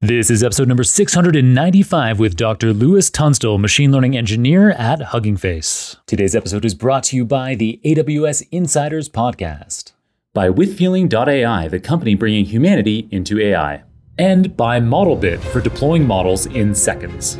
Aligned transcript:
This 0.00 0.30
is 0.30 0.44
episode 0.44 0.68
number 0.68 0.84
695 0.84 2.20
with 2.20 2.36
Dr. 2.36 2.72
Lewis 2.72 3.10
Tunstall, 3.10 3.58
machine 3.58 3.90
learning 3.90 4.16
engineer 4.16 4.70
at 4.70 5.02
Hugging 5.02 5.36
Face. 5.36 5.96
Today's 6.06 6.36
episode 6.36 6.64
is 6.64 6.72
brought 6.72 7.02
to 7.04 7.16
you 7.16 7.24
by 7.24 7.56
the 7.56 7.80
AWS 7.84 8.46
Insiders 8.52 9.08
Podcast, 9.08 9.94
by 10.34 10.50
WithFeeling.ai, 10.50 11.66
the 11.66 11.80
company 11.80 12.14
bringing 12.14 12.44
humanity 12.44 13.08
into 13.10 13.40
AI, 13.40 13.82
and 14.16 14.56
by 14.56 14.78
ModelBit 14.78 15.40
for 15.40 15.60
deploying 15.60 16.06
models 16.06 16.46
in 16.46 16.76
seconds. 16.76 17.36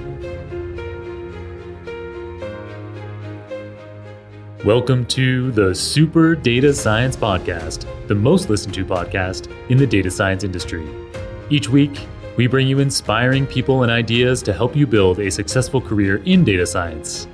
Welcome 4.64 5.06
to 5.06 5.52
the 5.52 5.72
Super 5.76 6.34
Data 6.34 6.74
Science 6.74 7.14
Podcast, 7.14 7.86
the 8.08 8.16
most 8.16 8.50
listened 8.50 8.74
to 8.74 8.84
podcast 8.84 9.48
in 9.70 9.78
the 9.78 9.86
data 9.86 10.10
science 10.10 10.42
industry. 10.42 10.84
Each 11.50 11.68
week, 11.68 12.00
we 12.38 12.46
bring 12.46 12.68
you 12.68 12.78
inspiring 12.78 13.44
people 13.44 13.82
and 13.82 13.90
ideas 13.90 14.44
to 14.44 14.52
help 14.52 14.76
you 14.76 14.86
build 14.86 15.18
a 15.18 15.28
successful 15.28 15.80
career 15.80 16.22
in 16.24 16.44
data 16.44 16.64
science. 16.64 17.26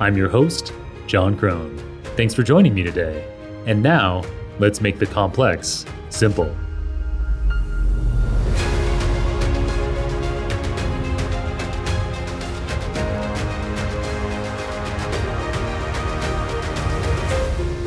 I'm 0.00 0.16
your 0.16 0.30
host, 0.30 0.72
Jon 1.06 1.36
Krohn. 1.36 1.78
Thanks 2.16 2.32
for 2.32 2.42
joining 2.42 2.72
me 2.72 2.82
today. 2.82 3.30
And 3.66 3.82
now, 3.82 4.24
let's 4.58 4.80
make 4.80 4.98
the 4.98 5.04
complex 5.04 5.84
simple. 6.08 6.56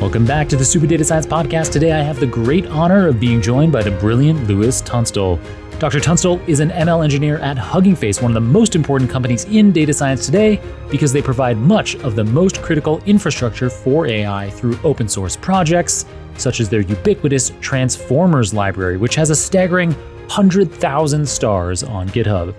Welcome 0.00 0.24
back 0.24 0.48
to 0.48 0.56
the 0.56 0.64
Super 0.64 0.86
Data 0.86 1.04
Science 1.04 1.26
Podcast. 1.26 1.72
Today 1.72 1.92
I 1.92 2.02
have 2.02 2.20
the 2.20 2.26
great 2.26 2.66
honor 2.66 3.08
of 3.08 3.18
being 3.18 3.42
joined 3.42 3.72
by 3.72 3.82
the 3.82 3.90
brilliant 3.90 4.46
Lewis 4.46 4.80
Tunstall. 4.80 5.40
Dr. 5.80 5.98
Tunstall 5.98 6.38
is 6.46 6.60
an 6.60 6.68
ML 6.72 7.02
engineer 7.02 7.38
at 7.38 7.56
Hugging 7.56 7.96
Face, 7.96 8.20
one 8.20 8.30
of 8.30 8.34
the 8.34 8.40
most 8.42 8.76
important 8.76 9.10
companies 9.10 9.44
in 9.44 9.72
data 9.72 9.94
science 9.94 10.26
today, 10.26 10.60
because 10.90 11.10
they 11.10 11.22
provide 11.22 11.56
much 11.56 11.94
of 12.00 12.16
the 12.16 12.22
most 12.22 12.60
critical 12.60 13.02
infrastructure 13.06 13.70
for 13.70 14.06
AI 14.06 14.50
through 14.50 14.78
open 14.84 15.08
source 15.08 15.36
projects, 15.36 16.04
such 16.36 16.60
as 16.60 16.68
their 16.68 16.82
ubiquitous 16.82 17.52
Transformers 17.62 18.52
library, 18.52 18.98
which 18.98 19.14
has 19.14 19.30
a 19.30 19.34
staggering 19.34 19.92
100,000 19.92 21.26
stars 21.26 21.82
on 21.82 22.10
GitHub. 22.10 22.54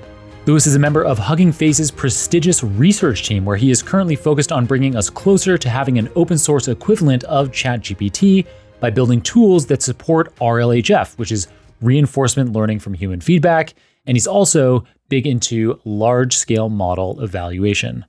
Lewis 0.48 0.66
is 0.66 0.74
a 0.74 0.80
member 0.80 1.06
of 1.06 1.20
Hugging 1.20 1.52
Face's 1.52 1.92
prestigious 1.92 2.64
research 2.64 3.28
team, 3.28 3.46
where 3.46 3.56
he 3.56 3.70
is 3.70 3.84
currently 3.84 4.16
focused 4.16 4.52
on 4.52 4.66
bringing 4.66 4.96
us 4.96 5.12
closer 5.12 5.60
to 5.60 5.70
having 5.70 6.00
an 6.00 6.10
open 6.16 6.40
source 6.40 6.68
equivalent 6.68 7.24
of 7.26 7.52
ChatGPT 7.52 8.48
by 8.80 8.90
building 8.90 9.22
tools 9.22 9.68
that 9.68 9.84
support 9.84 10.36
RLHF, 10.38 11.20
which 11.20 11.32
is 11.32 11.50
reinforcement 11.82 12.54
learning 12.54 12.80
from 12.80 12.94
human 12.94 13.22
feedback, 13.22 13.74
and 14.06 14.16
he's 14.16 14.28
also 14.28 14.86
big 15.10 15.28
into 15.28 15.80
large 15.84 16.38
scale 16.38 16.70
model 16.70 17.22
evaluation. 17.22 18.06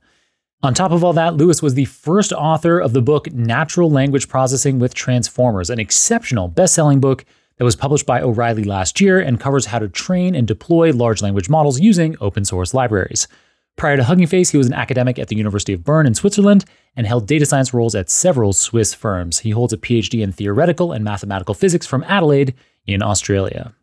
On 0.63 0.73
top 0.73 0.91
of 0.91 1.03
all 1.03 1.13
that, 1.13 1.35
Lewis 1.35 1.61
was 1.61 1.73
the 1.73 1.85
first 1.85 2.31
author 2.31 2.79
of 2.79 2.93
the 2.93 3.01
book 3.01 3.31
Natural 3.33 3.91
Language 3.91 4.29
Processing 4.29 4.79
with 4.79 4.93
Transformers, 4.93 5.69
an 5.69 5.79
exceptional 5.79 6.47
best 6.47 6.73
selling 6.73 7.01
book 7.01 7.25
that 7.57 7.65
was 7.65 7.75
published 7.75 8.05
by 8.05 8.21
O'Reilly 8.21 8.63
last 8.63 9.01
year 9.01 9.19
and 9.19 9.39
covers 9.39 9.65
how 9.65 9.79
to 9.79 9.89
train 9.89 10.35
and 10.35 10.47
deploy 10.47 10.91
large 10.91 11.21
language 11.21 11.49
models 11.49 11.81
using 11.81 12.15
open 12.21 12.45
source 12.45 12.73
libraries. 12.73 13.27
Prior 13.75 13.97
to 13.97 14.03
Hugging 14.03 14.27
Face, 14.27 14.51
he 14.51 14.57
was 14.57 14.67
an 14.67 14.73
academic 14.73 15.19
at 15.19 15.27
the 15.27 15.35
University 15.35 15.73
of 15.73 15.83
Bern 15.83 16.05
in 16.05 16.13
Switzerland 16.13 16.63
and 16.95 17.07
held 17.07 17.27
data 17.27 17.45
science 17.45 17.73
roles 17.73 17.95
at 17.95 18.09
several 18.09 18.53
Swiss 18.53 18.93
firms. 18.93 19.39
He 19.39 19.49
holds 19.49 19.73
a 19.73 19.77
PhD 19.77 20.21
in 20.21 20.31
theoretical 20.31 20.91
and 20.91 21.03
mathematical 21.03 21.55
physics 21.55 21.87
from 21.87 22.03
Adelaide 22.03 22.53
in 22.87 23.01
Australia. 23.01 23.73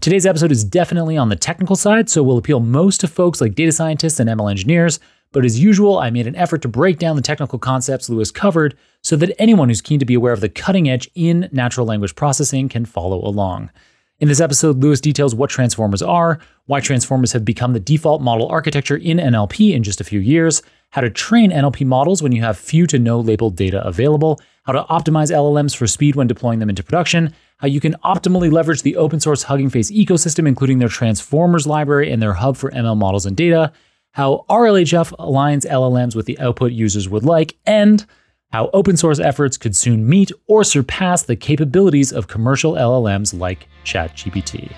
Today's 0.00 0.26
episode 0.26 0.50
is 0.50 0.64
definitely 0.64 1.16
on 1.16 1.28
the 1.28 1.36
technical 1.36 1.76
side, 1.76 2.10
so 2.10 2.22
will 2.22 2.38
appeal 2.38 2.60
most 2.60 3.00
to 3.00 3.08
folks 3.08 3.40
like 3.40 3.54
data 3.54 3.72
scientists 3.72 4.18
and 4.18 4.28
ML 4.28 4.50
engineers. 4.50 4.98
But 5.30 5.44
as 5.44 5.60
usual, 5.60 5.98
I 5.98 6.10
made 6.10 6.26
an 6.26 6.36
effort 6.36 6.60
to 6.62 6.68
break 6.68 6.98
down 6.98 7.16
the 7.16 7.22
technical 7.22 7.58
concepts 7.58 8.10
Lewis 8.10 8.30
covered 8.30 8.76
so 9.02 9.16
that 9.16 9.40
anyone 9.40 9.68
who's 9.68 9.80
keen 9.80 9.98
to 9.98 10.04
be 10.04 10.14
aware 10.14 10.32
of 10.32 10.40
the 10.40 10.48
cutting 10.48 10.88
edge 10.88 11.08
in 11.14 11.48
natural 11.52 11.86
language 11.86 12.14
processing 12.14 12.68
can 12.68 12.84
follow 12.84 13.24
along. 13.24 13.70
In 14.18 14.28
this 14.28 14.40
episode, 14.40 14.78
Lewis 14.78 15.00
details 15.00 15.34
what 15.34 15.50
transformers 15.50 16.02
are, 16.02 16.38
why 16.66 16.80
transformers 16.80 17.32
have 17.32 17.44
become 17.44 17.72
the 17.72 17.80
default 17.80 18.22
model 18.22 18.46
architecture 18.48 18.96
in 18.96 19.18
NLP 19.18 19.72
in 19.72 19.82
just 19.82 20.00
a 20.00 20.04
few 20.04 20.20
years, 20.20 20.62
how 20.90 21.00
to 21.00 21.10
train 21.10 21.50
NLP 21.50 21.86
models 21.86 22.22
when 22.22 22.32
you 22.32 22.42
have 22.42 22.58
few 22.58 22.86
to 22.86 22.98
no 22.98 23.18
labeled 23.18 23.56
data 23.56 23.84
available, 23.84 24.40
how 24.64 24.72
to 24.72 24.84
optimize 24.84 25.32
LLMs 25.32 25.74
for 25.74 25.86
speed 25.86 26.14
when 26.14 26.26
deploying 26.26 26.58
them 26.58 26.68
into 26.68 26.84
production, 26.84 27.34
how 27.62 27.68
you 27.68 27.78
can 27.78 27.94
optimally 28.04 28.50
leverage 28.50 28.82
the 28.82 28.96
open 28.96 29.20
source 29.20 29.44
Hugging 29.44 29.70
Face 29.70 29.92
ecosystem, 29.92 30.48
including 30.48 30.80
their 30.80 30.88
Transformers 30.88 31.64
library 31.64 32.10
and 32.10 32.20
their 32.20 32.32
hub 32.32 32.56
for 32.56 32.72
ML 32.72 32.96
models 32.96 33.24
and 33.24 33.36
data, 33.36 33.72
how 34.10 34.44
RLHF 34.50 35.16
aligns 35.18 35.64
LLMs 35.64 36.16
with 36.16 36.26
the 36.26 36.36
output 36.40 36.72
users 36.72 37.08
would 37.08 37.24
like, 37.24 37.56
and 37.64 38.04
how 38.50 38.68
open 38.74 38.96
source 38.96 39.20
efforts 39.20 39.56
could 39.56 39.76
soon 39.76 40.08
meet 40.08 40.32
or 40.48 40.64
surpass 40.64 41.22
the 41.22 41.36
capabilities 41.36 42.12
of 42.12 42.26
commercial 42.26 42.72
LLMs 42.72 43.38
like 43.38 43.68
ChatGPT. 43.84 44.74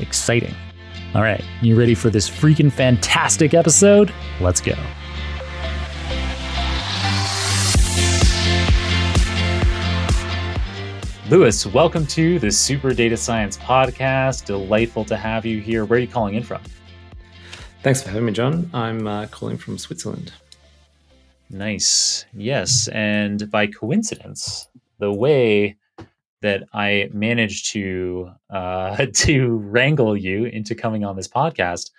Exciting. 0.00 0.54
All 1.14 1.22
right, 1.22 1.42
you 1.62 1.78
ready 1.78 1.94
for 1.94 2.10
this 2.10 2.28
freaking 2.28 2.70
fantastic 2.70 3.54
episode? 3.54 4.12
Let's 4.40 4.60
go. 4.60 4.74
Lewis, 11.30 11.64
welcome 11.64 12.06
to 12.08 12.38
the 12.38 12.50
Super 12.50 12.92
Data 12.92 13.16
Science 13.16 13.56
Podcast. 13.56 14.44
Delightful 14.44 15.06
to 15.06 15.16
have 15.16 15.46
you 15.46 15.58
here. 15.58 15.86
Where 15.86 15.96
are 15.96 16.00
you 16.00 16.06
calling 16.06 16.34
in 16.34 16.42
from? 16.42 16.60
Thanks 17.82 18.02
for 18.02 18.10
having 18.10 18.26
me, 18.26 18.32
Jon. 18.32 18.68
I'm 18.74 19.06
uh, 19.06 19.26
calling 19.28 19.56
from 19.56 19.78
Switzerland. 19.78 20.34
Nice. 21.48 22.26
Yes. 22.34 22.88
And 22.88 23.50
by 23.50 23.68
coincidence, 23.68 24.68
the 24.98 25.12
way 25.12 25.78
that 26.42 26.64
I 26.74 27.08
managed 27.14 27.72
to 27.72 28.30
uh, 28.50 29.06
to 29.14 29.56
wrangle 29.56 30.14
you 30.14 30.44
into 30.44 30.74
coming 30.74 31.06
on 31.06 31.16
this 31.16 31.28
podcast 31.28 31.90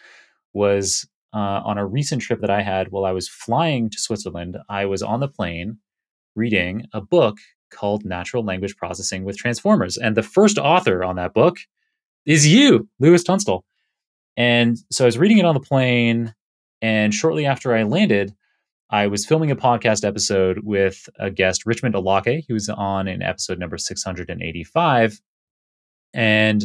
was 0.53 1.07
uh, 1.33 1.63
on 1.65 1.79
a 1.79 1.85
recent 1.85 2.21
trip 2.21 2.41
that 2.41 2.51
I 2.51 2.61
had 2.61 2.91
while 2.91 3.05
I 3.05 3.11
was 3.11 3.27
flying 3.27 3.89
to 3.89 3.99
Switzerland. 3.99 4.59
I 4.69 4.85
was 4.85 5.01
on 5.01 5.19
the 5.19 5.27
plane 5.27 5.79
reading 6.35 6.85
a 6.93 7.01
book 7.01 7.39
called 7.75 8.05
Natural 8.05 8.43
Language 8.43 8.75
Processing 8.77 9.23
with 9.23 9.37
Transformers. 9.37 9.97
And 9.97 10.15
the 10.15 10.23
first 10.23 10.57
author 10.57 11.03
on 11.03 11.15
that 11.17 11.33
book 11.33 11.57
is 12.25 12.47
you, 12.47 12.87
Lewis 12.99 13.23
Tunstall. 13.23 13.63
And 14.37 14.77
so 14.91 15.05
I 15.05 15.07
was 15.07 15.17
reading 15.17 15.37
it 15.37 15.45
on 15.45 15.53
the 15.53 15.59
plane. 15.59 16.33
And 16.81 17.13
shortly 17.13 17.45
after 17.45 17.75
I 17.75 17.83
landed, 17.83 18.33
I 18.89 19.07
was 19.07 19.25
filming 19.25 19.51
a 19.51 19.55
podcast 19.55 20.05
episode 20.05 20.59
with 20.63 21.09
a 21.19 21.31
guest, 21.31 21.65
Richmond 21.65 21.95
Alake, 21.95 22.45
who 22.47 22.53
was 22.53 22.69
on 22.69 23.07
in 23.07 23.21
episode 23.21 23.59
number 23.59 23.77
685. 23.77 25.21
And 26.13 26.63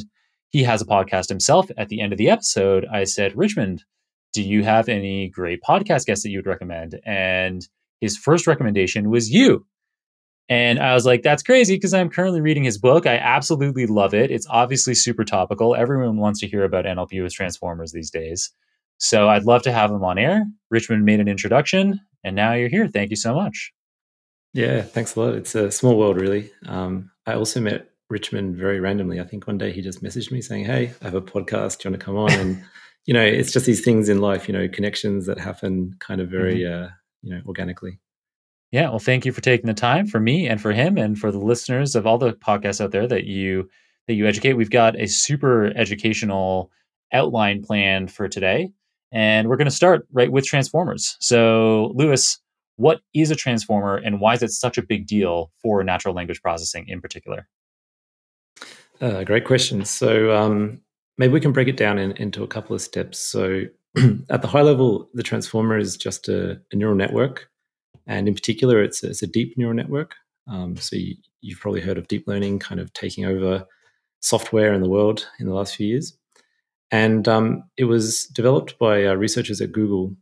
he 0.51 0.63
has 0.65 0.83
a 0.83 0.87
podcast 0.87 1.29
himself. 1.29 1.71
At 1.77 1.89
the 1.89 2.01
end 2.01 2.13
of 2.13 2.19
the 2.19 2.31
episode, 2.31 2.87
I 2.93 3.05
said, 3.05 3.37
Richmond, 3.37 3.85
do 4.33 4.43
you 4.43 4.63
have 4.65 4.89
any 4.89 5.29
great 5.29 5.61
podcast 5.63 6.07
guests 6.07 6.23
that 6.23 6.31
you 6.31 6.39
would 6.39 6.47
recommend? 6.47 7.01
And 7.05 7.67
his 8.01 8.17
first 8.17 8.47
recommendation 8.47 9.11
was 9.11 9.31
you. 9.31 9.67
And 10.51 10.81
I 10.81 10.95
was 10.95 11.07
like, 11.07 11.23
that's 11.23 11.45
crazy 11.45 11.77
because 11.77 11.95
I'm 11.95 12.11
currently 12.11 12.41
reading 12.41 12.65
his 12.65 12.77
book. 12.77 13.07
I 13.07 13.17
absolutely 13.17 13.87
love 13.87 14.13
it. 14.15 14.33
It's 14.33 14.49
obviously 14.51 14.97
super 14.97 15.25
topical. 15.25 15.77
Everyone 15.77 16.17
wants 16.17 16.41
to 16.41 16.49
hear 16.49 16.65
about 16.65 16.87
NLP 16.87 17.23
with 17.23 17.33
Transformers 17.33 17.93
these 17.93 18.11
days. 18.11 18.51
So 18.99 19.29
I'd 19.29 19.45
love 19.45 19.63
to 19.63 19.73
have 19.73 19.93
him 19.93 20.03
on 20.03 20.19
air. 20.19 20.45
Richmond 20.69 21.05
made 21.05 21.21
an 21.21 21.29
introduction, 21.29 22.01
and 22.25 22.35
now 22.35 22.53
you're 22.53 22.69
here. 22.69 22.89
Thank 22.89 23.11
you 23.11 23.17
so 23.17 23.33
much. 23.33 23.73
Yeah, 24.53 24.83
thanks 24.83 25.15
a 25.15 25.21
lot. 25.21 25.35
It's 25.35 25.55
a 25.55 25.71
small 25.71 25.97
world, 25.97 26.21
really. 26.21 26.51
Um, 26.67 27.13
I 27.27 27.35
also 27.35 27.61
met 27.61 27.89
Richmond 28.11 28.57
very 28.57 28.81
randomly. 28.81 29.21
I 29.21 29.25
think 29.25 29.47
one 29.47 29.57
day 29.57 29.71
he 29.71 29.81
just 29.81 30.03
messaged 30.03 30.33
me 30.33 30.43
saying, 30.43 30.65
Hey, 30.65 30.93
I 31.01 31.05
have 31.05 31.15
a 31.15 31.23
podcast. 31.23 31.79
Do 31.79 31.89
you 31.89 31.93
want 31.93 32.01
to 32.01 32.05
come 32.05 32.17
on? 32.17 32.33
And, 32.33 32.65
you 33.07 33.15
know, 33.15 33.25
it's 33.25 33.53
just 33.53 33.67
these 33.67 33.85
things 33.85 34.09
in 34.09 34.21
life, 34.21 34.49
you 34.49 34.53
know, 34.53 34.69
connections 34.69 35.27
that 35.27 35.39
happen 35.39 35.95
kind 36.01 36.21
of 36.21 36.29
very, 36.29 36.59
mm-hmm. 36.59 36.87
uh, 36.87 36.89
you 37.23 37.33
know, 37.33 37.41
organically. 37.47 38.01
Yeah, 38.73 38.89
well, 38.91 39.01
thank 39.01 39.27
you 39.27 39.33
for 39.33 39.41
taking 39.41 39.67
the 39.67 39.75
time 39.75 40.07
for 40.07 40.21
me 40.21 40.47
and 40.47 40.61
for 40.61 40.71
him 40.73 40.97
and 40.97 41.19
for 41.19 41.33
the 41.33 41.39
listeners 41.39 41.97
of 41.97 42.07
all 42.07 42.19
the 42.19 42.35
podcasts 42.35 42.81
out 42.81 42.93
there 42.93 43.09
that 43.09 43.25
you 43.25 43.69
that 44.07 44.15
you 44.15 44.27
educate. 44.27 44.55
We've 44.55 44.71
got 44.71 44.99
a 44.99 45.09
super 45.09 45.67
educational 45.77 46.71
outline 47.13 47.63
planned 47.63 48.13
for 48.13 48.29
today, 48.29 48.71
and 49.11 49.49
we're 49.49 49.57
going 49.57 49.67
to 49.67 49.73
start 49.73 50.07
right 50.13 50.31
with 50.31 50.45
transformers. 50.45 51.17
So, 51.19 51.93
Lewis, 51.97 52.39
what 52.77 53.01
is 53.13 53.33
a 53.33 53.37
transformer, 53.37 53.97
and 53.97 54.21
why 54.21 54.35
is 54.35 54.43
it 54.43 54.51
such 54.51 54.79
a 54.79 54.83
big 54.83 55.07
deal 55.07 55.51
for 55.61 55.83
natural 55.83 56.15
language 56.15 56.41
processing 56.41 56.87
in 56.89 57.01
particular? 57.01 57.49
Uh, 59.01 59.25
great 59.25 59.47
question. 59.47 59.85
So, 59.85 60.33
um, 60.37 60.81
maybe 61.19 61.33
we 61.33 61.41
can 61.41 61.53
break 61.53 61.67
it 61.67 61.77
down 61.77 61.99
in, 61.99 62.13
into 62.13 62.45
a 62.45 62.47
couple 62.47 62.77
of 62.77 62.83
steps. 62.83 63.19
So, 63.19 63.65
at 64.31 64.43
the 64.43 64.49
high 64.49 64.63
level, 64.63 65.09
the 65.13 65.25
transformer 65.25 65.77
is 65.77 65.97
just 65.97 66.29
a, 66.29 66.61
a 66.71 66.77
neural 66.77 66.95
network 66.95 67.51
and 68.07 68.29
in 68.29 68.35
particular, 68.35 68.83
it's 68.83 69.03
a, 69.03 69.11
it's 69.11 69.23
a 69.23 69.27
deep 69.27 69.57
neural 69.57 69.75
network. 69.75 70.15
Um, 70.49 70.77
so 70.77 70.97
you, 70.97 71.17
you've 71.41 71.61
probably 71.61 71.81
heard 71.81 71.99
of 71.99 72.09
deep 72.09 72.27
learning 72.27 72.59
kind 72.59 72.81
of 72.81 72.93
taking 72.93 73.25
over 73.25 73.67
software 74.21 74.73
in 74.73 74.83
the 74.83 74.89
world 74.89 75.27
in 75.39 75.47
the 75.47 75.55
last 75.55 75.77
few 75.77 75.87
years. 75.87 76.17
And 76.91 77.29
um, 77.29 77.65
it 77.77 77.85
was 77.85 78.25
developed 78.25 78.79
by 78.79 79.05
uh, 79.05 79.15
researchers 79.15 79.61
at 79.61 79.73
Google 79.73 80.17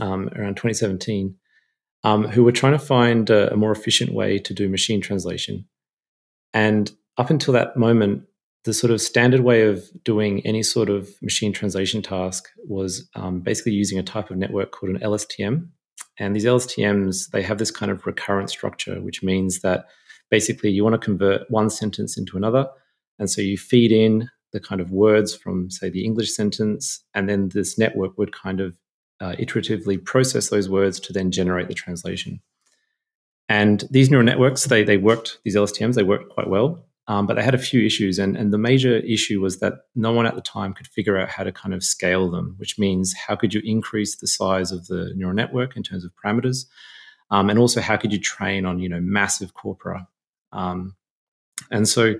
um, 0.00 0.28
around 0.36 0.56
2017, 0.56 1.34
um, 2.04 2.24
who 2.24 2.44
were 2.44 2.52
trying 2.52 2.72
to 2.72 2.78
find 2.78 3.28
a, 3.30 3.52
a, 3.52 3.56
more 3.56 3.72
efficient 3.72 4.12
way 4.12 4.38
to 4.38 4.54
do 4.54 4.68
machine 4.68 5.00
translation. 5.00 5.66
And 6.54 6.90
up 7.18 7.30
until 7.30 7.52
that 7.54 7.76
moment, 7.76 8.24
the 8.64 8.72
sort 8.72 8.92
of 8.92 9.00
standard 9.00 9.40
way 9.40 9.62
of 9.62 9.84
doing 10.04 10.40
any 10.46 10.62
sort 10.62 10.88
of 10.88 11.10
machine 11.20 11.52
translation 11.52 12.00
task 12.00 12.48
was 12.64 13.08
um, 13.16 13.40
basically 13.40 13.72
using 13.72 13.98
a 13.98 14.04
type 14.04 14.30
of 14.30 14.36
network 14.36 14.70
called 14.70 14.94
an 14.94 15.00
LSTM. 15.00 15.68
And 16.18 16.36
these 16.36 16.44
LSTMs, 16.44 17.30
they 17.30 17.42
have 17.42 17.58
this 17.58 17.70
kind 17.70 17.90
of 17.90 18.06
recurrent 18.06 18.50
structure, 18.50 19.00
which 19.00 19.22
means 19.22 19.60
that 19.60 19.86
basically 20.30 20.70
you 20.70 20.84
want 20.84 20.94
to 20.94 21.04
convert 21.04 21.50
one 21.50 21.70
sentence 21.70 22.16
into 22.16 22.36
another. 22.36 22.68
And 23.18 23.30
so 23.30 23.40
you 23.40 23.58
feed 23.58 23.92
in 23.92 24.30
the 24.52 24.60
kind 24.60 24.80
of 24.80 24.90
words 24.90 25.34
from, 25.34 25.70
say, 25.70 25.88
the 25.88 26.04
English 26.04 26.34
sentence, 26.34 27.02
and 27.14 27.28
then 27.28 27.48
this 27.50 27.78
network 27.78 28.18
would 28.18 28.32
kind 28.32 28.60
of 28.60 28.76
uh, 29.20 29.34
iteratively 29.38 30.02
process 30.04 30.48
those 30.48 30.68
words 30.68 31.00
to 31.00 31.12
then 31.12 31.30
generate 31.30 31.68
the 31.68 31.74
translation. 31.74 32.40
And 33.48 33.84
these 33.90 34.10
neural 34.10 34.24
networks, 34.24 34.64
they, 34.64 34.82
they 34.82 34.96
worked, 34.96 35.38
these 35.44 35.56
LSTMs, 35.56 35.94
they 35.94 36.02
worked 36.02 36.30
quite 36.30 36.48
well, 36.48 36.84
um, 37.12 37.26
but 37.26 37.34
they 37.34 37.42
had 37.42 37.54
a 37.54 37.58
few 37.58 37.84
issues. 37.84 38.18
And, 38.18 38.38
and 38.38 38.54
the 38.54 38.58
major 38.58 38.96
issue 38.96 39.38
was 39.38 39.60
that 39.60 39.74
no 39.94 40.12
one 40.12 40.24
at 40.24 40.34
the 40.34 40.40
time 40.40 40.72
could 40.72 40.86
figure 40.86 41.18
out 41.18 41.28
how 41.28 41.44
to 41.44 41.52
kind 41.52 41.74
of 41.74 41.84
scale 41.84 42.30
them, 42.30 42.54
which 42.56 42.78
means 42.78 43.12
how 43.14 43.36
could 43.36 43.52
you 43.52 43.60
increase 43.66 44.16
the 44.16 44.26
size 44.26 44.72
of 44.72 44.86
the 44.86 45.12
neural 45.14 45.34
network 45.34 45.76
in 45.76 45.82
terms 45.82 46.06
of 46.06 46.12
parameters? 46.16 46.64
Um, 47.30 47.50
and 47.50 47.58
also 47.58 47.82
how 47.82 47.98
could 47.98 48.14
you 48.14 48.18
train 48.18 48.64
on, 48.64 48.78
you 48.78 48.88
know, 48.88 49.00
massive 49.00 49.52
corpora? 49.52 50.08
Um, 50.52 50.96
and 51.70 51.86
so 51.86 52.14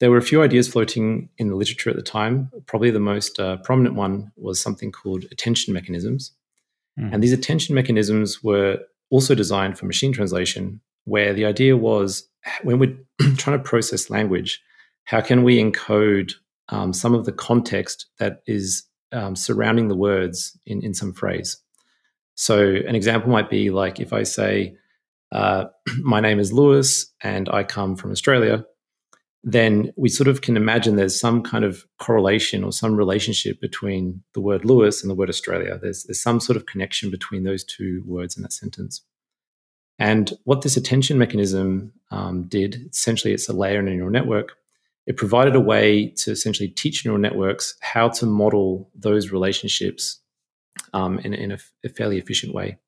there 0.00 0.10
were 0.10 0.16
a 0.16 0.22
few 0.22 0.42
ideas 0.42 0.66
floating 0.66 1.28
in 1.38 1.46
the 1.46 1.54
literature 1.54 1.90
at 1.90 1.96
the 1.96 2.02
time. 2.02 2.50
Probably 2.66 2.90
the 2.90 2.98
most 2.98 3.38
uh, 3.38 3.58
prominent 3.58 3.94
one 3.94 4.32
was 4.36 4.60
something 4.60 4.90
called 4.90 5.24
attention 5.30 5.72
mechanisms. 5.72 6.32
Mm. 6.98 7.14
And 7.14 7.22
these 7.22 7.32
attention 7.32 7.76
mechanisms 7.76 8.42
were 8.42 8.80
also 9.08 9.36
designed 9.36 9.78
for 9.78 9.86
machine 9.86 10.12
translation, 10.12 10.80
where 11.04 11.32
the 11.32 11.44
idea 11.44 11.76
was 11.76 12.28
when 12.62 12.78
we're 12.78 12.96
trying 13.36 13.58
to 13.58 13.62
process 13.62 14.10
language, 14.10 14.62
how 15.04 15.20
can 15.20 15.42
we 15.42 15.58
encode 15.58 16.34
um, 16.68 16.92
some 16.92 17.14
of 17.14 17.24
the 17.24 17.32
context 17.32 18.06
that 18.18 18.42
is 18.46 18.84
um, 19.12 19.36
surrounding 19.36 19.88
the 19.88 19.96
words 19.96 20.58
in, 20.66 20.82
in 20.82 20.94
some 20.94 21.12
phrase? 21.12 21.58
So, 22.34 22.58
an 22.58 22.94
example 22.94 23.30
might 23.30 23.48
be 23.50 23.70
like 23.70 24.00
if 24.00 24.12
I 24.12 24.24
say, 24.24 24.76
uh, 25.32 25.66
My 26.00 26.20
name 26.20 26.38
is 26.38 26.52
Lewis 26.52 27.12
and 27.22 27.48
I 27.48 27.64
come 27.64 27.96
from 27.96 28.10
Australia 28.10 28.64
then 29.48 29.92
we 29.96 30.08
sort 30.08 30.26
of 30.26 30.40
can 30.40 30.56
imagine 30.56 30.96
there's 30.96 31.18
some 31.18 31.40
kind 31.40 31.64
of 31.64 31.86
correlation 32.00 32.64
or 32.64 32.72
some 32.72 32.96
relationship 32.96 33.60
between 33.60 34.20
the 34.34 34.40
word 34.40 34.64
Lewis 34.64 35.02
and 35.02 35.10
the 35.10 35.14
word 35.14 35.28
Australia. 35.28 35.78
There's, 35.80 36.02
there's 36.02 36.20
some 36.20 36.40
sort 36.40 36.56
of 36.56 36.66
connection 36.66 37.12
between 37.12 37.44
those 37.44 37.62
two 37.62 38.02
words 38.04 38.36
in 38.36 38.42
that 38.42 38.52
sentence. 38.52 39.02
And 39.98 40.32
what 40.44 40.62
this 40.62 40.76
attention 40.76 41.18
mechanism 41.18 41.92
um, 42.10 42.44
did, 42.44 42.88
essentially, 42.90 43.32
it's 43.32 43.48
a 43.48 43.52
layer 43.52 43.80
in 43.80 43.88
a 43.88 43.94
neural 43.94 44.10
network. 44.10 44.52
It 45.06 45.16
provided 45.16 45.54
a 45.54 45.60
way 45.60 46.08
to 46.18 46.32
essentially 46.32 46.68
teach 46.68 47.04
neural 47.04 47.20
networks 47.20 47.76
how 47.80 48.08
to 48.10 48.26
model 48.26 48.90
those 48.94 49.30
relationships 49.30 50.20
um, 50.92 51.18
in, 51.20 51.32
in 51.32 51.52
a, 51.52 51.58
a 51.84 51.88
fairly 51.88 52.18
efficient 52.18 52.52
way. 52.52 52.78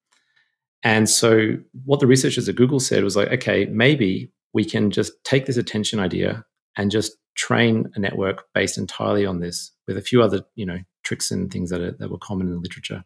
And 0.83 1.09
so, 1.09 1.57
what 1.85 2.01
the 2.01 2.07
researchers 2.07 2.49
at 2.49 2.55
Google 2.55 2.81
said 2.81 3.03
was 3.03 3.17
like, 3.17 3.29
okay, 3.29 3.67
maybe 3.67 4.31
we 4.53 4.65
can 4.65 4.91
just 4.91 5.13
take 5.25 5.47
this 5.47 5.57
attention 5.57 5.99
idea 5.99 6.45
and 6.77 6.91
just 6.91 7.17
train 7.35 7.91
a 7.95 8.01
network 8.01 8.45
based 8.53 8.79
entirely 8.79 9.25
on 9.25 9.41
this 9.41 9.73
with 9.87 9.97
a 9.97 10.03
few 10.03 10.23
other 10.23 10.43
you 10.57 10.67
know 10.67 10.79
tricks 11.05 11.31
and 11.31 11.53
things 11.53 11.71
that, 11.71 11.81
are, 11.81 11.93
that 11.93 12.11
were 12.11 12.19
common 12.19 12.49
in 12.49 12.55
the 12.55 12.61
literature 12.61 13.05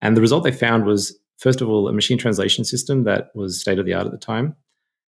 and 0.00 0.16
the 0.16 0.20
result 0.20 0.44
they 0.44 0.52
found 0.52 0.86
was 0.86 1.18
first 1.42 1.60
of 1.60 1.68
all 1.68 1.88
a 1.88 1.92
machine 1.92 2.18
translation 2.18 2.64
system 2.64 3.04
that 3.04 3.30
was 3.34 3.60
state 3.60 3.78
of 3.78 3.86
the 3.86 3.94
art 3.94 4.06
at 4.06 4.12
the 4.12 4.18
time 4.18 4.54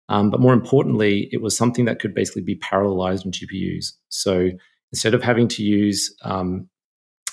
um, 0.09 0.29
but 0.29 0.39
more 0.39 0.53
importantly 0.53 1.29
it 1.31 1.41
was 1.41 1.57
something 1.57 1.85
that 1.85 1.99
could 1.99 2.13
basically 2.13 2.41
be 2.41 2.55
parallelized 2.55 3.25
on 3.25 3.31
gpus 3.31 3.93
so 4.09 4.49
instead 4.91 5.13
of 5.13 5.23
having 5.23 5.47
to 5.47 5.63
use 5.63 6.15
um, 6.23 6.69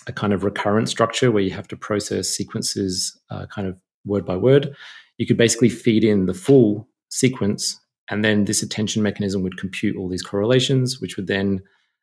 a 0.06 0.12
kind 0.12 0.32
of 0.32 0.44
recurrent 0.44 0.88
structure 0.88 1.30
where 1.30 1.42
you 1.42 1.50
have 1.50 1.68
to 1.68 1.76
process 1.76 2.28
sequences 2.28 3.18
uh, 3.30 3.46
kind 3.46 3.68
of 3.68 3.76
word 4.04 4.24
by 4.24 4.36
word 4.36 4.74
you 5.18 5.26
could 5.26 5.36
basically 5.36 5.68
feed 5.68 6.04
in 6.04 6.26
the 6.26 6.34
full 6.34 6.88
sequence 7.10 7.78
and 8.10 8.24
then 8.24 8.44
this 8.44 8.62
attention 8.62 9.02
mechanism 9.02 9.42
would 9.42 9.56
compute 9.56 9.96
all 9.96 10.08
these 10.08 10.22
correlations, 10.22 11.00
which 11.00 11.16
would 11.16 11.26
then 11.26 11.62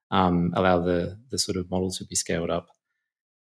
um, 0.09 0.51
allow 0.55 0.79
the, 0.79 1.17
the 1.29 1.37
sort 1.37 1.57
of 1.57 1.69
model 1.69 1.91
to 1.91 2.05
be 2.05 2.15
scaled 2.15 2.49
up. 2.49 2.69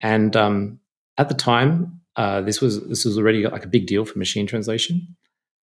And 0.01 0.37
um, 0.37 0.81
at 1.17 1.29
the 1.29 1.35
time, 1.35 2.01
uh, 2.17 2.41
this 2.41 2.61
was 2.61 2.87
this 2.89 3.05
was 3.05 3.19
already 3.19 3.47
like 3.47 3.65
a 3.65 3.69
big 3.69 3.87
deal 3.87 4.05
for 4.05 4.19
machine 4.19 4.47
translation. 4.47 5.17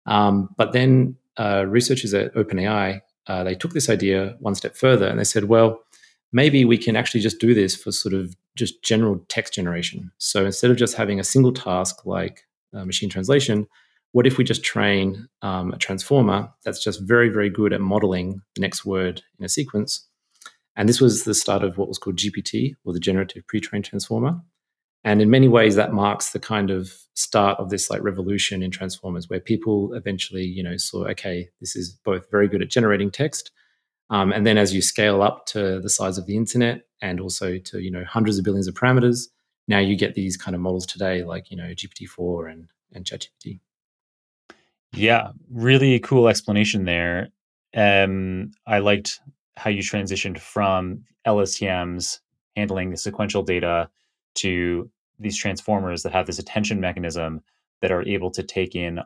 Um, 0.05 0.49
but 0.57 0.73
then 0.73 1.15
uh, 1.37 1.65
researchers 1.67 2.13
at 2.13 2.33
OpenAI 2.35 3.01
uh, 3.27 3.43
they 3.43 3.55
took 3.55 3.73
this 3.73 3.89
idea 3.89 4.35
one 4.39 4.55
step 4.55 4.75
further 4.75 5.07
and 5.07 5.19
they 5.19 5.23
said, 5.23 5.45
well, 5.45 5.81
maybe 6.31 6.65
we 6.65 6.77
can 6.77 6.95
actually 6.95 7.21
just 7.21 7.39
do 7.39 7.53
this 7.53 7.75
for 7.75 7.91
sort 7.91 8.13
of 8.13 8.35
just 8.55 8.83
general 8.83 9.23
text 9.29 9.53
generation. 9.53 10.11
So 10.17 10.45
instead 10.45 10.71
of 10.71 10.77
just 10.77 10.95
having 10.95 11.19
a 11.19 11.23
single 11.23 11.53
task 11.53 12.05
like 12.05 12.45
uh, 12.73 12.85
machine 12.85 13.09
translation, 13.09 13.67
what 14.11 14.27
if 14.27 14.37
we 14.37 14.43
just 14.43 14.63
train 14.63 15.27
um, 15.41 15.73
a 15.73 15.77
transformer 15.77 16.51
that's 16.63 16.83
just 16.83 17.01
very, 17.01 17.29
very 17.29 17.49
good 17.49 17.73
at 17.73 17.81
modeling 17.81 18.41
the 18.55 18.61
next 18.61 18.85
word 18.85 19.21
in 19.39 19.45
a 19.45 19.49
sequence? 19.49 20.07
And 20.75 20.89
this 20.89 20.99
was 20.99 21.23
the 21.23 21.33
start 21.33 21.63
of 21.63 21.77
what 21.77 21.87
was 21.87 21.97
called 21.97 22.17
GPT, 22.17 22.75
or 22.83 22.93
the 22.93 22.99
Generative 22.99 23.45
Pre-trained 23.47 23.85
Transformer. 23.85 24.41
And 25.03 25.21
in 25.21 25.29
many 25.29 25.47
ways, 25.47 25.75
that 25.75 25.93
marks 25.93 26.31
the 26.31 26.39
kind 26.39 26.69
of 26.69 26.93
start 27.13 27.59
of 27.59 27.69
this 27.69 27.89
like 27.89 28.01
revolution 28.01 28.63
in 28.63 28.71
transformers, 28.71 29.29
where 29.29 29.39
people 29.39 29.93
eventually, 29.93 30.43
you 30.43 30.63
know, 30.63 30.77
saw, 30.77 31.05
okay, 31.07 31.49
this 31.59 31.75
is 31.75 31.91
both 31.91 32.29
very 32.31 32.47
good 32.47 32.61
at 32.61 32.69
generating 32.69 33.11
text, 33.11 33.51
um, 34.09 34.31
and 34.31 34.45
then 34.45 34.57
as 34.57 34.73
you 34.73 34.81
scale 34.81 35.21
up 35.21 35.45
to 35.47 35.79
the 35.79 35.89
size 35.89 36.17
of 36.17 36.25
the 36.25 36.37
internet 36.37 36.83
and 37.01 37.19
also 37.19 37.57
to 37.57 37.79
you 37.79 37.91
know 37.91 38.03
hundreds 38.05 38.37
of 38.37 38.45
billions 38.45 38.67
of 38.67 38.75
parameters, 38.75 39.27
now 39.67 39.79
you 39.79 39.95
get 39.95 40.13
these 40.13 40.37
kind 40.37 40.55
of 40.55 40.61
models 40.61 40.85
today, 40.85 41.23
like 41.23 41.49
you 41.51 41.57
know 41.57 41.73
GPT-4 41.73 42.51
and 42.51 42.67
and 42.93 43.05
ChatGPT. 43.05 43.59
Yeah, 44.93 45.31
really 45.51 45.99
cool 45.99 46.27
explanation 46.27 46.85
there. 46.85 47.29
Um, 47.75 48.51
I 48.67 48.79
liked 48.79 49.19
how 49.57 49.71
you 49.71 49.81
transitioned 49.81 50.37
from 50.37 51.05
LSTMs 51.25 52.19
handling 52.55 52.91
the 52.91 52.97
sequential 52.97 53.41
data 53.41 53.89
to 54.35 54.91
these 55.19 55.37
transformers 55.37 56.03
that 56.03 56.13
have 56.13 56.25
this 56.25 56.39
attention 56.39 56.79
mechanism 56.79 57.41
that 57.81 57.91
are 57.91 58.07
able 58.07 58.31
to 58.31 58.43
take 58.43 58.75
in 58.75 58.99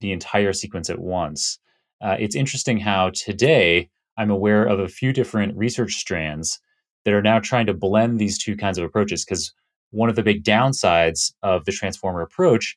the 0.00 0.12
entire 0.12 0.52
sequence 0.52 0.90
at 0.90 0.98
once. 0.98 1.58
Uh, 2.00 2.16
it's 2.18 2.36
interesting 2.36 2.78
how 2.78 3.10
today 3.10 3.88
I'm 4.16 4.30
aware 4.30 4.64
of 4.64 4.78
a 4.78 4.88
few 4.88 5.12
different 5.12 5.56
research 5.56 5.94
strands 5.94 6.60
that 7.04 7.14
are 7.14 7.22
now 7.22 7.38
trying 7.38 7.66
to 7.66 7.74
blend 7.74 8.18
these 8.18 8.38
two 8.38 8.56
kinds 8.56 8.78
of 8.78 8.84
approaches 8.84 9.24
because 9.24 9.52
one 9.90 10.08
of 10.08 10.16
the 10.16 10.22
big 10.22 10.44
downsides 10.44 11.32
of 11.42 11.64
the 11.64 11.72
transformer 11.72 12.20
approach 12.20 12.76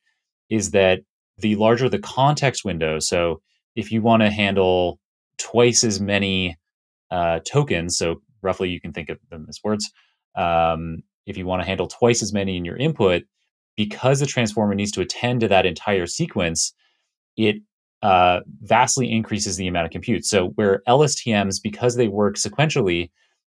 is 0.49 0.71
that 0.71 1.01
the 1.37 1.55
larger 1.55 1.89
the 1.89 1.99
context 1.99 2.63
window. 2.63 2.99
So 2.99 3.41
if 3.75 3.91
you 3.91 4.01
want 4.01 4.21
to 4.21 4.29
handle 4.29 4.99
twice 5.37 5.83
as 5.83 5.99
many 5.99 6.57
uh, 7.11 7.39
tokens, 7.45 7.97
so 7.97 8.21
roughly 8.41 8.69
you 8.69 8.79
can 8.79 8.93
think 8.93 9.09
of 9.09 9.19
them 9.29 9.45
as 9.49 9.59
words. 9.63 9.91
Um, 10.35 11.03
if 11.25 11.37
you 11.37 11.45
want 11.45 11.61
to 11.61 11.67
handle 11.67 11.87
twice 11.87 12.21
as 12.21 12.33
many 12.33 12.57
in 12.57 12.65
your 12.65 12.77
input, 12.77 13.23
because 13.75 14.19
the 14.19 14.25
transformer 14.25 14.75
needs 14.75 14.91
to 14.91 15.01
attend 15.01 15.41
to 15.41 15.47
that 15.47 15.65
entire 15.65 16.05
sequence, 16.05 16.73
it 17.37 17.57
uh, 18.01 18.41
vastly 18.61 19.11
increases 19.11 19.57
the 19.57 19.67
amount 19.67 19.85
of 19.85 19.91
compute. 19.91 20.25
So 20.25 20.49
where 20.49 20.81
LSTMs, 20.87 21.61
because 21.61 21.95
they 21.95 22.07
work 22.07 22.35
sequentially, 22.35 23.09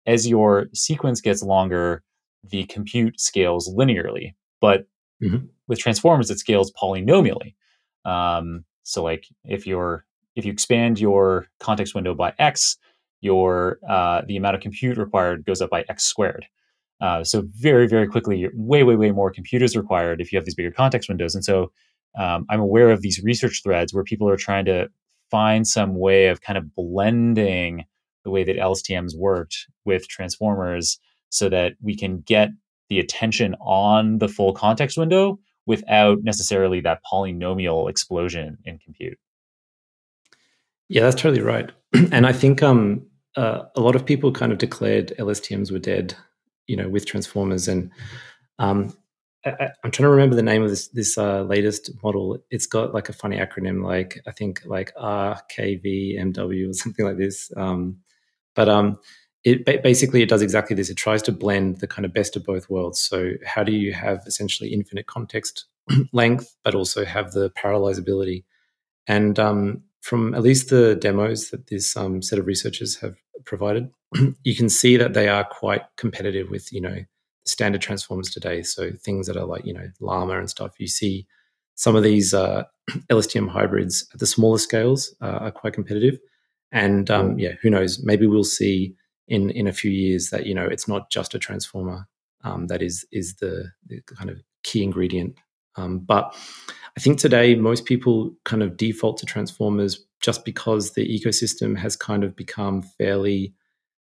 as 0.05 0.27
your 0.27 0.67
sequence 0.73 1.21
gets 1.21 1.43
longer, 1.43 2.03
the 2.43 2.65
compute 2.65 3.19
scales 3.19 3.69
linearly. 3.73 4.33
But 4.59 4.87
mm-hmm. 5.21 5.45
with 5.67 5.79
transformers, 5.79 6.31
it 6.31 6.39
scales 6.39 6.71
polynomially. 6.71 7.53
Um, 8.05 8.65
so 8.83 9.03
like 9.03 9.25
if 9.45 9.67
you're 9.67 10.05
if 10.35 10.45
you 10.45 10.51
expand 10.51 10.99
your 10.99 11.47
context 11.59 11.93
window 11.93 12.15
by 12.15 12.33
x, 12.39 12.77
your 13.21 13.77
uh, 13.87 14.21
the 14.25 14.37
amount 14.37 14.55
of 14.55 14.61
compute 14.61 14.97
required 14.97 15.45
goes 15.45 15.61
up 15.61 15.69
by 15.69 15.85
x 15.89 16.05
squared. 16.05 16.47
Uh, 17.01 17.23
so 17.23 17.43
very 17.55 17.87
very 17.87 18.07
quickly, 18.07 18.49
way 18.53 18.83
way 18.83 18.95
way 18.95 19.11
more 19.11 19.31
computers 19.31 19.75
required 19.75 20.21
if 20.21 20.31
you 20.31 20.37
have 20.37 20.45
these 20.45 20.55
bigger 20.55 20.71
context 20.71 21.09
windows. 21.09 21.35
And 21.35 21.45
so 21.45 21.71
um, 22.17 22.45
I'm 22.49 22.59
aware 22.59 22.89
of 22.89 23.01
these 23.01 23.21
research 23.23 23.61
threads 23.63 23.93
where 23.93 24.03
people 24.03 24.29
are 24.29 24.37
trying 24.37 24.65
to 24.65 24.89
find 25.29 25.67
some 25.67 25.95
way 25.95 26.27
of 26.27 26.41
kind 26.41 26.57
of 26.57 26.75
blending 26.75 27.85
the 28.23 28.31
way 28.31 28.43
that 28.43 28.57
LSTMs 28.57 29.15
worked 29.15 29.67
with 29.85 30.07
transformers 30.07 30.99
so 31.29 31.49
that 31.49 31.73
we 31.81 31.95
can 31.95 32.21
get 32.21 32.49
the 32.89 32.99
attention 32.99 33.55
on 33.61 34.17
the 34.17 34.27
full 34.27 34.53
context 34.53 34.97
window 34.97 35.39
without 35.65 36.23
necessarily 36.23 36.81
that 36.81 36.99
polynomial 37.11 37.89
explosion 37.89 38.57
in 38.65 38.79
compute. 38.79 39.17
Yeah, 40.87 41.03
that's 41.03 41.21
totally 41.21 41.43
right. 41.43 41.71
and 42.11 42.25
I 42.25 42.33
think 42.33 42.63
um, 42.63 43.05
uh, 43.37 43.63
a 43.75 43.81
lot 43.81 43.95
of 43.95 44.05
people 44.05 44.31
kind 44.31 44.51
of 44.51 44.57
declared 44.57 45.13
LSTMs 45.19 45.71
were 45.71 45.79
dead 45.79 46.15
you 46.69 46.77
know 46.77 46.89
with 46.89 47.05
transformers 47.05 47.67
and 47.67 47.91
um, 48.59 48.93
I, 49.45 49.69
am 49.83 49.91
trying 49.91 50.05
to 50.05 50.09
remember 50.09 50.35
the 50.35 50.43
name 50.43 50.63
of 50.63 50.69
this 50.69 50.89
this 50.89 51.17
uh, 51.17 51.43
latest 51.43 51.91
model. 52.03 52.37
It's 52.51 52.65
got 52.65 52.93
like 52.93 53.09
a 53.09 53.13
funny 53.13 53.37
acronym, 53.37 53.83
like 53.83 54.21
I 54.27 54.31
think 54.31 54.61
like 54.65 54.93
RKVMW 54.95 56.69
or 56.69 56.73
something 56.83 57.05
like 57.05 57.17
this. 57.17 57.51
Um, 57.55 57.99
but 58.55 58.67
um, 58.67 58.99
it 59.45 59.65
basically 59.83 60.21
it 60.21 60.29
does 60.29 60.41
exactly 60.41 60.75
this. 60.75 60.89
It 60.89 60.97
tries 60.97 61.21
to 61.23 61.31
blend 61.31 61.77
the 61.77 61.87
kind 61.87 62.05
of 62.05 62.13
best 62.13 62.35
of 62.35 62.43
both 62.43 62.69
worlds. 62.69 62.99
So 62.99 63.31
how 63.45 63.63
do 63.63 63.71
you 63.71 63.93
have 63.93 64.23
essentially 64.27 64.73
infinite 64.73 65.07
context 65.07 65.65
length, 66.11 66.55
but 66.63 66.75
also 66.75 67.05
have 67.05 67.31
the 67.31 67.49
parallelizability? 67.51 68.43
And 69.07 69.39
um, 69.39 69.83
from 70.01 70.33
at 70.33 70.41
least 70.41 70.69
the 70.69 70.95
demos 70.95 71.49
that 71.49 71.67
this 71.67 71.95
um, 71.95 72.21
set 72.21 72.39
of 72.39 72.47
researchers 72.47 72.97
have 72.97 73.15
provided, 73.45 73.89
you 74.43 74.55
can 74.55 74.69
see 74.69 74.97
that 74.97 75.13
they 75.13 75.27
are 75.27 75.43
quite 75.43 75.83
competitive 75.97 76.49
with 76.49 76.71
you 76.71 76.81
know 76.81 76.97
standard 77.45 77.81
transformers 77.81 78.29
today. 78.29 78.61
So 78.63 78.91
things 78.91 79.27
that 79.27 79.37
are 79.37 79.45
like 79.45 79.65
you 79.65 79.73
know 79.73 79.89
Llama 79.99 80.39
and 80.39 80.49
stuff. 80.49 80.79
You 80.79 80.87
see 80.87 81.27
some 81.75 81.95
of 81.95 82.03
these 82.03 82.33
uh, 82.33 82.63
LSTM 83.09 83.49
hybrids 83.49 84.07
at 84.13 84.19
the 84.19 84.27
smaller 84.27 84.57
scales 84.57 85.15
uh, 85.21 85.39
are 85.41 85.51
quite 85.51 85.73
competitive. 85.73 86.19
And 86.71 87.09
um, 87.09 87.39
yeah, 87.39 87.53
who 87.61 87.69
knows? 87.69 88.03
Maybe 88.03 88.27
we'll 88.27 88.43
see 88.43 88.95
in 89.27 89.49
in 89.51 89.67
a 89.67 89.73
few 89.73 89.91
years 89.91 90.29
that 90.29 90.45
you 90.45 90.53
know 90.53 90.65
it's 90.65 90.87
not 90.87 91.09
just 91.09 91.33
a 91.33 91.39
transformer 91.39 92.07
um, 92.43 92.67
that 92.67 92.81
is 92.81 93.05
is 93.11 93.35
the, 93.35 93.71
the, 93.87 94.01
kind 94.01 94.29
of 94.29 94.41
key 94.63 94.83
ingredient. 94.83 95.35
Um, 95.79 95.99
but 95.99 96.35
I 96.97 96.99
think 96.99 97.19
today 97.19 97.55
most 97.55 97.85
people 97.85 98.35
kind 98.45 98.61
of 98.61 98.77
default 98.77 99.17
to 99.19 99.25
transformers 99.25 100.05
just 100.19 100.43
because 100.43 100.91
the 100.91 101.07
ecosystem 101.07 101.77
has 101.77 101.95
kind 101.95 102.23
of 102.23 102.35
become 102.35 102.81
fairly 102.81 103.53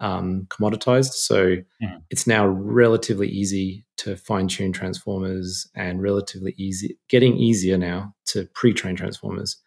um, 0.01 0.47
commoditized. 0.49 1.13
So 1.13 1.57
mm. 1.83 2.03
it's 2.09 2.27
now 2.27 2.47
relatively 2.47 3.29
easy 3.29 3.85
to 3.99 4.17
fine 4.17 4.49
tune 4.49 4.73
transformers 4.73 5.69
and 5.75 6.03
relatively 6.03 6.55
easy, 6.57 6.97
getting 7.09 7.37
easier 7.37 7.77
now 7.77 8.15
to 8.27 8.47
pre 8.55 8.73
train 8.73 8.97
transformers. 8.97 9.59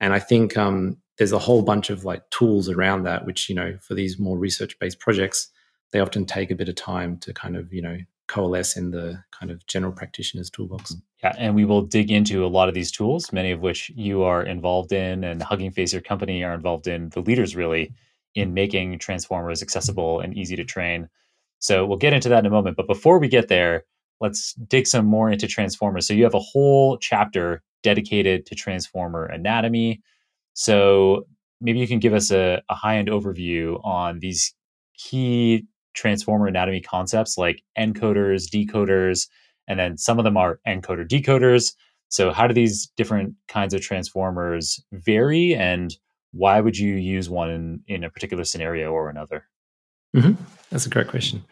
And 0.00 0.14
I 0.14 0.20
think 0.20 0.56
um, 0.56 0.98
there's 1.18 1.32
a 1.32 1.38
whole 1.38 1.62
bunch 1.62 1.90
of 1.90 2.04
like 2.04 2.28
tools 2.30 2.68
around 2.68 3.02
that, 3.02 3.26
which, 3.26 3.48
you 3.48 3.54
know, 3.54 3.76
for 3.82 3.94
these 3.94 4.18
more 4.18 4.38
research 4.38 4.78
based 4.78 5.00
projects, 5.00 5.48
they 5.92 5.98
often 5.98 6.24
take 6.24 6.52
a 6.52 6.54
bit 6.54 6.68
of 6.68 6.76
time 6.76 7.18
to 7.18 7.34
kind 7.34 7.56
of, 7.56 7.72
you 7.72 7.82
know, 7.82 7.98
coalesce 8.30 8.76
in 8.76 8.92
the 8.92 9.22
kind 9.38 9.50
of 9.50 9.66
general 9.66 9.92
practitioner's 9.92 10.48
toolbox. 10.48 10.96
Yeah, 11.22 11.34
and 11.36 11.54
we 11.54 11.64
will 11.64 11.82
dig 11.82 12.10
into 12.10 12.46
a 12.46 12.48
lot 12.48 12.68
of 12.68 12.74
these 12.74 12.90
tools, 12.92 13.32
many 13.32 13.50
of 13.50 13.60
which 13.60 13.90
you 13.94 14.22
are 14.22 14.42
involved 14.42 14.92
in, 14.92 15.24
and 15.24 15.42
Hugging 15.42 15.72
Face, 15.72 15.92
your 15.92 16.00
company, 16.00 16.44
are 16.44 16.54
involved 16.54 16.86
in. 16.86 17.10
The 17.10 17.20
leaders 17.20 17.56
really 17.56 17.92
in 18.34 18.54
making 18.54 18.98
transformers 19.00 19.60
accessible 19.60 20.20
and 20.20 20.36
easy 20.36 20.54
to 20.56 20.64
train. 20.64 21.08
So 21.58 21.84
we'll 21.84 21.98
get 21.98 22.12
into 22.12 22.28
that 22.28 22.38
in 22.38 22.46
a 22.46 22.50
moment. 22.50 22.76
But 22.76 22.86
before 22.86 23.18
we 23.18 23.28
get 23.28 23.48
there, 23.48 23.84
let's 24.20 24.54
dig 24.54 24.86
some 24.86 25.06
more 25.06 25.30
into 25.30 25.48
transformers. 25.48 26.06
So 26.06 26.14
you 26.14 26.24
have 26.24 26.34
a 26.34 26.38
whole 26.40 26.96
chapter 26.98 27.62
dedicated 27.82 28.46
to 28.46 28.54
transformer 28.54 29.26
anatomy, 29.26 30.00
so 30.54 31.26
maybe 31.60 31.78
you 31.78 31.88
can 31.88 31.98
give 31.98 32.14
us 32.14 32.30
a, 32.30 32.62
a 32.68 32.74
high 32.74 32.98
end 32.98 33.08
overview 33.08 33.84
on 33.84 34.20
these 34.20 34.54
key 34.96 35.66
transformer 35.94 36.46
anatomy 36.46 36.80
concepts 36.80 37.36
like 37.36 37.62
encoders, 37.78 38.48
decoders, 38.48 39.28
and 39.68 39.78
then 39.78 39.96
some 39.96 40.18
of 40.18 40.24
them 40.24 40.36
are 40.36 40.60
encoder 40.66 41.08
decoders. 41.08 41.72
So, 42.08 42.32
how 42.32 42.46
do 42.46 42.54
these 42.54 42.86
different 42.96 43.34
kinds 43.48 43.72
of 43.72 43.80
transformers 43.80 44.82
vary, 44.92 45.54
and 45.54 45.94
why 46.32 46.60
would 46.60 46.76
you 46.76 46.94
use 46.94 47.30
one 47.30 47.50
in, 47.50 47.80
in 47.86 48.04
a 48.04 48.10
particular 48.10 48.44
scenario 48.44 48.90
or 48.90 49.08
another? 49.08 49.44
Mm-hmm. 50.16 50.42
That's 50.70 50.86
a 50.86 50.90
great 50.90 51.08
question. 51.08 51.44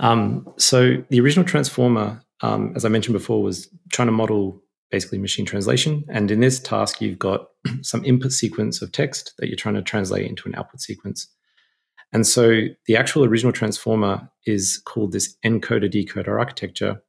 Um, 0.00 0.52
so, 0.56 1.04
the 1.08 1.20
original 1.20 1.44
transformer, 1.44 2.20
um, 2.40 2.72
as 2.74 2.84
I 2.84 2.88
mentioned 2.88 3.14
before, 3.14 3.42
was 3.42 3.68
trying 3.92 4.06
to 4.06 4.12
model 4.12 4.60
basically 4.90 5.18
machine 5.18 5.46
translation. 5.46 6.04
And 6.08 6.30
in 6.30 6.40
this 6.40 6.58
task, 6.60 7.00
you've 7.00 7.18
got 7.18 7.48
some 7.82 8.04
input 8.04 8.32
sequence 8.32 8.82
of 8.82 8.92
text 8.92 9.34
that 9.38 9.48
you're 9.48 9.56
trying 9.56 9.74
to 9.74 9.82
translate 9.82 10.28
into 10.28 10.48
an 10.48 10.54
output 10.54 10.80
sequence. 10.80 11.28
And 12.12 12.26
so 12.26 12.62
the 12.86 12.96
actual 12.96 13.24
original 13.24 13.52
transformer 13.52 14.30
is 14.46 14.78
called 14.84 15.12
this 15.12 15.36
encoder 15.44 15.90
decoder 15.90 16.38
architecture, 16.38 17.02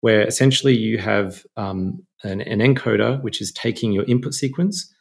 where 0.00 0.26
essentially 0.26 0.76
you 0.76 0.98
have 0.98 1.44
um, 1.56 2.04
an, 2.22 2.40
an 2.42 2.60
encoder 2.60 3.22
which 3.22 3.40
is 3.40 3.52
taking 3.52 3.92
your 3.92 4.04
input 4.04 4.34
sequence. 4.34 4.92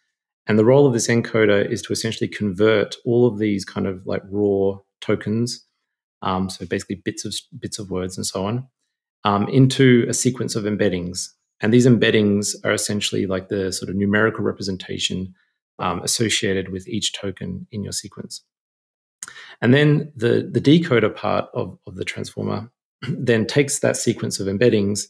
And 0.47 0.57
the 0.57 0.65
role 0.65 0.87
of 0.87 0.93
this 0.93 1.07
encoder 1.07 1.69
is 1.69 1.81
to 1.83 1.93
essentially 1.93 2.27
convert 2.27 2.95
all 3.05 3.27
of 3.27 3.37
these 3.37 3.63
kind 3.65 3.87
of 3.87 4.05
like 4.05 4.23
raw 4.29 4.77
tokens, 5.01 5.65
um, 6.21 6.49
so 6.49 6.65
basically 6.65 6.95
bits 6.95 7.25
of 7.25 7.33
bits 7.59 7.79
of 7.79 7.89
words 7.89 8.17
and 8.17 8.25
so 8.25 8.45
on, 8.45 8.67
um, 9.23 9.47
into 9.49 10.05
a 10.09 10.13
sequence 10.13 10.55
of 10.55 10.63
embeddings. 10.63 11.29
And 11.61 11.73
these 11.73 11.87
embeddings 11.87 12.55
are 12.65 12.73
essentially 12.73 13.25
like 13.25 13.47
the 13.47 13.71
sort 13.71 13.89
of 13.89 13.95
numerical 13.95 14.43
representation 14.43 15.33
um, 15.79 16.01
associated 16.01 16.69
with 16.69 16.87
each 16.87 17.13
token 17.13 17.67
in 17.71 17.83
your 17.83 17.93
sequence. 17.93 18.43
And 19.61 19.73
then 19.73 20.11
the, 20.15 20.49
the 20.51 20.61
decoder 20.61 21.13
part 21.13 21.49
of, 21.53 21.77
of 21.87 21.95
the 21.95 22.05
transformer 22.05 22.71
then 23.09 23.45
takes 23.45 23.79
that 23.79 23.97
sequence 23.97 24.39
of 24.39 24.47
embeddings 24.47 25.07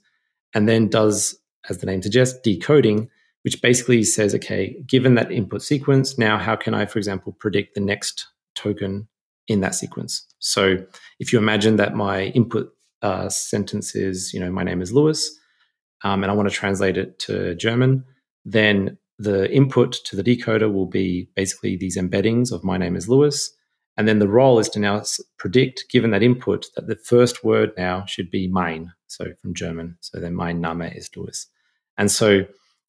and 0.54 0.68
then 0.68 0.88
does, 0.88 1.36
as 1.70 1.80
the 1.80 1.86
name 1.86 2.02
suggests, 2.02 2.40
decoding, 2.44 3.10
which 3.44 3.62
basically 3.62 4.04
says, 4.04 4.34
okay, 4.36 4.76
given 4.88 5.16
that 5.16 5.32
input 5.32 5.62
sequence, 5.62 6.18
now 6.18 6.38
how 6.38 6.56
can 6.56 6.74
I, 6.74 6.86
for 6.86 7.00
example, 7.00 7.34
predict 7.34 7.76
the 7.76 7.82
next 7.82 8.28
token 8.56 9.08
in 9.48 9.62
that 9.62 9.76
sequence? 9.76 10.26
So 10.40 10.78
if 11.20 11.34
you 11.34 11.40
imagine 11.40 11.76
that 11.78 11.96
my 11.96 12.26
input 12.28 12.72
uh, 13.02 13.30
sentence 13.30 13.96
is, 13.96 14.34
you 14.34 14.40
know, 14.40 14.52
my 14.52 14.64
name 14.64 14.82
is 14.82 14.94
Lewis, 14.94 15.30
um, 16.04 16.24
and 16.24 16.32
I 16.32 16.36
want 16.36 16.50
to 16.50 16.56
translate 16.56 16.98
it 16.98 17.20
to 17.20 17.56
German, 17.56 18.06
then 18.46 18.98
the 19.20 19.52
input 19.52 19.94
to 20.06 20.16
the 20.16 20.24
decoder 20.24 20.72
will 20.72 20.86
be 20.86 21.30
basically 21.36 21.78
these 21.78 21.98
embeddings 21.98 22.52
of 22.52 22.64
my 22.64 22.78
name 22.78 22.96
is 22.96 23.08
Lewis. 23.08 23.52
And 23.98 24.08
then 24.08 24.20
the 24.20 24.28
role 24.28 24.60
is 24.60 24.70
to 24.70 24.80
now 24.80 25.04
predict, 25.38 25.86
given 25.90 26.12
that 26.12 26.24
input, 26.24 26.68
that 26.76 26.88
the 26.88 26.96
first 26.96 27.44
word 27.44 27.72
now 27.78 28.06
should 28.06 28.32
be 28.32 28.48
mein, 28.48 28.92
so 29.08 29.26
from 29.42 29.54
German. 29.54 29.98
So 30.02 30.20
then 30.20 30.36
mein 30.36 30.62
Name 30.62 30.82
is 30.82 31.10
Lewis. 31.16 31.48
And 31.98 32.12
so 32.12 32.46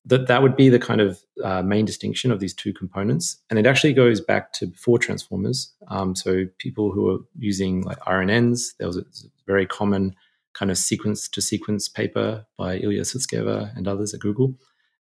that, 0.07 0.27
that 0.29 0.43
would 0.43 0.57
be 0.57 0.69
the 0.69 0.79
kind 0.79 1.01
of 1.01 1.21
uh, 1.43 1.63
main 1.63 1.85
distinction 1.85 2.31
of 2.31 2.41
these 2.41 2.55
two 2.55 2.73
components. 2.73 3.37
And 3.51 3.59
it 3.59 3.67
actually 3.67 3.93
goes 3.93 4.21
back 4.21 4.53
to 4.55 4.67
before 4.67 4.99
transformers. 4.99 5.73
Um, 5.89 6.15
so 6.15 6.47
people 6.59 6.91
who 6.91 7.11
are 7.11 7.19
using 7.39 7.83
like 7.83 7.99
RNNs, 8.01 8.77
there 8.79 8.87
was 8.87 8.97
a 8.97 9.05
very 9.47 9.67
common 9.67 10.15
kind 10.55 10.71
of 10.71 10.79
sequence 10.79 11.29
to 11.29 11.43
sequence 11.43 11.89
paper 11.89 12.47
by 12.57 12.79
Ilya 12.79 13.03
Sutskever 13.03 13.77
and 13.77 13.89
others 13.89 14.15
at 14.15 14.21
Google. 14.21 14.55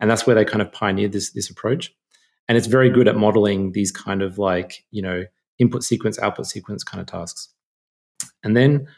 And 0.01 0.11
that's 0.11 0.27
where 0.27 0.37
they 0.37 0.45
kind 0.45 0.63
of 0.63 0.73
pioneered 0.73 1.13
this, 1.13 1.33
this 1.33 1.51
approach. 1.51 1.93
And 2.49 2.57
it's 2.57 2.67
very 2.67 2.91
good 2.91 3.09
at 3.09 3.17
modeling 3.17 3.73
these 3.73 3.93
kind 3.93 4.23
of 4.23 4.39
like, 4.39 4.85
you 4.91 5.03
know, 5.03 5.25
input 5.61 5.85
sequence, 5.85 6.19
output 6.19 6.47
sequence 6.47 6.83
kind 6.83 7.01
of 7.01 7.07
tasks. 7.07 7.49
And 8.43 8.57
then 8.57 8.89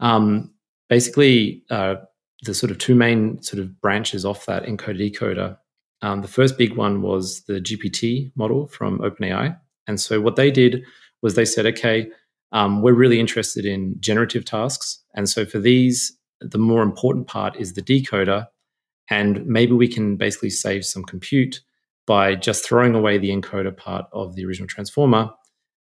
um, 0.00 0.52
basically 0.88 1.62
uh, 1.70 1.96
the 2.42 2.54
sort 2.54 2.70
of 2.70 2.78
two 2.78 2.94
main 2.94 3.40
sort 3.42 3.60
of 3.60 3.80
branches 3.80 4.24
off 4.24 4.46
that 4.46 4.64
encoder 4.64 5.12
decoder. 5.12 5.56
Um, 6.02 6.22
the 6.22 6.28
first 6.28 6.58
big 6.58 6.76
one 6.76 7.02
was 7.02 7.42
the 7.44 7.60
GPT 7.60 8.32
model 8.34 8.66
from 8.66 8.98
OpenAI. 8.98 9.58
And 9.86 10.00
so 10.00 10.20
what 10.20 10.36
they 10.36 10.50
did 10.50 10.82
was 11.22 11.34
they 11.34 11.44
said, 11.44 11.66
okay, 11.66 12.08
um, 12.52 12.82
we're 12.82 12.94
really 12.94 13.20
interested 13.20 13.64
in 13.64 13.96
generative 14.00 14.44
tasks. 14.44 15.02
And 15.14 15.28
so 15.28 15.44
for 15.44 15.58
these, 15.58 16.16
the 16.40 16.58
more 16.58 16.82
important 16.82 17.26
part 17.26 17.56
is 17.56 17.72
the 17.72 17.82
decoder. 17.82 18.46
And 19.08 19.46
maybe 19.46 19.72
we 19.72 19.88
can 19.88 20.16
basically 20.16 20.50
save 20.50 20.84
some 20.84 21.04
compute 21.04 21.60
by 22.06 22.34
just 22.34 22.64
throwing 22.64 22.94
away 22.94 23.18
the 23.18 23.30
encoder 23.30 23.76
part 23.76 24.06
of 24.12 24.36
the 24.36 24.44
original 24.44 24.68
transformer. 24.68 25.30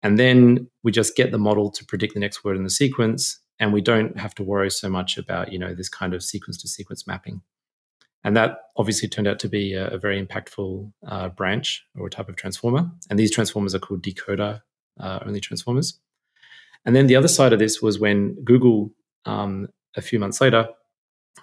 And 0.02 0.18
then 0.18 0.68
we 0.82 0.92
just 0.92 1.16
get 1.16 1.30
the 1.30 1.38
model 1.38 1.70
to 1.70 1.84
predict 1.84 2.14
the 2.14 2.20
next 2.20 2.44
word 2.44 2.56
in 2.56 2.64
the 2.64 2.70
sequence. 2.70 3.38
And 3.58 3.72
we 3.72 3.82
don't 3.82 4.18
have 4.18 4.34
to 4.36 4.42
worry 4.42 4.70
so 4.70 4.88
much 4.88 5.18
about, 5.18 5.52
you 5.52 5.58
know, 5.58 5.74
this 5.74 5.88
kind 5.88 6.14
of 6.14 6.22
sequence 6.22 6.56
to 6.62 6.68
sequence 6.68 7.06
mapping. 7.06 7.42
And 8.24 8.36
that 8.36 8.58
obviously 8.76 9.08
turned 9.08 9.28
out 9.28 9.38
to 9.40 9.48
be 9.48 9.74
a, 9.74 9.88
a 9.88 9.98
very 9.98 10.24
impactful 10.24 10.90
uh, 11.06 11.28
branch 11.30 11.84
or 11.98 12.08
type 12.08 12.28
of 12.28 12.36
transformer. 12.36 12.90
And 13.08 13.18
these 13.18 13.30
transformers 13.30 13.74
are 13.74 13.78
called 13.78 14.02
decoder 14.02 14.60
uh, 14.98 15.20
only 15.26 15.40
transformers. 15.40 15.98
And 16.84 16.96
then 16.96 17.06
the 17.06 17.16
other 17.16 17.28
side 17.28 17.52
of 17.52 17.58
this 17.58 17.82
was 17.82 17.98
when 17.98 18.42
Google, 18.44 18.90
um, 19.26 19.68
a 19.96 20.02
few 20.02 20.18
months 20.18 20.40
later, 20.40 20.68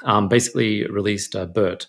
um, 0.04 0.28
basically 0.28 0.86
released 0.88 1.36
uh, 1.36 1.46
BERT. 1.46 1.88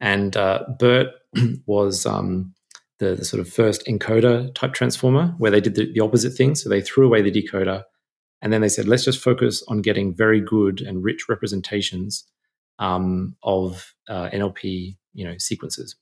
And 0.00 0.36
uh, 0.36 0.64
BERT 0.78 1.08
was 1.66 2.06
um, 2.06 2.54
the, 2.98 3.14
the, 3.14 3.24
sort 3.24 3.40
of 3.40 3.52
first 3.52 3.84
encoder 3.86 4.54
type 4.54 4.72
transformer 4.72 5.34
where 5.38 5.50
they 5.50 5.60
did 5.60 5.74
the, 5.74 5.92
the, 5.92 6.00
opposite 6.00 6.32
thing. 6.34 6.54
So 6.54 6.68
they 6.68 6.80
threw 6.80 7.06
away 7.06 7.22
the 7.22 7.30
decoder 7.30 7.84
and 8.42 8.52
then 8.52 8.60
they 8.60 8.68
said, 8.68 8.86
let's 8.86 9.04
just 9.04 9.22
focus 9.22 9.62
on 9.68 9.82
getting 9.82 10.14
very 10.14 10.40
good 10.40 10.80
and 10.80 11.02
rich 11.02 11.28
representations 11.28 12.24
um, 12.78 13.36
of 13.42 13.94
uh, 14.08 14.30
NLP 14.30 14.96
you 15.14 15.24
know, 15.24 15.36
sequences. 15.38 15.96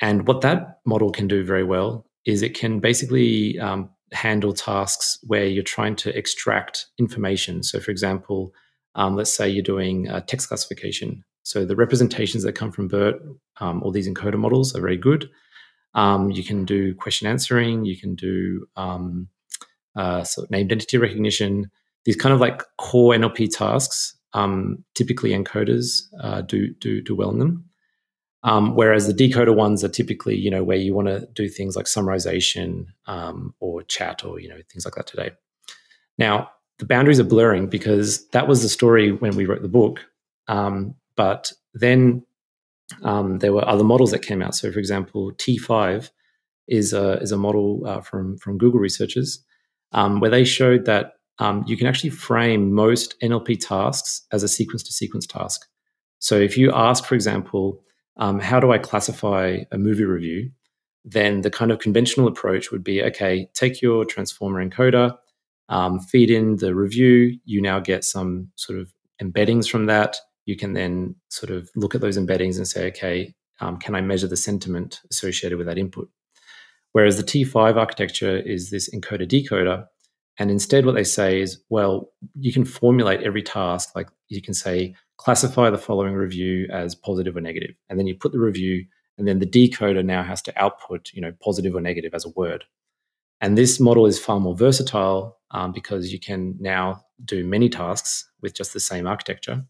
And 0.00 0.26
what 0.28 0.42
that 0.42 0.78
model 0.86 1.10
can 1.10 1.26
do 1.26 1.44
very 1.44 1.64
well 1.64 2.06
is 2.24 2.42
it 2.42 2.54
can 2.54 2.78
basically 2.78 3.58
um, 3.58 3.90
handle 4.12 4.52
tasks 4.52 5.18
where 5.24 5.46
you're 5.46 5.62
trying 5.62 5.96
to 5.96 6.16
extract 6.16 6.86
information. 6.98 7.62
So, 7.62 7.80
for 7.80 7.90
example, 7.90 8.52
um, 8.94 9.16
let's 9.16 9.32
say 9.32 9.48
you're 9.48 9.62
doing 9.62 10.08
text 10.26 10.48
classification. 10.48 11.24
So 11.42 11.64
the 11.64 11.76
representations 11.76 12.44
that 12.44 12.52
come 12.52 12.70
from 12.70 12.88
BERT, 12.88 13.16
um, 13.60 13.82
all 13.82 13.90
these 13.90 14.08
encoder 14.08 14.38
models, 14.38 14.74
are 14.76 14.80
very 14.80 14.98
good. 14.98 15.30
Um, 15.98 16.30
you 16.30 16.44
can 16.44 16.64
do 16.64 16.94
question 16.94 17.26
answering. 17.26 17.84
You 17.84 17.96
can 17.96 18.14
do 18.14 18.68
um, 18.76 19.26
uh, 19.96 20.22
so 20.22 20.46
named 20.48 20.70
entity 20.70 20.96
recognition. 20.96 21.72
These 22.04 22.14
kind 22.14 22.32
of 22.32 22.40
like 22.40 22.62
core 22.76 23.14
NLP 23.14 23.50
tasks. 23.50 24.14
Um, 24.32 24.84
typically, 24.94 25.30
encoders 25.30 26.02
uh, 26.22 26.42
do 26.42 26.72
do 26.74 27.02
do 27.02 27.16
well 27.16 27.30
in 27.30 27.40
them. 27.40 27.64
Um, 28.44 28.76
whereas 28.76 29.08
the 29.08 29.12
decoder 29.12 29.56
ones 29.56 29.82
are 29.82 29.88
typically, 29.88 30.36
you 30.36 30.52
know, 30.52 30.62
where 30.62 30.76
you 30.76 30.94
want 30.94 31.08
to 31.08 31.26
do 31.34 31.48
things 31.48 31.74
like 31.74 31.86
summarization 31.86 32.86
um, 33.06 33.52
or 33.58 33.82
chat 33.82 34.24
or 34.24 34.38
you 34.38 34.48
know 34.48 34.60
things 34.70 34.84
like 34.84 34.94
that 34.94 35.08
today. 35.08 35.32
Now 36.16 36.48
the 36.78 36.86
boundaries 36.86 37.18
are 37.18 37.24
blurring 37.24 37.66
because 37.66 38.28
that 38.28 38.46
was 38.46 38.62
the 38.62 38.68
story 38.68 39.10
when 39.10 39.34
we 39.34 39.46
wrote 39.46 39.62
the 39.62 39.68
book. 39.68 40.06
Um, 40.46 40.94
but 41.16 41.52
then 41.74 42.22
um, 43.02 43.38
there 43.38 43.52
were 43.52 43.66
other 43.68 43.84
models 43.84 44.10
that 44.12 44.22
came 44.22 44.42
out. 44.42 44.54
So, 44.54 44.72
for 44.72 44.78
example, 44.78 45.32
T5 45.32 46.10
is 46.68 46.92
a 46.92 47.18
is 47.20 47.32
a 47.32 47.36
model 47.36 47.82
uh, 47.86 48.00
from 48.00 48.36
from 48.38 48.58
Google 48.58 48.80
researchers 48.80 49.44
um, 49.92 50.20
where 50.20 50.30
they 50.30 50.44
showed 50.44 50.84
that 50.84 51.14
um, 51.38 51.64
you 51.66 51.76
can 51.76 51.86
actually 51.86 52.10
frame 52.10 52.72
most 52.72 53.14
NLP 53.22 53.66
tasks 53.66 54.22
as 54.32 54.42
a 54.42 54.48
sequence 54.48 54.82
to 54.84 54.92
sequence 54.92 55.26
task. 55.26 55.66
So, 56.18 56.36
if 56.36 56.56
you 56.56 56.72
ask, 56.72 57.04
for 57.04 57.14
example, 57.14 57.82
um, 58.16 58.40
how 58.40 58.60
do 58.60 58.72
I 58.72 58.78
classify 58.78 59.58
a 59.70 59.78
movie 59.78 60.04
review? 60.04 60.50
Then 61.04 61.42
the 61.42 61.50
kind 61.50 61.70
of 61.70 61.78
conventional 61.78 62.26
approach 62.26 62.70
would 62.70 62.84
be 62.84 63.02
okay, 63.02 63.48
take 63.54 63.80
your 63.80 64.04
transformer 64.04 64.66
encoder, 64.66 65.16
um, 65.68 66.00
feed 66.00 66.30
in 66.30 66.56
the 66.56 66.74
review. 66.74 67.38
You 67.44 67.62
now 67.62 67.78
get 67.80 68.04
some 68.04 68.50
sort 68.56 68.78
of 68.78 68.92
embeddings 69.22 69.68
from 69.68 69.86
that. 69.86 70.16
You 70.48 70.56
can 70.56 70.72
then 70.72 71.14
sort 71.28 71.50
of 71.50 71.68
look 71.76 71.94
at 71.94 72.00
those 72.00 72.16
embeddings 72.16 72.56
and 72.56 72.66
say, 72.66 72.86
okay, 72.86 73.34
um, 73.60 73.76
can 73.76 73.94
I 73.94 74.00
measure 74.00 74.26
the 74.26 74.34
sentiment 74.34 75.02
associated 75.10 75.58
with 75.58 75.66
that 75.66 75.76
input? 75.76 76.08
Whereas 76.92 77.18
the 77.18 77.22
T5 77.22 77.76
architecture 77.76 78.38
is 78.38 78.70
this 78.70 78.88
encoder 78.94 79.28
decoder. 79.28 79.86
And 80.38 80.50
instead, 80.50 80.86
what 80.86 80.94
they 80.94 81.04
say 81.04 81.42
is, 81.42 81.60
well, 81.68 82.10
you 82.34 82.50
can 82.50 82.64
formulate 82.64 83.20
every 83.20 83.42
task. 83.42 83.90
Like 83.94 84.08
you 84.28 84.40
can 84.40 84.54
say, 84.54 84.94
classify 85.18 85.68
the 85.68 85.76
following 85.76 86.14
review 86.14 86.66
as 86.72 86.94
positive 86.94 87.36
or 87.36 87.42
negative, 87.42 87.74
and 87.90 87.98
then 87.98 88.06
you 88.06 88.14
put 88.14 88.32
the 88.32 88.38
review, 88.38 88.86
and 89.18 89.28
then 89.28 89.40
the 89.40 89.46
decoder 89.46 90.02
now 90.02 90.22
has 90.22 90.40
to 90.42 90.52
output, 90.56 91.10
you 91.12 91.20
know, 91.20 91.34
positive 91.42 91.74
or 91.74 91.82
negative 91.82 92.14
as 92.14 92.24
a 92.24 92.30
word. 92.30 92.64
And 93.42 93.58
this 93.58 93.78
model 93.78 94.06
is 94.06 94.18
far 94.18 94.40
more 94.40 94.56
versatile 94.56 95.38
um, 95.50 95.72
because 95.72 96.10
you 96.10 96.18
can 96.18 96.56
now 96.58 97.04
do 97.22 97.44
many 97.44 97.68
tasks 97.68 98.26
with 98.40 98.54
just 98.54 98.72
the 98.72 98.80
same 98.80 99.06
architecture. 99.06 99.66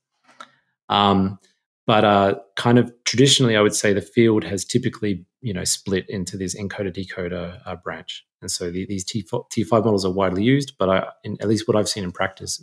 Um, 0.89 1.39
but 1.87 2.05
uh, 2.05 2.35
kind 2.57 2.79
of 2.79 2.93
traditionally, 3.05 3.57
I 3.57 3.63
would 3.63 3.75
say 3.75 3.93
the 3.93 4.03
field 4.03 4.45
has 4.45 4.65
typically, 4.65 5.25
you 5.41 5.55
know, 5.55 5.65
split 5.65 6.05
into 6.09 6.37
this 6.37 6.55
encoder 6.55 6.95
decoder 6.95 7.61
uh, 7.65 7.77
branch, 7.77 8.27
and 8.43 8.51
so 8.51 8.71
the, 8.71 8.87
these 8.87 9.05
T5, 9.05 9.47
T5 9.51 9.71
models 9.85 10.05
are 10.05 10.13
widely 10.13 10.43
used. 10.43 10.75
But 10.79 10.91
I, 10.91 11.07
in, 11.25 11.39
at 11.41 11.49
least 11.49 11.67
what 11.67 11.77
I've 11.77 11.89
seen 11.89 12.05
in 12.05 12.13
practice, 12.13 12.63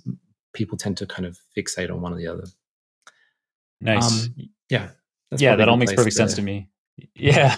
people 0.54 0.78
tend 0.78 0.98
to 0.98 1.08
kind 1.08 1.26
of 1.26 1.40
fixate 1.58 1.92
on 1.92 2.02
one 2.02 2.14
or 2.14 2.18
the 2.18 2.28
other. 2.28 2.46
Nice. 3.82 4.26
Um, 4.26 4.36
yeah. 4.70 4.90
yeah, 5.38 5.56
that 5.56 5.70
all 5.70 5.78
makes 5.78 5.94
perfect 5.94 6.16
to, 6.16 6.18
sense 6.18 6.34
to 6.36 6.42
me. 6.42 6.70
Yeah. 7.14 7.58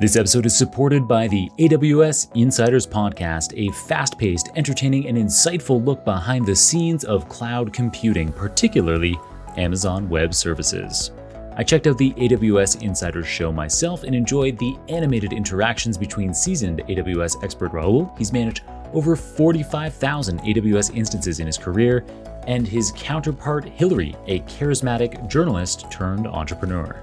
This 0.00 0.16
episode 0.16 0.46
is 0.46 0.56
supported 0.56 1.06
by 1.06 1.28
the 1.28 1.50
AWS 1.58 2.34
Insiders 2.34 2.86
Podcast, 2.86 3.52
a 3.54 3.70
fast 3.86 4.16
paced, 4.16 4.48
entertaining, 4.56 5.06
and 5.06 5.18
insightful 5.18 5.84
look 5.84 6.06
behind 6.06 6.46
the 6.46 6.56
scenes 6.56 7.04
of 7.04 7.28
cloud 7.28 7.70
computing, 7.74 8.32
particularly 8.32 9.14
Amazon 9.58 10.08
Web 10.08 10.32
Services. 10.32 11.10
I 11.54 11.64
checked 11.64 11.86
out 11.86 11.98
the 11.98 12.14
AWS 12.14 12.80
Insiders 12.80 13.26
show 13.26 13.52
myself 13.52 14.02
and 14.04 14.14
enjoyed 14.14 14.56
the 14.56 14.74
animated 14.88 15.34
interactions 15.34 15.98
between 15.98 16.32
seasoned 16.32 16.78
AWS 16.88 17.44
expert 17.44 17.72
Rahul. 17.72 18.16
He's 18.16 18.32
managed 18.32 18.62
over 18.94 19.14
45,000 19.14 20.40
AWS 20.40 20.96
instances 20.96 21.40
in 21.40 21.46
his 21.46 21.58
career, 21.58 22.06
and 22.46 22.66
his 22.66 22.90
counterpart 22.96 23.66
Hillary, 23.66 24.16
a 24.28 24.40
charismatic 24.40 25.28
journalist 25.28 25.90
turned 25.90 26.26
entrepreneur. 26.26 26.98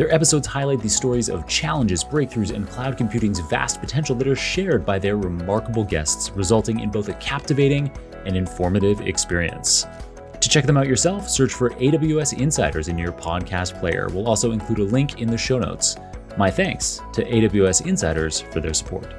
Their 0.00 0.14
episodes 0.14 0.46
highlight 0.46 0.80
the 0.80 0.88
stories 0.88 1.28
of 1.28 1.46
challenges, 1.46 2.02
breakthroughs, 2.02 2.54
and 2.54 2.66
cloud 2.66 2.96
computing's 2.96 3.38
vast 3.40 3.82
potential 3.82 4.16
that 4.16 4.26
are 4.26 4.34
shared 4.34 4.86
by 4.86 4.98
their 4.98 5.18
remarkable 5.18 5.84
guests, 5.84 6.30
resulting 6.30 6.80
in 6.80 6.90
both 6.90 7.10
a 7.10 7.14
captivating 7.16 7.92
and 8.24 8.34
informative 8.34 9.02
experience. 9.02 9.84
To 10.40 10.48
check 10.48 10.64
them 10.64 10.78
out 10.78 10.86
yourself, 10.86 11.28
search 11.28 11.52
for 11.52 11.68
AWS 11.72 12.38
Insiders 12.38 12.88
in 12.88 12.96
your 12.96 13.12
podcast 13.12 13.78
player. 13.78 14.08
We'll 14.10 14.26
also 14.26 14.52
include 14.52 14.78
a 14.78 14.84
link 14.84 15.20
in 15.20 15.28
the 15.28 15.36
show 15.36 15.58
notes. 15.58 15.96
My 16.38 16.50
thanks 16.50 17.02
to 17.12 17.22
AWS 17.22 17.86
Insiders 17.86 18.40
for 18.40 18.60
their 18.60 18.72
support. 18.72 19.12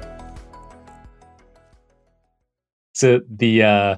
So 2.92 3.20
the 3.30 3.62
uh, 3.62 3.96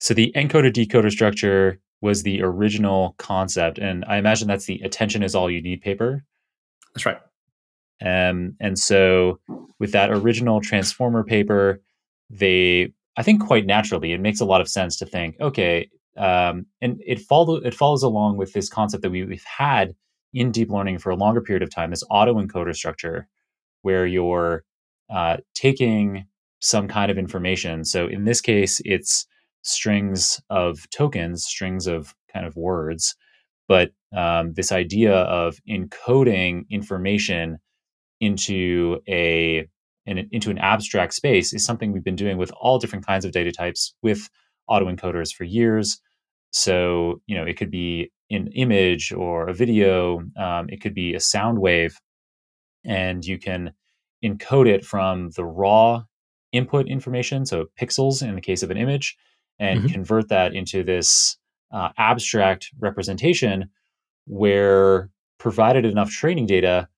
so 0.00 0.12
the 0.12 0.30
encoder 0.36 0.70
decoder 0.70 1.10
structure 1.10 1.80
was 2.00 2.22
the 2.22 2.42
original 2.42 3.14
concept, 3.18 3.78
and 3.78 4.04
I 4.06 4.16
imagine 4.16 4.48
that's 4.48 4.66
the 4.66 4.80
attention 4.80 5.22
is 5.22 5.34
all 5.34 5.50
you 5.50 5.62
need 5.62 5.82
paper. 5.82 6.24
That's 6.94 7.06
right. 7.06 7.18
Um, 8.04 8.56
and 8.60 8.78
so 8.78 9.38
with 9.78 9.92
that 9.92 10.10
original 10.10 10.60
transformer 10.60 11.22
paper, 11.22 11.80
they 12.30 12.92
I 13.16 13.22
think 13.22 13.44
quite 13.44 13.66
naturally 13.66 14.12
it 14.12 14.20
makes 14.20 14.40
a 14.40 14.46
lot 14.46 14.60
of 14.60 14.68
sense 14.68 14.96
to 14.98 15.06
think, 15.06 15.36
okay, 15.40 15.90
um, 16.16 16.66
and 16.80 17.00
it 17.04 17.20
follow 17.20 17.56
it 17.56 17.74
follows 17.74 18.02
along 18.02 18.36
with 18.36 18.52
this 18.52 18.68
concept 18.68 19.02
that 19.02 19.10
we, 19.10 19.24
we've 19.24 19.44
had 19.44 19.94
in 20.32 20.52
deep 20.52 20.70
learning 20.70 20.98
for 20.98 21.10
a 21.10 21.16
longer 21.16 21.40
period 21.40 21.62
of 21.62 21.70
time, 21.70 21.90
this 21.90 22.04
autoencoder 22.04 22.74
structure, 22.74 23.28
where 23.82 24.06
you're 24.06 24.64
uh, 25.12 25.38
taking 25.54 26.26
some 26.60 26.88
kind 26.88 27.10
of 27.10 27.18
information. 27.18 27.84
So 27.84 28.06
in 28.06 28.24
this 28.24 28.40
case, 28.40 28.80
it's 28.84 29.26
strings 29.62 30.40
of 30.50 30.88
tokens, 30.90 31.44
strings 31.44 31.86
of 31.86 32.14
kind 32.32 32.46
of 32.46 32.56
words. 32.56 33.14
But 33.68 33.90
um, 34.16 34.54
this 34.54 34.72
idea 34.72 35.14
of 35.14 35.58
encoding 35.68 36.68
information 36.70 37.58
into 38.20 39.00
a 39.08 39.68
an, 40.06 40.28
into 40.32 40.50
an 40.50 40.58
abstract 40.58 41.14
space 41.14 41.52
is 41.52 41.64
something 41.64 41.92
we've 41.92 42.04
been 42.04 42.16
doing 42.16 42.38
with 42.38 42.50
all 42.60 42.78
different 42.78 43.06
kinds 43.06 43.24
of 43.24 43.32
data 43.32 43.52
types 43.52 43.94
with 44.02 44.28
autoencoders 44.68 45.32
for 45.32 45.44
years. 45.44 46.00
So 46.52 47.20
you 47.26 47.36
know 47.36 47.44
it 47.44 47.56
could 47.56 47.70
be 47.70 48.10
an 48.30 48.48
image 48.54 49.12
or 49.12 49.48
a 49.48 49.54
video, 49.54 50.22
um, 50.36 50.68
it 50.68 50.80
could 50.80 50.94
be 50.94 51.14
a 51.14 51.20
sound 51.20 51.60
wave, 51.60 51.96
and 52.84 53.24
you 53.24 53.38
can 53.38 53.72
encode 54.24 54.68
it 54.68 54.84
from 54.84 55.30
the 55.30 55.44
raw 55.44 56.02
input 56.52 56.88
information, 56.88 57.46
so 57.46 57.66
pixels 57.80 58.26
in 58.26 58.34
the 58.34 58.40
case 58.40 58.62
of 58.62 58.70
an 58.70 58.76
image, 58.76 59.16
and 59.60 59.80
mm-hmm. 59.80 59.92
convert 59.92 60.28
that 60.30 60.54
into 60.54 60.82
this 60.82 61.36
uh, 61.70 61.90
abstract 61.98 62.72
representation 62.80 63.70
where 64.26 65.10
provided 65.38 65.84
enough 65.84 66.10
training 66.10 66.46
data 66.46 66.88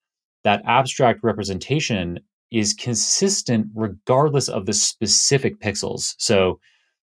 that 0.44 0.62
abstract 0.64 1.22
representation 1.22 2.18
is 2.51 2.72
consistent 2.75 3.66
regardless 3.75 4.48
of 4.48 4.64
the 4.66 4.72
specific 4.72 5.61
pixels 5.61 6.14
so 6.18 6.59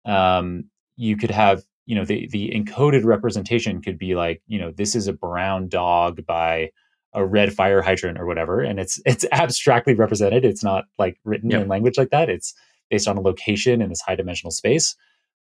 um, 0.05 0.63
you 0.95 1.17
could 1.17 1.31
have 1.31 1.63
you 1.85 1.95
know 1.95 2.05
the 2.05 2.27
the 2.31 2.51
encoded 2.51 3.03
representation 3.03 3.81
could 3.81 3.97
be 3.97 4.15
like 4.15 4.41
you 4.47 4.59
know 4.59 4.71
this 4.71 4.95
is 4.95 5.07
a 5.07 5.13
brown 5.13 5.67
dog 5.67 6.25
by 6.25 6.69
a 7.13 7.25
red 7.25 7.51
fire 7.51 7.81
hydrant 7.81 8.19
or 8.19 8.25
whatever 8.25 8.61
and 8.61 8.79
it's 8.79 9.01
it's 9.05 9.25
abstractly 9.31 9.95
represented 9.95 10.45
it's 10.45 10.63
not 10.63 10.85
like 10.97 11.17
written 11.25 11.49
yep. 11.49 11.63
in 11.63 11.67
language 11.67 11.97
like 11.97 12.11
that 12.11 12.29
it's 12.29 12.53
based 12.89 13.07
on 13.07 13.17
a 13.17 13.21
location 13.21 13.81
in 13.81 13.89
this 13.89 14.01
high 14.01 14.15
dimensional 14.15 14.51
space 14.51 14.95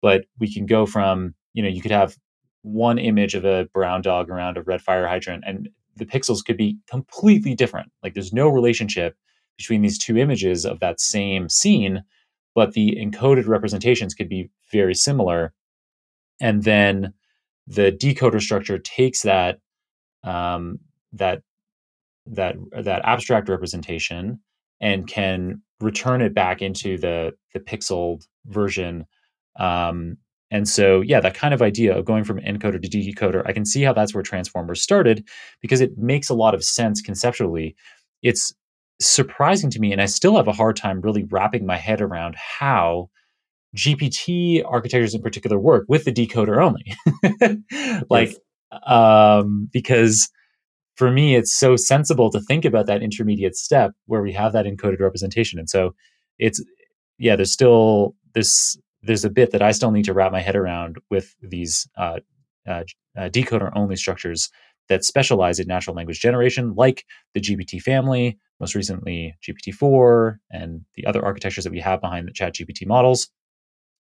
but 0.03 0.25
we 0.39 0.53
can 0.53 0.67
go 0.67 0.85
from 0.85 1.35
you 1.55 1.63
know 1.63 1.69
you 1.69 1.81
could 1.81 1.91
have 1.91 2.17
one 2.63 2.99
image 2.99 3.35
of 3.35 3.45
a 3.45 3.67
brown 3.73 4.03
dog 4.03 4.29
around 4.31 4.57
a 4.57 4.63
red 4.63 4.83
fire 4.83 5.09
hydrant 5.09 5.43
and 5.47 5.69
the 5.97 6.07
pixels 6.07 6.45
could 6.45 6.57
be 6.57 6.79
completely 6.89 7.55
different. 7.55 7.91
Like 8.03 8.15
there's 8.15 8.33
no 8.33 8.49
relationship 8.49 9.17
between 9.59 9.83
these 9.83 9.99
two 9.99 10.17
images 10.17 10.65
of 10.65 10.81
that 10.81 11.01
same 11.01 11.49
scene 11.49 12.03
but 12.55 12.73
the 12.73 12.97
encoded 13.01 13.47
representations 13.47 14.15
could 14.15 14.29
be 14.29 14.51
very 14.71 14.95
similar. 14.95 15.53
And 16.41 16.65
then 16.65 17.15
the 17.67 17.93
decoder 17.93 18.41
structure 18.41 18.79
takes 18.79 19.23
that 19.23 19.59
um, 20.25 20.79
that 21.13 21.43
that 22.27 22.57
that 22.73 23.03
abstract 23.05 23.49
representation 23.49 24.41
and 24.81 25.07
can 25.07 25.63
return 25.81 26.23
it 26.23 26.35
back 26.35 26.63
into 26.63 26.99
the 26.99 27.33
the 27.55 27.61
pixeled 27.61 28.27
version 28.47 29.07
um, 29.59 30.17
and 30.51 30.69
so, 30.69 31.01
yeah, 31.01 31.21
that 31.21 31.35
kind 31.35 31.55
of 31.55 31.63
idea 31.63 31.97
of 31.97 32.05
going 32.05 32.25
from 32.25 32.39
encoder 32.39 32.81
to 32.81 32.89
decoder, 32.89 33.43
I 33.47 33.53
can 33.53 33.65
see 33.65 33.83
how 33.83 33.95
that's 33.95 34.13
where 34.13 34.23
transformers 34.23 34.83
started 34.83 35.27
because 35.63 35.81
it 35.81 35.97
makes 35.97 36.29
a 36.29 36.35
lot 36.35 36.55
of 36.55 36.63
sense 36.63 37.01
conceptually. 37.01 37.75
It's 38.23 38.53
surprising 39.01 39.71
to 39.71 39.81
me, 39.81 39.93
and 39.93 40.03
I 40.03 40.07
still 40.07 40.37
have 40.37 40.49
a 40.49 40.53
hard 40.53 40.77
time 40.77 41.01
really 41.01 41.25
wrapping 41.25 41.65
my 41.65 41.79
head 41.79 42.03
around 42.03 42.37
how 42.37 43.09
GPT 43.77 44.63
architectures 44.67 45.15
in 45.15 45.23
particular 45.23 45.59
work 45.59 45.87
with 45.89 46.05
the 46.05 46.13
decoder 46.13 46.63
only. 46.63 46.95
like, 48.11 48.37
yes. 48.71 48.81
um, 48.87 49.71
because 49.73 50.29
for 50.97 51.11
me, 51.11 51.35
it's 51.35 51.53
so 51.53 51.77
sensible 51.77 52.31
to 52.31 52.41
think 52.41 52.65
about 52.65 52.87
that 52.87 53.03
intermediate 53.03 53.57
step 53.57 53.93
where 54.07 54.23
we 54.23 54.33
have 54.33 54.53
that 54.53 54.67
encoded 54.67 55.01
representation. 55.01 55.59
And 55.59 55.71
so 55.71 55.95
it's, 56.39 56.63
yeah, 57.19 57.37
there's 57.37 57.53
still 57.53 58.15
this, 58.35 58.77
there's 59.03 59.25
a 59.25 59.31
bit 59.31 59.51
that 59.53 59.63
I 59.63 59.73
still 59.73 59.91
need 59.91 60.05
to 60.05 60.13
wrap 60.13 60.33
my 60.33 60.41
head 60.41 60.57
around 60.57 60.97
with 61.11 61.35
these 61.43 61.89
uh, 61.97 62.21
uh, 62.67 62.85
uh, 63.17 63.29
decoder 63.29 63.71
only 63.75 63.97
structures 63.97 64.51
that 64.89 65.05
specialize 65.05 65.59
in 65.59 65.67
natural 65.67 65.97
language 65.97 66.21
generation, 66.21 66.75
like 66.77 67.05
the 67.35 67.41
GPT 67.41 67.81
family, 67.81 68.39
most 68.61 68.75
recently 68.75 69.35
GPT-4, 69.43 70.37
and 70.51 70.83
the 70.95 71.07
other 71.07 71.25
architectures 71.25 71.65
that 71.65 71.73
we 71.73 71.81
have 71.81 72.01
behind 72.01 72.29
the 72.29 72.33
Chat 72.33 72.55
GPT 72.55 72.87
models. 72.87 73.29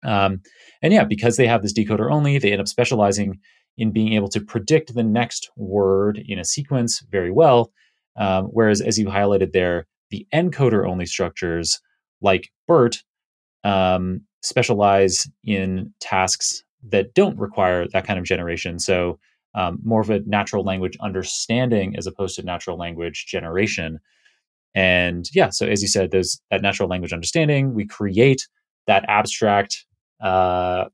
Um, 0.04 0.42
and 0.83 0.92
yeah, 0.92 1.04
because 1.04 1.37
they 1.37 1.46
have 1.46 1.62
this 1.62 1.72
decoder 1.72 2.11
only, 2.11 2.38
they 2.38 2.52
end 2.52 2.61
up 2.61 2.68
specializing 2.68 3.38
in 3.76 3.92
being 3.92 4.12
able 4.12 4.28
to 4.28 4.40
predict 4.40 4.94
the 4.94 5.02
next 5.02 5.50
word 5.57 6.22
in 6.26 6.38
a 6.38 6.44
sequence 6.44 7.02
very 7.11 7.30
well. 7.30 7.72
Um, 8.16 8.44
whereas, 8.46 8.80
as 8.80 8.98
you 8.98 9.07
highlighted 9.07 9.52
there, 9.52 9.87
the 10.11 10.26
encoder 10.33 10.88
only 10.88 11.07
structures 11.07 11.80
like 12.20 12.50
BERT 12.68 13.02
um, 13.64 14.20
specialize 14.44 15.26
in 15.44 15.92
tasks 16.00 16.62
that 16.90 17.14
don't 17.14 17.38
require 17.38 17.88
that 17.88 18.07
kind 18.07 18.18
of 18.18 18.24
generation. 18.24 18.78
So, 18.78 19.18
um, 19.54 19.78
more 19.85 20.00
of 20.00 20.11
a 20.11 20.20
natural 20.20 20.64
language 20.64 20.96
understanding 21.00 21.96
as 21.96 22.07
opposed 22.07 22.37
to 22.37 22.42
natural 22.42 22.76
language 22.76 23.26
generation. 23.26 24.00
And 24.74 25.26
yeah, 25.33 25.50
so 25.50 25.66
as 25.66 25.80
you 25.80 25.87
said, 25.87 26.11
there's 26.11 26.40
that 26.50 26.61
natural 26.61 26.88
language 26.88 27.12
understanding. 27.12 27.72
We 27.72 27.87
create 27.87 28.48
that 28.88 29.04
abstract 29.07 29.87
uh, 30.20 30.87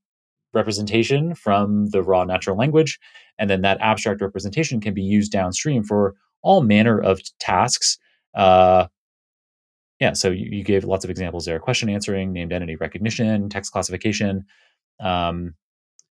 representation 0.53 1.35
from 1.35 1.87
the 1.91 2.03
raw 2.03 2.25
natural 2.25 2.57
language. 2.57 2.99
And 3.39 3.49
then 3.49 3.63
that 3.63 3.81
abstract 3.81 4.21
representation 4.21 4.81
can 4.81 4.93
be 4.93 5.03
used 5.03 5.33
downstream 5.33 5.83
for 5.83 6.15
all 6.43 6.63
manner 6.63 7.01
of 7.01 7.21
tasks. 7.39 7.99
Uh, 8.35 8.89
yeah, 10.01 10.15
so 10.15 10.31
you, 10.31 10.49
you, 10.51 10.65
gave 10.65 10.85
lots 10.85 11.05
of 11.05 11.11
examples 11.11 11.45
there 11.45 11.59
question 11.59 11.89
answering, 11.89 12.33
named 12.33 12.53
entity 12.53 12.77
recognition, 12.77 13.49
text 13.49 13.73
classification. 13.73 14.45
Um, 14.99 15.55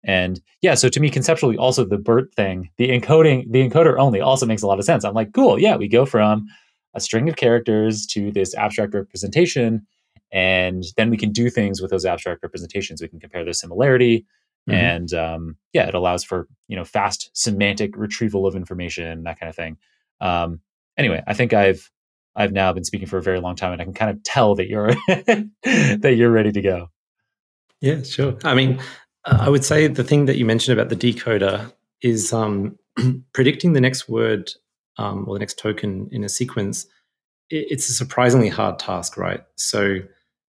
and 0.02 0.40
yeah, 0.60 0.74
so 0.74 0.88
to 0.88 1.00
me, 1.00 1.10
conceptually, 1.10 1.56
also 1.56 1.84
the 1.84 1.98
BERT 1.98 2.34
thing, 2.34 2.70
the 2.76 2.88
encoding, 2.88 3.50
the 3.50 3.68
encoder 3.68 3.98
only 3.98 4.20
also 4.20 4.46
makes 4.46 4.62
a 4.62 4.66
lot 4.66 4.78
of 4.78 4.84
sense. 4.84 5.04
I'm 5.04 5.14
like, 5.14 5.32
cool, 5.32 5.58
yeah, 5.58 5.76
we 5.76 5.88
go 5.88 6.04
from 6.04 6.46
a 6.94 7.00
string 7.00 7.28
of 7.28 7.36
characters 7.36 8.06
to 8.06 8.30
this 8.30 8.54
abstract 8.54 8.94
representation 8.94 9.86
and 10.32 10.84
then 10.96 11.10
we 11.10 11.16
can 11.16 11.30
do 11.30 11.48
things 11.48 11.80
with 11.80 11.90
those 11.90 12.04
abstract 12.04 12.42
representations 12.42 13.00
we 13.00 13.08
can 13.08 13.20
compare 13.20 13.44
their 13.44 13.52
similarity 13.52 14.26
mm-hmm. 14.68 14.78
and 14.78 15.14
um, 15.14 15.56
yeah 15.72 15.86
it 15.86 15.94
allows 15.94 16.24
for 16.24 16.48
you 16.68 16.76
know 16.76 16.84
fast 16.84 17.30
semantic 17.32 17.96
retrieval 17.96 18.46
of 18.46 18.54
information 18.54 19.22
that 19.24 19.38
kind 19.38 19.48
of 19.48 19.56
thing 19.56 19.76
um, 20.20 20.60
anyway 20.96 21.22
i 21.26 21.34
think 21.34 21.52
i've 21.52 21.90
i've 22.36 22.52
now 22.52 22.72
been 22.72 22.84
speaking 22.84 23.06
for 23.06 23.18
a 23.18 23.22
very 23.22 23.40
long 23.40 23.56
time 23.56 23.72
and 23.72 23.80
i 23.80 23.84
can 23.84 23.94
kind 23.94 24.10
of 24.10 24.22
tell 24.22 24.54
that 24.54 24.68
you're 24.68 24.88
that 25.62 26.14
you're 26.16 26.30
ready 26.30 26.52
to 26.52 26.62
go. 26.62 26.88
Yeah 27.80 28.02
sure. 28.02 28.36
I 28.44 28.54
mean 28.54 28.80
i 29.24 29.48
would 29.48 29.64
say 29.64 29.86
the 29.86 30.04
thing 30.04 30.26
that 30.26 30.36
you 30.36 30.44
mentioned 30.44 30.78
about 30.78 30.90
the 30.90 30.96
decoder 30.96 31.72
is 32.02 32.32
um, 32.32 32.78
predicting 33.32 33.72
the 33.72 33.80
next 33.80 34.08
word 34.08 34.52
um, 34.98 35.26
or 35.26 35.34
the 35.34 35.40
next 35.40 35.58
token 35.58 36.08
in 36.12 36.24
a 36.24 36.28
sequence 36.28 36.86
it's 37.50 37.88
a 37.88 37.92
surprisingly 37.92 38.48
hard 38.48 38.78
task 38.78 39.16
right? 39.16 39.42
So 39.56 39.98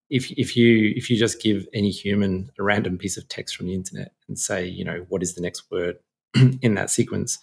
if 0.09 0.31
if 0.31 0.55
you 0.55 0.93
if 0.95 1.09
you 1.09 1.17
just 1.17 1.41
give 1.41 1.67
any 1.73 1.89
human 1.89 2.51
a 2.59 2.63
random 2.63 2.97
piece 2.97 3.17
of 3.17 3.27
text 3.27 3.55
from 3.55 3.67
the 3.67 3.73
internet 3.73 4.11
and 4.27 4.37
say, 4.37 4.65
you 4.65 4.85
know, 4.85 5.05
what 5.09 5.23
is 5.23 5.35
the 5.35 5.41
next 5.41 5.63
word 5.71 5.97
in 6.61 6.75
that 6.75 6.89
sequence, 6.89 7.39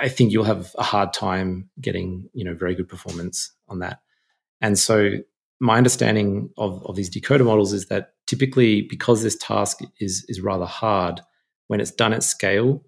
I 0.00 0.08
think 0.08 0.32
you'll 0.32 0.44
have 0.44 0.74
a 0.78 0.82
hard 0.82 1.12
time 1.12 1.68
getting, 1.80 2.28
you 2.32 2.44
know, 2.44 2.54
very 2.54 2.74
good 2.74 2.88
performance 2.88 3.52
on 3.68 3.80
that. 3.80 4.00
And 4.60 4.78
so 4.78 5.12
my 5.60 5.76
understanding 5.76 6.50
of, 6.56 6.84
of 6.86 6.96
these 6.96 7.10
decoder 7.10 7.44
models 7.44 7.72
is 7.72 7.86
that 7.86 8.14
typically 8.26 8.82
because 8.82 9.22
this 9.22 9.36
task 9.36 9.80
is 10.00 10.24
is 10.28 10.40
rather 10.40 10.66
hard, 10.66 11.20
when 11.68 11.80
it's 11.80 11.90
done 11.90 12.12
at 12.12 12.22
scale, 12.22 12.82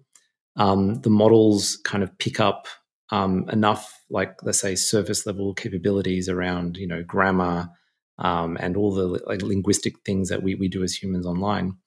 um, 0.55 0.95
the 1.01 1.09
models 1.09 1.77
kind 1.85 2.03
of 2.03 2.17
pick 2.17 2.39
up 2.39 2.67
um, 3.11 3.47
enough, 3.49 4.01
like 4.09 4.35
let's 4.43 4.59
say, 4.59 4.75
surface 4.75 5.25
level 5.25 5.53
capabilities 5.53 6.27
around, 6.29 6.77
you 6.77 6.87
know, 6.87 7.03
grammar, 7.03 7.69
um, 8.17 8.57
and 8.59 8.75
all 8.75 8.93
the 8.93 9.07
like, 9.27 9.41
linguistic 9.41 9.95
things 10.05 10.29
that 10.29 10.43
we, 10.43 10.55
we 10.55 10.67
do 10.67 10.83
as 10.83 10.95
humans 10.95 11.25
online 11.25 11.77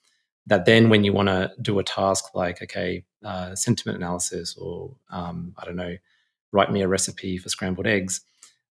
that 0.47 0.65
then 0.65 0.89
when 0.89 1.05
you 1.05 1.12
want 1.12 1.29
to 1.29 1.51
do 1.61 1.79
a 1.79 1.85
task 1.85 2.35
like 2.35 2.62
okay 2.62 3.05
uh, 3.27 3.55
sentiment 3.55 3.99
analysis 3.99 4.57
or 4.57 4.95
um, 5.11 5.55
i 5.59 5.65
don't 5.65 5.77
know 5.77 5.97
write 6.53 6.71
me 6.71 6.83
a 6.83 6.89
recipe 6.89 7.39
for 7.39 7.49
scrambled 7.49 7.87
eggs 7.87 8.21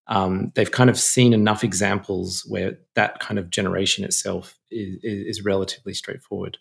um, 0.08 0.52
they've 0.54 0.72
kind 0.72 0.92
of 0.92 1.00
seen 1.00 1.34
enough 1.34 1.64
examples 1.64 2.46
where 2.48 2.78
that 2.94 3.20
kind 3.20 3.40
of 3.40 3.50
generation 3.50 4.04
itself 4.04 4.56
is, 4.70 5.00
is 5.02 5.44
relatively 5.44 5.94
straightforward 5.94 6.58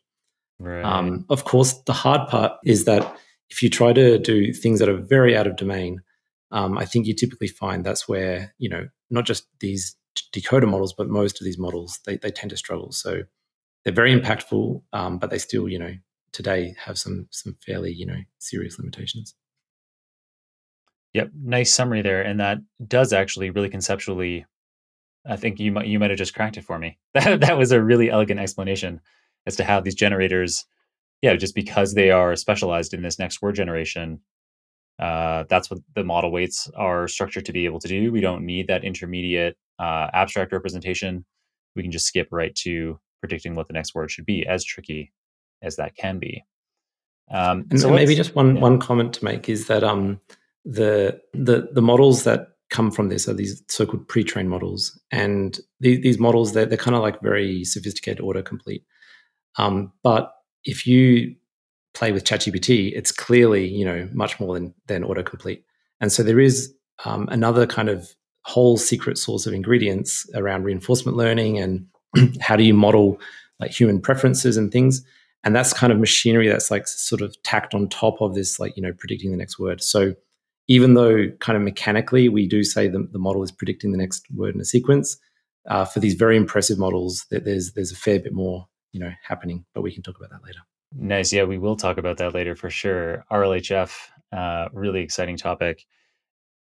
right. 0.58 0.84
um, 0.84 1.24
of 1.28 1.44
course 1.44 1.74
the 1.86 1.92
hard 1.92 2.28
part 2.28 2.52
is 2.64 2.84
that 2.84 3.16
if 3.50 3.62
you 3.62 3.68
try 3.68 3.92
to 3.92 4.18
do 4.18 4.52
things 4.52 4.78
that 4.78 4.88
are 4.88 4.96
very 4.96 5.36
out 5.36 5.46
of 5.46 5.56
domain 5.56 6.00
um, 6.50 6.78
i 6.78 6.84
think 6.84 7.06
you 7.06 7.14
typically 7.14 7.48
find 7.48 7.84
that's 7.84 8.08
where 8.08 8.54
you 8.58 8.68
know 8.68 8.88
not 9.10 9.24
just 9.24 9.46
these 9.60 9.96
decoder 10.32 10.68
models, 10.68 10.92
but 10.92 11.08
most 11.08 11.40
of 11.40 11.44
these 11.44 11.58
models 11.58 12.00
they, 12.06 12.16
they 12.16 12.30
tend 12.30 12.50
to 12.50 12.56
struggle. 12.56 12.92
So 12.92 13.22
they're 13.84 13.92
very 13.92 14.18
impactful, 14.18 14.82
um, 14.92 15.18
but 15.18 15.30
they 15.30 15.38
still, 15.38 15.68
you 15.68 15.78
know, 15.78 15.94
today 16.34 16.74
have 16.84 16.98
some 16.98 17.28
some 17.30 17.56
fairly, 17.64 17.92
you 17.92 18.04
know, 18.04 18.18
serious 18.38 18.78
limitations. 18.78 19.34
Yep, 21.14 21.30
nice 21.42 21.72
summary 21.72 22.02
there, 22.02 22.20
and 22.20 22.40
that 22.40 22.58
does 22.86 23.14
actually 23.14 23.48
really 23.50 23.70
conceptually. 23.70 24.44
I 25.26 25.36
think 25.36 25.58
you 25.58 25.72
might 25.72 25.86
you 25.86 25.98
might 25.98 26.10
have 26.10 26.18
just 26.18 26.34
cracked 26.34 26.58
it 26.58 26.64
for 26.64 26.78
me. 26.78 26.98
That 27.14 27.40
that 27.40 27.56
was 27.56 27.72
a 27.72 27.82
really 27.82 28.10
elegant 28.10 28.40
explanation 28.40 29.00
as 29.46 29.56
to 29.56 29.64
how 29.64 29.80
these 29.80 29.94
generators, 29.94 30.66
yeah, 31.22 31.36
just 31.36 31.54
because 31.54 31.94
they 31.94 32.10
are 32.10 32.36
specialized 32.36 32.92
in 32.92 33.02
this 33.02 33.18
next 33.18 33.40
word 33.40 33.54
generation, 33.54 34.20
uh, 34.98 35.44
that's 35.48 35.70
what 35.70 35.80
the 35.94 36.04
model 36.04 36.32
weights 36.32 36.68
are 36.76 37.08
structured 37.08 37.46
to 37.46 37.52
be 37.52 37.64
able 37.64 37.80
to 37.80 37.88
do. 37.88 38.12
We 38.12 38.20
don't 38.20 38.44
need 38.44 38.66
that 38.68 38.84
intermediate 38.84 39.56
uh, 39.78 40.08
abstract 40.12 40.52
representation. 40.52 41.24
We 41.76 41.82
can 41.82 41.92
just 41.92 42.06
skip 42.06 42.28
right 42.32 42.54
to 42.56 42.98
predicting 43.20 43.54
what 43.54 43.68
the 43.68 43.74
next 43.74 43.94
word 43.94 44.10
should 44.10 44.26
be, 44.26 44.46
as 44.46 44.64
tricky 44.64 45.12
as 45.64 45.76
that 45.76 45.96
can 45.96 46.18
be. 46.18 46.44
Um, 47.30 47.66
and 47.70 47.80
so 47.80 47.90
maybe 47.90 48.14
just 48.14 48.34
one 48.34 48.56
yeah. 48.56 48.62
one 48.62 48.78
comment 48.78 49.14
to 49.14 49.24
make 49.24 49.48
is 49.48 49.66
that 49.66 49.82
um, 49.82 50.20
the 50.64 51.20
the 51.32 51.68
the 51.72 51.82
models 51.82 52.24
that 52.24 52.48
come 52.70 52.90
from 52.90 53.08
this 53.08 53.28
are 53.28 53.34
these 53.34 53.62
so-called 53.68 54.08
pre-trained 54.08 54.50
models, 54.50 55.00
and 55.10 55.58
these, 55.80 56.02
these 56.02 56.18
models 56.18 56.52
they're, 56.52 56.66
they're 56.66 56.78
kind 56.78 56.94
of 56.94 57.02
like 57.02 57.20
very 57.22 57.64
sophisticated 57.64 58.22
autocomplete. 58.22 58.82
Um, 59.56 59.92
but 60.02 60.32
if 60.64 60.86
you 60.86 61.34
play 61.94 62.12
with 62.12 62.24
ChatGPT, 62.24 62.92
it's 62.94 63.12
clearly 63.12 63.66
you 63.66 63.84
know 63.84 64.08
much 64.12 64.38
more 64.38 64.54
than 64.54 64.74
than 64.86 65.02
autocomplete, 65.02 65.62
and 66.00 66.12
so 66.12 66.22
there 66.22 66.40
is 66.40 66.74
um, 67.06 67.26
another 67.30 67.66
kind 67.66 67.88
of 67.88 68.14
whole 68.42 68.76
secret 68.76 69.16
source 69.16 69.46
of 69.46 69.54
ingredients 69.54 70.28
around 70.34 70.64
reinforcement 70.64 71.16
learning 71.16 71.58
and 71.58 71.86
how 72.40 72.56
do 72.56 72.62
you 72.62 72.74
model 72.74 73.18
like 73.58 73.70
human 73.70 74.00
preferences 74.00 74.56
and 74.58 74.70
things 74.70 75.02
and 75.44 75.54
that's 75.54 75.72
kind 75.72 75.92
of 75.92 75.98
machinery 75.98 76.48
that's 76.48 76.70
like 76.70 76.88
sort 76.88 77.20
of 77.20 77.40
tacked 77.42 77.74
on 77.74 77.88
top 77.88 78.20
of 78.20 78.34
this 78.34 78.58
like 78.58 78.76
you 78.76 78.82
know 78.82 78.92
predicting 78.98 79.30
the 79.30 79.36
next 79.36 79.58
word 79.58 79.82
so 79.82 80.14
even 80.66 80.94
though 80.94 81.28
kind 81.40 81.56
of 81.56 81.62
mechanically 81.62 82.28
we 82.28 82.48
do 82.48 82.64
say 82.64 82.88
the, 82.88 83.06
the 83.12 83.18
model 83.18 83.42
is 83.42 83.52
predicting 83.52 83.92
the 83.92 83.98
next 83.98 84.24
word 84.34 84.54
in 84.54 84.60
a 84.60 84.64
sequence 84.64 85.16
uh, 85.68 85.84
for 85.84 86.00
these 86.00 86.14
very 86.14 86.36
impressive 86.36 86.78
models 86.78 87.26
that 87.30 87.44
there's 87.44 87.72
there's 87.72 87.92
a 87.92 87.96
fair 87.96 88.18
bit 88.18 88.32
more 88.32 88.66
you 88.92 89.00
know 89.00 89.10
happening 89.22 89.64
but 89.74 89.82
we 89.82 89.92
can 89.92 90.02
talk 90.02 90.16
about 90.16 90.30
that 90.30 90.44
later 90.44 90.60
Nice. 90.96 91.32
Yeah, 91.32 91.44
we 91.44 91.58
will 91.58 91.76
talk 91.76 91.98
about 91.98 92.18
that 92.18 92.34
later 92.34 92.54
for 92.54 92.70
sure. 92.70 93.24
RLHF, 93.30 93.92
uh, 94.32 94.68
really 94.72 95.00
exciting 95.00 95.36
topic. 95.36 95.84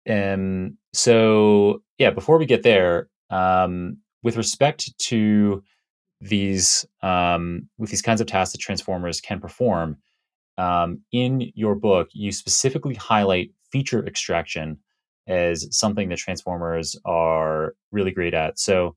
Um, 0.09 0.77
so 0.93 1.83
yeah, 1.99 2.09
before 2.09 2.37
we 2.37 2.45
get 2.45 2.63
there, 2.63 3.09
um, 3.29 3.97
with 4.23 4.37
respect 4.37 4.97
to 4.97 5.63
these 6.21 6.85
um, 7.01 7.69
with 7.77 7.89
these 7.89 8.01
kinds 8.01 8.21
of 8.21 8.27
tasks 8.27 8.53
that 8.53 8.59
transformers 8.59 9.21
can 9.21 9.39
perform, 9.39 9.97
um, 10.57 11.01
in 11.11 11.51
your 11.55 11.75
book, 11.75 12.09
you 12.13 12.31
specifically 12.31 12.95
highlight 12.95 13.51
feature 13.71 14.05
extraction 14.05 14.77
as 15.27 15.67
something 15.75 16.09
that 16.09 16.17
transformers 16.17 16.95
are 17.05 17.75
really 17.91 18.11
great 18.11 18.33
at. 18.33 18.59
So, 18.59 18.95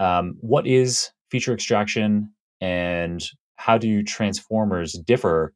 um, 0.00 0.36
what 0.40 0.66
is 0.66 1.10
feature 1.30 1.54
extraction, 1.54 2.32
and 2.60 3.24
how 3.56 3.78
do 3.78 4.02
transformers 4.02 4.92
differ 4.92 5.54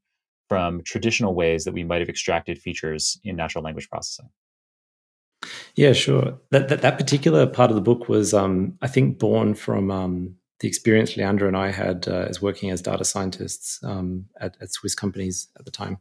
from 0.48 0.82
traditional 0.82 1.34
ways 1.34 1.64
that 1.64 1.74
we 1.74 1.84
might 1.84 2.00
have 2.00 2.08
extracted 2.08 2.58
features 2.58 3.20
in 3.24 3.36
natural 3.36 3.62
language 3.62 3.90
processing? 3.90 4.30
Yeah, 5.76 5.92
sure. 5.92 6.38
That 6.50 6.68
that, 6.68 6.82
that 6.82 6.98
particular 6.98 7.46
part 7.46 7.70
of 7.70 7.74
the 7.74 7.82
book 7.82 8.08
was, 8.08 8.32
um, 8.32 8.78
I 8.80 8.88
think, 8.88 9.18
born 9.18 9.54
from 9.54 9.90
um, 9.90 10.34
the 10.60 10.68
experience 10.68 11.16
Leandro 11.16 11.48
and 11.48 11.56
I 11.56 11.70
had 11.70 12.08
uh, 12.08 12.26
as 12.28 12.42
working 12.42 12.70
as 12.70 12.82
data 12.82 13.04
scientists 13.04 13.80
um, 13.84 14.26
at, 14.40 14.56
at, 14.60 14.72
Swiss 14.72 14.94
companies 14.94 15.48
at 15.58 15.64
the 15.64 15.70
time. 15.70 15.98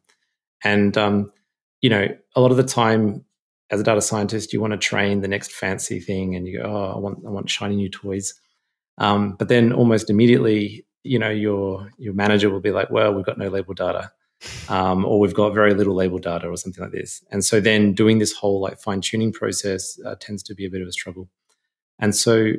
And 0.64 0.98
um, 0.98 1.32
you 1.82 1.90
know, 1.90 2.08
a 2.36 2.42
lot 2.42 2.52
of 2.52 2.58
the 2.58 2.64
time, 2.64 3.24
as 3.70 3.80
a 3.80 3.84
data 3.84 4.02
scientist, 4.02 4.54
you 4.54 4.62
want 4.62 4.72
to 4.72 4.78
train 4.78 5.22
the 5.22 5.28
next 5.28 5.52
fancy 5.52 6.00
thing, 6.00 6.36
and 6.36 6.48
you 6.48 6.60
go, 6.60 6.66
"Oh, 6.66 6.94
I 6.96 7.00
want, 7.00 7.20
I 7.26 7.30
want 7.30 7.50
shiny 7.50 7.76
new 7.76 7.90
toys." 7.90 8.34
Um, 8.98 9.36
but 9.36 9.48
then, 9.48 9.74
almost 9.74 10.10
immediately, 10.10 10.86
you 11.04 11.20
know, 11.20 11.30
your 11.30 11.92
your 11.98 12.14
manager 12.14 12.50
will 12.50 12.62
be 12.62 12.72
like, 12.72 12.90
"Well, 12.90 13.14
we've 13.14 13.26
got 13.26 13.38
no 13.38 13.50
label 13.50 13.74
data." 13.74 14.12
um, 14.70 15.06
or 15.06 15.20
we've 15.20 15.34
got 15.34 15.54
very 15.54 15.74
little 15.74 15.96
label 15.96 16.20
data 16.20 16.48
or 16.48 16.58
something 16.58 16.84
like 16.84 16.94
this. 16.94 17.24
And 17.32 17.44
so 17.44 17.60
then 17.60 17.94
doing 17.94 18.20
this 18.20 18.34
whole 18.34 18.62
like 18.62 18.80
fine 18.80 19.02
tuning 19.02 19.34
process 19.34 20.00
uh, 20.06 20.16
tends 20.20 20.44
to 20.44 20.56
be 20.56 20.66
a 20.66 20.70
bit 20.70 20.82
of 20.82 20.88
a 20.88 20.92
struggle. 20.92 21.30
And 22.00 22.16
so 22.16 22.54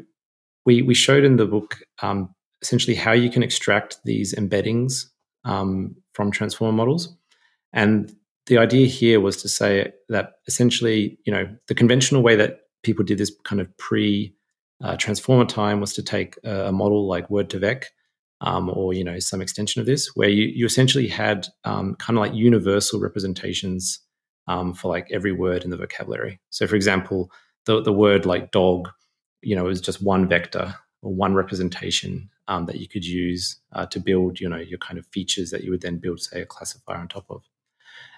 we 0.68 0.82
we 0.82 0.94
showed 0.94 1.24
in 1.24 1.36
the 1.36 1.46
book 1.46 1.78
um, 2.02 2.28
essentially 2.60 2.94
how 2.94 3.12
you 3.12 3.30
can 3.30 3.42
extract 3.42 3.96
these 4.04 4.34
embeddings 4.34 5.06
um, 5.44 5.96
from 6.12 6.30
transformer 6.30 6.76
models. 6.76 7.16
And 7.72 8.14
the 8.46 8.58
idea 8.58 8.86
here 8.86 9.18
was 9.20 9.40
to 9.42 9.48
say 9.48 9.92
that 10.10 10.32
essentially, 10.46 11.18
you 11.24 11.32
know, 11.32 11.48
the 11.68 11.74
conventional 11.74 12.22
way 12.22 12.36
that 12.36 12.60
people 12.82 13.02
did 13.02 13.16
this 13.16 13.32
kind 13.44 13.62
of 13.62 13.76
pre 13.78 14.34
uh, 14.84 14.96
transformer 14.96 15.46
time 15.46 15.80
was 15.80 15.94
to 15.94 16.02
take 16.02 16.36
a, 16.44 16.66
a 16.66 16.72
model 16.72 17.08
like 17.08 17.28
Word2Vec 17.28 17.84
um, 18.42 18.68
or 18.68 18.92
you 18.92 19.02
know 19.02 19.18
some 19.18 19.40
extension 19.40 19.80
of 19.80 19.86
this, 19.86 20.10
where 20.14 20.28
you, 20.28 20.44
you 20.54 20.66
essentially 20.66 21.08
had 21.08 21.48
um, 21.64 21.94
kind 21.94 22.18
of 22.18 22.20
like 22.20 22.34
universal 22.34 23.00
representations 23.00 24.00
um, 24.48 24.74
for 24.74 24.88
like 24.88 25.08
every 25.10 25.32
word 25.32 25.64
in 25.64 25.70
the 25.70 25.78
vocabulary. 25.78 26.40
So, 26.50 26.66
for 26.66 26.76
example, 26.76 27.30
the 27.64 27.82
the 27.82 27.92
word 28.04 28.26
like 28.26 28.50
dog, 28.50 28.90
you 29.42 29.54
know, 29.56 29.64
it 29.64 29.68
was 29.68 29.80
just 29.80 30.02
one 30.02 30.28
vector 30.28 30.74
or 31.02 31.14
one 31.14 31.34
representation 31.34 32.28
um, 32.48 32.66
that 32.66 32.80
you 32.80 32.88
could 32.88 33.04
use 33.04 33.60
uh, 33.72 33.86
to 33.86 34.00
build, 34.00 34.40
you 34.40 34.48
know, 34.48 34.56
your 34.56 34.78
kind 34.78 34.98
of 34.98 35.06
features 35.06 35.50
that 35.50 35.62
you 35.62 35.70
would 35.70 35.82
then 35.82 35.98
build, 35.98 36.20
say, 36.20 36.40
a 36.40 36.46
classifier 36.46 36.96
on 36.96 37.08
top 37.08 37.26
of. 37.30 37.42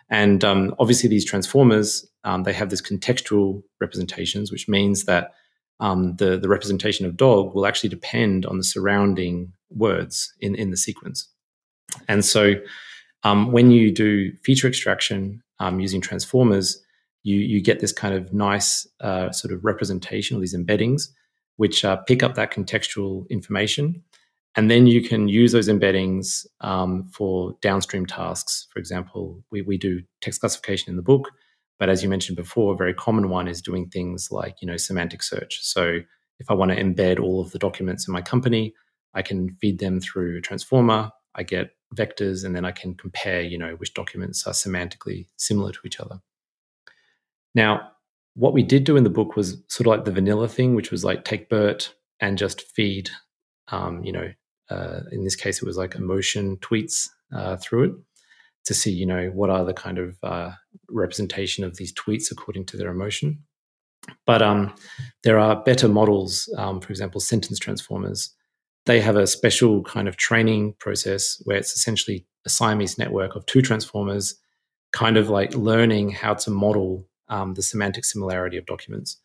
And 0.09 0.43
um, 0.45 0.75
obviously, 0.79 1.09
these 1.09 1.25
transformers 1.25 2.11
um, 2.25 2.43
they 2.43 2.53
have 2.53 2.71
this 2.71 2.83
contextual 2.83 3.63
representations, 3.81 4.53
which 4.53 4.69
means 4.69 5.05
that 5.05 5.33
um, 5.81 6.17
the, 6.17 6.37
the 6.37 6.49
representation 6.49 7.07
of 7.07 7.17
dog 7.17 7.55
will 7.55 7.67
actually 7.67 7.89
depend 7.89 8.45
on 8.45 8.59
the 8.59 8.65
surrounding 8.65 9.53
words 9.71 10.33
in, 10.41 10.55
in 10.55 10.71
the 10.71 10.77
sequence. 10.77 11.29
And 12.09 12.25
so 12.25 12.55
um, 13.25 13.53
when 13.53 13.71
you 13.71 13.91
do 13.91 14.33
feature 14.45 14.69
extraction 14.69 15.43
um, 15.59 15.81
using 15.81 16.01
transformers, 16.01 16.83
you, 17.23 17.37
you 17.37 17.61
get 17.61 17.81
this 17.81 17.93
kind 17.93 18.15
of 18.15 18.33
nice 18.33 18.87
uh, 19.01 19.31
sort 19.31 19.53
of 19.53 19.65
representation 19.65 20.37
of 20.37 20.41
these 20.41 20.57
embeddings, 20.57 21.09
which 21.57 21.85
uh, 21.85 21.97
pick 21.97 22.23
up 22.23 22.35
that 22.35 22.53
contextual 22.53 23.29
information. 23.29 24.03
And 24.57 24.71
then 24.71 24.87
you 24.87 25.03
can 25.03 25.29
use 25.29 25.53
those 25.53 25.69
embeddings 25.69 26.47
um, 26.61 27.05
for 27.13 27.57
downstream 27.61 28.07
tasks. 28.07 28.67
For 28.73 28.79
example, 28.79 29.45
we, 29.51 29.63
we 29.63 29.79
do 29.79 30.03
text 30.21 30.41
classification 30.41 30.91
in 30.91 30.97
the 30.97 31.03
book. 31.03 31.31
But 31.79 31.89
as 31.89 32.03
you 32.03 32.09
mentioned 32.09 32.37
before, 32.37 32.75
a 32.75 32.77
very 32.77 32.93
common 32.93 33.31
one 33.31 33.49
is 33.49 33.63
doing 33.63 33.89
things 33.89 34.31
like, 34.31 34.57
you 34.61 34.67
know, 34.67 34.77
semantic 34.77 35.23
search. 35.23 35.61
So 35.63 36.01
if 36.39 36.51
I 36.51 36.55
want 36.55 36.73
to 36.73 36.83
embed 36.83 37.21
all 37.21 37.41
of 37.41 37.53
the 37.53 37.59
documents 37.59 38.09
in 38.09 38.13
my 38.13 38.23
company, 38.23 38.75
I 39.15 39.23
can 39.23 39.57
feed 39.61 39.79
them 39.79 40.01
through 40.01 40.39
a 40.39 40.41
transformer. 40.41 41.11
I 41.35 41.43
get 41.43 41.71
vectors, 41.95 42.45
and 42.45 42.55
then 42.55 42.65
I 42.65 42.73
can 42.73 42.95
compare, 42.95 43.41
you 43.41 43.59
know, 43.59 43.75
which 43.75 43.95
documents 43.95 44.47
are 44.47 44.53
semantically 44.53 45.27
similar 45.37 45.73
to 45.73 45.79
each 45.85 46.01
other. 46.01 46.21
Now, 47.55 47.91
what 48.35 48.53
we 48.53 48.63
did 48.63 48.85
do 48.85 48.97
in 48.97 49.05
the 49.05 49.11
book 49.11 49.37
was 49.37 49.63
sort 49.69 49.87
of 49.87 49.91
like 49.91 50.05
the 50.05 50.13
vanilla 50.13 50.49
thing, 50.49 50.75
which 50.75 50.91
was 50.91 51.05
like 51.05 51.25
take 51.25 51.49
BERT 51.49 51.95
and 52.21 52.39
just 52.39 52.63
feed, 52.63 53.11
um, 53.69 54.05
you 54.05 54.13
know, 54.13 54.33
uh, 54.71 55.01
in 55.11 55.25
this 55.25 55.37
case, 55.37 55.59
it 55.59 55.67
was 55.67 55.77
like 55.77 55.95
emotion 55.95 56.57
tweets 56.59 57.09
uh, 57.35 57.57
through 57.57 57.85
it 57.85 57.93
to 58.65 58.75
see, 58.75 58.91
you 58.91 59.07
know, 59.07 59.31
what 59.35 59.51
are 59.51 59.65
the 59.65 59.75
kind 59.75 59.99
of 59.99 60.17
uh, 60.23 60.53
representation 60.89 61.65
of 61.65 61.77
these 61.77 61.93
tweets 61.93 62.31
according 62.31 62.67
to 62.67 62.77
their 62.77 62.91
emotion. 62.91 63.43
But 64.27 64.43
um, 64.43 64.75
there 65.25 65.39
are 65.39 65.63
better 65.63 65.89
models, 65.89 66.53
um, 66.57 66.81
for 66.81 66.91
example, 66.91 67.21
sentence 67.21 67.59
transformers. 67.59 68.35
They 68.87 69.01
have 69.01 69.17
a 69.17 69.27
special 69.27 69.83
kind 69.83 70.09
of 70.09 70.17
training 70.17 70.75
process 70.79 71.41
where 71.45 71.57
it's 71.57 71.77
essentially 71.77 72.27
a 72.47 72.49
Siamese 72.49 72.97
network 72.97 73.37
of 73.37 73.45
two 73.47 73.61
transformers, 73.61 74.37
kind 74.93 75.17
of 75.17 75.29
like 75.29 75.55
learning 75.55 76.11
how 76.11 76.35
to 76.35 76.51
model 76.51 77.07
um, 77.31 77.55
the 77.55 77.63
semantic 77.63 78.05
similarity 78.05 78.57
of 78.57 78.67
documents. 78.67 79.17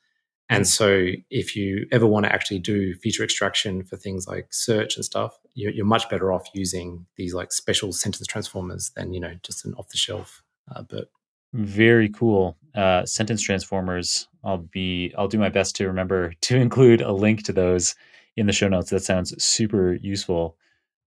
And 0.49 0.61
hmm. 0.61 0.65
so, 0.65 1.07
if 1.29 1.55
you 1.55 1.87
ever 1.91 2.05
want 2.05 2.25
to 2.25 2.33
actually 2.33 2.59
do 2.59 2.93
feature 2.95 3.23
extraction 3.23 3.83
for 3.83 3.97
things 3.97 4.27
like 4.27 4.47
search 4.51 4.95
and 4.95 5.03
stuff, 5.03 5.37
you're, 5.55 5.71
you're 5.71 5.85
much 5.85 6.07
better 6.09 6.31
off 6.31 6.47
using 6.53 7.05
these 7.17 7.33
like 7.33 7.51
special 7.51 7.91
sentence 7.91 8.27
transformers 8.27 8.91
than 8.95 9.13
you 9.13 9.19
know 9.19 9.33
just 9.43 9.65
an 9.65 9.73
off 9.73 9.89
the 9.89 9.97
shelf 9.97 10.43
uh, 10.73 10.83
BERT. 10.83 11.09
Very 11.53 12.09
cool. 12.09 12.57
Uh, 12.75 13.05
sentence 13.05 13.41
transformers. 13.41 14.27
I'll 14.43 14.57
be. 14.57 15.13
I'll 15.17 15.27
do 15.27 15.39
my 15.39 15.49
best 15.49 15.75
to 15.77 15.87
remember 15.87 16.33
to 16.41 16.57
include 16.57 17.01
a 17.01 17.11
link 17.11 17.43
to 17.43 17.53
those 17.53 17.95
in 18.37 18.45
the 18.45 18.53
show 18.53 18.67
notes. 18.67 18.89
That 18.89 19.03
sounds 19.03 19.41
super 19.43 19.93
useful 19.93 20.57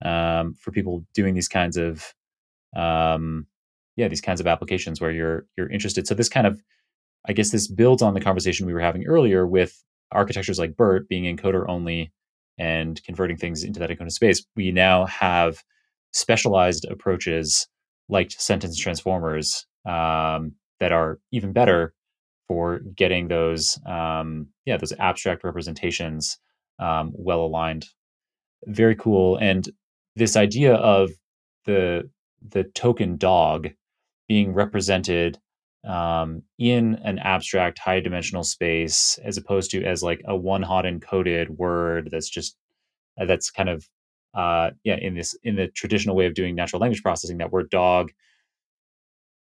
um, 0.04 0.54
for 0.54 0.72
people 0.72 1.06
doing 1.14 1.34
these 1.34 1.48
kinds 1.48 1.78
of, 1.78 2.14
um, 2.76 3.48
yeah, 3.96 4.10
these 4.10 4.22
kinds 4.22 4.42
of 4.42 4.48
applications 4.48 5.00
where 5.00 5.12
you're 5.12 5.46
you're 5.58 5.70
interested. 5.70 6.08
So 6.08 6.14
this 6.14 6.30
kind 6.30 6.46
of 6.46 6.62
I 7.28 7.34
guess 7.34 7.52
this 7.52 7.68
builds 7.68 8.02
on 8.02 8.14
the 8.14 8.22
conversation 8.22 8.66
we 8.66 8.74
were 8.74 8.80
having 8.80 9.06
earlier 9.06 9.48
with 9.48 9.84
architectures 10.12 10.60
like 10.60 10.76
BERT 10.78 11.08
being 11.08 11.36
encoder 11.36 11.66
only 11.68 12.12
and 12.58 13.02
converting 13.04 13.38
things 13.38 13.64
into 13.64 13.80
that 13.80 13.90
encoder 13.90 14.12
space. 14.12 14.46
We 14.56 14.72
now 14.72 15.06
have 15.06 15.64
specialized 16.12 16.86
approaches 16.86 17.68
like 18.10 18.32
sentence 18.32 18.78
transformers 18.78 19.66
um, 19.88 20.54
that 20.80 20.92
are 20.92 21.20
even 21.32 21.54
better 21.54 21.94
for 22.48 22.80
getting 22.96 23.28
those 23.28 23.80
um, 23.86 24.48
yeah 24.66 24.78
those 24.78 24.94
abstract 25.00 25.44
representations 25.44 26.38
um, 26.80 27.12
well 27.16 27.42
aligned. 27.42 27.88
Very 28.66 28.96
cool. 28.96 29.38
And 29.38 29.68
this 30.16 30.36
idea 30.36 30.76
of 30.76 31.12
the 31.66 32.10
the 32.50 32.66
token 32.66 33.18
dog 33.18 33.70
being 34.28 34.54
represented 34.54 35.40
um, 35.86 36.44
in 36.58 36.96
an 37.04 37.20
abstract 37.20 37.80
high 37.80 38.00
dimensional 38.00 38.44
space 38.44 39.20
as 39.24 39.38
opposed 39.38 39.72
to 39.72 39.84
as 39.84 40.02
like 40.02 40.22
a 40.26 40.36
one 40.36 40.62
hot 40.62 40.86
encoded 40.86 41.50
word 41.50 42.10
that's 42.12 42.30
just 42.30 42.56
uh, 43.20 43.26
that's 43.26 43.52
kind 43.52 43.70
of 43.70 43.88
uh, 44.34 44.72
yeah 44.84 44.96
in 44.96 45.16
this 45.16 45.36
in 45.44 45.56
the 45.56 45.68
traditional 45.68 46.16
way 46.16 46.26
of 46.26 46.34
doing 46.34 46.56
natural 46.56 46.80
language 46.80 47.04
processing 47.04 47.38
that 47.38 47.52
word 47.52 47.70
dog 47.70 48.12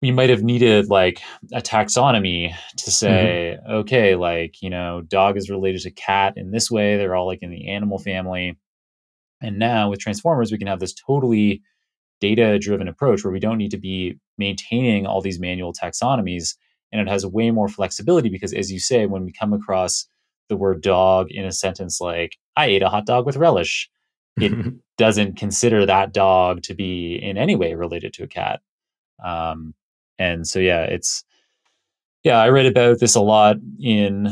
you 0.01 0.13
might 0.13 0.29
have 0.29 0.43
needed 0.43 0.89
like 0.89 1.21
a 1.51 1.61
taxonomy 1.61 2.55
to 2.77 2.85
mm-hmm. 2.85 2.89
say 2.91 3.57
mm-hmm. 3.59 3.71
okay 3.73 4.15
like 4.15 4.61
you 4.61 4.69
know 4.69 5.01
dog 5.01 5.37
is 5.37 5.49
related 5.49 5.81
to 5.81 5.91
cat 5.91 6.33
in 6.37 6.51
this 6.51 6.71
way 6.71 6.97
they're 6.97 7.15
all 7.15 7.27
like 7.27 7.39
in 7.41 7.51
the 7.51 7.69
animal 7.69 7.99
family 7.99 8.57
and 9.41 9.59
now 9.59 9.89
with 9.89 9.99
transformers 9.99 10.51
we 10.51 10.57
can 10.57 10.67
have 10.67 10.79
this 10.79 10.93
totally 10.93 11.61
data 12.19 12.59
driven 12.59 12.87
approach 12.87 13.23
where 13.23 13.31
we 13.31 13.39
don't 13.39 13.57
need 13.57 13.71
to 13.71 13.77
be 13.77 14.19
maintaining 14.37 15.05
all 15.05 15.21
these 15.21 15.39
manual 15.39 15.73
taxonomies. 15.73 16.55
And 16.91 17.01
it 17.01 17.07
has 17.07 17.25
way 17.25 17.51
more 17.51 17.67
flexibility 17.67 18.29
because, 18.29 18.53
as 18.53 18.71
you 18.71 18.79
say, 18.79 19.05
when 19.05 19.25
we 19.25 19.31
come 19.31 19.53
across 19.53 20.07
the 20.47 20.57
word 20.57 20.81
dog 20.81 21.29
in 21.29 21.45
a 21.45 21.51
sentence 21.51 22.01
like, 22.01 22.37
I 22.55 22.65
ate 22.65 22.81
a 22.81 22.89
hot 22.89 23.05
dog 23.05 23.25
with 23.25 23.37
relish, 23.37 23.89
it 24.37 24.73
doesn't 24.97 25.37
consider 25.37 25.85
that 25.85 26.13
dog 26.13 26.63
to 26.63 26.73
be 26.73 27.15
in 27.15 27.37
any 27.37 27.55
way 27.55 27.75
related 27.75 28.13
to 28.13 28.23
a 28.23 28.27
cat. 28.27 28.61
Um, 29.23 29.75
and 30.17 30.47
so, 30.47 30.59
yeah, 30.59 30.81
it's, 30.83 31.23
yeah, 32.23 32.37
I 32.37 32.49
read 32.49 32.65
about 32.65 32.99
this 32.99 33.15
a 33.15 33.21
lot 33.21 33.57
in 33.81 34.27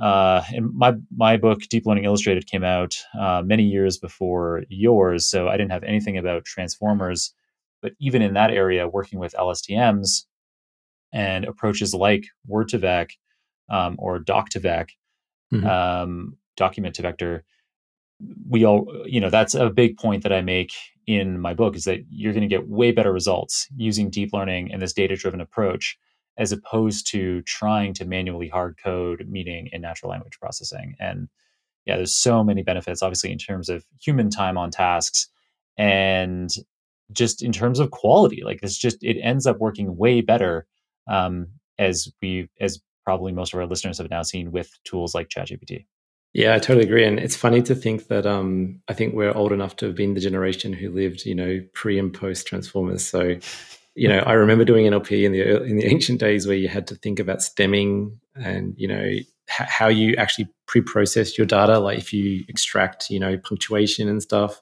uh, 0.00 0.42
in 0.52 0.76
my 0.76 0.94
my 1.16 1.36
book 1.36 1.62
Deep 1.70 1.86
Learning 1.86 2.04
Illustrated 2.04 2.46
came 2.46 2.64
out 2.64 2.96
uh, 3.18 3.42
many 3.44 3.62
years 3.62 3.98
before 3.98 4.64
yours, 4.68 5.26
so 5.26 5.48
I 5.48 5.56
didn't 5.56 5.72
have 5.72 5.84
anything 5.84 6.18
about 6.18 6.44
transformers. 6.44 7.32
But 7.80 7.92
even 8.00 8.22
in 8.22 8.34
that 8.34 8.50
area, 8.50 8.86
working 8.86 9.18
with 9.18 9.34
LSTMs 9.38 10.24
and 11.12 11.44
approaches 11.44 11.94
like 11.94 12.26
Word2Vec 12.48 13.10
um, 13.70 13.96
or 13.98 14.20
Doc2Vec, 14.20 14.90
mm-hmm. 15.52 15.66
um, 15.66 16.36
document 16.56 16.94
to 16.96 17.02
vector, 17.02 17.44
we 18.48 18.64
all 18.64 19.04
you 19.06 19.20
know 19.20 19.30
that's 19.30 19.54
a 19.54 19.70
big 19.70 19.96
point 19.96 20.22
that 20.22 20.32
I 20.32 20.42
make 20.42 20.72
in 21.06 21.40
my 21.40 21.54
book 21.54 21.76
is 21.76 21.84
that 21.84 22.00
you're 22.10 22.32
going 22.32 22.48
to 22.48 22.54
get 22.54 22.68
way 22.68 22.92
better 22.92 23.12
results 23.12 23.68
using 23.74 24.10
deep 24.10 24.32
learning 24.32 24.70
and 24.70 24.80
this 24.80 24.92
data 24.92 25.16
driven 25.16 25.40
approach 25.40 25.98
as 26.36 26.52
opposed 26.52 27.06
to 27.08 27.42
trying 27.42 27.94
to 27.94 28.04
manually 28.04 28.48
hard 28.48 28.76
code 28.82 29.26
meaning 29.28 29.68
in 29.72 29.80
natural 29.82 30.10
language 30.10 30.38
processing. 30.40 30.94
And 30.98 31.28
yeah, 31.84 31.96
there's 31.96 32.14
so 32.14 32.42
many 32.44 32.62
benefits, 32.62 33.02
obviously, 33.02 33.32
in 33.32 33.38
terms 33.38 33.68
of 33.68 33.84
human 34.00 34.30
time 34.30 34.56
on 34.56 34.70
tasks 34.70 35.28
and 35.76 36.50
just 37.12 37.42
in 37.42 37.52
terms 37.52 37.80
of 37.80 37.90
quality. 37.90 38.42
Like 38.44 38.60
it's 38.62 38.78
just, 38.78 39.02
it 39.02 39.20
ends 39.20 39.46
up 39.46 39.58
working 39.58 39.96
way 39.96 40.20
better 40.20 40.66
um, 41.08 41.48
as 41.78 42.10
we, 42.22 42.48
as 42.60 42.80
probably 43.04 43.32
most 43.32 43.52
of 43.52 43.60
our 43.60 43.66
listeners 43.66 43.98
have 43.98 44.10
now 44.10 44.22
seen 44.22 44.52
with 44.52 44.70
tools 44.84 45.14
like 45.14 45.28
ChatGPT. 45.28 45.86
Yeah, 46.34 46.54
I 46.54 46.58
totally 46.58 46.86
agree. 46.86 47.04
And 47.04 47.18
it's 47.18 47.36
funny 47.36 47.60
to 47.62 47.74
think 47.74 48.08
that 48.08 48.24
um, 48.24 48.80
I 48.88 48.94
think 48.94 49.14
we're 49.14 49.36
old 49.36 49.52
enough 49.52 49.76
to 49.76 49.86
have 49.86 49.94
been 49.94 50.14
the 50.14 50.20
generation 50.20 50.72
who 50.72 50.90
lived, 50.90 51.26
you 51.26 51.34
know, 51.34 51.62
pre 51.74 51.98
and 51.98 52.12
post 52.12 52.46
Transformers. 52.46 53.04
So, 53.06 53.36
you 53.94 54.08
know, 54.08 54.18
I 54.20 54.32
remember 54.32 54.64
doing 54.64 54.86
NLP 54.86 55.24
in 55.24 55.32
the 55.32 55.62
in 55.64 55.76
the 55.76 55.86
ancient 55.86 56.20
days 56.20 56.46
where 56.46 56.56
you 56.56 56.68
had 56.68 56.86
to 56.88 56.94
think 56.96 57.18
about 57.18 57.42
stemming 57.42 58.20
and 58.34 58.74
you 58.76 58.88
know 58.88 59.02
h- 59.02 59.26
how 59.48 59.88
you 59.88 60.14
actually 60.16 60.48
pre-process 60.66 61.36
your 61.36 61.46
data, 61.46 61.78
like 61.78 61.98
if 61.98 62.12
you 62.12 62.44
extract, 62.48 63.10
you 63.10 63.20
know, 63.20 63.36
punctuation 63.38 64.08
and 64.08 64.22
stuff. 64.22 64.60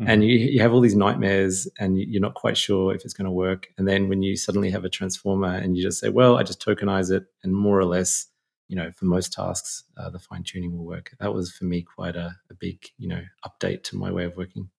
Mm-hmm. 0.00 0.10
And 0.10 0.24
you, 0.24 0.38
you 0.38 0.62
have 0.62 0.72
all 0.72 0.80
these 0.80 0.96
nightmares 0.96 1.68
and 1.78 1.98
you're 1.98 2.22
not 2.22 2.32
quite 2.32 2.56
sure 2.56 2.94
if 2.94 3.04
it's 3.04 3.12
going 3.12 3.26
to 3.26 3.30
work. 3.30 3.68
And 3.76 3.86
then 3.86 4.08
when 4.08 4.22
you 4.22 4.34
suddenly 4.34 4.70
have 4.70 4.86
a 4.86 4.88
transformer 4.88 5.54
and 5.54 5.76
you 5.76 5.82
just 5.82 6.00
say, 6.00 6.08
well, 6.08 6.38
I 6.38 6.42
just 6.42 6.64
tokenize 6.64 7.10
it 7.10 7.24
and 7.42 7.54
more 7.54 7.78
or 7.78 7.84
less 7.84 8.30
you 8.70 8.76
know, 8.76 8.92
for 8.92 9.04
most 9.06 9.32
tasks, 9.32 9.82
uh, 9.96 10.08
the 10.10 10.20
fine 10.20 10.44
tuning 10.44 10.78
will 10.78 10.84
work. 10.84 11.10
That 11.18 11.34
was 11.34 11.50
for 11.50 11.64
me 11.64 11.82
quite 11.82 12.14
a, 12.14 12.36
a 12.50 12.54
big, 12.54 12.86
you 12.98 13.08
know, 13.08 13.20
update 13.44 13.82
to 13.84 13.96
my 13.96 14.12
way 14.12 14.24
of 14.24 14.36
working. 14.36 14.70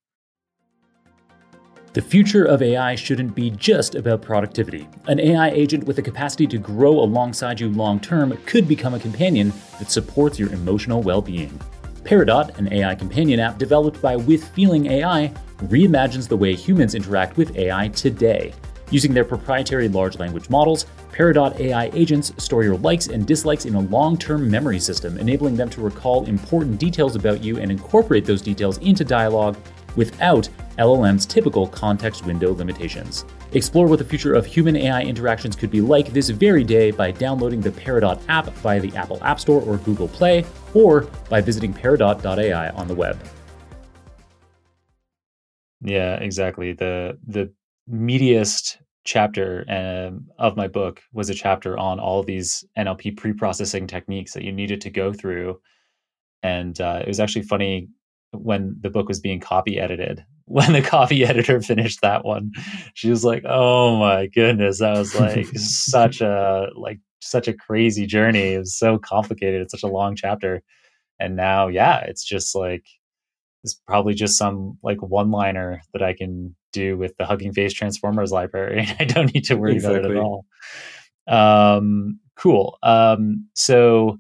The 1.94 2.02
future 2.02 2.46
of 2.46 2.62
AI 2.62 2.96
shouldn't 2.96 3.36
be 3.36 3.50
just 3.50 3.96
about 3.96 4.22
productivity. 4.22 4.88
An 5.08 5.20
AI 5.20 5.50
agent 5.50 5.84
with 5.84 5.98
the 5.98 6.02
capacity 6.02 6.48
to 6.48 6.58
grow 6.58 6.94
alongside 7.02 7.60
you 7.60 7.68
long 7.68 8.00
term 8.00 8.38
could 8.46 8.66
become 8.66 8.94
a 8.94 9.00
companion 9.00 9.52
that 9.78 9.92
supports 9.92 10.40
your 10.40 10.54
emotional 10.54 11.02
well 11.02 11.22
being. 11.22 11.60
Peridot, 12.06 12.58
an 12.58 12.72
AI 12.72 12.96
companion 12.96 13.42
app 13.42 13.58
developed 13.58 14.02
by 14.02 14.16
With 14.16 14.48
Feeling 14.52 14.86
AI, 14.86 15.34
reimagines 15.64 16.30
the 16.30 16.38
way 16.38 16.56
humans 16.56 16.96
interact 16.96 17.36
with 17.36 17.58
AI 17.58 17.90
today. 17.90 18.54
Using 18.90 19.14
their 19.14 19.26
proprietary 19.26 19.90
large 19.90 20.18
language 20.18 20.50
models, 20.50 20.86
Peridot 21.12 21.60
AI 21.60 21.90
agents 21.94 22.32
store 22.42 22.64
your 22.64 22.78
likes 22.78 23.08
and 23.08 23.28
dislikes 23.28 23.66
in 23.66 23.76
a 23.76 23.82
long 23.82 24.18
term 24.18 24.50
memory 24.50 24.80
system, 24.80 25.18
enabling 25.18 25.58
them 25.58 25.70
to 25.70 25.82
recall 25.82 26.26
important 26.26 26.80
details 26.80 27.18
about 27.18 27.44
you 27.44 27.58
and 27.60 27.70
incorporate 27.70 28.24
those 28.24 28.42
details 28.42 28.78
into 28.78 29.04
dialogue 29.04 29.58
without 29.96 30.50
LLM's 30.78 31.26
typical 31.26 31.68
context 31.68 32.26
window 32.26 32.54
limitations. 32.54 33.26
Explore 33.54 33.88
what 33.88 34.00
the 34.00 34.06
future 34.06 34.34
of 34.34 34.46
human 34.46 34.76
AI 34.76 35.02
interactions 35.02 35.56
could 35.56 35.70
be 35.70 35.82
like 35.82 36.14
this 36.14 36.30
very 36.30 36.64
day 36.64 36.92
by 36.92 37.12
downloading 37.12 37.62
the 37.62 37.72
Peridot 37.72 38.22
app 38.30 38.48
via 38.64 38.80
the 38.80 38.96
Apple 38.96 39.22
App 39.24 39.40
Store 39.40 39.62
or 39.62 39.78
Google 39.78 40.08
Play, 40.08 40.46
or 40.74 41.02
by 41.30 41.42
visiting 41.42 41.74
peridot.ai 41.74 42.70
on 42.70 42.88
the 42.88 42.96
web. 42.96 43.20
Yeah, 45.82 46.16
exactly. 46.16 46.74
The 46.74 47.18
the 47.28 47.52
meatiest 47.92 48.78
chapter 49.04 49.66
um, 49.68 50.28
of 50.38 50.56
my 50.56 50.68
book 50.68 51.02
was 51.12 51.30
a 51.30 51.34
chapter 51.34 51.78
on 51.78 52.00
all 52.00 52.24
these 52.24 52.64
NLP 52.78 53.18
pre-processing 53.18 53.88
techniques 53.88 54.34
that 54.34 54.44
you 54.44 54.52
needed 54.52 54.80
to 54.82 54.92
go 54.92 55.12
through. 55.12 55.60
And 56.44 56.80
uh, 56.80 57.00
it 57.02 57.08
was 57.08 57.20
actually 57.20 57.44
funny 57.44 57.90
when 58.32 58.76
the 58.80 58.90
book 58.90 59.08
was 59.08 59.20
being 59.20 59.40
copy 59.40 59.80
edited. 59.80 60.26
When 60.52 60.74
the 60.74 60.82
copy 60.82 61.24
editor 61.24 61.62
finished 61.62 62.02
that 62.02 62.26
one, 62.26 62.52
she 62.94 63.10
was 63.10 63.24
like, 63.24 63.44
"Oh 63.48 63.96
my 63.96 64.28
goodness, 64.28 64.80
that 64.80 64.98
was 64.98 65.18
like 65.18 65.48
such 65.56 66.20
a 66.20 66.68
like 66.76 67.00
such 67.22 67.48
a 67.48 67.54
crazy 67.54 68.06
journey. 68.06 68.56
It 68.56 68.58
was 68.58 68.78
so 68.78 68.98
complicated. 68.98 69.62
It's 69.62 69.72
such 69.72 69.84
a 69.84 69.88
long 69.88 70.14
chapter." 70.14 70.62
And 71.22 71.38
now, 71.38 71.70
yeah, 71.70 72.00
it's 72.00 72.26
just 72.26 72.54
like 72.54 72.84
it's 73.64 73.76
probably 73.88 74.14
just 74.14 74.38
some 74.38 74.78
like 74.84 75.02
one 75.02 75.32
liner 75.32 75.82
that 75.94 76.02
I 76.02 76.14
can 76.14 76.54
do 76.74 76.98
with 76.98 77.16
the 77.18 77.26
Hugging 77.26 77.54
Face 77.54 77.74
Transformers 77.74 78.32
library. 78.32 78.88
I 79.00 79.06
don't 79.06 79.34
need 79.34 79.46
to 79.46 79.56
worry 79.56 79.76
exactly. 79.76 80.00
about 80.00 80.12
it 80.12 80.18
at 80.18 80.22
all. 80.22 80.46
Um, 81.28 82.20
cool. 82.36 82.78
Um, 82.84 83.48
so 83.54 84.18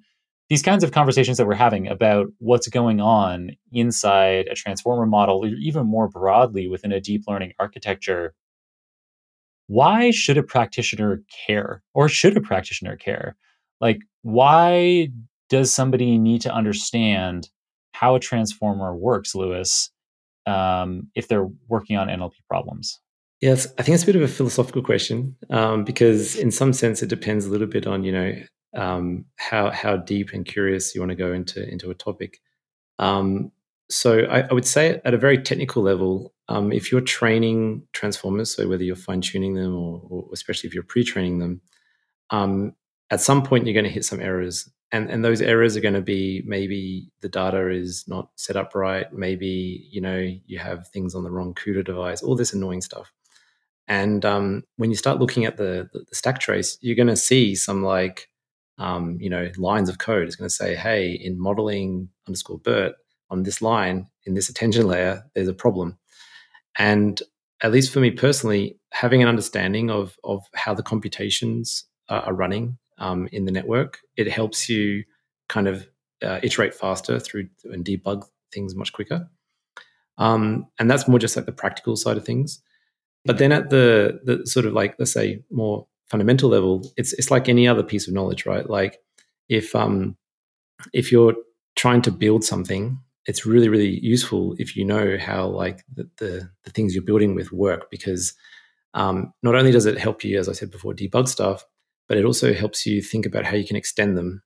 these 0.52 0.62
kinds 0.62 0.84
of 0.84 0.92
conversations 0.92 1.38
that 1.38 1.48
we're 1.48 1.54
having 1.54 1.88
about 1.88 2.28
what's 2.40 2.68
going 2.68 3.00
on 3.00 3.52
inside 3.72 4.48
a 4.52 4.54
transformer 4.54 5.06
model, 5.06 5.46
or 5.46 5.48
even 5.48 5.88
more 5.88 6.10
broadly 6.10 6.68
within 6.68 6.92
a 6.92 7.00
deep 7.00 7.24
learning 7.26 7.54
architecture, 7.58 8.36
why 9.68 10.12
should 10.12 10.38
a 10.38 10.44
practitioner 10.44 11.24
care? 11.48 11.82
Or 11.94 12.10
should 12.10 12.36
a 12.36 12.42
practitioner 12.42 12.98
care? 12.98 13.38
Like, 13.80 14.00
why 14.24 15.08
does 15.48 15.74
somebody 15.74 16.18
need 16.18 16.42
to 16.42 16.54
understand 16.54 17.48
how 17.94 18.16
a 18.16 18.20
transformer 18.20 18.94
works, 18.94 19.34
Lewis, 19.34 19.90
um, 20.48 21.08
if 21.16 21.30
they're 21.30 21.48
working 21.70 21.96
on 21.96 22.10
NLP 22.10 22.34
problems? 22.50 23.00
Yes, 23.40 23.68
I 23.80 23.84
think 23.84 23.96
it's 23.96 24.04
a 24.04 24.08
bit 24.08 24.18
of 24.18 24.22
a 24.22 24.28
philosophical 24.28 24.84
question 24.84 25.34
um, 25.50 25.86
because, 25.86 26.36
in 26.36 26.52
some 26.52 26.74
sense, 26.74 27.02
it 27.02 27.08
depends 27.08 27.46
a 27.46 27.50
little 27.50 27.68
bit 27.68 27.88
on 27.88 28.04
you 28.04 28.12
know 28.12 28.34
um, 28.76 29.26
how 29.38 29.70
how 29.72 29.98
deep 29.98 30.32
and 30.34 30.46
curious 30.46 30.94
you 30.96 31.02
want 31.02 31.10
to 31.10 31.16
go 31.16 31.34
into 31.34 31.68
into 31.68 31.90
a 31.92 31.96
topic. 31.96 32.40
Um, 33.00 33.52
so, 33.90 34.20
I, 34.20 34.42
I, 34.42 34.54
would 34.54 34.66
say 34.66 35.02
at 35.04 35.14
a 35.14 35.18
very 35.18 35.38
technical 35.38 35.84
level, 35.84 36.34
um, 36.48 36.72
if 36.72 36.92
you're 36.92 37.02
training 37.02 37.84
transformers, 37.92 38.56
so 38.56 38.70
whether 38.70 38.84
you're 38.84 38.96
fine 38.96 39.20
tuning 39.20 39.56
them 39.56 39.76
or, 39.76 40.02
or, 40.10 40.30
especially 40.32 40.70
if 40.70 40.74
you're 40.74 40.84
pre-training 40.84 41.40
them, 41.40 41.60
um, 42.30 42.74
at 43.10 43.20
some 43.20 43.44
point 43.44 43.66
you're 43.66 43.74
going 43.74 43.84
to 43.84 43.92
hit 43.92 44.06
some 44.06 44.22
errors 44.22 44.70
and 44.92 45.10
and 45.10 45.24
those 45.24 45.42
errors 45.42 45.78
are 45.78 45.82
going 45.82 45.94
to 45.94 46.02
be 46.02 46.44
maybe 46.46 47.12
the 47.22 47.30
data 47.30 47.70
is 47.70 48.06
not 48.08 48.30
set 48.36 48.56
up 48.56 48.74
right 48.76 49.12
maybe 49.14 49.88
you 49.90 50.02
know 50.02 50.18
you 50.46 50.60
have 50.60 50.88
things 50.88 51.14
on 51.16 51.24
the 51.24 51.32
wrong 51.32 51.54
CUDA 51.54 51.86
device 51.86 52.22
all 52.22 52.36
this 52.36 52.54
annoying 52.54 52.82
stuff 52.82 53.12
and 53.88 54.24
um, 54.24 54.64
when 54.78 54.90
you 54.90 54.96
start 54.96 55.20
looking 55.20 55.44
at 55.44 55.58
the, 55.58 55.90
the, 55.92 56.00
the 56.10 56.16
stack 56.16 56.40
trace 56.40 56.78
you're 56.82 56.96
going 56.96 57.08
to 57.08 57.16
see 57.16 57.56
some 57.56 57.84
like 57.84 58.30
um, 58.82 59.18
you 59.20 59.30
know 59.30 59.50
lines 59.58 59.90
of 59.90 59.98
code 59.98 60.28
it's 60.28 60.36
going 60.36 60.50
to 60.50 60.54
say 60.54 60.76
hey 60.76 61.12
in 61.12 61.40
modeling 61.40 62.10
underscore 62.28 62.60
bert 62.60 62.96
on 63.30 63.44
this 63.44 63.62
line 63.62 64.08
in 64.26 64.34
this 64.34 64.50
attention 64.50 64.88
layer 64.88 65.24
there's 65.36 65.48
a 65.48 65.54
problem 65.54 65.98
and 66.78 67.22
at 67.62 67.72
least 67.72 67.94
for 67.94 68.00
me 68.00 68.12
personally 68.12 68.78
having 68.92 69.22
an 69.22 69.28
understanding 69.28 69.90
of 69.90 70.18
of 70.24 70.44
how 70.56 70.74
the 70.74 70.84
computations 70.84 71.86
are, 72.10 72.34
running 72.34 72.78
um, 72.98 73.28
in 73.32 73.46
the 73.46 73.52
network. 73.52 74.00
It 74.18 74.30
helps 74.30 74.70
you 74.70 75.04
kind 75.50 75.68
of 75.68 75.88
uh, 76.22 76.40
iterate 76.44 76.74
faster 76.74 77.20
through 77.20 77.48
and 77.66 77.86
debug 77.86 78.26
things 78.54 78.76
much 78.76 78.94
quicker. 78.94 79.30
Um, 80.18 80.68
and 80.78 80.92
that's 80.92 81.08
more 81.08 81.20
just 81.20 81.36
like 81.36 81.46
the 81.46 81.52
practical 81.52 81.96
side 81.96 82.18
of 82.18 82.26
things. 82.26 82.62
But 83.26 83.38
then 83.38 83.52
at 83.52 83.70
the 83.70 84.20
the 84.24 84.46
sort 84.46 84.66
of 84.66 84.74
like 84.74 84.96
let's 85.00 85.14
say 85.14 85.44
more 85.52 85.88
fundamental 86.12 86.50
level, 86.50 86.92
it's 86.98 87.14
it's 87.14 87.32
like 87.32 87.48
any 87.48 87.68
other 87.68 87.84
piece 87.84 88.08
of 88.08 88.14
knowledge, 88.14 88.46
right? 88.46 88.70
Like 88.70 89.00
if 89.50 89.74
um 89.76 90.18
if 90.94 91.12
you're 91.12 91.36
trying 91.76 92.02
to 92.04 92.12
build 92.12 92.44
something, 92.44 93.00
it's 93.26 93.46
really 93.46 93.70
really 93.70 94.00
useful 94.00 94.56
if 94.60 94.76
you 94.76 94.84
know 94.86 95.18
how 95.18 95.48
like 95.48 95.84
the 95.96 96.10
the, 96.18 96.50
the 96.66 96.72
things 96.72 96.94
you're 96.94 97.04
building 97.04 97.34
with 97.36 97.52
work 97.52 97.90
because 97.90 98.34
um, 98.94 99.34
not 99.42 99.56
only 99.56 99.72
does 99.72 99.86
it 99.86 99.98
help 99.98 100.24
you, 100.24 100.38
as 100.38 100.50
I 100.50 100.54
said 100.54 100.70
before, 100.70 100.94
debug 100.94 101.28
stuff, 101.28 101.66
but 102.10 102.18
it 102.18 102.26
also 102.26 102.54
helps 102.54 102.86
you 102.86 103.02
think 103.02 103.26
about 103.26 103.46
how 103.46 103.56
you 103.56 103.66
can 103.66 103.78
extend 103.78 104.18
them. 104.18 104.44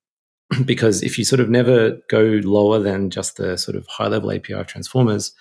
because 0.65 1.01
if 1.01 1.17
you 1.17 1.25
sort 1.25 1.39
of 1.39 1.49
never 1.49 1.97
go 2.09 2.39
lower 2.43 2.77
than 2.79 3.09
just 3.09 3.37
the 3.37 3.57
sort 3.57 3.75
of 3.75 3.87
high 3.87 4.07
level 4.07 4.31
API 4.31 4.53
of 4.53 4.67
transformers, 4.67 5.33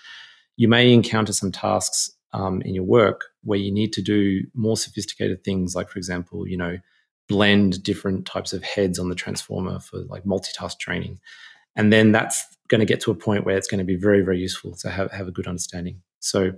you 0.56 0.68
may 0.68 0.90
encounter 0.92 1.34
some 1.34 1.52
tasks 1.52 2.10
um, 2.34 2.60
in 2.62 2.74
your 2.74 2.84
work 2.84 3.26
where 3.44 3.58
you 3.58 3.70
need 3.70 3.92
to 3.94 4.02
do 4.02 4.42
more 4.54 4.76
sophisticated 4.76 5.44
things, 5.44 5.74
like, 5.74 5.88
for 5.88 5.98
example, 5.98 6.46
you 6.46 6.56
know, 6.56 6.76
blend 7.28 7.82
different 7.82 8.26
types 8.26 8.52
of 8.52 8.62
heads 8.62 8.98
on 8.98 9.08
the 9.08 9.14
transformer 9.14 9.78
for 9.78 10.00
like 10.08 10.24
multitask 10.24 10.78
training. 10.78 11.18
And 11.76 11.92
then 11.92 12.12
that's 12.12 12.44
going 12.68 12.80
to 12.80 12.84
get 12.84 13.00
to 13.00 13.10
a 13.10 13.14
point 13.14 13.46
where 13.46 13.56
it's 13.56 13.68
going 13.68 13.78
to 13.78 13.84
be 13.84 13.96
very, 13.96 14.20
very 14.20 14.38
useful 14.38 14.74
to 14.76 14.90
have, 14.90 15.10
have 15.12 15.28
a 15.28 15.32
good 15.32 15.46
understanding. 15.46 16.02
So 16.20 16.52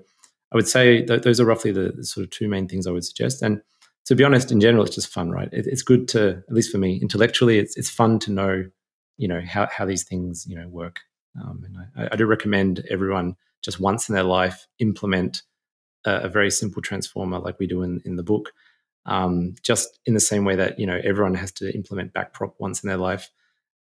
I 0.53 0.57
would 0.57 0.67
say 0.67 1.05
those 1.05 1.41
are 1.41 1.45
roughly 1.45 1.73
the, 1.73 1.93
the 1.95 2.05
sort 2.05 2.25
of 2.25 2.31
two 2.31 2.49
main 2.49 2.69
things 2.69 2.87
I 2.87 2.91
would 2.91 3.05
suggest. 3.05 3.43
And 3.43 3.61
to 4.07 4.15
be 4.15 4.25
honest, 4.25 4.51
in 4.51 4.61
general, 4.61 4.85
it's 4.85 4.95
just 4.95 5.09
fun, 5.09 5.31
right? 5.31 5.49
It, 5.53 5.67
it's 5.67 5.83
good 5.83 6.09
to, 6.09 6.43
at 6.49 6.55
least 6.55 6.73
for 6.73 6.79
me, 6.79 6.99
intellectually, 7.03 7.59
it's 7.59 7.77
it's 7.77 7.91
fun 7.91 8.19
to 8.21 8.31
know, 8.31 8.65
you 9.17 9.29
know, 9.29 9.41
how 9.41 9.69
how 9.71 9.85
these 9.85 10.05
things 10.05 10.47
you 10.49 10.57
know 10.57 10.69
work. 10.69 11.01
Um, 11.41 11.65
and 11.65 11.77
I, 11.97 12.09
I, 12.13 12.17
do 12.17 12.25
recommend 12.25 12.87
everyone 12.89 13.37
just 13.63 13.81
once 13.81 14.09
in 14.09 14.15
their 14.15 14.25
life 14.25 14.67
implement 14.79 15.43
a, 16.07 16.29
very 16.29 16.51
simple 16.51 16.83
transformer 16.83 17.39
like 17.39 17.59
we 17.59 17.67
do 17.67 17.83
in 17.83 18.01
in 18.05 18.17
the 18.17 18.23
book. 18.23 18.53
Um, 19.05 19.55
just 19.63 20.01
in 20.05 20.15
the 20.15 20.21
same 20.21 20.45
way 20.45 20.57
that 20.57 20.79
you 20.79 20.87
know 20.87 21.01
everyone 21.05 21.35
has 21.35 21.53
to 21.53 21.75
implement 21.75 22.15
backprop 22.15 22.55
once 22.59 22.83
in 22.83 22.89
their 22.89 22.97
life. 22.97 23.31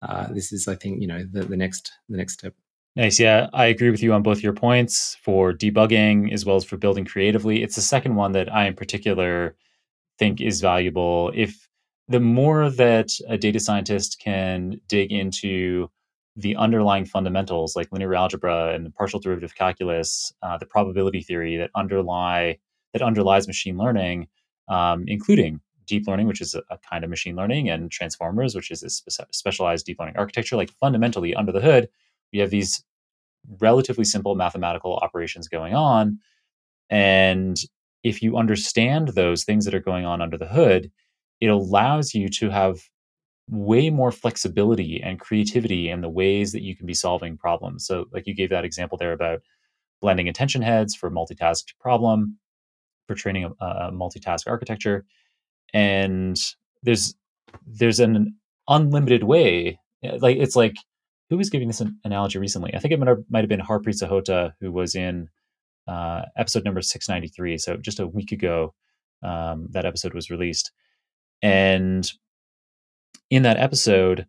Uh, 0.01 0.27
this 0.33 0.51
is, 0.51 0.67
I 0.67 0.75
think, 0.75 0.99
you 0.99 1.07
know, 1.07 1.23
the, 1.31 1.43
the 1.43 1.57
next 1.57 1.91
the 2.09 2.17
next 2.17 2.33
step. 2.33 2.55
Nice. 2.95 3.19
Yeah, 3.19 3.47
I 3.53 3.65
agree 3.65 3.89
with 3.89 4.03
you 4.03 4.13
on 4.13 4.23
both 4.23 4.43
your 4.43 4.53
points 4.53 5.15
for 5.23 5.53
debugging 5.53 6.33
as 6.33 6.45
well 6.45 6.57
as 6.57 6.65
for 6.65 6.75
building 6.75 7.05
creatively. 7.05 7.63
It's 7.63 7.75
the 7.75 7.81
second 7.81 8.15
one 8.15 8.33
that 8.33 8.53
I, 8.53 8.65
in 8.67 8.73
particular, 8.73 9.55
think 10.19 10.41
is 10.41 10.59
valuable. 10.59 11.31
If 11.33 11.69
the 12.09 12.19
more 12.19 12.69
that 12.69 13.09
a 13.29 13.37
data 13.37 13.59
scientist 13.59 14.19
can 14.19 14.81
dig 14.89 15.11
into 15.11 15.89
the 16.35 16.55
underlying 16.55 17.05
fundamentals 17.05 17.75
like 17.75 17.91
linear 17.91 18.15
algebra 18.15 18.73
and 18.73 18.93
partial 18.95 19.19
derivative 19.19 19.55
calculus, 19.55 20.31
uh, 20.41 20.57
the 20.57 20.65
probability 20.65 21.21
theory 21.21 21.57
that 21.57 21.71
underlie 21.75 22.57
that 22.93 23.01
underlies 23.01 23.47
machine 23.47 23.77
learning, 23.77 24.27
um, 24.67 25.05
including 25.07 25.61
deep 25.85 26.07
learning, 26.07 26.27
which 26.27 26.41
is 26.41 26.55
a, 26.55 26.61
a 26.69 26.77
kind 26.77 27.03
of 27.03 27.09
machine 27.09 27.35
learning, 27.35 27.69
and 27.69 27.91
transformers, 27.91 28.55
which 28.55 28.71
is 28.71 28.83
a 28.83 28.89
spe- 28.89 29.21
specialized 29.31 29.85
deep 29.85 29.99
learning 29.99 30.17
architecture. 30.17 30.55
Like 30.55 30.71
fundamentally, 30.71 31.33
under 31.35 31.51
the 31.51 31.61
hood, 31.61 31.89
we 32.31 32.39
have 32.39 32.49
these 32.49 32.83
relatively 33.59 34.05
simple 34.05 34.35
mathematical 34.35 34.97
operations 34.97 35.47
going 35.47 35.73
on. 35.73 36.19
And 36.89 37.57
if 38.03 38.21
you 38.21 38.37
understand 38.37 39.09
those 39.09 39.43
things 39.43 39.65
that 39.65 39.73
are 39.73 39.79
going 39.79 40.05
on 40.05 40.21
under 40.21 40.37
the 40.37 40.47
hood, 40.47 40.91
it 41.39 41.47
allows 41.47 42.13
you 42.13 42.29
to 42.29 42.49
have 42.49 42.79
way 43.51 43.89
more 43.89 44.11
flexibility 44.11 45.01
and 45.03 45.19
creativity 45.19 45.89
in 45.89 46.01
the 46.01 46.09
ways 46.09 46.53
that 46.53 46.63
you 46.63 46.75
can 46.75 46.85
be 46.85 46.93
solving 46.93 47.37
problems. 47.37 47.85
So, 47.85 48.05
like 48.11 48.25
you 48.25 48.33
gave 48.33 48.49
that 48.49 48.65
example 48.65 48.97
there 48.97 49.13
about 49.13 49.41
blending 50.01 50.27
attention 50.27 50.61
heads 50.61 50.95
for 50.95 51.11
multitasked 51.11 51.77
problem, 51.79 52.37
for 53.07 53.13
training 53.13 53.43
a, 53.43 53.65
a 53.65 53.91
multitask 53.91 54.47
architecture, 54.47 55.05
and 55.73 56.39
there's 56.81 57.13
there's 57.67 57.99
an 57.99 58.35
unlimited 58.67 59.23
way. 59.23 59.79
Like 60.01 60.37
it's 60.37 60.55
like 60.55 60.75
who 61.29 61.37
was 61.37 61.49
giving 61.49 61.67
this 61.67 61.81
an 61.81 61.97
analogy 62.03 62.39
recently? 62.39 62.73
I 62.75 62.79
think 62.79 62.93
it 62.93 62.99
might 62.99 63.07
have, 63.07 63.49
been 63.49 63.61
Harpreet 63.61 64.01
Sahota 64.01 64.53
who 64.59 64.71
was 64.71 64.95
in 64.95 65.29
uh, 65.87 66.23
episode 66.37 66.65
number 66.65 66.81
693. 66.81 67.57
So 67.57 67.77
just 67.77 68.01
a 68.01 68.07
week 68.07 68.33
ago, 68.33 68.73
um, 69.23 69.67
that 69.71 69.85
episode 69.85 70.13
was 70.13 70.29
released. 70.29 70.71
And 71.41 72.11
in 73.31 73.43
that 73.43 73.57
episode, 73.57 74.27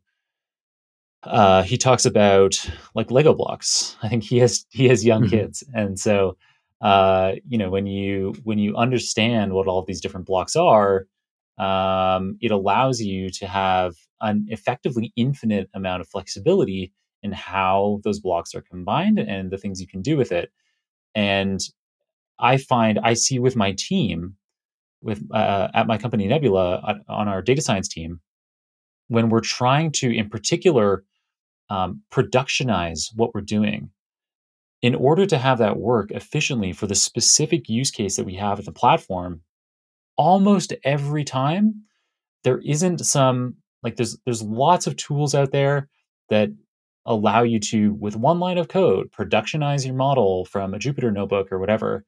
uh, 1.24 1.62
he 1.64 1.76
talks 1.76 2.06
about 2.06 2.54
like 2.94 3.10
Lego 3.10 3.34
blocks. 3.34 3.96
I 4.02 4.08
think 4.08 4.22
he 4.22 4.38
has 4.38 4.64
he 4.70 4.88
has 4.88 5.04
young 5.04 5.22
mm-hmm. 5.22 5.36
kids, 5.36 5.62
and 5.74 6.00
so 6.00 6.38
uh, 6.80 7.32
you 7.46 7.58
know 7.58 7.68
when 7.68 7.86
you 7.86 8.34
when 8.44 8.58
you 8.58 8.74
understand 8.76 9.52
what 9.52 9.66
all 9.66 9.78
of 9.78 9.86
these 9.86 10.00
different 10.00 10.26
blocks 10.26 10.56
are, 10.56 11.06
um, 11.58 12.38
it 12.40 12.50
allows 12.50 13.00
you 13.00 13.28
to 13.30 13.46
have 13.46 13.94
an 14.20 14.46
effectively 14.48 15.12
infinite 15.16 15.68
amount 15.74 16.00
of 16.00 16.08
flexibility 16.08 16.92
in 17.24 17.32
how 17.32 18.00
those 18.04 18.20
blocks 18.20 18.54
are 18.54 18.62
combined 18.62 19.18
and 19.18 19.50
the 19.50 19.58
things 19.58 19.80
you 19.80 19.86
can 19.86 20.00
do 20.02 20.16
with 20.16 20.32
it. 20.32 20.50
And 21.14 21.60
I 22.38 22.56
find 22.56 22.98
I 23.02 23.14
see 23.14 23.38
with 23.38 23.54
my 23.54 23.72
team, 23.72 24.36
with 25.02 25.22
uh, 25.32 25.68
at 25.74 25.86
my 25.86 25.98
company 25.98 26.26
Nebula 26.26 27.00
on 27.08 27.28
our 27.28 27.42
data 27.42 27.62
science 27.62 27.88
team, 27.88 28.20
when 29.12 29.28
we're 29.28 29.40
trying 29.40 29.92
to, 29.92 30.10
in 30.10 30.28
particular, 30.28 31.04
um, 31.70 32.02
productionize 32.10 33.10
what 33.14 33.34
we're 33.34 33.40
doing, 33.40 33.90
in 34.82 34.94
order 34.94 35.26
to 35.26 35.38
have 35.38 35.58
that 35.58 35.78
work 35.78 36.10
efficiently 36.10 36.72
for 36.72 36.86
the 36.86 36.94
specific 36.94 37.68
use 37.68 37.90
case 37.90 38.16
that 38.16 38.26
we 38.26 38.34
have 38.34 38.58
at 38.58 38.64
the 38.64 38.72
platform, 38.72 39.40
almost 40.16 40.74
every 40.84 41.24
time 41.24 41.82
there 42.44 42.58
isn't 42.64 42.98
some 42.98 43.54
like 43.82 43.96
there's 43.96 44.18
there's 44.24 44.42
lots 44.42 44.86
of 44.86 44.96
tools 44.96 45.34
out 45.34 45.52
there 45.52 45.88
that 46.28 46.50
allow 47.06 47.42
you 47.42 47.58
to 47.58 47.94
with 47.94 48.16
one 48.16 48.38
line 48.38 48.58
of 48.58 48.68
code 48.68 49.10
productionize 49.10 49.84
your 49.84 49.94
model 49.94 50.44
from 50.44 50.74
a 50.74 50.78
Jupyter 50.78 51.12
notebook 51.12 51.50
or 51.50 51.58
whatever. 51.58 52.04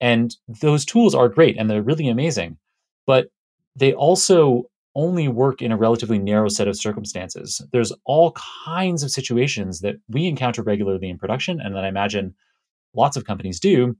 And 0.00 0.34
those 0.60 0.84
tools 0.84 1.14
are 1.14 1.28
great 1.28 1.56
and 1.56 1.70
they're 1.70 1.82
really 1.82 2.08
amazing, 2.08 2.58
but 3.06 3.28
they 3.74 3.94
also 3.94 4.64
only 4.96 5.28
work 5.28 5.62
in 5.62 5.70
a 5.70 5.76
relatively 5.76 6.18
narrow 6.18 6.48
set 6.48 6.66
of 6.66 6.76
circumstances. 6.76 7.64
There's 7.70 7.92
all 8.04 8.34
kinds 8.64 9.02
of 9.02 9.10
situations 9.10 9.80
that 9.80 9.96
we 10.08 10.26
encounter 10.26 10.62
regularly 10.62 11.08
in 11.08 11.18
production, 11.18 11.60
and 11.60 11.76
that 11.76 11.84
I 11.84 11.88
imagine 11.88 12.34
lots 12.94 13.16
of 13.16 13.24
companies 13.24 13.60
do, 13.60 13.96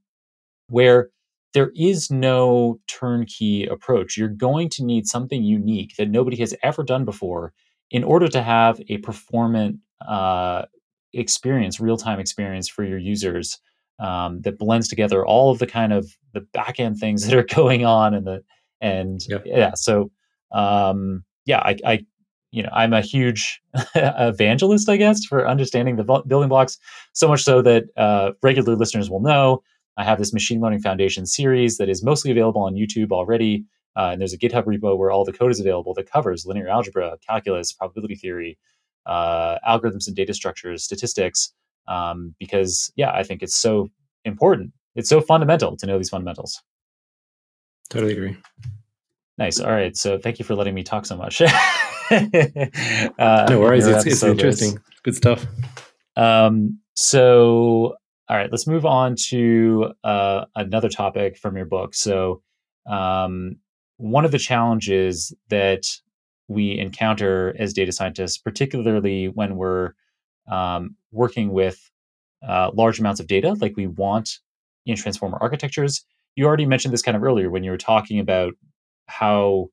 where 0.69 1.11
there 1.55 1.71
is 1.77 2.11
no 2.11 2.81
turnkey 2.89 3.67
approach. 3.67 4.17
You're 4.17 4.29
going 4.29 4.71
to 4.71 4.85
need 4.85 5.07
something 5.07 5.45
unique 5.45 5.95
that 5.97 6.09
nobody 6.09 6.37
has 6.39 6.55
ever 6.63 6.83
done 6.83 7.05
before 7.05 7.53
in 7.91 8.03
order 8.03 8.27
to 8.29 8.43
have 8.43 8.81
a 8.89 8.99
performant 8.99 9.79
uh, 10.07 10.65
experience, 11.13 11.79
real 11.79 11.97
time 11.97 12.19
experience 12.19 12.69
for 12.69 12.85
your 12.85 12.99
users 12.99 13.61
um, 13.99 14.41
that 14.43 14.59
blends 14.59 14.89
together 14.89 15.25
all 15.25 15.51
of 15.51 15.59
the 15.59 15.67
kind 15.67 15.93
of 15.93 16.17
the 16.33 16.41
back 16.41 16.81
end 16.81 16.99
things 16.99 17.27
that 17.27 17.35
are 17.35 17.43
going 17.55 17.85
on 17.85 18.15
and 18.15 18.27
the 18.27 18.43
and 18.81 19.21
yep. 19.27 19.43
yeah 19.47 19.73
so 19.75 20.11
um, 20.53 21.25
yeah, 21.45 21.59
I, 21.59 21.77
I, 21.85 22.07
you 22.51 22.63
know, 22.63 22.71
I'm 22.73 22.93
a 22.93 23.01
huge 23.01 23.61
evangelist, 23.95 24.89
I 24.89 24.97
guess, 24.97 25.25
for 25.25 25.49
understanding 25.49 25.97
the 25.97 26.23
building 26.27 26.49
blocks. 26.49 26.79
So 27.13 27.29
much 27.29 27.43
so 27.43 27.63
that 27.63 27.85
uh, 27.97 28.33
regular 28.43 28.77
listeners 28.77 29.11
will 29.11 29.21
know 29.21 29.63
I 29.97 30.05
have 30.05 30.19
this 30.19 30.33
machine 30.33 30.61
learning 30.61 30.81
foundation 30.81 31.27
series 31.27 31.79
that 31.79 31.89
is 31.89 32.05
mostly 32.05 32.31
available 32.31 32.63
on 32.63 32.75
YouTube 32.75 33.13
already. 33.13 33.65
Uh, 33.97 34.11
and 34.13 34.21
there's 34.21 34.35
a 34.35 34.39
GitHub 34.39 34.65
repo 34.65 34.97
where 34.97 35.11
all 35.11 35.25
the 35.25 35.33
code 35.33 35.51
is 35.51 35.61
available 35.61 35.95
that 35.95 36.11
covers 36.11 36.45
linear 36.45 36.69
algebra, 36.69 37.17
calculus, 37.27 37.73
probability 37.73 38.15
theory, 38.15 38.59
uh, 39.07 39.59
algorithms 39.67 40.07
and 40.07 40.15
data 40.15 40.35
structures, 40.35 40.85
statistics. 40.85 41.53
Um, 41.89 42.35
because 42.39 42.93
yeah, 42.97 43.13
I 43.13 43.23
think 43.23 43.43
it's 43.43 43.57
so 43.57 43.89
important. 44.25 44.73
It's 44.97 45.09
so 45.09 45.21
fundamental 45.21 45.77
to 45.79 45.87
know 45.87 45.97
these 45.97 46.11
fundamentals. 46.11 46.63
Totally 47.89 48.13
agree. 48.13 48.37
Nice. 49.39 49.61
All 49.61 49.71
right. 49.71 49.97
So 49.97 50.19
thank 50.19 50.39
you 50.39 50.45
for 50.45 50.55
letting 50.55 50.75
me 50.75 50.83
talk 50.83 51.05
so 51.07 51.17
much. 51.17 51.43
uh, 52.11 53.47
no 53.49 53.61
worries. 53.61 53.87
It's, 53.87 54.07
it's 54.07 54.23
interesting. 54.23 54.79
Good 55.03 55.15
stuff. 55.15 55.45
Um, 56.17 56.81
so, 56.95 57.97
all 58.29 58.37
right, 58.37 58.51
let's 58.51 58.67
move 58.67 58.87
on 58.87 59.15
to 59.29 59.93
uh, 60.03 60.47
another 60.57 60.89
topic 60.89 61.37
from 61.37 61.57
your 61.57 61.67
book. 61.67 61.95
So, 61.95 62.43
um, 62.87 63.57
one 63.99 64.25
of 64.25 64.33
the 64.33 64.39
challenges 64.39 65.35
that 65.49 65.87
we 66.49 66.79
encounter 66.79 67.55
as 67.59 67.73
data 67.73 67.93
scientists, 67.93 68.39
particularly 68.39 69.29
when 69.29 69.57
we're 69.57 69.93
um, 70.51 70.97
working 71.13 71.53
with 71.53 71.91
uh, 72.47 72.71
large 72.75 73.01
amounts 73.01 73.21
of 73.21 73.27
data, 73.27 73.55
like 73.61 73.77
we 73.77 73.87
want 73.87 74.39
in 74.87 74.97
transformer 74.97 75.39
architectures. 75.41 76.05
You 76.37 76.47
already 76.47 76.67
mentioned 76.67 76.95
this 76.95 77.03
kind 77.03 77.17
of 77.17 77.23
earlier 77.23 77.51
when 77.51 77.65
you 77.65 77.71
were 77.71 77.79
talking 77.79 78.21
about 78.21 78.55
how 79.07 79.69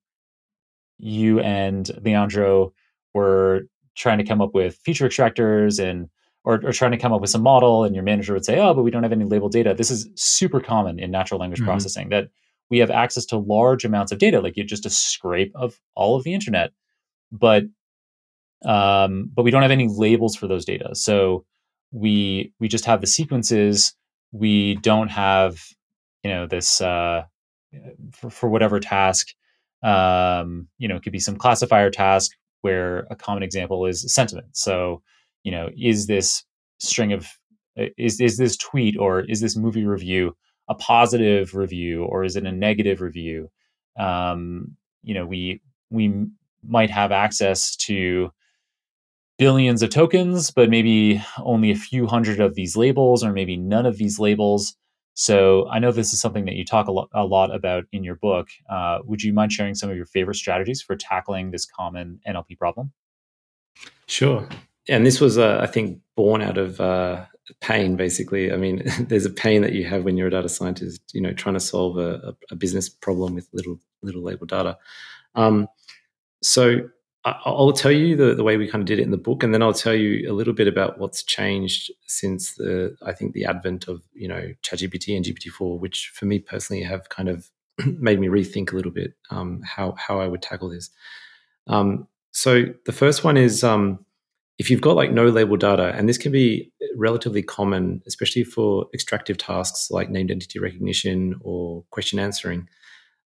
you 1.00 1.40
and 1.40 1.90
Leandro 2.04 2.74
were 3.14 3.64
trying 3.96 4.18
to 4.18 4.24
come 4.24 4.42
up 4.42 4.54
with 4.54 4.76
feature 4.78 5.08
extractors 5.08 5.84
and 5.84 6.10
or, 6.46 6.56
or, 6.56 6.74
trying 6.74 6.92
to 6.92 6.98
come 6.98 7.14
up 7.14 7.22
with 7.22 7.30
some 7.30 7.42
model 7.42 7.86
and 7.86 7.96
your 7.96 8.04
manager 8.04 8.34
would 8.34 8.44
say 8.44 8.60
oh 8.60 8.74
but 8.74 8.84
we 8.84 8.92
don't 8.92 9.04
have 9.04 9.12
any 9.12 9.26
labeled 9.26 9.52
data. 9.52 9.74
This 9.74 9.92
is 9.92 10.10
super 10.16 10.60
common 10.60 11.00
in 11.00 11.12
natural 11.12 11.40
language 11.40 11.60
mm-hmm. 11.60 11.70
processing 11.70 12.10
that 12.10 12.30
we 12.70 12.80
have 12.80 12.92
access 12.92 13.26
to 13.28 13.38
large 13.38 13.86
amounts 13.86 14.12
of 14.12 14.18
data 14.18 14.42
like 14.42 14.58
you 14.58 14.64
just 14.64 14.86
a 14.86 14.90
scrape 14.90 15.52
of 15.56 15.80
all 15.96 16.16
of 16.16 16.24
the 16.24 16.34
internet 16.34 16.72
but 17.32 17.64
um, 18.66 19.30
but 19.34 19.44
we 19.44 19.52
don't 19.52 19.62
have 19.62 19.72
any 19.72 19.88
labels 19.88 20.36
for 20.36 20.48
those 20.48 20.66
data. 20.66 20.96
So 20.96 21.46
we 21.92 22.54
we 22.60 22.68
just 22.68 22.86
have 22.86 23.02
the 23.02 23.08
sequences. 23.08 23.94
We 24.32 24.76
don't 24.76 25.10
have 25.10 25.60
you 26.24 26.32
know 26.32 26.48
this 26.48 26.82
uh, 26.82 27.24
for, 28.12 28.30
for 28.30 28.50
whatever 28.50 28.80
task. 28.80 29.30
Um, 29.84 30.68
you 30.78 30.88
know, 30.88 30.96
it 30.96 31.04
could 31.04 31.12
be 31.12 31.20
some 31.20 31.36
classifier 31.36 31.90
task 31.90 32.32
where 32.62 33.06
a 33.10 33.16
common 33.16 33.44
example 33.44 33.86
is 33.86 34.14
sentiment. 34.14 34.48
So, 34.54 35.02
you 35.44 35.52
know, 35.52 35.70
is 35.78 36.08
this 36.08 36.44
string 36.80 37.14
of 37.14 37.28
is 37.98 38.22
is 38.22 38.38
this 38.38 38.56
tweet 38.58 38.98
or 38.98 39.22
is 39.22 39.42
this 39.42 39.56
movie 39.56 39.86
review 39.86 40.36
a 40.70 40.76
positive 40.76 41.56
review 41.56 42.06
or 42.06 42.24
is 42.24 42.36
it 42.36 42.46
a 42.46 42.52
negative 42.52 43.02
review? 43.02 43.50
Um, 44.00 44.78
you 45.04 45.14
know, 45.14 45.26
we 45.26 45.62
we 45.90 46.26
might 46.66 46.90
have 46.90 47.12
access 47.12 47.76
to 47.76 48.32
billions 49.38 49.82
of 49.82 49.90
tokens, 49.90 50.52
but 50.52 50.70
maybe 50.70 51.22
only 51.40 51.72
a 51.72 51.76
few 51.76 52.08
hundred 52.08 52.40
of 52.40 52.56
these 52.56 52.78
labels, 52.78 53.24
or 53.24 53.34
maybe 53.34 53.58
none 53.58 53.86
of 53.86 53.98
these 53.98 54.20
labels. 54.20 54.76
So 55.16 55.68
I 55.70 55.80
know 55.80 55.92
this 55.92 56.14
is 56.14 56.20
something 56.20 56.46
that 56.46 56.56
you 56.56 56.66
talk 56.66 56.88
a, 56.88 56.92
lo- 56.92 57.10
a 57.14 57.24
lot 57.24 57.54
about 57.54 57.86
in 57.92 58.04
your 58.04 58.16
book. 58.16 58.50
Uh, 58.70 59.00
would 59.04 59.22
you 59.22 59.34
mind 59.34 59.54
sharing 59.54 59.76
some 59.76 59.90
of 59.90 59.96
your 59.96 60.08
favorite 60.08 60.36
strategies 60.36 60.82
for 60.82 60.96
tackling 60.96 61.52
this 61.52 61.66
common 61.66 62.20
NLP 62.28 62.58
problem? 62.58 62.92
Sure. 64.08 64.48
And 64.90 65.06
this 65.06 65.22
was, 65.22 65.38
uh, 65.38 65.60
I 65.62 65.68
think, 65.68 66.00
born 66.16 66.42
out 66.42 66.58
of 66.58 66.82
uh, 66.82 67.26
pain. 67.62 67.96
Basically, 67.96 68.52
I 68.52 68.58
mean, 68.58 68.84
there's 69.00 69.26
a 69.26 69.30
pain 69.30 69.62
that 69.62 69.74
you 69.74 69.86
have 69.86 70.04
when 70.04 70.18
you're 70.18 70.28
a 70.28 70.32
data 70.32 70.50
scientist. 70.50 71.02
You 71.14 71.22
know, 71.22 71.34
trying 71.34 71.56
to 71.56 71.60
solve 71.60 71.98
a, 71.98 72.36
a 72.52 72.56
business 72.56 72.90
problem 72.90 73.36
with 73.36 73.48
little 73.54 73.80
little 74.02 74.24
label 74.24 74.46
data. 74.46 74.78
Um, 75.36 75.68
so 76.42 76.90
I'll 77.26 77.72
tell 77.74 77.92
you 77.92 78.16
the, 78.18 78.36
the 78.36 78.44
way 78.44 78.58
we 78.58 78.68
kind 78.68 78.82
of 78.82 78.86
did 78.88 79.00
it 79.00 79.04
in 79.04 79.12
the 79.12 79.18
book, 79.18 79.44
and 79.44 79.54
then 79.54 79.62
I'll 79.64 79.74
tell 79.74 79.94
you 79.96 80.30
a 80.30 80.34
little 80.34 80.54
bit 80.54 80.68
about 80.68 81.00
what's 81.00 81.24
changed 81.24 81.92
since 82.08 82.56
the 82.56 82.98
I 83.06 83.14
think 83.14 83.34
the 83.34 83.46
advent 83.46 83.88
of 83.88 84.02
you 84.14 84.28
know 84.28 84.54
ChatGPT 84.64 85.16
and 85.16 85.26
GPT-4, 85.26 85.80
which 85.80 86.12
for 86.16 86.26
me 86.26 86.40
personally 86.40 86.84
have 86.84 87.10
kind 87.10 87.30
of 87.30 87.50
made 87.86 88.20
me 88.20 88.28
rethink 88.28 88.74
a 88.74 88.76
little 88.76 88.92
bit 88.92 89.14
um, 89.32 89.62
how 89.66 89.94
how 89.98 90.20
I 90.20 90.28
would 90.28 90.42
tackle 90.42 90.70
this. 90.70 90.90
Um, 91.68 92.08
so 92.32 92.66
the 92.86 92.92
first 92.92 93.24
one 93.24 93.38
is 93.38 93.64
um, 93.64 94.06
if 94.60 94.70
you've 94.70 94.82
got 94.82 94.96
like 94.96 95.12
no 95.12 95.28
label 95.30 95.58
data, 95.58 95.94
and 95.96 96.10
this 96.10 96.18
can 96.18 96.32
be 96.32 96.72
relatively 96.98 97.44
common, 97.44 98.02
especially 98.08 98.44
for 98.44 98.88
extractive 98.94 99.38
tasks 99.38 99.90
like 99.92 100.10
named 100.10 100.32
entity 100.32 100.60
recognition 100.60 101.36
or 101.42 101.84
question 101.92 102.20
answering. 102.20 102.68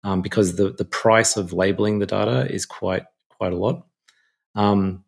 um, 0.05 0.23
because 0.23 0.57
the 0.57 0.71
the 0.73 0.85
price 0.85 1.37
of 1.37 1.53
labeling 1.53 1.99
the 1.99 2.07
data 2.07 2.47
is 2.53 2.67
quite 2.67 3.05
quite 3.37 3.53
a 3.53 3.57
lot. 3.57 3.87
Um, 4.55 5.05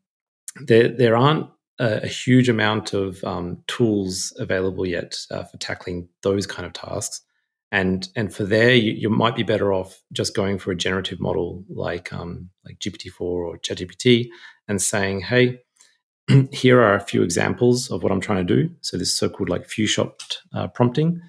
there 0.67 0.89
there 0.89 1.17
aren't 1.17 1.49
a, 1.79 2.03
a 2.05 2.07
huge 2.07 2.49
amount 2.49 2.93
of 2.93 3.23
um, 3.25 3.63
tools 3.67 4.33
available 4.39 4.87
yet 4.87 5.17
uh, 5.31 5.45
for 5.45 5.57
tackling 5.59 6.09
those 6.23 6.47
kind 6.47 6.67
of 6.67 6.73
tasks. 6.73 7.23
And 7.71 8.09
and 8.17 8.35
for 8.35 8.45
there, 8.45 8.75
you, 8.75 8.93
you, 8.93 9.11
might 9.11 9.37
be 9.37 9.43
better 9.43 9.75
off 9.75 10.03
just 10.13 10.35
going 10.35 10.59
for 10.59 10.71
a 10.73 10.77
generative 10.77 11.21
model 11.21 11.65
like 11.69 12.13
um, 12.15 12.49
like 12.65 12.79
GPT-4 12.79 13.21
or 13.21 13.59
ChatGPT 13.59 14.29
and 14.69 14.81
saying, 14.81 15.21
hey, 15.21 15.61
here 16.53 16.81
are 16.81 16.95
a 16.95 17.01
few 17.01 17.23
examples 17.23 17.91
of 17.91 18.03
what 18.03 18.11
I'm 18.11 18.21
trying 18.21 18.47
to 18.47 18.55
do. 18.55 18.71
So 18.81 18.97
this 18.97 19.15
so-called 19.15 19.51
like 19.51 19.67
few 19.67 19.87
shot 19.87 20.39
uh, 20.55 20.69
prompting. 20.69 21.21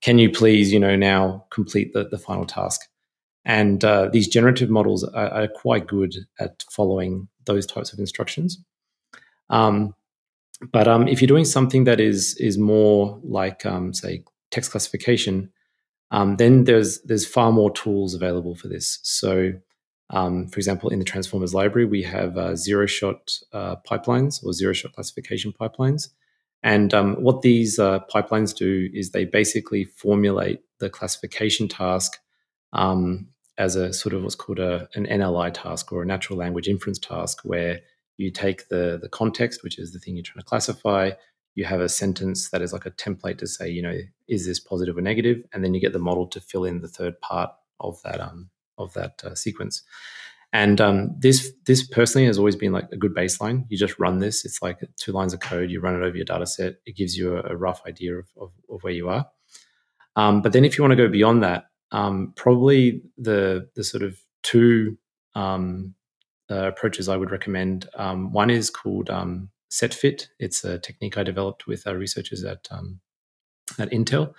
Can 0.00 0.18
you 0.20 0.30
please, 0.30 0.72
you 0.72 0.78
know, 0.78 0.94
now 0.94 1.46
complete 1.50 1.92
the, 1.92 2.04
the 2.08 2.18
final 2.18 2.46
task? 2.46 2.87
And 3.48 3.82
uh, 3.82 4.10
these 4.12 4.28
generative 4.28 4.70
models 4.70 5.02
are, 5.02 5.28
are, 5.30 5.48
quite 5.48 5.86
good 5.86 6.14
at 6.38 6.64
following 6.70 7.28
those 7.46 7.66
types 7.66 7.92
of 7.92 7.98
instructions. 7.98 8.62
Um, 9.48 9.94
but 10.70 10.86
um, 10.86 11.08
if 11.08 11.20
you're 11.20 11.26
doing 11.26 11.46
something 11.46 11.84
that 11.84 11.98
is 11.98 12.36
is 12.36 12.58
more 12.58 13.18
like, 13.24 13.64
um, 13.64 13.94
say, 13.94 14.22
text 14.50 14.70
classification, 14.70 15.50
um, 16.10 16.36
then 16.36 16.64
there's 16.64 17.00
there's 17.02 17.26
far 17.26 17.50
more 17.50 17.70
tools 17.70 18.14
available 18.14 18.54
for 18.54 18.68
this. 18.68 18.98
So 19.02 19.54
um, 20.10 20.46
for 20.48 20.58
example, 20.58 20.90
in 20.90 20.98
the 20.98 21.04
Transformers 21.04 21.54
library, 21.54 21.86
we 21.86 22.02
have 22.02 22.36
uh, 22.38 22.56
zero 22.56 22.86
shot 22.86 23.32
uh, 23.52 23.76
pipelines 23.86 24.44
or 24.44 24.52
zero 24.52 24.72
shot 24.72 24.92
classification 24.92 25.52
pipelines. 25.58 26.08
And 26.62 26.92
um, 26.94 27.14
what 27.16 27.42
these 27.42 27.78
uh, 27.78 28.00
pipelines 28.12 28.56
do 28.56 28.88
is 28.92 29.10
they 29.10 29.24
basically 29.24 29.84
formulate 29.84 30.60
the 30.80 30.90
classification 30.90 31.68
task 31.68 32.18
um, 32.72 33.28
as 33.58 33.76
a 33.76 33.92
sort 33.92 34.14
of 34.14 34.22
what's 34.22 34.34
called 34.34 34.58
a, 34.58 34.88
an 34.94 35.06
NLI 35.06 35.52
task 35.52 35.92
or 35.92 36.02
a 36.02 36.06
natural 36.06 36.38
language 36.38 36.68
inference 36.68 36.98
task, 36.98 37.40
where 37.42 37.80
you 38.16 38.30
take 38.30 38.68
the, 38.68 38.98
the 39.00 39.08
context, 39.08 39.62
which 39.62 39.78
is 39.78 39.92
the 39.92 39.98
thing 39.98 40.16
you're 40.16 40.22
trying 40.22 40.40
to 40.40 40.46
classify, 40.46 41.10
you 41.54 41.64
have 41.64 41.80
a 41.80 41.88
sentence 41.88 42.50
that 42.50 42.62
is 42.62 42.72
like 42.72 42.86
a 42.86 42.90
template 42.92 43.38
to 43.38 43.46
say, 43.46 43.68
you 43.68 43.82
know, 43.82 43.98
is 44.28 44.46
this 44.46 44.60
positive 44.60 44.96
or 44.96 45.00
negative? 45.00 45.42
And 45.52 45.64
then 45.64 45.74
you 45.74 45.80
get 45.80 45.92
the 45.92 45.98
model 45.98 46.26
to 46.28 46.40
fill 46.40 46.64
in 46.64 46.80
the 46.80 46.88
third 46.88 47.20
part 47.20 47.50
of 47.80 48.00
that 48.02 48.20
um, 48.20 48.50
of 48.78 48.92
that 48.94 49.22
uh, 49.24 49.34
sequence. 49.34 49.82
And 50.52 50.80
um, 50.80 51.14
this 51.18 51.52
this 51.66 51.86
personally 51.86 52.26
has 52.26 52.38
always 52.38 52.56
been 52.56 52.72
like 52.72 52.88
a 52.92 52.96
good 52.96 53.14
baseline. 53.14 53.66
You 53.68 53.76
just 53.76 53.98
run 53.98 54.18
this. 54.18 54.44
It's 54.44 54.62
like 54.62 54.78
two 54.96 55.12
lines 55.12 55.34
of 55.34 55.40
code. 55.40 55.70
You 55.70 55.80
run 55.80 55.94
it 55.94 56.04
over 56.04 56.16
your 56.16 56.24
data 56.24 56.46
set. 56.46 56.76
It 56.86 56.96
gives 56.96 57.18
you 57.18 57.36
a, 57.36 57.42
a 57.42 57.56
rough 57.56 57.82
idea 57.86 58.16
of, 58.16 58.28
of, 58.40 58.52
of, 58.70 58.82
where 58.82 58.92
you 58.92 59.08
are. 59.08 59.26
Um, 60.16 60.40
but 60.40 60.52
then 60.52 60.64
if 60.64 60.78
you 60.78 60.84
want 60.84 60.92
to 60.92 60.96
go 60.96 61.08
beyond 61.08 61.42
that, 61.42 61.64
um, 61.92 62.32
probably 62.36 63.02
the 63.16 63.68
the 63.74 63.84
sort 63.84 64.02
of 64.02 64.18
two 64.42 64.96
um, 65.34 65.94
uh, 66.50 66.68
approaches 66.68 67.08
I 67.08 67.16
would 67.16 67.30
recommend. 67.30 67.88
Um, 67.94 68.32
one 68.32 68.50
is 68.50 68.70
called 68.70 69.10
um, 69.10 69.50
SetFit. 69.70 70.28
It's 70.38 70.64
a 70.64 70.78
technique 70.78 71.18
I 71.18 71.22
developed 71.22 71.66
with 71.66 71.86
our 71.86 71.96
researchers 71.96 72.44
at 72.44 72.68
at 73.78 73.90
Intel, 73.90 74.34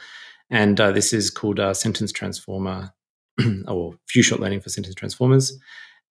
and 0.49 0.79
uh, 0.79 0.91
this 0.91 1.13
is 1.13 1.29
called 1.29 1.59
a 1.59 1.75
sentence 1.75 2.11
transformer 2.11 2.93
or 3.67 3.93
few 4.07 4.23
shot 4.23 4.39
learning 4.39 4.61
for 4.61 4.69
sentence 4.69 4.95
transformers. 4.95 5.57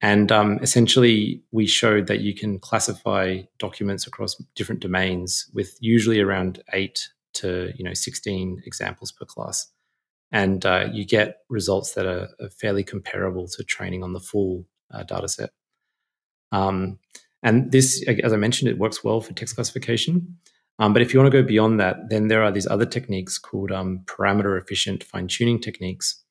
And 0.00 0.30
um, 0.30 0.58
essentially, 0.62 1.42
we 1.50 1.66
showed 1.66 2.06
that 2.06 2.20
you 2.20 2.34
can 2.34 2.60
classify 2.60 3.40
documents 3.58 4.06
across 4.06 4.36
different 4.54 4.80
domains 4.80 5.50
with 5.54 5.76
usually 5.80 6.20
around 6.20 6.62
eight 6.72 7.08
to 7.34 7.72
you 7.76 7.84
know 7.84 7.94
16 7.94 8.62
examples 8.64 9.12
per 9.12 9.24
class, 9.24 9.70
and 10.30 10.64
uh, 10.64 10.88
you 10.92 11.04
get 11.04 11.38
results 11.48 11.94
that 11.94 12.06
are, 12.06 12.28
are, 12.40 12.50
fairly 12.50 12.84
comparable 12.84 13.48
to 13.48 13.64
training 13.64 14.02
on 14.02 14.12
the 14.12 14.20
full 14.20 14.66
uh, 14.92 15.02
data 15.02 15.28
set. 15.28 15.50
Um, 16.52 16.98
and 17.42 17.72
this, 17.72 18.04
as 18.22 18.32
I 18.32 18.36
mentioned, 18.36 18.70
it 18.70 18.78
works 18.78 19.02
well 19.02 19.20
for 19.20 19.32
text 19.32 19.54
classification. 19.54 20.38
Um, 20.78 20.92
but 20.92 21.02
if 21.02 21.12
you 21.12 21.20
want 21.20 21.32
to 21.32 21.42
go 21.42 21.46
beyond 21.46 21.80
that, 21.80 22.08
then 22.08 22.28
there 22.28 22.42
are 22.42 22.52
these 22.52 22.66
other 22.66 22.86
techniques 22.86 23.38
called 23.38 23.72
um, 23.72 24.00
parameter 24.06 24.60
efficient 24.60 25.02
fine 25.02 25.28
tuning 25.28 25.60
techniques, 25.60 26.22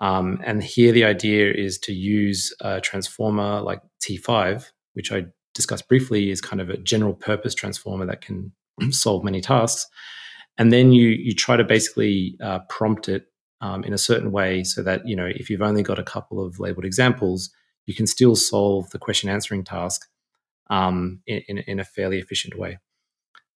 um, 0.00 0.40
and 0.44 0.62
here 0.62 0.92
the 0.92 1.04
idea 1.04 1.52
is 1.52 1.78
to 1.78 1.92
use 1.92 2.54
a 2.60 2.80
transformer 2.80 3.60
like 3.60 3.80
T5, 4.02 4.70
which 4.94 5.12
I 5.12 5.26
discussed 5.54 5.88
briefly, 5.88 6.30
is 6.30 6.40
kind 6.40 6.60
of 6.60 6.68
a 6.68 6.76
general 6.76 7.14
purpose 7.14 7.54
transformer 7.54 8.06
that 8.06 8.20
can 8.20 8.52
solve 8.90 9.24
many 9.24 9.40
tasks. 9.40 9.86
And 10.58 10.72
then 10.72 10.92
you 10.92 11.08
you 11.08 11.34
try 11.34 11.56
to 11.56 11.64
basically 11.64 12.36
uh, 12.42 12.60
prompt 12.68 13.08
it 13.08 13.26
um, 13.64 13.82
in 13.82 13.94
a 13.94 13.98
certain 13.98 14.30
way 14.30 14.62
so 14.62 14.82
that 14.82 15.08
you 15.08 15.16
know 15.16 15.24
if 15.24 15.48
you've 15.48 15.62
only 15.62 15.82
got 15.82 15.98
a 15.98 16.02
couple 16.02 16.44
of 16.44 16.60
labeled 16.60 16.84
examples, 16.84 17.50
you 17.86 17.94
can 17.94 18.06
still 18.06 18.36
solve 18.36 18.90
the 18.90 18.98
question 18.98 19.30
answering 19.30 19.64
task 19.64 20.06
um, 20.68 21.22
in, 21.26 21.42
in, 21.48 21.58
in, 21.58 21.80
a 21.80 21.84
fairly 21.84 22.18
efficient 22.18 22.58
way. 22.58 22.78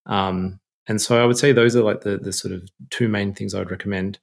Um, 0.07 0.59
and 0.87 0.99
so 0.99 1.21
I 1.21 1.25
would 1.27 1.37
say 1.37 1.51
those 1.51 1.75
are 1.75 1.83
like 1.83 2.01
the 2.01 2.17
the 2.17 2.33
sort 2.33 2.55
of 2.55 2.67
two 2.89 3.07
main 3.07 3.35
things 3.35 3.53
I 3.53 3.59
would 3.59 3.69
recommend. 3.69 4.17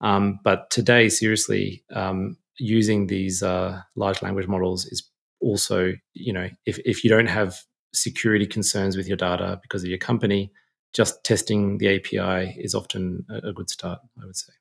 Um, 0.00 0.40
but 0.42 0.70
today, 0.70 1.08
seriously, 1.08 1.84
um, 1.94 2.36
using 2.58 3.06
these 3.06 3.40
uh, 3.42 3.80
large 3.94 4.22
language 4.22 4.48
models 4.48 4.86
is 4.86 5.08
also, 5.40 5.92
you 6.14 6.32
know, 6.32 6.48
if, 6.66 6.78
if 6.84 7.04
you 7.04 7.10
don't 7.10 7.26
have 7.26 7.56
security 7.92 8.46
concerns 8.46 8.96
with 8.96 9.06
your 9.06 9.16
data 9.16 9.60
because 9.62 9.82
of 9.82 9.88
your 9.88 9.98
company, 9.98 10.52
just 10.92 11.22
testing 11.24 11.78
the 11.78 11.96
API 11.96 12.56
is 12.60 12.74
often 12.74 13.24
a, 13.28 13.48
a 13.48 13.52
good 13.52 13.70
start, 13.70 14.00
I 14.20 14.26
would 14.26 14.36
say. 14.36 14.52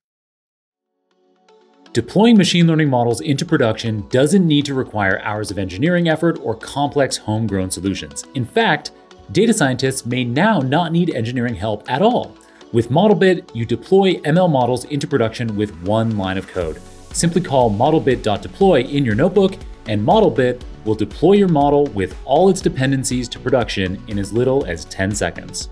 Deploying 1.97 2.37
machine 2.37 2.67
learning 2.67 2.91
models 2.91 3.21
into 3.21 3.43
production 3.43 4.07
doesn't 4.09 4.45
need 4.45 4.65
to 4.65 4.75
require 4.75 5.19
hours 5.23 5.49
of 5.49 5.57
engineering 5.57 6.09
effort 6.09 6.37
or 6.43 6.53
complex 6.53 7.17
homegrown 7.17 7.71
solutions. 7.71 8.23
In 8.35 8.45
fact, 8.45 8.91
data 9.31 9.51
scientists 9.51 10.05
may 10.05 10.23
now 10.23 10.59
not 10.59 10.91
need 10.91 11.15
engineering 11.15 11.55
help 11.55 11.89
at 11.89 12.03
all. 12.03 12.37
With 12.71 12.89
Modelbit, 12.89 13.49
you 13.55 13.65
deploy 13.65 14.13
ML 14.17 14.47
models 14.47 14.85
into 14.85 15.07
production 15.07 15.55
with 15.55 15.75
one 15.81 16.19
line 16.19 16.37
of 16.37 16.47
code. 16.47 16.79
Simply 17.13 17.41
call 17.41 17.71
modelbit.deploy 17.71 18.83
in 18.83 19.03
your 19.03 19.15
notebook, 19.15 19.55
and 19.87 19.99
Modelbit 19.99 20.61
will 20.85 20.93
deploy 20.93 21.33
your 21.33 21.47
model 21.47 21.85
with 21.85 22.15
all 22.25 22.47
its 22.47 22.61
dependencies 22.61 23.27
to 23.27 23.39
production 23.39 23.99
in 24.07 24.19
as 24.19 24.31
little 24.31 24.63
as 24.65 24.85
10 24.85 25.15
seconds. 25.15 25.69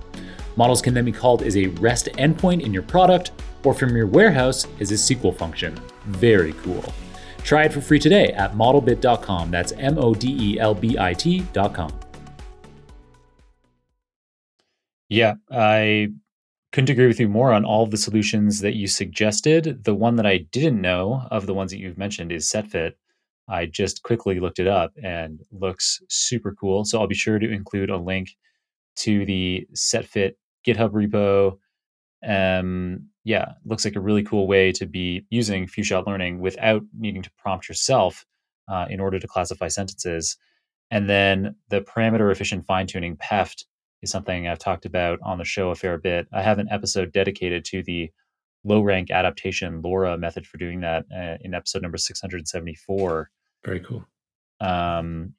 Models 0.56 0.82
can 0.82 0.96
then 0.96 1.06
be 1.06 1.12
called 1.12 1.44
as 1.44 1.56
a 1.56 1.68
REST 1.68 2.08
endpoint 2.14 2.64
in 2.64 2.74
your 2.74 2.82
product 2.82 3.32
or 3.64 3.76
from 3.76 3.96
your 3.96 4.08
warehouse 4.08 4.66
as 4.80 4.90
a 4.90 4.96
SQL 4.96 5.38
function. 5.38 5.80
Very 6.06 6.54
cool. 6.54 6.84
Try 7.44 7.66
it 7.66 7.74
for 7.74 7.82
free 7.82 8.00
today 8.00 8.30
at 8.34 8.54
modelbit.com. 8.54 9.52
That's 9.52 9.72
M 9.74 9.98
O 9.98 10.16
D 10.16 10.36
E 10.40 10.60
L 10.60 10.74
B 10.74 10.98
I 10.98 11.14
T.com. 11.14 11.92
Yeah, 15.10 15.36
I 15.52 16.10
couldn't 16.72 16.90
agree 16.90 17.08
with 17.08 17.20
you 17.20 17.30
more 17.30 17.54
on 17.54 17.64
all 17.64 17.84
of 17.84 17.92
the 17.92 17.98
solutions 17.98 18.60
that 18.62 18.76
you 18.76 18.88
suggested. 18.88 19.84
The 19.84 19.94
one 19.96 20.16
that 20.16 20.26
I 20.26 20.40
didn't 20.52 20.82
know 20.82 21.26
of 21.32 21.46
the 21.46 21.54
ones 21.54 21.72
that 21.72 21.78
you've 21.78 21.98
mentioned 21.98 22.32
is 22.32 22.50
SetFit. 22.50 22.94
I 23.48 23.68
just 23.68 24.02
quickly 24.02 24.40
looked 24.40 24.60
it 24.60 24.68
up 24.68 24.92
and 25.02 25.40
looks 25.52 26.02
super 26.10 26.54
cool. 26.54 26.84
So 26.84 27.00
I'll 27.00 27.08
be 27.08 27.16
sure 27.16 27.38
to 27.38 27.50
include 27.50 27.92
a 27.92 27.98
link 27.98 28.36
to 28.98 29.26
the 29.26 29.68
SetFit 29.74 30.34
GitHub 30.66 30.92
repo. 30.92 31.60
Um, 32.28 33.10
yeah, 33.26 33.54
looks 33.66 33.84
like 33.84 33.96
a 33.96 34.00
really 34.00 34.24
cool 34.24 34.48
way 34.48 34.72
to 34.72 34.86
be 34.86 35.26
using 35.32 35.68
few 35.68 35.84
shot 35.84 36.06
learning 36.08 36.40
without 36.40 36.84
needing 36.98 37.24
to 37.24 37.32
prompt 37.38 37.68
yourself 37.68 38.24
uh, 38.70 38.86
in 38.90 39.00
order 39.00 39.20
to 39.20 39.28
classify 39.28 39.68
sentences. 39.68 40.38
And 40.92 41.10
then 41.10 41.56
the 41.70 41.82
parameter 41.82 42.32
efficient 42.32 42.66
fine 42.66 42.86
tuning 42.86 43.18
PEFT 43.18 43.66
is 44.04 44.12
something 44.12 44.48
I've 44.48 44.60
talked 44.60 44.86
about 44.86 45.20
on 45.24 45.40
the 45.40 45.44
show 45.44 45.72
a 45.72 45.76
fair 45.76 45.98
bit. 45.98 46.28
I 46.32 46.44
have 46.44 46.60
an 46.60 46.70
episode 46.70 47.12
dedicated 47.12 47.66
to 47.66 47.82
the 47.82 48.12
low 48.64 48.82
rank 48.82 49.10
adaptation 49.10 49.82
LoRA 49.82 50.20
method 50.20 50.46
for 50.46 50.58
doing 50.60 50.82
that 50.82 51.06
uh, 51.12 51.38
in 51.42 51.56
episode 51.56 51.82
number 51.82 51.98
674. 51.98 53.32
Very 53.66 53.80
cool. 53.80 54.06
Um, 54.62 55.34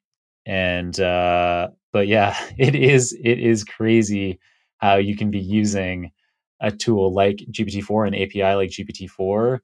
and 0.45 0.99
uh, 0.99 1.69
but 1.93 2.09
yeah, 2.09 2.37
it 2.59 2.75
is 2.75 3.17
it 3.23 3.39
is 3.39 3.63
crazy 3.63 4.41
how 4.79 4.97
you 4.97 5.17
can 5.17 5.31
be 5.31 5.39
using 5.39 6.11
a 6.67 6.71
tool 6.73 7.15
like 7.15 7.37
GPT-4, 7.51 8.09
an 8.09 8.15
API 8.15 8.55
like 8.55 8.71
GPT-4, 8.71 9.61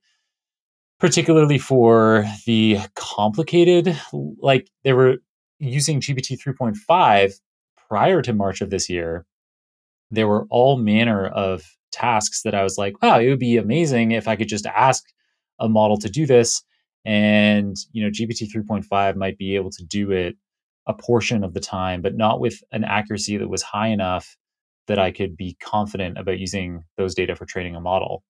particularly 0.99 1.59
for 1.59 2.25
the 2.47 2.79
complicated. 2.95 3.99
Like 4.13 4.71
they 4.85 4.93
were 4.93 5.17
using 5.59 6.01
GPT 6.01 6.39
3.5 6.41 7.35
prior 7.89 8.23
to 8.23 8.33
March 8.33 8.61
of 8.61 8.71
this 8.71 8.89
year, 8.89 9.27
there 10.11 10.29
were 10.29 10.47
all 10.51 10.77
manner 10.79 11.27
of 11.27 11.65
tasks 11.91 12.43
that 12.43 12.55
I 12.55 12.63
was 12.63 12.79
like, 12.79 13.03
wow, 13.03 13.19
it 13.19 13.29
would 13.29 13.39
be 13.39 13.57
amazing 13.57 14.13
if 14.13 14.29
I 14.29 14.37
could 14.37 14.49
just 14.49 14.67
ask 14.67 15.05
a 15.59 15.69
model 15.69 15.99
to 15.99 16.09
do 16.09 16.27
this. 16.27 16.63
And, 17.05 17.77
you 17.93 18.03
know, 18.03 18.11
GPT 18.11 18.49
3.5 18.51 19.17
might 19.17 19.37
be 19.37 19.57
able 19.57 19.71
to 19.71 19.85
do 19.85 20.11
it 20.13 20.37
a 20.87 20.95
portion 20.95 21.45
of 21.45 21.55
the 21.55 21.61
time, 21.61 22.01
but 22.03 22.17
not 22.17 22.41
with 22.41 22.63
an 22.73 22.85
accuracy 22.85 23.37
that 23.37 23.49
was 23.49 23.63
high 23.63 23.89
enough 23.89 24.37
that 24.89 24.99
I 24.99 25.11
could 25.11 25.37
be 25.37 25.57
confident 25.63 26.19
about 26.19 26.39
using 26.39 26.85
those 26.97 27.15
data 27.15 27.37
for 27.37 27.47
training 27.47 27.77
a 27.77 27.81
model. 27.81 28.23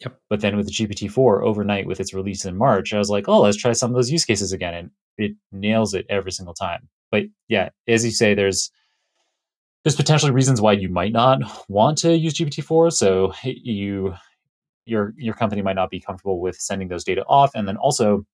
Yep. 0.00 0.20
But 0.28 0.40
then 0.40 0.56
with 0.56 0.66
the 0.66 0.72
GPT-4 0.72 1.42
overnight 1.42 1.86
with 1.86 2.00
its 2.00 2.12
release 2.12 2.44
in 2.44 2.56
March, 2.56 2.92
I 2.92 2.98
was 2.98 3.08
like, 3.08 3.28
oh, 3.28 3.40
let's 3.40 3.56
try 3.56 3.72
some 3.72 3.90
of 3.90 3.96
those 3.96 4.10
use 4.10 4.24
cases 4.24 4.52
again. 4.52 4.74
And 4.74 4.90
it 5.16 5.32
nails 5.52 5.94
it 5.94 6.06
every 6.10 6.32
single 6.32 6.54
time. 6.54 6.88
But 7.10 7.24
yeah, 7.48 7.70
as 7.88 8.04
you 8.04 8.10
say, 8.10 8.34
there's 8.34 8.70
there's 9.84 9.96
potentially 9.96 10.32
reasons 10.32 10.60
why 10.60 10.72
you 10.72 10.88
might 10.88 11.12
not 11.12 11.40
want 11.68 11.98
to 11.98 12.16
use 12.16 12.34
GPT-4. 12.34 12.92
So 12.92 13.32
you 13.44 14.14
your 14.84 15.14
your 15.16 15.34
company 15.34 15.62
might 15.62 15.76
not 15.76 15.90
be 15.90 16.00
comfortable 16.00 16.40
with 16.40 16.56
sending 16.56 16.88
those 16.88 17.04
data 17.04 17.24
off. 17.26 17.52
And 17.54 17.66
then 17.66 17.76
also 17.76 18.26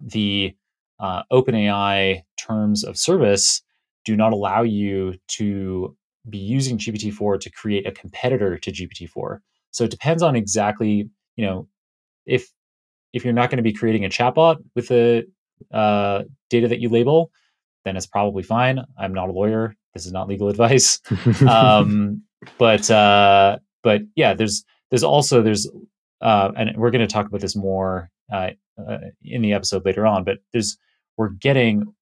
the 0.00 0.54
uh, 0.98 1.22
OpenAI 1.32 2.22
terms 2.38 2.84
of 2.84 2.96
service 2.96 3.62
do 4.04 4.16
not 4.16 4.32
allow 4.32 4.62
you 4.62 5.14
to 5.28 5.96
be 6.28 6.38
using 6.38 6.78
GPT-4 6.78 7.40
to 7.40 7.50
create 7.50 7.86
a 7.86 7.92
competitor 7.92 8.58
to 8.58 8.70
GPT-4. 8.70 9.38
So 9.70 9.84
it 9.84 9.90
depends 9.90 10.22
on 10.22 10.36
exactly, 10.36 11.08
you 11.36 11.46
know, 11.46 11.68
if 12.26 12.48
if 13.12 13.24
you're 13.24 13.34
not 13.34 13.50
going 13.50 13.56
to 13.56 13.62
be 13.62 13.72
creating 13.72 14.04
a 14.04 14.08
chatbot 14.08 14.58
with 14.74 14.88
the 14.88 15.26
uh, 15.72 16.22
data 16.48 16.68
that 16.68 16.80
you 16.80 16.88
label, 16.88 17.30
then 17.84 17.96
it's 17.96 18.06
probably 18.06 18.42
fine. 18.42 18.84
I'm 18.98 19.14
not 19.14 19.28
a 19.28 19.32
lawyer. 19.32 19.74
This 19.94 20.06
is 20.06 20.12
not 20.12 20.28
legal 20.28 20.48
advice. 20.50 21.00
um, 21.48 22.22
but 22.58 22.90
uh, 22.90 23.58
but 23.82 24.02
yeah, 24.14 24.34
there's 24.34 24.64
there's 24.90 25.04
also 25.04 25.42
there's 25.42 25.68
uh, 26.20 26.50
and 26.56 26.76
we're 26.76 26.90
going 26.90 27.06
to 27.06 27.12
talk 27.12 27.26
about 27.26 27.40
this 27.40 27.56
more 27.56 28.10
uh, 28.32 28.50
uh, 28.78 28.98
in 29.22 29.42
the 29.42 29.52
episode 29.52 29.84
later 29.84 30.06
on. 30.06 30.24
But 30.24 30.38
there's 30.52 30.76
we're 31.16 31.30
getting 31.30 31.94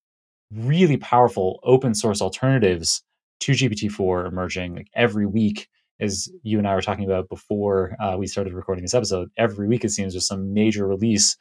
really 0.52 0.96
powerful 0.96 1.60
open 1.62 1.94
source 1.94 2.22
alternatives 2.22 3.02
to 3.40 3.52
GPT-4 3.52 4.26
emerging 4.26 4.76
like 4.76 4.88
every 4.94 5.26
week. 5.26 5.68
As 6.00 6.28
you 6.42 6.58
and 6.58 6.68
I 6.68 6.76
were 6.76 6.82
talking 6.82 7.04
about 7.04 7.28
before 7.28 7.96
uh, 8.00 8.16
we 8.16 8.28
started 8.28 8.54
recording 8.54 8.84
this 8.84 8.94
episode, 8.94 9.30
every 9.36 9.66
week 9.66 9.84
it 9.84 9.90
seems 9.90 10.12
there's 10.12 10.28
some 10.28 10.54
major 10.54 10.86
release 10.86 11.36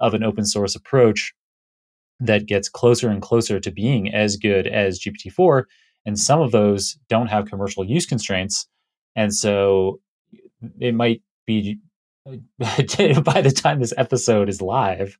of 0.00 0.12
an 0.12 0.22
open 0.22 0.44
source 0.44 0.74
approach 0.74 1.32
that 2.20 2.46
gets 2.46 2.68
closer 2.68 3.08
and 3.08 3.22
closer 3.22 3.58
to 3.58 3.70
being 3.70 4.12
as 4.12 4.36
good 4.36 4.66
as 4.66 5.00
GPT-4. 5.00 5.64
And 6.04 6.18
some 6.18 6.40
of 6.40 6.52
those 6.52 6.98
don't 7.08 7.28
have 7.28 7.46
commercial 7.46 7.84
use 7.84 8.04
constraints. 8.04 8.66
And 9.16 9.34
so 9.34 10.00
it 10.78 10.94
might 10.94 11.22
be 11.46 11.78
by 12.26 13.40
the 13.40 13.52
time 13.54 13.80
this 13.80 13.94
episode 13.96 14.48
is 14.48 14.62
live, 14.62 15.18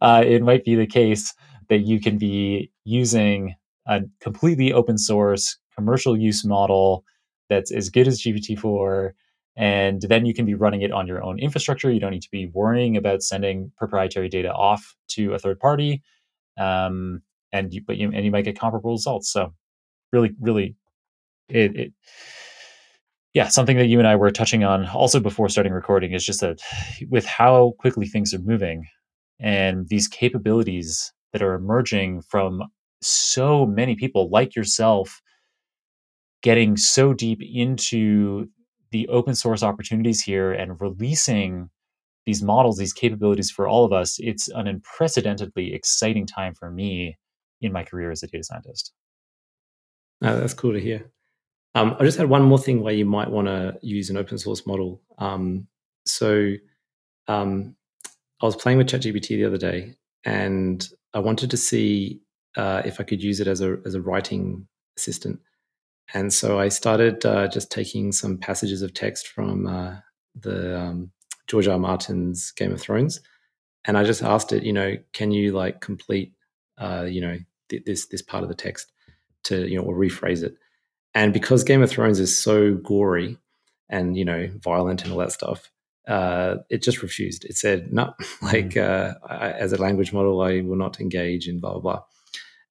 uh, 0.00 0.22
it 0.26 0.42
might 0.42 0.64
be 0.64 0.74
the 0.74 0.86
case 0.86 1.32
that 1.68 1.78
you 1.78 2.00
can 2.00 2.18
be 2.18 2.70
using 2.84 3.54
a 3.86 4.02
completely 4.20 4.72
open 4.72 4.98
source 4.98 5.56
commercial 5.74 6.16
use 6.16 6.44
model 6.44 7.04
that's 7.48 7.70
as 7.70 7.90
good 7.90 8.08
as 8.08 8.22
GPT-4 8.22 9.12
and 9.56 10.00
then 10.02 10.24
you 10.24 10.32
can 10.32 10.46
be 10.46 10.54
running 10.54 10.82
it 10.82 10.92
on 10.92 11.06
your 11.06 11.22
own 11.22 11.38
infrastructure. 11.38 11.90
You 11.90 12.00
don't 12.00 12.12
need 12.12 12.22
to 12.22 12.30
be 12.30 12.46
worrying 12.46 12.96
about 12.96 13.22
sending 13.22 13.70
proprietary 13.76 14.28
data 14.28 14.52
off 14.52 14.94
to 15.08 15.34
a 15.34 15.38
third 15.38 15.60
party, 15.60 16.02
um, 16.58 17.22
and 17.52 17.72
you, 17.72 17.82
but 17.86 17.98
you 17.98 18.10
and 18.12 18.24
you 18.24 18.30
might 18.30 18.46
get 18.46 18.58
comparable 18.58 18.92
results. 18.92 19.30
So, 19.30 19.52
really, 20.10 20.32
really, 20.40 20.74
it, 21.48 21.76
it 21.76 21.92
yeah, 23.34 23.48
something 23.48 23.76
that 23.76 23.86
you 23.86 23.98
and 23.98 24.08
I 24.08 24.16
were 24.16 24.30
touching 24.30 24.64
on 24.64 24.86
also 24.86 25.20
before 25.20 25.48
starting 25.48 25.72
recording 25.72 26.12
is 26.12 26.24
just 26.24 26.40
that 26.40 26.60
with 27.10 27.26
how 27.26 27.74
quickly 27.78 28.06
things 28.06 28.32
are 28.32 28.38
moving 28.38 28.86
and 29.40 29.88
these 29.88 30.08
capabilities 30.08 31.12
that 31.32 31.42
are 31.42 31.54
emerging 31.54 32.22
from 32.22 32.62
so 33.00 33.66
many 33.66 33.96
people 33.96 34.28
like 34.30 34.54
yourself 34.54 35.21
getting 36.42 36.76
so 36.76 37.12
deep 37.12 37.40
into 37.42 38.48
the 38.90 39.08
open 39.08 39.34
source 39.34 39.62
opportunities 39.62 40.22
here 40.22 40.52
and 40.52 40.80
releasing 40.80 41.70
these 42.26 42.42
models, 42.42 42.76
these 42.76 42.92
capabilities 42.92 43.50
for 43.50 43.66
all 43.66 43.84
of 43.84 43.92
us, 43.92 44.18
it's 44.20 44.48
an 44.48 44.68
unprecedentedly 44.68 45.74
exciting 45.74 46.26
time 46.26 46.54
for 46.54 46.70
me 46.70 47.16
in 47.60 47.72
my 47.72 47.82
career 47.82 48.10
as 48.10 48.22
a 48.22 48.26
data 48.26 48.44
scientist. 48.44 48.92
That's 50.20 50.54
cool 50.54 50.72
to 50.72 50.80
hear. 50.80 51.10
Um, 51.74 51.96
I 51.98 52.04
just 52.04 52.18
had 52.18 52.28
one 52.28 52.42
more 52.42 52.58
thing 52.58 52.82
where 52.82 52.92
you 52.92 53.04
might 53.04 53.30
want 53.30 53.48
to 53.48 53.76
use 53.82 54.10
an 54.10 54.16
open 54.16 54.38
source 54.38 54.66
model. 54.66 55.00
Um, 55.18 55.66
so 56.06 56.52
um, 57.28 57.74
I 58.40 58.46
was 58.46 58.56
playing 58.56 58.78
with 58.78 58.88
ChatGPT 58.88 59.28
the 59.28 59.46
other 59.46 59.58
day, 59.58 59.96
and 60.24 60.86
I 61.14 61.18
wanted 61.20 61.50
to 61.50 61.56
see 61.56 62.20
uh, 62.56 62.82
if 62.84 63.00
I 63.00 63.04
could 63.04 63.22
use 63.22 63.40
it 63.40 63.46
as 63.46 63.60
a 63.60 63.78
as 63.86 63.94
a 63.94 64.02
writing 64.02 64.66
assistant. 64.96 65.40
And 66.14 66.32
so 66.32 66.58
I 66.58 66.68
started 66.68 67.24
uh, 67.24 67.48
just 67.48 67.70
taking 67.70 68.12
some 68.12 68.38
passages 68.38 68.82
of 68.82 68.92
text 68.92 69.28
from 69.28 69.66
uh, 69.66 69.96
the 70.38 70.78
um, 70.78 71.10
George 71.46 71.68
R. 71.68 71.78
Martin's 71.78 72.52
Game 72.52 72.72
of 72.72 72.80
Thrones, 72.80 73.20
and 73.84 73.96
I 73.96 74.04
just 74.04 74.22
asked 74.22 74.52
it, 74.52 74.62
you 74.62 74.72
know, 74.72 74.96
can 75.12 75.30
you 75.30 75.52
like 75.52 75.80
complete, 75.80 76.34
uh, 76.78 77.06
you 77.08 77.20
know, 77.20 77.38
th- 77.68 77.84
this 77.84 78.06
this 78.06 78.22
part 78.22 78.42
of 78.42 78.48
the 78.48 78.54
text 78.54 78.92
to 79.44 79.68
you 79.68 79.76
know 79.76 79.84
or 79.84 79.96
rephrase 79.96 80.42
it 80.42 80.56
and 81.14 81.32
because 81.32 81.64
Game 81.64 81.82
of 81.82 81.90
Thrones 81.90 82.20
is 82.20 82.40
so 82.40 82.74
gory 82.74 83.38
and 83.88 84.16
you 84.16 84.24
know 84.24 84.48
violent 84.58 85.02
and 85.02 85.12
all 85.12 85.18
that 85.18 85.32
stuff, 85.32 85.70
uh, 86.08 86.56
it 86.70 86.82
just 86.82 87.02
refused. 87.02 87.44
It 87.44 87.56
said, 87.56 87.92
"No, 87.92 88.14
like 88.42 88.70
mm. 88.70 88.82
uh, 88.82 89.14
I, 89.26 89.52
as 89.52 89.72
a 89.72 89.80
language 89.80 90.12
model, 90.12 90.40
I 90.40 90.60
will 90.60 90.76
not 90.76 91.00
engage 91.00 91.48
in 91.48 91.60
blah 91.60 91.72
blah 91.72 91.80
blah." 91.80 92.02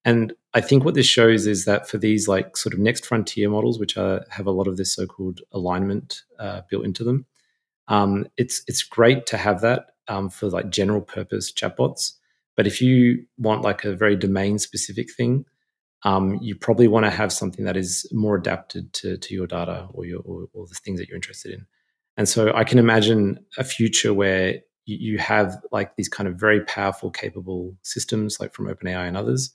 And 0.04 0.32
I 0.54 0.60
think 0.60 0.84
what 0.84 0.94
this 0.94 1.06
shows 1.06 1.46
is 1.46 1.64
that 1.64 1.88
for 1.88 1.98
these 1.98 2.28
like 2.28 2.56
sort 2.56 2.74
of 2.74 2.80
next 2.80 3.06
frontier 3.06 3.48
models, 3.48 3.78
which 3.78 3.96
are, 3.96 4.24
have 4.30 4.46
a 4.46 4.50
lot 4.50 4.66
of 4.66 4.76
this 4.76 4.94
so-called 4.94 5.40
alignment 5.52 6.22
uh, 6.38 6.62
built 6.68 6.84
into 6.84 7.04
them, 7.04 7.26
um, 7.88 8.26
it's 8.36 8.62
it's 8.66 8.82
great 8.82 9.26
to 9.26 9.36
have 9.36 9.60
that 9.60 9.86
um, 10.08 10.28
for 10.30 10.48
like 10.48 10.70
general 10.70 11.00
purpose 11.00 11.52
chatbots. 11.52 12.12
But 12.56 12.66
if 12.66 12.80
you 12.80 13.24
want 13.38 13.62
like 13.62 13.84
a 13.84 13.94
very 13.94 14.16
domain 14.16 14.58
specific 14.58 15.12
thing, 15.12 15.44
um, 16.04 16.38
you 16.42 16.54
probably 16.54 16.88
want 16.88 17.04
to 17.06 17.10
have 17.10 17.32
something 17.32 17.64
that 17.64 17.76
is 17.76 18.08
more 18.12 18.36
adapted 18.36 18.92
to, 18.94 19.16
to 19.16 19.34
your 19.34 19.46
data 19.46 19.88
or 19.92 20.04
your 20.04 20.20
or, 20.20 20.46
or, 20.52 20.66
the 20.66 20.74
things 20.74 20.98
that 20.98 21.08
you're 21.08 21.16
interested 21.16 21.52
in. 21.52 21.66
And 22.16 22.28
so 22.28 22.52
I 22.54 22.64
can 22.64 22.78
imagine 22.78 23.38
a 23.56 23.64
future 23.64 24.12
where 24.12 24.60
you, 24.84 25.12
you 25.12 25.18
have 25.18 25.56
like 25.70 25.96
these 25.96 26.08
kind 26.08 26.28
of 26.28 26.34
very 26.34 26.60
powerful, 26.64 27.10
capable 27.10 27.76
systems, 27.82 28.38
like 28.40 28.52
from 28.52 28.66
OpenAI 28.66 29.06
and 29.06 29.16
others. 29.16 29.54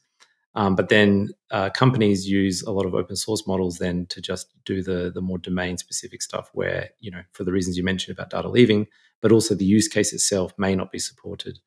Um, 0.57 0.75
but 0.75 0.89
then 0.89 1.29
uh, 1.51 1.69
companies 1.69 2.27
use 2.27 2.63
a 2.63 2.71
lot 2.71 2.87
of 2.87 2.95
open 2.95 3.15
source 3.15 3.45
models 3.45 3.77
then 3.77 4.07
to 4.07 4.19
just 4.19 4.47
do 4.65 4.81
the 4.81 5.11
the 5.13 5.21
more 5.21 5.37
domain 5.37 5.77
specific 5.77 6.23
stuff, 6.23 6.49
where 6.51 6.89
you 6.99 7.11
know 7.11 7.21
for 7.31 7.43
the 7.43 7.51
reasons 7.51 7.77
you 7.77 7.83
mentioned 7.83 8.17
about 8.17 8.31
data 8.31 8.49
leaving, 8.49 8.87
but 9.21 9.31
also 9.31 9.53
the 9.53 9.65
use 9.65 9.87
case 9.87 10.13
itself 10.13 10.51
may 10.57 10.75
not 10.75 10.91
be 10.91 10.97
supported, 10.97 11.59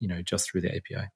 you 0.00 0.08
know, 0.08 0.22
just 0.22 0.50
through 0.50 0.62
the 0.62 0.74
API. 0.74 1.08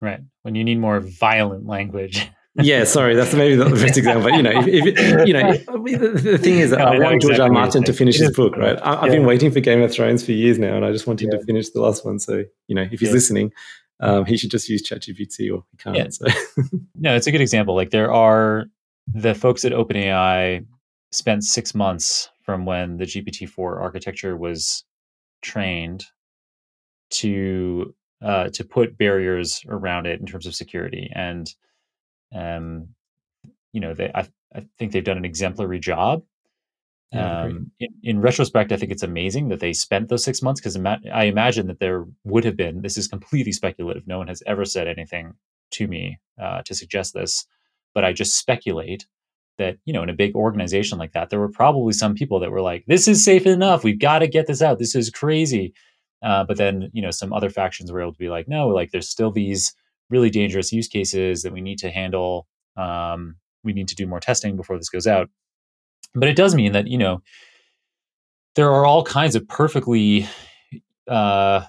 Right. 0.00 0.20
When 0.40 0.54
you 0.54 0.64
need 0.64 0.78
more 0.78 1.00
violent 1.00 1.66
language. 1.66 2.26
yeah, 2.54 2.84
sorry, 2.84 3.14
that's 3.14 3.34
maybe 3.34 3.56
not 3.56 3.68
the 3.68 3.76
best 3.76 3.98
example. 3.98 4.22
But 4.22 4.36
you 4.36 4.42
know, 4.42 4.62
if, 4.66 4.66
if 4.66 5.26
you 5.28 5.34
know, 5.34 5.52
the, 5.52 6.38
thing 6.38 6.58
is, 6.58 6.70
that 6.70 6.78
no, 6.78 6.86
I, 6.86 6.96
I 6.96 6.98
want 7.00 7.20
George 7.20 7.38
R. 7.38 7.50
Martin 7.50 7.84
to 7.84 7.92
finish 7.92 8.16
his 8.16 8.34
book, 8.34 8.56
right? 8.56 8.78
I, 8.82 8.94
have 8.94 9.04
yeah. 9.04 9.18
been 9.18 9.26
waiting 9.26 9.50
for 9.50 9.60
Game 9.60 9.82
of 9.82 9.92
Thrones 9.92 10.24
for 10.24 10.32
years 10.32 10.58
now, 10.58 10.74
and 10.74 10.86
I 10.86 10.90
just 10.90 11.06
want 11.06 11.20
him 11.20 11.28
yeah. 11.30 11.38
to 11.38 11.44
finish 11.44 11.68
the 11.68 11.82
last 11.82 12.02
one. 12.02 12.18
So 12.18 12.44
you 12.66 12.74
know, 12.74 12.88
if 12.90 13.00
he's 13.00 13.10
yeah. 13.10 13.12
listening, 13.12 13.52
um, 14.00 14.24
he 14.24 14.36
should 14.36 14.50
just 14.50 14.68
use 14.68 14.82
ChatGPT, 14.82 15.52
or 15.52 15.64
he 15.70 15.76
can't. 15.78 15.96
Yeah. 15.96 16.08
So. 16.08 16.26
no, 16.94 17.14
it's 17.14 17.26
a 17.26 17.32
good 17.32 17.40
example. 17.40 17.74
Like 17.74 17.90
there 17.90 18.12
are 18.12 18.66
the 19.12 19.34
folks 19.34 19.64
at 19.64 19.72
OpenAI 19.72 20.64
spent 21.12 21.44
six 21.44 21.74
months 21.74 22.30
from 22.42 22.64
when 22.64 22.96
the 22.96 23.04
GPT-4 23.04 23.80
architecture 23.80 24.36
was 24.36 24.84
trained 25.42 26.04
to 27.10 27.94
uh, 28.22 28.48
to 28.50 28.64
put 28.64 28.98
barriers 28.98 29.62
around 29.68 30.06
it 30.06 30.20
in 30.20 30.26
terms 30.26 30.46
of 30.46 30.54
security. 30.54 31.10
And 31.14 31.52
um, 32.34 32.88
you 33.72 33.80
know, 33.80 33.94
they 33.94 34.10
I, 34.14 34.28
I 34.54 34.66
think 34.78 34.92
they've 34.92 35.04
done 35.04 35.18
an 35.18 35.24
exemplary 35.24 35.78
job. 35.78 36.22
Um, 37.12 37.72
in, 37.80 37.88
in, 38.04 38.20
retrospect, 38.20 38.70
I 38.70 38.76
think 38.76 38.92
it's 38.92 39.02
amazing 39.02 39.48
that 39.48 39.58
they 39.58 39.72
spent 39.72 40.08
those 40.08 40.22
six 40.22 40.42
months 40.42 40.60
because 40.60 40.76
ima- 40.76 41.00
I 41.12 41.24
imagine 41.24 41.66
that 41.66 41.80
there 41.80 42.06
would 42.24 42.44
have 42.44 42.56
been. 42.56 42.82
This 42.82 42.96
is 42.96 43.08
completely 43.08 43.50
speculative. 43.50 44.06
No 44.06 44.18
one 44.18 44.28
has 44.28 44.42
ever 44.46 44.64
said 44.64 44.86
anything 44.86 45.34
to 45.72 45.88
me 45.88 46.20
uh, 46.40 46.62
to 46.62 46.74
suggest 46.74 47.14
this, 47.14 47.46
but 47.94 48.04
I 48.04 48.12
just 48.12 48.38
speculate 48.38 49.06
that 49.58 49.76
you 49.84 49.92
know 49.92 50.04
in 50.04 50.08
a 50.08 50.14
big 50.14 50.36
organization 50.36 50.98
like 50.98 51.12
that, 51.12 51.30
there 51.30 51.40
were 51.40 51.50
probably 51.50 51.92
some 51.92 52.14
people 52.14 52.38
that 52.40 52.52
were 52.52 52.62
like, 52.62 52.84
"This 52.86 53.08
is 53.08 53.24
safe 53.24 53.44
enough. 53.44 53.82
We've 53.82 53.98
got 53.98 54.20
to 54.20 54.28
get 54.28 54.46
this 54.46 54.62
out. 54.62 54.78
This 54.78 54.94
is 54.94 55.10
crazy." 55.10 55.74
Uh, 56.22 56.44
but 56.44 56.56
then, 56.56 56.90
you 56.92 57.00
know, 57.00 57.10
some 57.10 57.32
other 57.32 57.50
factions 57.50 57.90
were 57.90 58.00
able 58.00 58.12
to 58.12 58.18
be 58.18 58.28
like, 58.28 58.48
no, 58.48 58.68
like 58.68 58.90
there's 58.90 59.08
still 59.08 59.30
these 59.30 59.74
really 60.10 60.30
dangerous 60.30 60.72
use 60.72 60.88
cases 60.88 61.42
that 61.42 61.52
we 61.52 61.60
need 61.60 61.78
to 61.78 61.90
handle. 61.90 62.46
Um, 62.76 63.36
we 63.64 63.72
need 63.72 63.88
to 63.88 63.94
do 63.94 64.06
more 64.06 64.20
testing 64.20 64.56
before 64.56 64.76
this 64.76 64.88
goes 64.88 65.06
out. 65.06 65.30
But 66.14 66.28
it 66.28 66.36
does 66.36 66.54
mean 66.54 66.72
that, 66.72 66.88
you 66.88 66.98
know, 66.98 67.22
there 68.56 68.72
are 68.72 68.84
all 68.84 69.04
kinds 69.04 69.36
of 69.36 69.46
perfectly 69.48 70.28
uh, 71.08 71.62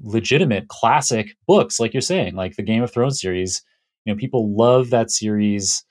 legitimate 0.00 0.68
classic 0.68 1.36
books, 1.46 1.80
like 1.80 1.92
you're 1.92 2.00
saying, 2.00 2.34
like 2.34 2.56
the 2.56 2.62
Game 2.62 2.82
of 2.82 2.92
Thrones 2.92 3.20
series. 3.20 3.62
You 4.04 4.12
know, 4.12 4.18
people 4.18 4.54
love 4.56 4.90
that 4.90 5.10
series, 5.10 5.84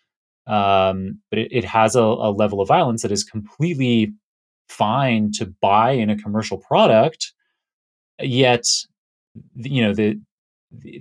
um, 0.48 1.20
but 1.30 1.40
it, 1.40 1.52
it 1.52 1.66
has 1.66 1.96
a, 1.96 2.02
a 2.02 2.32
level 2.32 2.62
of 2.62 2.68
violence 2.68 3.02
that 3.02 3.12
is 3.12 3.24
completely 3.24 4.14
fine 4.70 5.32
to 5.34 5.54
buy 5.62 5.92
in 5.92 6.10
a 6.10 6.18
commercial 6.18 6.58
product. 6.58 7.34
Yet, 8.20 8.66
you 9.56 9.84
know, 9.84 9.94
the 9.94 10.20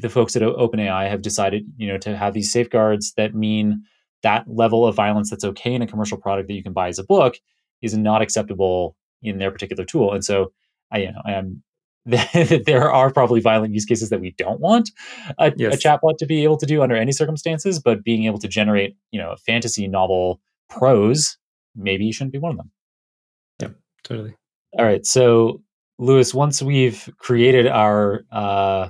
the 0.00 0.08
folks 0.08 0.34
at 0.34 0.42
OpenAI 0.42 1.08
have 1.08 1.22
decided, 1.22 1.64
you 1.76 1.86
know, 1.86 1.98
to 1.98 2.16
have 2.16 2.34
these 2.34 2.52
safeguards 2.52 3.12
that 3.16 3.34
mean 3.34 3.84
that 4.22 4.44
level 4.48 4.86
of 4.86 4.94
violence 4.94 5.30
that's 5.30 5.44
okay 5.44 5.74
in 5.74 5.82
a 5.82 5.86
commercial 5.86 6.18
product 6.18 6.48
that 6.48 6.54
you 6.54 6.62
can 6.62 6.72
buy 6.72 6.88
as 6.88 6.98
a 6.98 7.04
book 7.04 7.36
is 7.82 7.96
not 7.96 8.22
acceptable 8.22 8.96
in 9.22 9.38
their 9.38 9.50
particular 9.50 9.84
tool. 9.84 10.12
And 10.12 10.24
so, 10.24 10.52
I, 10.92 10.98
you 10.98 11.12
know, 11.12 11.22
I 11.24 11.32
am 11.32 11.62
there 12.06 12.90
are 12.90 13.12
probably 13.12 13.40
violent 13.40 13.74
use 13.74 13.84
cases 13.84 14.08
that 14.08 14.20
we 14.20 14.30
don't 14.32 14.58
want 14.58 14.90
a, 15.38 15.52
yes. 15.56 15.74
a, 15.74 15.78
chatbot 15.78 16.16
to 16.18 16.26
be 16.26 16.44
able 16.44 16.56
to 16.56 16.64
do 16.64 16.82
under 16.82 16.96
any 16.96 17.12
circumstances, 17.12 17.78
but 17.78 18.02
being 18.02 18.24
able 18.24 18.38
to 18.38 18.48
generate, 18.48 18.96
you 19.10 19.20
know, 19.20 19.36
fantasy 19.46 19.86
novel 19.86 20.40
prose, 20.70 21.36
maybe 21.76 22.06
you 22.06 22.12
shouldn't 22.12 22.32
be 22.32 22.38
one 22.38 22.52
of 22.52 22.56
them. 22.56 22.70
Yeah, 23.60 23.68
totally. 24.02 24.34
All 24.78 24.84
right. 24.84 25.04
So, 25.04 25.62
Lewis, 25.98 26.32
once 26.32 26.62
we've 26.62 27.08
created 27.18 27.66
our 27.66 28.24
uh, 28.32 28.88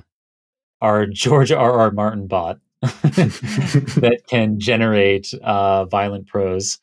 our 0.79 1.05
George 1.05 1.51
R. 1.51 1.79
R. 1.79 1.91
Martin 1.91 2.27
bot 2.27 2.59
that 2.81 4.21
can 4.27 4.59
generate 4.59 5.33
uh, 5.43 5.85
violent 5.85 6.27
prose, 6.27 6.79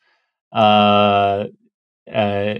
uh, 0.53 1.45
uh, 2.11 2.55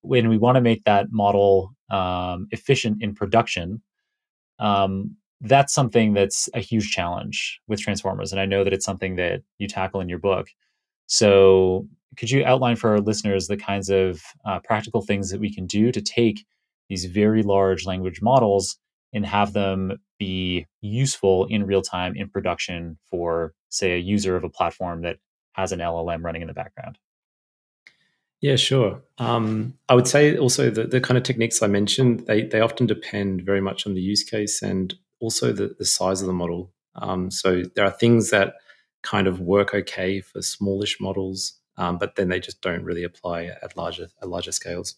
when 0.00 0.28
we 0.28 0.38
want 0.38 0.56
to 0.56 0.60
make 0.60 0.84
that 0.84 1.12
model 1.12 1.74
um, 1.90 2.48
efficient 2.50 3.02
in 3.02 3.14
production, 3.14 3.82
um, 4.58 5.16
that's 5.40 5.72
something 5.72 6.12
that's 6.12 6.48
a 6.54 6.60
huge 6.60 6.90
challenge 6.90 7.60
with 7.68 7.80
transformers. 7.80 8.32
And 8.32 8.40
I 8.40 8.46
know 8.46 8.64
that 8.64 8.72
it's 8.72 8.84
something 8.84 9.16
that 9.16 9.42
you 9.58 9.68
tackle 9.68 10.00
in 10.00 10.08
your 10.08 10.18
book. 10.18 10.48
So, 11.06 11.86
could 12.16 12.30
you 12.30 12.44
outline 12.44 12.76
for 12.76 12.90
our 12.90 13.00
listeners 13.00 13.46
the 13.46 13.56
kinds 13.56 13.88
of 13.88 14.20
uh, 14.44 14.60
practical 14.60 15.02
things 15.02 15.30
that 15.30 15.40
we 15.40 15.52
can 15.52 15.66
do 15.66 15.90
to 15.90 16.00
take 16.00 16.44
these 16.88 17.06
very 17.06 17.42
large 17.42 17.86
language 17.86 18.20
models 18.20 18.76
and 19.12 19.26
have 19.26 19.52
them 19.52 19.98
be 20.18 20.66
useful 20.80 21.46
in 21.46 21.66
real 21.66 21.82
time 21.82 22.14
in 22.16 22.28
production 22.28 22.98
for, 23.10 23.52
say, 23.68 23.92
a 23.92 23.98
user 23.98 24.36
of 24.36 24.44
a 24.44 24.48
platform 24.48 25.02
that 25.02 25.18
has 25.52 25.72
an 25.72 25.80
LLM 25.80 26.22
running 26.22 26.42
in 26.42 26.48
the 26.48 26.54
background? 26.54 26.98
Yeah, 28.40 28.56
sure. 28.56 29.00
Um, 29.18 29.74
I 29.88 29.94
would 29.94 30.08
say 30.08 30.36
also 30.36 30.68
that 30.70 30.90
the 30.90 31.00
kind 31.00 31.16
of 31.16 31.22
techniques 31.22 31.62
I 31.62 31.68
mentioned, 31.68 32.26
they, 32.26 32.42
they 32.42 32.60
often 32.60 32.86
depend 32.86 33.42
very 33.42 33.60
much 33.60 33.86
on 33.86 33.94
the 33.94 34.00
use 34.00 34.24
case 34.24 34.62
and 34.62 34.94
also 35.20 35.52
the, 35.52 35.76
the 35.78 35.84
size 35.84 36.20
of 36.20 36.26
the 36.26 36.32
model. 36.32 36.72
Um, 36.96 37.30
so 37.30 37.62
there 37.76 37.84
are 37.84 37.90
things 37.90 38.30
that 38.30 38.54
kind 39.02 39.28
of 39.28 39.40
work 39.40 39.74
okay 39.74 40.20
for 40.20 40.42
smallish 40.42 41.00
models, 41.00 41.54
um, 41.76 41.98
but 41.98 42.16
then 42.16 42.28
they 42.28 42.40
just 42.40 42.60
don't 42.60 42.84
really 42.84 43.04
apply 43.04 43.44
at 43.44 43.76
larger 43.76 44.08
at 44.20 44.28
larger 44.28 44.52
scales. 44.52 44.96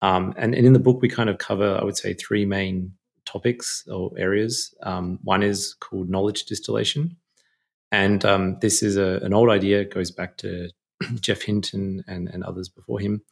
Um, 0.00 0.34
and, 0.36 0.54
and, 0.54 0.66
in 0.66 0.72
the 0.72 0.80
book, 0.80 1.00
we 1.00 1.08
kind 1.08 1.30
of 1.30 1.38
cover, 1.38 1.78
I 1.80 1.84
would 1.84 1.96
say, 1.96 2.12
three 2.12 2.44
main 2.44 2.92
topics 3.32 3.86
or 3.88 4.10
areas. 4.18 4.74
Um, 4.82 5.18
one 5.22 5.42
is 5.42 5.74
called 5.74 6.10
knowledge 6.10 6.44
distillation, 6.44 7.16
and 7.90 8.24
um, 8.24 8.58
this 8.60 8.82
is 8.82 8.96
a, 8.96 9.20
an 9.22 9.32
old 9.32 9.50
idea. 9.50 9.80
It 9.80 9.94
goes 9.94 10.10
back 10.10 10.36
to 10.38 10.70
Geoff 11.20 11.42
Hinton 11.42 12.04
and, 12.06 12.28
and 12.28 12.44
others 12.44 12.68
before 12.68 13.00
him, 13.00 13.22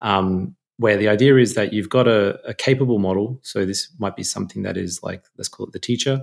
um, 0.00 0.56
where 0.78 0.96
the 0.96 1.08
idea 1.08 1.36
is 1.36 1.54
that 1.54 1.72
you've 1.72 1.88
got 1.88 2.08
a, 2.08 2.40
a, 2.46 2.54
capable 2.54 2.98
model. 2.98 3.40
So 3.42 3.64
this 3.64 3.88
might 3.98 4.16
be 4.16 4.22
something 4.22 4.62
that 4.62 4.76
is 4.76 5.02
like, 5.02 5.24
let's 5.36 5.48
call 5.48 5.66
it 5.66 5.72
the 5.72 5.78
teacher. 5.78 6.22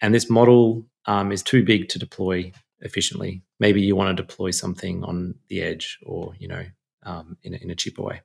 And 0.00 0.14
this 0.14 0.30
model 0.30 0.86
um, 1.06 1.32
is 1.32 1.42
too 1.42 1.64
big 1.64 1.88
to 1.88 1.98
deploy 1.98 2.52
efficiently. 2.80 3.42
Maybe 3.58 3.80
you 3.80 3.96
want 3.96 4.16
to 4.16 4.22
deploy 4.22 4.50
something 4.50 5.02
on 5.04 5.34
the 5.48 5.62
edge 5.62 5.98
or, 6.04 6.34
you 6.38 6.48
know, 6.48 6.64
um, 7.02 7.36
in, 7.42 7.54
in 7.54 7.70
a 7.70 7.74
cheaper 7.74 8.02
way. 8.02 8.20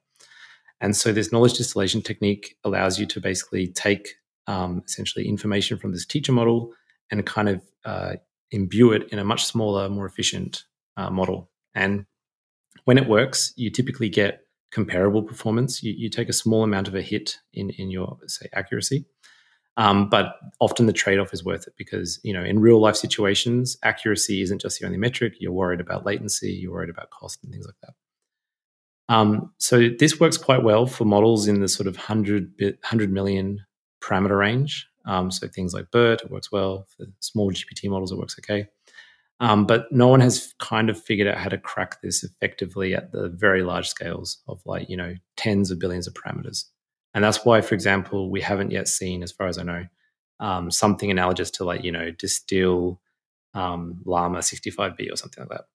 And 0.82 0.96
so 0.96 1.14
this 1.14 1.32
knowledge 1.32 1.54
distillation 1.54 2.02
technique 2.02 2.58
allows 2.64 3.00
you 3.00 3.06
to 3.08 3.22
basically 3.22 3.68
take 3.68 4.16
um, 4.48 4.84
essentially 4.86 5.28
information 5.28 5.78
from 5.78 5.92
this 5.92 6.06
teacher 6.06 6.32
model 6.32 6.74
and 7.12 7.26
kind 7.26 7.50
of 7.50 7.62
uh, 7.86 8.14
imbue 8.52 8.92
it 8.92 9.10
in 9.12 9.20
a 9.20 9.24
much 9.24 9.46
smaller, 9.46 9.90
more 9.90 10.06
efficient 10.06 10.64
uh, 10.98 11.10
model. 11.10 11.50
And 11.76 12.06
when 12.86 12.98
it 12.98 13.08
works, 13.08 13.54
you 13.56 13.70
typically 13.70 14.10
get 14.10 14.42
comparable 14.72 15.24
performance. 15.24 15.84
You, 15.84 15.94
you 15.96 16.10
take 16.10 16.30
a 16.30 16.34
small 16.34 16.64
amount 16.64 16.88
of 16.88 16.96
a 16.96 17.02
hit 17.02 17.38
in, 17.54 17.70
in 17.72 17.92
your, 17.92 18.18
say, 18.28 18.48
accuracy. 18.54 19.06
Um, 19.76 20.08
but 20.08 20.36
often 20.60 20.86
the 20.86 20.94
trade-off 20.94 21.34
is 21.34 21.44
worth 21.44 21.68
it 21.68 21.74
because 21.78 22.20
you 22.24 22.32
know 22.32 22.44
in 22.44 22.60
real 22.60 22.80
life 22.80 22.96
situations 22.96 23.76
accuracy 23.82 24.44
isn't 24.44 24.62
just 24.62 24.80
the 24.80 24.86
only 24.86 25.00
metric 25.00 25.34
you're 25.40 25.52
worried 25.52 25.80
about 25.80 26.06
latency 26.06 26.52
you're 26.52 26.72
worried 26.72 26.92
about 26.92 27.10
cost 27.10 27.44
and 27.44 27.52
things 27.52 27.66
like 27.66 27.76
that 27.82 29.16
um, 29.16 29.52
so 29.58 29.90
this 29.98 30.20
works 30.20 30.38
quite 30.38 30.62
well 30.62 30.86
for 30.86 31.06
models 31.06 31.48
in 31.48 31.60
the 31.60 31.68
sort 31.68 31.88
of 31.88 31.96
100 31.96 32.56
bit 32.56 32.76
100 32.84 33.12
million 33.12 33.66
parameter 34.04 34.38
range 34.38 34.88
um, 35.06 35.32
so 35.32 35.48
things 35.48 35.74
like 35.74 35.92
BERT 35.92 36.22
it 36.22 36.32
works 36.32 36.52
well 36.52 36.86
for 36.96 37.06
small 37.20 37.52
gpt 37.52 37.90
models 37.90 38.12
it 38.12 38.18
works 38.18 38.36
okay 38.40 38.68
um, 39.40 39.66
but 39.66 39.92
no 39.92 40.08
one 40.08 40.22
has 40.22 40.54
kind 40.60 40.90
of 40.90 41.02
figured 41.02 41.28
out 41.28 41.38
how 41.38 41.50
to 41.50 41.58
crack 41.58 42.02
this 42.02 42.24
effectively 42.24 42.96
at 42.96 43.12
the 43.12 43.28
very 43.28 43.62
large 43.62 43.90
scales 43.90 44.38
of 44.48 44.62
like, 44.66 44.90
you 44.90 44.96
know, 44.96 45.16
tens 45.36 45.72
of 45.72 45.80
billions 45.80 46.08
of 46.08 46.14
parameters. 46.14 46.64
And 47.14 47.24
that's 47.24 47.44
why, 47.44 47.60
for 47.60 47.76
example, 47.76 48.32
we 48.32 48.40
haven't 48.40 48.72
yet 48.72 48.88
seen, 48.88 49.22
as 49.22 49.34
far 49.34 49.48
as 49.48 49.58
I 49.58 49.64
know, 49.64 49.86
um, 50.40 50.72
something 50.72 51.12
analogous 51.12 51.52
to 51.52 51.66
like, 51.66 51.84
you 51.84 51.92
know, 51.92 52.12
distill 52.12 53.02
um, 53.54 54.02
Llama 54.06 54.40
65B 54.40 55.12
or 55.12 55.18
something 55.18 55.44
like 55.44 55.50
that. 55.50 55.66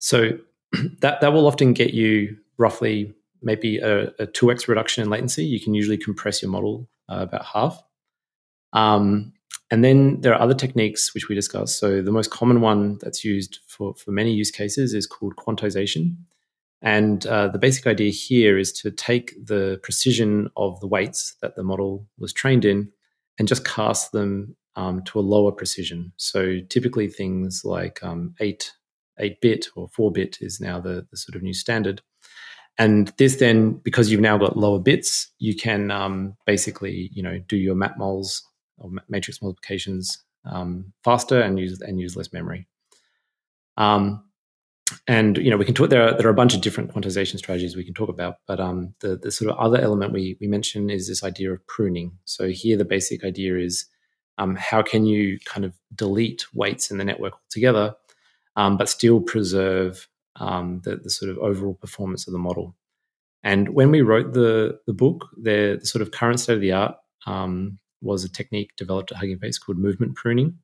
So 0.00 0.38
that, 1.02 1.20
that 1.20 1.32
will 1.32 1.46
often 1.46 1.72
get 1.72 1.94
you 1.94 2.36
roughly 2.58 3.14
maybe 3.42 3.78
a, 3.78 4.08
a 4.18 4.26
2x 4.26 4.68
reduction 4.68 5.02
in 5.02 5.10
latency. 5.10 5.44
You 5.44 5.60
can 5.60 5.74
usually 5.74 5.98
compress 5.98 6.42
your 6.42 6.50
model 6.50 6.88
uh, 7.08 7.18
about 7.20 7.44
half. 7.44 7.82
Um, 8.72 9.32
and 9.70 9.82
then 9.82 10.20
there 10.20 10.34
are 10.34 10.40
other 10.40 10.54
techniques 10.54 11.14
which 11.14 11.28
we 11.28 11.34
discussed. 11.34 11.78
So 11.78 12.02
the 12.02 12.12
most 12.12 12.30
common 12.30 12.60
one 12.60 12.98
that's 13.00 13.24
used 13.24 13.60
for, 13.66 13.94
for 13.94 14.10
many 14.10 14.32
use 14.32 14.50
cases 14.50 14.92
is 14.92 15.06
called 15.06 15.36
quantization. 15.36 16.16
And 16.82 17.24
uh, 17.26 17.48
the 17.48 17.58
basic 17.58 17.86
idea 17.86 18.10
here 18.10 18.58
is 18.58 18.72
to 18.80 18.90
take 18.90 19.34
the 19.46 19.78
precision 19.82 20.50
of 20.56 20.78
the 20.80 20.88
weights 20.88 21.36
that 21.40 21.54
the 21.56 21.62
model 21.62 22.06
was 22.18 22.32
trained 22.32 22.64
in 22.64 22.90
and 23.38 23.48
just 23.48 23.64
cast 23.64 24.12
them 24.12 24.56
um, 24.76 25.02
to 25.04 25.18
a 25.18 25.20
lower 25.20 25.52
precision. 25.52 26.12
So 26.16 26.58
typically 26.68 27.08
things 27.08 27.62
like 27.64 28.02
um, 28.02 28.34
8, 28.40 28.72
8 29.18 29.40
bit 29.40 29.66
or 29.76 29.88
4 29.88 30.12
bit 30.12 30.38
is 30.40 30.60
now 30.60 30.80
the, 30.80 31.06
the 31.10 31.16
sort 31.16 31.36
of 31.36 31.42
new 31.42 31.54
standard. 31.54 32.02
And 32.78 33.12
this 33.18 33.36
then, 33.36 33.72
because 33.84 34.10
you've 34.10 34.20
now 34.20 34.38
got 34.38 34.56
lower 34.56 34.78
bits, 34.78 35.30
you 35.38 35.54
can 35.54 35.90
um, 35.90 36.36
basically, 36.46 37.10
you 37.12 37.22
know, 37.22 37.38
do 37.46 37.56
your 37.56 37.74
matmuls 37.74 38.40
or 38.78 38.90
matrix 39.08 39.42
multiplications 39.42 40.22
um, 40.44 40.92
faster 41.04 41.40
and 41.40 41.58
use 41.58 41.80
and 41.80 42.00
use 42.00 42.16
less 42.16 42.32
memory. 42.32 42.66
Um, 43.76 44.24
and 45.06 45.38
you 45.38 45.50
know 45.50 45.56
we 45.56 45.64
can 45.64 45.74
talk 45.74 45.90
there 45.90 46.06
are, 46.06 46.16
there 46.16 46.26
are 46.26 46.30
a 46.30 46.34
bunch 46.34 46.54
of 46.54 46.60
different 46.60 46.92
quantization 46.92 47.38
strategies 47.38 47.76
we 47.76 47.84
can 47.84 47.94
talk 47.94 48.08
about 48.08 48.36
but 48.46 48.60
um, 48.60 48.94
the, 49.00 49.16
the 49.16 49.30
sort 49.30 49.50
of 49.50 49.58
other 49.58 49.80
element 49.80 50.12
we, 50.12 50.36
we 50.40 50.46
mention 50.46 50.90
is 50.90 51.08
this 51.08 51.24
idea 51.24 51.52
of 51.52 51.66
pruning 51.66 52.12
so 52.24 52.48
here 52.48 52.76
the 52.76 52.84
basic 52.84 53.24
idea 53.24 53.56
is 53.56 53.86
um, 54.38 54.56
how 54.56 54.82
can 54.82 55.04
you 55.06 55.38
kind 55.44 55.64
of 55.64 55.72
delete 55.94 56.44
weights 56.54 56.90
in 56.90 56.98
the 56.98 57.04
network 57.04 57.34
altogether 57.34 57.94
um, 58.56 58.76
but 58.76 58.88
still 58.88 59.20
preserve 59.20 60.08
um, 60.36 60.80
the, 60.84 60.96
the 60.96 61.10
sort 61.10 61.30
of 61.30 61.38
overall 61.38 61.74
performance 61.74 62.26
of 62.26 62.32
the 62.32 62.38
model 62.38 62.74
and 63.44 63.70
when 63.70 63.90
we 63.90 64.02
wrote 64.02 64.32
the, 64.34 64.78
the 64.86 64.92
book 64.92 65.28
the, 65.36 65.78
the 65.80 65.86
sort 65.86 66.02
of 66.02 66.10
current 66.10 66.40
state 66.40 66.54
of 66.54 66.60
the 66.60 66.72
art 66.72 66.96
um, 67.26 67.78
was 68.02 68.24
a 68.24 68.28
technique 68.28 68.76
developed 68.76 69.12
at 69.12 69.18
Hugging 69.18 69.38
Face 69.38 69.58
called 69.58 69.78
movement 69.78 70.16
pruning, 70.16 70.58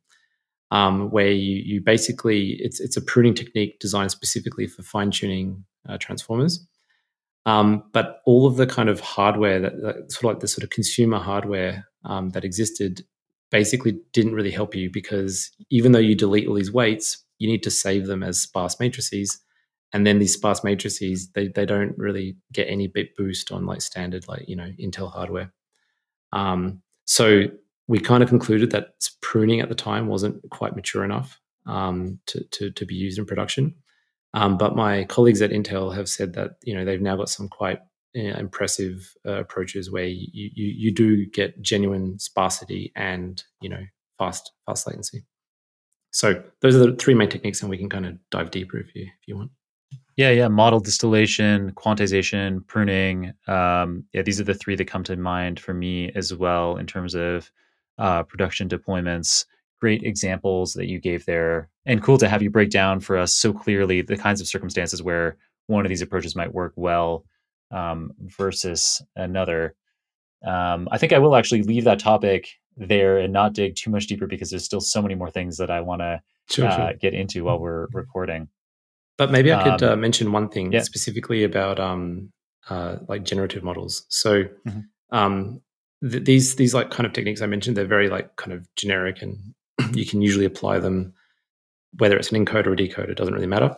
um, 0.70 1.10
where 1.10 1.30
you, 1.30 1.56
you 1.64 1.80
basically 1.80 2.56
it's 2.60 2.80
it's 2.80 2.96
a 2.96 3.00
pruning 3.00 3.34
technique 3.34 3.78
designed 3.78 4.10
specifically 4.10 4.66
for 4.66 4.82
fine 4.82 5.10
tuning 5.10 5.64
uh, 5.88 5.96
transformers. 5.98 6.66
Um, 7.46 7.84
but 7.92 8.20
all 8.26 8.46
of 8.46 8.56
the 8.56 8.66
kind 8.66 8.90
of 8.90 9.00
hardware 9.00 9.58
that, 9.60 9.80
that, 9.80 10.12
sort 10.12 10.24
of 10.24 10.24
like 10.24 10.40
the 10.40 10.48
sort 10.48 10.64
of 10.64 10.70
consumer 10.70 11.18
hardware 11.18 11.86
um, 12.04 12.30
that 12.30 12.44
existed 12.44 13.06
basically 13.50 13.98
didn't 14.12 14.34
really 14.34 14.50
help 14.50 14.74
you 14.74 14.90
because 14.90 15.50
even 15.70 15.92
though 15.92 15.98
you 15.98 16.14
delete 16.14 16.46
all 16.46 16.54
these 16.54 16.72
weights, 16.72 17.24
you 17.38 17.48
need 17.48 17.62
to 17.62 17.70
save 17.70 18.06
them 18.06 18.22
as 18.22 18.38
sparse 18.38 18.78
matrices. 18.78 19.40
And 19.92 20.06
then 20.06 20.18
these 20.18 20.34
sparse 20.34 20.62
matrices, 20.62 21.30
they, 21.32 21.48
they 21.48 21.64
don't 21.64 21.96
really 21.96 22.36
get 22.52 22.68
any 22.68 22.88
bit 22.88 23.16
boost 23.16 23.50
on 23.50 23.64
like 23.64 23.80
standard, 23.80 24.28
like, 24.28 24.46
you 24.48 24.56
know, 24.56 24.70
Intel 24.78 25.10
hardware. 25.10 25.52
Um, 26.32 26.82
so 27.06 27.44
we 27.86 27.98
kind 27.98 28.22
of 28.22 28.28
concluded 28.28 28.70
that 28.72 29.08
pruning 29.22 29.60
at 29.60 29.68
the 29.68 29.74
time 29.74 30.08
wasn't 30.08 30.42
quite 30.50 30.76
mature 30.76 31.04
enough 31.04 31.40
um, 31.66 32.18
to, 32.26 32.44
to, 32.44 32.70
to, 32.70 32.84
be 32.84 32.94
used 32.94 33.18
in 33.18 33.24
production. 33.24 33.74
Um, 34.34 34.58
but 34.58 34.76
my 34.76 35.04
colleagues 35.04 35.40
at 35.40 35.50
Intel 35.50 35.94
have 35.94 36.08
said 36.08 36.34
that 36.34 36.52
you 36.62 36.74
know 36.74 36.84
they've 36.84 37.00
now 37.00 37.16
got 37.16 37.30
some 37.30 37.48
quite 37.48 37.80
know, 38.14 38.38
impressive 38.38 39.14
uh, 39.26 39.40
approaches 39.40 39.90
where 39.90 40.04
you, 40.04 40.26
you, 40.32 40.66
you 40.66 40.92
do 40.92 41.26
get 41.26 41.60
genuine 41.62 42.18
sparsity 42.18 42.92
and 42.94 43.42
you 43.60 43.68
know 43.68 43.82
fast 44.18 44.52
fast 44.66 44.86
latency. 44.86 45.24
So 46.10 46.42
those 46.60 46.74
are 46.74 46.90
the 46.90 46.96
three 46.96 47.14
main 47.14 47.28
techniques, 47.28 47.60
and 47.60 47.70
we 47.70 47.78
can 47.78 47.88
kind 47.88 48.06
of 48.06 48.18
dive 48.30 48.50
deeper 48.50 48.78
if 48.78 48.94
you 48.94 49.04
if 49.04 49.28
you 49.28 49.36
want. 49.36 49.50
Yeah, 50.18 50.30
yeah. 50.30 50.48
Model 50.48 50.80
distillation, 50.80 51.70
quantization, 51.74 52.66
pruning. 52.66 53.34
Um, 53.46 54.02
yeah, 54.12 54.22
these 54.22 54.40
are 54.40 54.44
the 54.44 54.52
three 54.52 54.74
that 54.74 54.86
come 54.88 55.04
to 55.04 55.16
mind 55.16 55.60
for 55.60 55.72
me 55.72 56.10
as 56.16 56.34
well 56.34 56.76
in 56.76 56.86
terms 56.88 57.14
of 57.14 57.52
uh, 57.98 58.24
production 58.24 58.68
deployments. 58.68 59.44
Great 59.80 60.02
examples 60.02 60.72
that 60.72 60.88
you 60.88 60.98
gave 60.98 61.24
there, 61.24 61.68
and 61.86 62.02
cool 62.02 62.18
to 62.18 62.28
have 62.28 62.42
you 62.42 62.50
break 62.50 62.70
down 62.70 62.98
for 62.98 63.16
us 63.16 63.32
so 63.32 63.52
clearly 63.52 64.02
the 64.02 64.16
kinds 64.16 64.40
of 64.40 64.48
circumstances 64.48 65.04
where 65.04 65.36
one 65.68 65.86
of 65.86 65.88
these 65.88 66.02
approaches 66.02 66.34
might 66.34 66.52
work 66.52 66.72
well 66.74 67.24
um, 67.70 68.10
versus 68.18 69.00
another. 69.14 69.76
Um, 70.44 70.88
I 70.90 70.98
think 70.98 71.12
I 71.12 71.18
will 71.18 71.36
actually 71.36 71.62
leave 71.62 71.84
that 71.84 72.00
topic 72.00 72.48
there 72.76 73.18
and 73.18 73.32
not 73.32 73.52
dig 73.52 73.76
too 73.76 73.90
much 73.90 74.08
deeper 74.08 74.26
because 74.26 74.50
there's 74.50 74.64
still 74.64 74.80
so 74.80 75.00
many 75.00 75.14
more 75.14 75.30
things 75.30 75.58
that 75.58 75.70
I 75.70 75.80
want 75.80 76.00
to 76.00 76.20
sure, 76.50 76.66
uh, 76.66 76.76
sure. 76.76 76.94
get 76.94 77.14
into 77.14 77.44
while 77.44 77.60
we're 77.60 77.86
recording. 77.92 78.48
But 79.18 79.30
maybe 79.32 79.52
I 79.52 79.64
could 79.64 79.82
um, 79.82 79.92
uh, 79.92 79.96
mention 79.96 80.32
one 80.32 80.48
thing 80.48 80.72
yeah. 80.72 80.82
specifically 80.82 81.42
about 81.42 81.80
um, 81.80 82.32
uh, 82.70 82.96
like 83.08 83.24
generative 83.24 83.64
models. 83.64 84.06
So 84.08 84.44
mm-hmm. 84.44 84.80
um, 85.10 85.60
th- 86.08 86.24
these 86.24 86.54
these 86.54 86.72
like 86.72 86.90
kind 86.90 87.06
of 87.06 87.12
techniques 87.12 87.42
I 87.42 87.46
mentioned, 87.46 87.76
they're 87.76 87.84
very 87.84 88.08
like 88.08 88.36
kind 88.36 88.52
of 88.52 88.72
generic, 88.76 89.20
and 89.20 89.36
you 89.92 90.06
can 90.06 90.22
usually 90.22 90.44
apply 90.44 90.78
them 90.78 91.14
whether 91.96 92.16
it's 92.16 92.30
an 92.30 92.44
encoder 92.44 92.68
or 92.68 92.76
decoder. 92.76 93.10
It 93.10 93.16
doesn't 93.16 93.34
really 93.34 93.46
matter. 93.46 93.76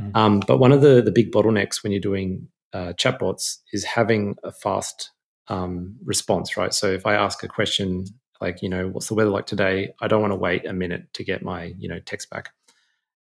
Mm-hmm. 0.00 0.16
Um, 0.16 0.40
but 0.46 0.58
one 0.58 0.72
of 0.72 0.80
the 0.80 1.02
the 1.02 1.12
big 1.12 1.32
bottlenecks 1.32 1.82
when 1.82 1.92
you're 1.92 2.00
doing 2.00 2.48
uh, 2.72 2.94
chatbots 2.94 3.58
is 3.72 3.84
having 3.84 4.36
a 4.42 4.52
fast 4.52 5.10
um, 5.48 5.96
response, 6.04 6.56
right? 6.56 6.72
So 6.72 6.90
if 6.90 7.06
I 7.06 7.14
ask 7.14 7.42
a 7.42 7.48
question 7.48 8.04
like, 8.40 8.62
you 8.62 8.68
know, 8.68 8.88
what's 8.88 9.08
the 9.08 9.14
weather 9.14 9.30
like 9.30 9.46
today? 9.46 9.92
I 10.00 10.08
don't 10.08 10.20
want 10.20 10.32
to 10.32 10.38
wait 10.38 10.64
a 10.66 10.72
minute 10.72 11.12
to 11.14 11.24
get 11.24 11.42
my, 11.42 11.74
you 11.78 11.88
know, 11.88 11.98
text 12.00 12.30
back. 12.30 12.50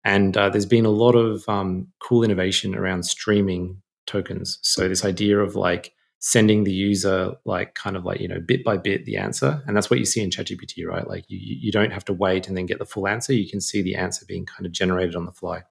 And 0.08 0.38
uh, 0.38 0.49
there's 0.49 0.66
been 0.66 0.86
a 0.86 0.89
lot 0.89 1.16
of 1.16 1.43
um, 1.49 1.86
cool 1.99 2.24
innovation 2.24 2.74
around 2.74 3.03
streaming 3.03 3.82
tokens. 4.05 4.58
So 4.62 4.88
this 4.88 5.03
idea 5.03 5.38
of 5.38 5.55
like 5.55 5.93
sending 6.20 6.64
the 6.64 6.72
user 6.72 7.34
like 7.43 7.76
kind 7.76 7.97
of 7.97 8.05
like 8.05 8.22
you 8.22 8.28
know 8.30 8.39
bit 8.39 8.64
by 8.64 8.78
bit 8.78 9.03
the 9.03 9.18
answer, 9.18 9.62
and 9.68 9.76
that's 9.76 9.89
what 9.89 9.99
you 9.99 10.05
see 10.05 10.22
in 10.22 10.30
ChatGPT, 10.30 10.88
right? 10.88 11.05
Like 11.05 11.26
you 11.28 11.38
you 11.41 11.74
don't 11.74 11.91
have 11.91 12.05
to 12.05 12.14
wait 12.14 12.47
and 12.47 12.55
then 12.55 12.66
get 12.66 12.80
the 12.80 12.86
full 12.86 13.05
answer. 13.05 13.34
You 13.34 13.49
can 13.49 13.60
see 13.60 13.82
the 13.82 13.95
answer 13.95 14.26
being 14.26 14.45
kind 14.45 14.66
of 14.66 14.72
generated 14.72 15.18
on 15.18 15.26
the 15.26 15.34
fly. 15.34 15.64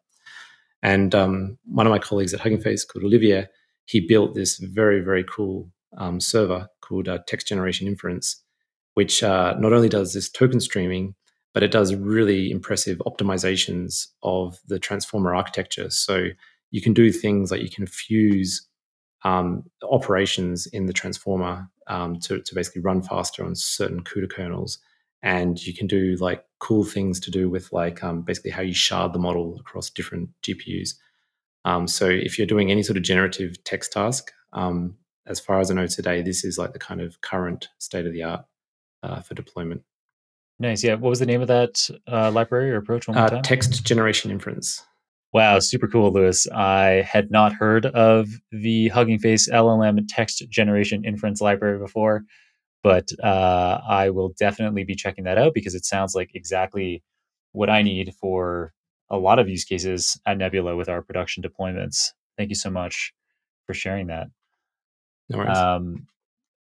And 0.83 1.15
um, 1.15 1.57
one 1.65 1.87
of 1.87 1.91
my 1.91 1.99
colleagues 1.99 2.35
at 2.35 2.41
Hugging 2.41 2.61
Face 2.61 2.85
called 2.85 3.07
Olivier, 3.07 3.47
he 3.87 4.01
built 4.01 4.35
this 4.35 4.59
very 4.59 5.01
very 5.01 5.25
cool 5.25 5.71
um, 5.97 6.21
server 6.21 6.69
called 6.83 7.09
uh, 7.09 7.21
Text 7.27 7.49
Generation 7.49 7.89
Inference, 7.89 8.45
which 8.93 9.23
uh, 9.23 9.55
not 9.59 9.73
only 9.73 9.89
does 9.89 10.13
this 10.13 10.29
token 10.29 10.61
streaming, 10.61 11.15
but 11.57 11.63
it 11.63 11.71
does 11.71 11.95
really 11.95 12.51
impressive 12.51 12.99
optimizations 13.07 14.09
of 14.23 14.61
the 14.67 14.79
transformer 14.79 15.35
architecture. 15.35 15.89
So 15.89 16.27
you 16.71 16.83
can 16.83 16.93
do 16.93 17.11
things 17.11 17.51
like 17.51 17.63
you 17.63 17.71
can 17.71 17.87
fuse 17.87 18.69
um, 19.25 19.65
operations 19.83 20.67
in 20.67 20.85
the 20.85 20.93
transformer 20.93 21.67
um, 21.87 22.21
to, 22.21 22.43
to 22.43 22.55
basically 22.55 22.83
run 22.83 23.01
faster 23.01 23.43
on 23.43 23.55
certain 23.55 24.05
CUDA 24.05 24.29
kernels. 24.29 24.81
And 25.23 25.67
you 25.67 25.73
can 25.73 25.87
do 25.87 26.17
like 26.17 26.45
cool 26.59 26.85
things 26.85 27.19
to 27.21 27.31
do 27.31 27.49
with 27.49 27.73
like 27.73 28.05
um, 28.05 28.21
basically 28.21 28.51
how 28.51 28.61
you 28.61 28.75
shard 28.75 29.15
the 29.15 29.19
model 29.19 29.57
across 29.59 29.89
different 29.89 30.29
GPUs. 30.43 30.91
Um, 31.65 31.87
so 31.87 32.07
if 32.07 32.37
you're 32.37 32.47
doing 32.47 32.71
any 32.71 32.83
sort 32.83 32.99
of 32.99 33.03
generative 33.03 33.65
text 33.65 33.93
task, 33.93 34.31
um, 34.53 34.99
as 35.27 35.41
far 35.41 35.59
as 35.61 35.71
I 35.71 35.75
know 35.75 35.87
today, 35.87 36.21
this 36.21 36.45
is 36.45 36.59
like 36.59 36.75
the 36.75 36.79
kind 36.79 37.01
of 37.01 37.23
current 37.23 37.69
state 37.79 38.05
of 38.05 38.13
the 38.13 38.25
art 38.25 38.45
uh, 39.03 39.23
for 39.23 39.33
deployment. 39.33 39.85
Nice. 40.59 40.83
Yeah. 40.83 40.95
What 40.95 41.11
was 41.11 41.19
the 41.19 41.27
name 41.27 41.43
of 41.43 41.49
that 41.49 41.89
uh, 42.11 42.31
library 42.31 42.71
or 42.71 42.77
approach? 42.77 43.09
One 43.09 43.17
more 43.17 43.27
uh, 43.27 43.31
time? 43.31 43.43
Text 43.43 43.85
generation 43.85 44.31
inference. 44.31 44.83
Wow, 45.33 45.59
super 45.59 45.87
cool, 45.87 46.13
Lewis. 46.13 46.47
I 46.51 47.07
had 47.07 47.31
not 47.31 47.53
heard 47.53 47.85
of 47.87 48.29
the 48.53 48.89
Hugging 48.89 49.19
Face 49.19 49.51
LLM 49.51 50.03
text 50.09 50.49
generation 50.49 51.05
inference 51.05 51.43
library 51.43 51.79
before, 51.79 52.25
but 52.83 53.11
uh, 53.23 53.81
I 53.87 54.09
will 54.11 54.33
definitely 54.39 54.85
be 54.85 54.95
checking 54.95 55.25
that 55.25 55.37
out 55.37 55.53
because 55.53 55.75
it 55.75 55.85
sounds 55.85 56.15
like 56.15 56.31
exactly 56.35 57.03
what 57.53 57.69
I 57.69 57.83
need 57.83 58.15
for 58.15 58.73
a 59.11 59.19
lot 59.19 59.39
of 59.39 59.49
use 59.49 59.65
cases 59.65 60.19
at 60.27 60.39
Nebula 60.39 60.75
with 60.75 60.89
our 60.89 61.03
production 61.03 61.43
deployments. 61.43 62.13
Thank 62.39 62.49
you 62.49 62.55
so 62.57 62.71
much 62.71 63.13
for 63.67 63.75
sharing 63.75 64.07
that. 64.07 64.29
No 65.29 65.39
worries. 65.39 65.57
Um, 65.57 66.07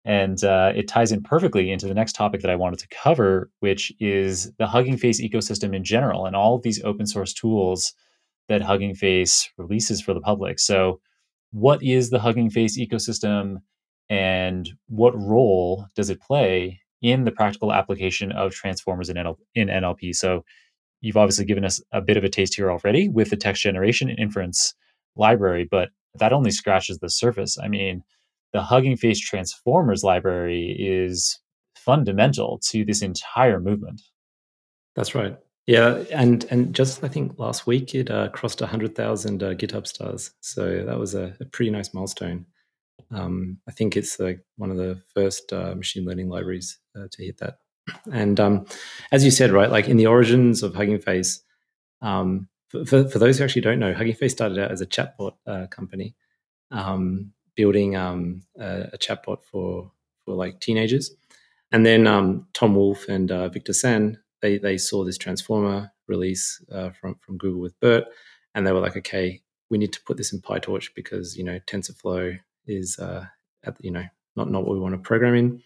and 0.04 0.44
uh, 0.44 0.72
it 0.74 0.86
ties 0.86 1.12
in 1.12 1.22
perfectly 1.22 1.70
into 1.70 1.86
the 1.86 1.94
next 1.94 2.12
topic 2.12 2.42
that 2.42 2.50
I 2.50 2.56
wanted 2.56 2.78
to 2.80 2.88
cover, 2.88 3.50
which 3.60 3.92
is 4.00 4.52
the 4.58 4.66
Hugging 4.66 4.98
Face 4.98 5.20
ecosystem 5.20 5.74
in 5.74 5.82
general 5.82 6.26
and 6.26 6.36
all 6.36 6.56
of 6.56 6.62
these 6.62 6.82
open 6.84 7.06
source 7.06 7.32
tools 7.32 7.94
that 8.48 8.60
Hugging 8.60 8.94
Face 8.94 9.50
releases 9.56 10.02
for 10.02 10.12
the 10.12 10.20
public. 10.20 10.58
So, 10.58 11.00
what 11.52 11.82
is 11.82 12.10
the 12.10 12.18
Hugging 12.18 12.50
Face 12.50 12.78
ecosystem 12.78 13.58
and 14.10 14.68
what 14.88 15.16
role 15.16 15.86
does 15.94 16.10
it 16.10 16.20
play 16.20 16.80
in 17.00 17.24
the 17.24 17.30
practical 17.30 17.72
application 17.72 18.32
of 18.32 18.52
transformers 18.52 19.08
in, 19.08 19.16
NL- 19.16 19.38
in 19.54 19.68
NLP? 19.68 20.14
So, 20.14 20.44
you've 21.00 21.16
obviously 21.16 21.46
given 21.46 21.64
us 21.64 21.80
a 21.92 22.02
bit 22.02 22.18
of 22.18 22.24
a 22.24 22.28
taste 22.28 22.54
here 22.54 22.70
already 22.70 23.08
with 23.08 23.30
the 23.30 23.36
text 23.36 23.62
generation 23.62 24.10
and 24.10 24.18
inference 24.18 24.74
library, 25.16 25.66
but 25.70 25.90
that 26.16 26.32
only 26.32 26.50
scratches 26.50 26.98
the 26.98 27.08
surface. 27.08 27.58
I 27.58 27.68
mean, 27.68 28.02
the 28.54 28.62
Hugging 28.62 28.96
Face 28.96 29.18
Transformers 29.18 30.04
library 30.04 30.76
is 30.78 31.38
fundamental 31.76 32.60
to 32.70 32.84
this 32.84 33.02
entire 33.02 33.60
movement. 33.60 34.00
That's 34.96 35.14
right. 35.14 35.36
Yeah, 35.66 36.04
and 36.12 36.44
and 36.50 36.74
just 36.74 37.02
I 37.02 37.08
think 37.08 37.38
last 37.38 37.66
week 37.66 37.94
it 37.94 38.10
uh, 38.10 38.28
crossed 38.28 38.60
hundred 38.60 38.94
thousand 38.94 39.42
uh, 39.42 39.54
GitHub 39.54 39.86
stars, 39.86 40.30
so 40.40 40.84
that 40.84 40.98
was 40.98 41.14
a, 41.14 41.34
a 41.40 41.44
pretty 41.46 41.70
nice 41.70 41.92
milestone. 41.92 42.46
Um, 43.10 43.58
I 43.68 43.72
think 43.72 43.96
it's 43.96 44.20
like 44.20 44.40
one 44.56 44.70
of 44.70 44.76
the 44.76 45.02
first 45.14 45.52
uh, 45.52 45.74
machine 45.74 46.04
learning 46.04 46.28
libraries 46.28 46.78
uh, 46.96 47.06
to 47.10 47.24
hit 47.24 47.38
that. 47.38 47.58
And 48.12 48.38
um, 48.38 48.66
as 49.10 49.24
you 49.24 49.30
said, 49.30 49.50
right, 49.50 49.70
like 49.70 49.88
in 49.88 49.96
the 49.96 50.06
origins 50.06 50.62
of 50.62 50.74
Hugging 50.74 51.00
Face, 51.00 51.42
um, 52.02 52.48
for, 52.68 53.08
for, 53.08 53.18
those 53.18 53.38
who 53.38 53.44
actually 53.44 53.62
don't 53.62 53.78
know, 53.78 53.94
Hugging 53.94 54.14
Face 54.14 54.32
started 54.32 54.58
out 54.58 54.70
as 54.70 54.80
a 54.80 54.86
chatbot 54.86 55.32
uh, 55.46 55.66
company. 55.68 56.14
Um, 56.70 57.32
building 57.56 57.96
um, 57.96 58.42
a, 58.58 58.88
a, 58.92 58.98
chatbot 58.98 59.44
for 59.44 59.90
for 60.24 60.34
like 60.34 60.60
teenagers. 60.60 61.10
And 61.72 61.84
then 61.84 62.06
um, 62.06 62.46
Tom 62.52 62.74
Wolf 62.74 63.08
and 63.08 63.30
uh, 63.30 63.48
Victor 63.48 63.72
Sanh 63.72 64.16
they 64.44 64.58
they 64.58 64.76
saw 64.76 65.04
this 65.04 65.16
transformer 65.16 65.90
release 66.06 66.62
uh, 66.70 66.90
from 66.90 67.16
from 67.20 67.38
Google 67.38 67.62
with 67.62 67.80
BERT, 67.80 68.04
and 68.54 68.66
they 68.66 68.72
were 68.72 68.80
like, 68.80 68.96
okay, 68.96 69.40
we 69.70 69.78
need 69.78 69.92
to 69.94 70.02
put 70.02 70.18
this 70.18 70.34
in 70.34 70.42
PyTorch 70.42 70.90
because 70.94 71.34
you 71.34 71.44
know 71.44 71.58
TensorFlow 71.60 72.38
is 72.66 72.98
uh, 72.98 73.24
at, 73.64 73.76
you 73.80 73.90
know 73.90 74.04
not 74.36 74.50
not 74.50 74.66
what 74.66 74.74
we 74.74 74.80
want 74.80 74.94
to 74.94 74.98
program 74.98 75.34
in. 75.34 75.62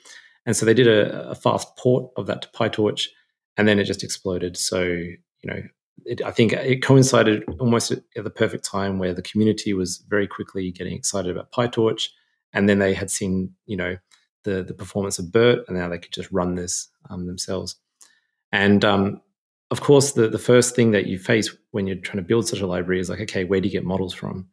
And 0.47 0.57
so 0.57 0.65
they 0.65 0.75
did 0.75 0.87
a, 0.87 1.31
a 1.31 1.35
fast 1.35 1.77
port 1.77 2.11
of 2.17 2.27
that 2.27 2.43
to 2.43 2.49
PyTorch, 2.51 3.09
and 3.57 3.67
then 3.67 3.81
it 3.81 3.85
just 3.85 4.05
exploded. 4.05 4.57
So 4.57 4.83
you 4.83 5.19
know 5.45 5.63
it, 6.09 6.23
I 6.23 6.31
think 6.31 6.53
it 6.55 6.83
coincided 6.83 7.45
almost 7.61 7.93
at 7.93 8.25
the 8.25 8.31
perfect 8.31 8.65
time 8.65 8.99
where 8.99 9.13
the 9.13 9.23
community 9.23 9.75
was 9.75 10.05
very 10.09 10.27
quickly 10.27 10.73
getting 10.73 10.95
excited 10.95 11.31
about 11.31 11.53
PyTorch, 11.53 12.09
and 12.53 12.69
then 12.69 12.79
they 12.79 12.95
had 12.95 13.11
seen, 13.11 13.53
you 13.67 13.77
know, 13.77 13.97
the 14.45 14.63
the 14.63 14.75
performance 14.75 15.19
of 15.19 15.31
BERT, 15.31 15.65
and 15.69 15.77
now 15.77 15.89
they 15.89 15.99
could 15.99 16.13
just 16.13 16.33
run 16.33 16.55
this 16.55 16.89
um, 17.11 17.27
themselves. 17.27 17.77
And 18.53 18.85
um, 18.85 19.21
of 19.71 19.83
course, 19.83 20.13
the 20.13 20.29
the 20.29 20.39
first 20.39 20.75
thing 20.75 20.93
that 20.93 21.07
you 21.07 21.19
face 21.19 21.55
when 21.73 21.87
you're 21.87 21.97
trying 21.97 22.23
to 22.23 22.29
build 22.29 22.49
such 22.49 22.61
a 22.61 22.67
library 22.67 23.01
is 23.01 23.11
like, 23.11 23.21
okay, 23.21 23.45
where 23.45 23.61
do 23.61 23.69
you 23.69 23.73
get 23.73 23.85
models 23.85 24.15
from? 24.15 24.49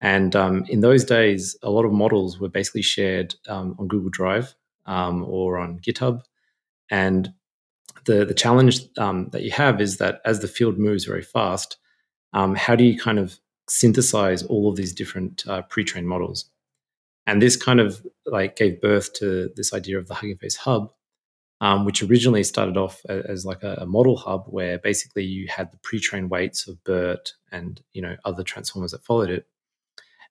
And 0.00 0.34
um, 0.34 0.64
in 0.68 0.80
those 0.80 1.04
days, 1.04 1.56
a 1.62 1.70
lot 1.70 1.84
of 1.84 1.92
models 1.92 2.38
were 2.40 2.48
basically 2.48 2.82
shared 2.82 3.34
um, 3.48 3.76
on 3.78 3.88
Google 3.88 4.10
Drive 4.10 4.54
um, 4.86 5.24
or 5.24 5.58
on 5.58 5.80
GitHub, 5.80 6.22
and 6.90 7.30
the 8.08 8.24
the 8.24 8.34
challenge 8.34 8.80
um, 8.98 9.28
that 9.30 9.42
you 9.42 9.52
have 9.52 9.80
is 9.80 9.98
that 9.98 10.20
as 10.24 10.40
the 10.40 10.48
field 10.48 10.78
moves 10.78 11.04
very 11.04 11.22
fast, 11.22 11.76
um, 12.32 12.56
how 12.56 12.74
do 12.74 12.82
you 12.82 12.98
kind 12.98 13.18
of 13.18 13.38
synthesize 13.68 14.42
all 14.42 14.70
of 14.70 14.76
these 14.76 14.94
different 14.94 15.44
uh, 15.46 15.62
pre-trained 15.62 16.08
models? 16.08 16.50
And 17.26 17.42
this 17.42 17.56
kind 17.56 17.78
of 17.78 18.04
like 18.24 18.56
gave 18.56 18.80
birth 18.80 19.12
to 19.14 19.50
this 19.54 19.74
idea 19.74 19.98
of 19.98 20.08
the 20.08 20.14
Hugging 20.14 20.38
Face 20.38 20.56
Hub, 20.56 20.90
um, 21.60 21.84
which 21.84 22.02
originally 22.02 22.42
started 22.42 22.78
off 22.78 23.04
as, 23.06 23.44
like 23.44 23.62
a, 23.62 23.74
a, 23.82 23.86
model 23.86 24.16
hub 24.16 24.46
where 24.46 24.78
basically 24.78 25.24
you 25.24 25.46
had 25.48 25.70
the 25.70 25.76
pre-trained 25.82 26.30
weights 26.30 26.66
of 26.66 26.82
BERT 26.84 27.34
and 27.52 27.82
you 27.92 28.00
know 28.00 28.16
other 28.24 28.42
transformers 28.42 28.92
that 28.92 29.04
followed 29.04 29.30
it. 29.30 29.46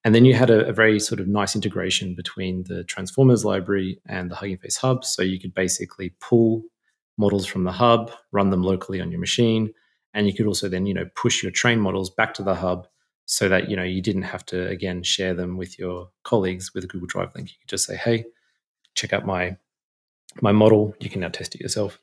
And 0.04 0.16
then 0.16 0.26
you 0.26 0.34
had 0.34 0.50
a, 0.50 0.68
a, 0.68 0.74
very 0.74 1.00
sort 1.00 1.20
of 1.20 1.28
nice 1.28 1.56
integration 1.56 2.16
between 2.16 2.64
the 2.68 2.84
Transformers 2.84 3.46
library 3.46 4.00
and 4.08 4.32
the 4.32 4.36
Hugging 4.36 4.58
Face 4.58 4.78
Hub. 4.78 5.06
So 5.06 5.22
you 5.22 5.40
could 5.40 5.54
basically 5.54 6.16
pull 6.20 6.64
models 7.18 7.46
from 7.46 7.64
the 7.64 7.72
hub, 7.72 8.12
run 8.32 8.50
them 8.50 8.64
locally 8.64 9.02
on 9.02 9.12
your 9.12 9.20
machine, 9.20 9.74
and 10.14 10.28
you 10.28 10.34
could 10.34 10.48
also 10.48 10.70
then 10.70 10.86
you 10.86 10.94
know 10.94 11.10
push 11.16 11.44
your 11.44 11.52
train 11.52 11.80
models 11.80 12.10
back 12.10 12.34
to 12.36 12.44
the 12.44 12.56
hub 12.56 12.88
so 13.26 13.50
that 13.50 13.70
you 13.70 13.76
know 13.76 13.84
you 13.84 14.02
didn't 14.02 14.24
have 14.24 14.46
to 14.46 14.68
again 14.68 15.04
share 15.04 15.34
them 15.34 15.58
with 15.58 15.78
your 15.78 16.10
colleagues 16.24 16.74
with 16.74 16.84
a 16.84 16.88
Google 16.88 17.08
Drive 17.08 17.34
link. 17.36 17.50
You 17.50 17.56
could 17.62 17.70
just 17.70 17.86
say, 17.86 17.96
"Hey, 17.96 18.26
check 18.96 19.14
out 19.14 19.26
my 19.26 19.58
my 20.42 20.52
model. 20.52 20.96
You 21.00 21.10
can 21.10 21.22
now 21.22 21.30
test 21.30 21.56
it 21.56 21.62
yourself." 21.62 22.00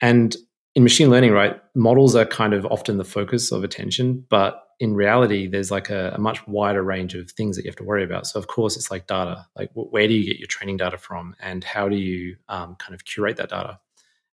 And 0.00 0.36
in 0.74 0.82
machine 0.82 1.10
learning, 1.10 1.32
right, 1.32 1.60
models 1.74 2.16
are 2.16 2.26
kind 2.26 2.52
of 2.52 2.66
often 2.66 2.98
the 2.98 3.04
focus 3.04 3.52
of 3.52 3.62
attention, 3.64 4.26
but 4.28 4.63
in 4.80 4.94
reality, 4.94 5.46
there's 5.46 5.70
like 5.70 5.90
a, 5.90 6.12
a, 6.14 6.18
much 6.18 6.46
wider 6.46 6.82
range 6.82 7.14
of 7.14 7.30
things 7.30 7.56
that 7.56 7.64
you 7.64 7.70
have 7.70 7.76
to 7.76 7.84
worry 7.84 8.04
about. 8.04 8.26
So, 8.26 8.38
of 8.38 8.46
course, 8.46 8.76
it's 8.76 8.90
like 8.90 9.06
data. 9.06 9.46
Like, 9.56 9.70
where 9.74 10.08
do 10.08 10.14
you 10.14 10.24
get 10.24 10.38
your 10.38 10.48
training 10.48 10.78
data 10.78 10.98
from, 10.98 11.34
and 11.40 11.64
how 11.64 11.88
do 11.88 11.96
you 11.96 12.36
um, 12.48 12.76
kind 12.76 12.94
of 12.94 13.04
curate 13.04 13.36
that 13.36 13.50
data? 13.50 13.78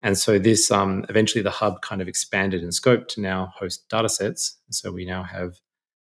And 0.03 0.17
so, 0.19 0.39
this 0.39 0.71
um, 0.71 1.05
eventually 1.09 1.43
the 1.43 1.51
hub 1.51 1.83
kind 1.83 2.03
of 2.03 2.09
expanded 2.09 2.63
in 2.63 2.73
scope 2.73 3.09
to 3.09 3.21
now 3.21 3.53
host 3.57 3.89
data 3.89 4.09
sets. 4.09 4.59
So, 4.71 4.93
we 4.93 5.05
now 5.05 5.23
have 5.23 5.55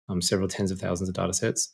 um, 0.08 0.22
several 0.22 0.48
tens 0.48 0.70
of 0.70 0.78
thousands 0.78 1.08
of 1.08 1.14
data 1.14 1.32
sets. 1.32 1.72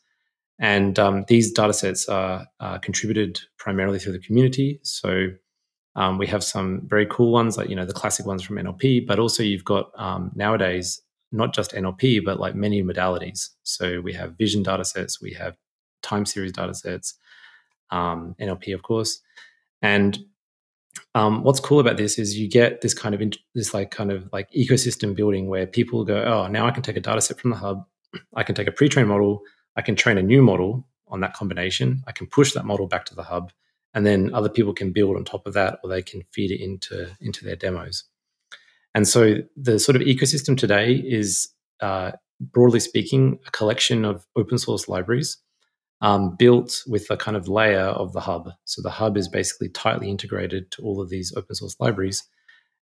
And 0.59 0.99
um, 0.99 1.25
these 1.27 1.53
data 1.53 1.73
sets 1.73 2.09
are, 2.09 2.47
are, 2.61 2.79
contributed 2.79 3.41
primarily 3.59 3.99
through 3.99 4.13
the 4.13 4.21
community. 4.21 4.79
So, 4.83 5.31
um, 5.97 6.19
we 6.19 6.27
have 6.29 6.43
some 6.43 6.83
very 6.87 7.07
cool 7.07 7.33
ones, 7.33 7.57
like 7.57 7.69
you 7.69 7.77
know 7.77 7.87
the 7.87 7.93
classic 7.93 8.27
ones 8.27 8.43
from 8.43 8.57
NLP, 8.57 9.07
but 9.07 9.19
also 9.19 9.43
you've 9.43 9.65
got 9.65 9.91
um, 9.97 10.33
nowadays 10.35 11.01
not 11.35 11.55
just 11.55 11.73
NLP, 11.73 12.25
but 12.25 12.41
like 12.41 12.55
many 12.55 12.83
modalities. 12.83 13.51
So 13.63 14.01
we 14.01 14.13
have 14.15 14.39
vision 14.39 14.63
data 14.63 14.85
sets, 14.85 15.21
we 15.21 15.33
have 15.35 15.57
time 16.03 16.25
series 16.25 16.53
data 16.53 16.75
sets, 16.75 17.15
um, 17.91 18.35
NLP, 18.41 18.75
of 18.75 18.83
course. 18.83 19.21
And 19.83 20.19
um, 21.15 21.43
what's 21.43 21.61
cool 21.61 21.81
about 21.81 21.97
this 21.97 22.19
is 22.19 22.39
you 22.39 22.49
get 22.49 22.81
this 22.81 22.95
kind 22.95 23.15
of 23.15 23.21
in, 23.21 23.33
this 23.55 23.75
like 23.75 23.91
kind 23.91 24.11
of 24.13 24.29
like 24.33 24.51
ecosystem 24.53 25.15
building 25.15 25.49
where 25.49 25.67
people 25.67 26.05
go, 26.05 26.23
oh, 26.23 26.47
now 26.47 26.67
I 26.67 26.71
can 26.71 26.83
take 26.83 26.97
a 26.97 27.01
data 27.01 27.21
set 27.21 27.39
from 27.39 27.51
the 27.51 27.57
hub, 27.57 27.85
I 28.35 28.43
can 28.43 28.55
take 28.55 28.69
a 28.69 28.73
pre-trained 28.73 29.09
model, 29.09 29.43
I 29.77 29.83
can 29.83 29.97
train 29.97 30.19
a 30.19 30.23
new 30.23 30.43
model 30.43 30.87
on 31.09 31.21
that 31.21 31.35
combination, 31.35 32.03
I 32.07 32.13
can 32.13 32.27
push 32.27 32.53
that 32.53 32.65
model 32.65 32.87
back 32.87 33.05
to 33.07 33.15
the 33.15 33.23
hub, 33.23 33.53
and 33.93 34.07
then 34.07 34.33
other 34.35 34.49
people 34.49 34.73
can 34.73 34.93
build 34.93 35.17
on 35.17 35.25
top 35.25 35.47
of 35.47 35.55
that, 35.55 35.79
or 35.83 35.91
they 35.91 36.03
can 36.03 36.23
feed 36.33 36.51
it 36.51 36.63
into 36.63 37.11
into 37.21 37.45
their 37.45 37.57
demos. 37.57 38.05
And 38.95 39.09
so 39.09 39.39
the 39.57 39.79
sort 39.79 39.97
of 39.97 40.03
ecosystem 40.03 40.57
today 40.57 40.95
is, 40.95 41.49
uh, 41.81 42.13
broadly 42.41 42.81
speaking, 42.81 43.39
a 43.47 43.51
collection 43.51 44.05
of 44.05 44.27
open 44.37 44.59
source 44.59 44.89
libraries 44.89 45.39
um, 46.01 46.37
built 46.37 46.83
with 46.87 47.11
a 47.11 47.17
kind 47.17 47.37
of 47.37 47.49
layer 47.49 47.87
of 47.87 48.13
the 48.13 48.21
hub. 48.21 48.51
So 48.65 48.83
the 48.83 48.91
hub 48.91 49.17
is 49.17 49.29
basically 49.29 49.71
tightly 49.71 50.11
integrated 50.11 50.71
to 50.73 50.83
all 50.83 51.01
of 51.01 51.09
these 51.09 51.33
open 51.37 51.55
source 51.55 51.77
libraries. 51.81 52.23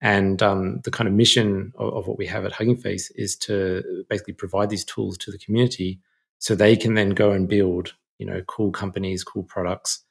And 0.02 0.42
um, 0.42 0.80
the 0.84 0.90
kind 0.90 1.08
of 1.08 1.14
mission 1.14 1.72
of, 1.76 1.94
of, 1.94 2.06
what 2.06 2.18
we 2.18 2.26
have 2.26 2.44
at 2.44 2.52
Hugging 2.52 2.76
Face 2.76 3.10
is 3.12 3.34
to 3.38 4.04
basically 4.10 4.34
provide 4.34 4.68
these 4.68 4.84
tools 4.84 5.16
to 5.18 5.30
the 5.30 5.38
community 5.38 6.00
so 6.38 6.54
they 6.54 6.76
can 6.76 6.94
then 6.94 7.10
go 7.10 7.30
and 7.32 7.48
build, 7.48 7.94
you 8.18 8.26
know, 8.26 8.42
cool 8.42 8.70
companies, 8.70 9.24
cool 9.24 9.44
products. 9.44 10.04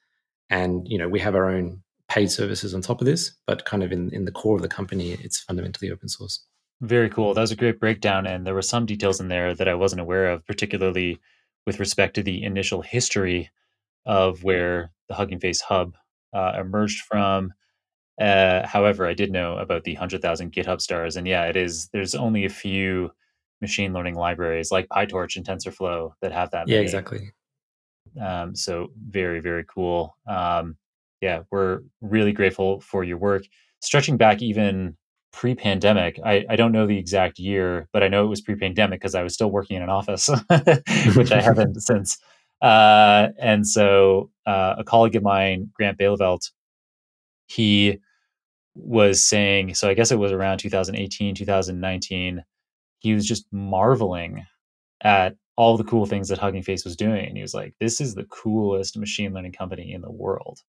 And, 0.49 0.87
you 0.89 0.97
know, 0.97 1.07
we 1.07 1.19
have 1.19 1.35
our 1.35 1.49
own 1.51 1.83
paid 2.07 2.31
services 2.31 2.73
on 2.73 2.81
top 2.81 3.01
of 3.01 3.05
this, 3.05 3.31
but 3.47 3.65
kind 3.65 3.83
of 3.83 3.91
in, 3.91 4.09
in 4.11 4.25
the 4.25 4.31
core 4.31 4.55
of 4.55 4.61
the 4.61 4.67
company, 4.67 5.11
it's 5.13 5.41
fundamentally 5.41 5.91
open 5.91 6.07
source. 6.07 6.45
Very 6.81 7.09
cool. 7.09 7.33
That 7.33 7.41
was 7.41 7.51
a 7.51 7.55
great 7.55 7.79
breakdown. 7.79 8.27
And 8.27 8.45
there 8.45 8.53
were 8.53 8.61
some 8.61 8.85
details 8.85 9.19
in 9.19 9.27
there 9.27 9.55
that 9.55 9.67
I 9.67 9.73
wasn't 9.73 10.01
aware 10.01 10.29
of, 10.29 10.45
particularly 10.45 11.19
with 11.65 11.79
respect 11.79 12.15
to 12.15 12.23
the 12.23 12.43
initial 12.43 12.81
history 12.81 13.49
of 14.05 14.43
where 14.43 14.91
the 15.07 15.15
Hugging 15.15 15.39
Face 15.39 15.61
Hub 15.61 15.95
uh, 16.33 16.53
emerged 16.59 17.03
from. 17.05 17.53
Uh, 18.19 18.65
however, 18.67 19.07
I 19.07 19.13
did 19.13 19.31
know 19.31 19.57
about 19.57 19.83
the 19.83 19.93
100,000 19.93 20.51
GitHub 20.51 20.81
stars. 20.81 21.15
And 21.15 21.27
yeah, 21.27 21.45
it 21.45 21.55
is, 21.55 21.89
there's 21.91 22.13
only 22.13 22.45
a 22.45 22.49
few 22.49 23.11
machine 23.61 23.93
learning 23.93 24.15
libraries 24.15 24.71
like 24.71 24.87
PyTorch 24.89 25.37
and 25.37 25.45
TensorFlow 25.45 26.11
that 26.21 26.31
have 26.31 26.51
that. 26.51 26.67
Yeah, 26.67 26.79
exactly. 26.79 27.31
Um, 28.21 28.55
so 28.55 28.91
very, 29.09 29.39
very 29.39 29.65
cool. 29.65 30.15
Um, 30.27 30.77
yeah, 31.21 31.43
we're 31.51 31.81
really 32.01 32.33
grateful 32.33 32.81
for 32.81 33.03
your 33.03 33.17
work. 33.17 33.43
Stretching 33.81 34.17
back 34.17 34.41
even 34.41 34.97
pre-pandemic, 35.33 36.19
I, 36.23 36.45
I 36.49 36.55
don't 36.55 36.71
know 36.71 36.87
the 36.87 36.97
exact 36.97 37.39
year, 37.39 37.87
but 37.91 38.03
I 38.03 38.07
know 38.07 38.23
it 38.23 38.29
was 38.29 38.41
pre-pandemic 38.41 39.01
because 39.01 39.15
I 39.15 39.23
was 39.23 39.33
still 39.33 39.51
working 39.51 39.77
in 39.77 39.83
an 39.83 39.89
office, 39.89 40.27
which 41.15 41.31
I 41.31 41.41
haven't 41.41 41.81
since. 41.81 42.17
Uh, 42.61 43.29
and 43.39 43.67
so 43.67 44.31
uh, 44.45 44.75
a 44.77 44.83
colleague 44.83 45.15
of 45.15 45.23
mine, 45.23 45.69
Grant 45.73 45.97
Bijleveld, 45.97 46.51
he 47.47 47.99
was 48.75 49.21
saying, 49.21 49.73
so 49.75 49.89
I 49.89 49.93
guess 49.93 50.11
it 50.11 50.19
was 50.19 50.31
around 50.31 50.59
2018, 50.59 51.35
2019, 51.35 52.43
he 52.99 53.13
was 53.13 53.25
just 53.25 53.45
marveling 53.51 54.45
at 55.01 55.35
all 55.57 55.77
the 55.77 55.83
cool 55.83 56.05
things 56.05 56.29
that 56.29 56.37
Hugging 56.37 56.63
Face 56.63 56.83
was 56.83 56.95
doing. 56.95 57.25
And 57.25 57.37
he 57.37 57.41
was 57.41 57.53
like, 57.53 57.73
this 57.79 58.01
is 58.01 58.15
the 58.15 58.25
coolest 58.25 58.97
machine 58.97 59.33
learning 59.33 59.53
company 59.53 59.93
in 59.93 60.01
the 60.01 60.11
world. 60.11 60.59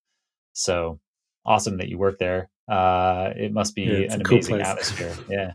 So 0.57 0.99
awesome 1.45 1.77
that 1.77 1.87
you 1.87 1.97
work 1.97 2.17
there. 2.19 2.49
Uh, 2.67 3.29
it 3.35 3.53
must 3.53 3.75
be 3.75 3.83
yeah, 3.83 4.13
an 4.13 4.21
amazing 4.25 4.57
cool 4.57 4.65
atmosphere. 4.65 5.15
yeah. 5.29 5.53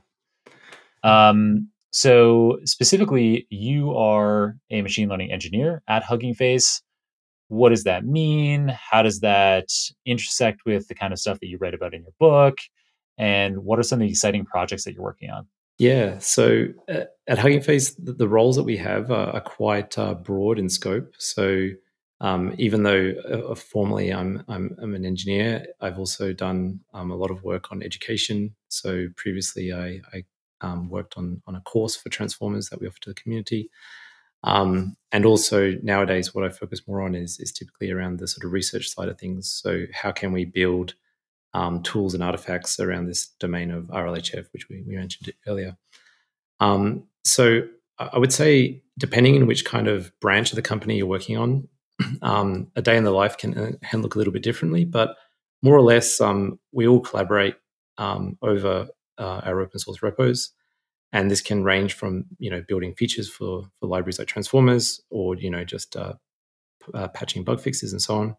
Um, 1.03 1.69
so 1.91 2.59
specifically, 2.65 3.47
you 3.51 3.95
are 3.97 4.57
a 4.71 4.81
machine 4.81 5.09
learning 5.09 5.31
engineer 5.31 5.83
at 5.89 6.03
Hugging 6.03 6.35
Face. 6.35 6.81
What 7.49 7.69
does 7.69 7.85
that 7.85 8.07
mean? 8.07 8.69
How 8.69 9.03
does 9.03 9.21
that 9.21 9.67
intersect 10.07 10.63
with 10.65 10.89
the 10.89 10.95
kind 10.95 11.13
of 11.13 11.19
stuff 11.19 11.39
that 11.41 11.49
you 11.49 11.59
write 11.59 11.75
about 11.75 11.93
in 11.93 12.03
your 12.03 12.15
book? 12.19 12.59
And 13.19 13.65
what 13.65 13.79
are 13.79 13.83
some 13.83 14.01
of 14.01 14.07
the 14.07 14.11
exciting 14.11 14.47
projects 14.47 14.85
that 14.85 14.95
you're 14.95 15.03
working 15.03 15.29
on? 15.29 15.47
Yeah, 15.79 16.19
so 16.19 16.67
at 16.89 17.39
Hugging 17.39 17.61
Face, 17.61 17.95
the, 17.95 18.13
the, 18.13 18.29
roles 18.29 18.57
that 18.57 18.63
we 18.63 18.77
have 18.77 19.11
are, 19.11 19.31
are 19.31 19.41
quite 19.41 19.99
uh, 19.99 20.15
broad 20.15 20.59
in 20.59 20.69
scope. 20.69 21.13
So 21.19 21.69
um, 22.23 22.55
even 22.57 22.83
though 22.83 23.13
uh, 23.29 23.55
formally 23.55 24.11
I'm, 24.11 24.43
I'm, 24.49 24.75
I'm 24.81 24.95
an 24.95 25.05
engineer, 25.05 25.67
I've 25.81 25.99
also 25.99 26.33
done 26.33 26.81
um, 26.95 27.11
a 27.11 27.17
lot 27.17 27.31
of 27.31 27.45
work 27.45 27.71
on 27.71 27.83
education. 27.83 28.55
So 28.69 29.09
previously, 29.17 29.73
I, 29.73 30.01
I 30.15 30.25
um, 30.63 30.89
worked 30.89 31.19
on 31.19 31.43
on 31.47 31.57
a 31.57 31.61
course 31.61 31.97
for 31.97 32.09
transformers 32.09 32.71
that 32.71 32.81
we 32.81 32.87
offer 32.87 33.01
to 33.03 33.11
the 33.11 33.21
community. 33.21 33.69
Um, 34.45 34.97
and 35.13 35.27
also 35.27 35.73
nowadays, 35.83 36.35
what 36.35 36.45
I 36.45 36.49
focus 36.49 36.89
more 36.89 37.03
on 37.03 37.15
is 37.15 37.39
is 37.39 37.53
typically 37.53 37.91
around 37.91 38.19
the 38.19 38.27
sort 38.27 38.45
of 38.47 38.53
research 38.53 38.89
side 38.89 39.09
of 39.09 39.19
things. 39.19 39.51
So 39.51 39.85
how 39.93 40.13
can 40.13 40.33
we 40.33 40.47
build 40.47 40.95
um, 41.55 41.83
tools 41.83 42.15
and 42.15 42.23
artifacts 42.23 42.81
around 42.81 43.07
this 43.07 43.29
domain 43.41 43.71
of 43.71 43.85
RLHF, 43.85 44.47
which 44.53 44.69
we, 44.69 44.83
we 44.87 44.97
mentioned 44.97 45.33
earlier. 45.47 45.77
Um, 46.61 47.05
so 47.25 47.63
I 47.99 48.19
would 48.19 48.33
say, 48.33 48.83
depending 48.99 49.37
on 49.37 49.47
which 49.47 49.65
kind 49.65 49.89
of 49.89 50.19
branch 50.21 50.51
of 50.51 50.57
the 50.57 50.63
company 50.63 50.97
you're 50.97 51.07
working 51.07 51.37
on, 51.37 51.69
um, 52.23 52.69
a 52.77 52.83
day 52.83 52.97
in 52.97 53.05
the 53.05 53.11
life 53.11 53.37
can, 53.37 53.57
uh, 53.57 53.73
can 53.89 54.03
look 54.03 54.15
a 54.15 54.19
little 54.19 54.33
bit 54.33 54.43
differently, 54.43 54.85
but 54.85 55.17
more 55.63 55.77
or 55.77 55.83
less, 55.83 56.21
um, 56.21 56.59
we 56.73 56.87
all 56.87 57.01
collaborate 57.01 57.55
um, 57.99 58.37
over 58.43 58.89
uh, 59.19 59.41
our 59.45 59.61
open 59.61 59.79
source 59.79 60.03
repos, 60.03 60.51
and 61.13 61.31
this 61.31 61.41
can 61.41 61.63
range 61.63 61.95
from 61.95 62.25
you 62.39 62.51
know 62.51 62.63
building 62.67 62.95
features 62.95 63.31
for 63.31 63.65
for 63.79 63.87
libraries 63.87 64.19
like 64.19 64.29
transformers, 64.29 65.01
or 65.11 65.37
you 65.37 65.51
know 65.51 65.65
just 65.65 65.97
uh, 65.97 66.15
uh, 66.95 67.09
patching 67.09 67.45
bug 67.45 67.61
fixes 67.61 67.93
and 67.93 68.03
so 68.03 68.17
on. 68.17 68.37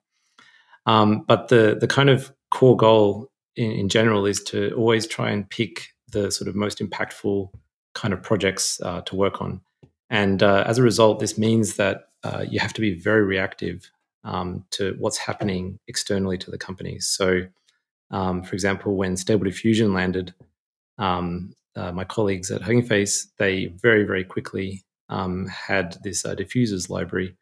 Um, 0.85 1.23
but 1.27 1.47
the 1.47 1.77
the 1.79 1.87
kind 1.87 2.09
of 2.09 2.33
core 2.51 2.75
goal 2.75 3.29
in, 3.55 3.71
in, 3.71 3.89
general 3.89 4.25
is 4.25 4.43
to 4.43 4.73
always 4.73 5.07
try 5.07 5.31
and 5.31 5.49
pick 5.49 5.87
the 6.11 6.29
sort 6.29 6.47
of 6.47 6.55
most 6.55 6.79
impactful 6.79 7.49
kind 7.95 8.13
of 8.13 8.21
projects 8.21 8.81
uh, 8.81 9.01
to 9.01 9.15
work 9.15 9.41
on. 9.41 9.61
And 10.09 10.43
uh, 10.43 10.63
as 10.67 10.77
a 10.77 10.83
result, 10.83 11.19
this 11.19 11.37
means 11.37 11.77
that 11.77 12.09
uh, 12.23 12.45
you 12.49 12.59
have 12.59 12.73
to 12.73 12.81
be 12.81 12.93
very 12.93 13.23
reactive 13.23 13.89
um, 14.23 14.65
to 14.71 14.95
what's 14.99 15.17
happening 15.17 15.79
externally 15.87 16.37
to 16.37 16.51
the 16.51 16.57
companies. 16.57 17.07
So, 17.07 17.41
um, 18.11 18.43
for 18.43 18.53
example, 18.53 18.95
when 18.95 19.17
Stable 19.17 19.45
Diffusion 19.45 19.93
landed, 19.93 20.33
um, 20.97 21.53
uh, 21.75 21.91
my 21.91 22.03
colleagues 22.03 22.51
at 22.51 22.61
Hugging 22.61 22.85
Face 22.85 23.27
they 23.39 23.65
very 23.81 24.03
very 24.03 24.23
quickly 24.23 24.85
um, 25.09 25.47
had 25.47 25.97
this 26.03 26.25
uh, 26.25 26.35
diffusers 26.35 26.89
library. 26.89 27.35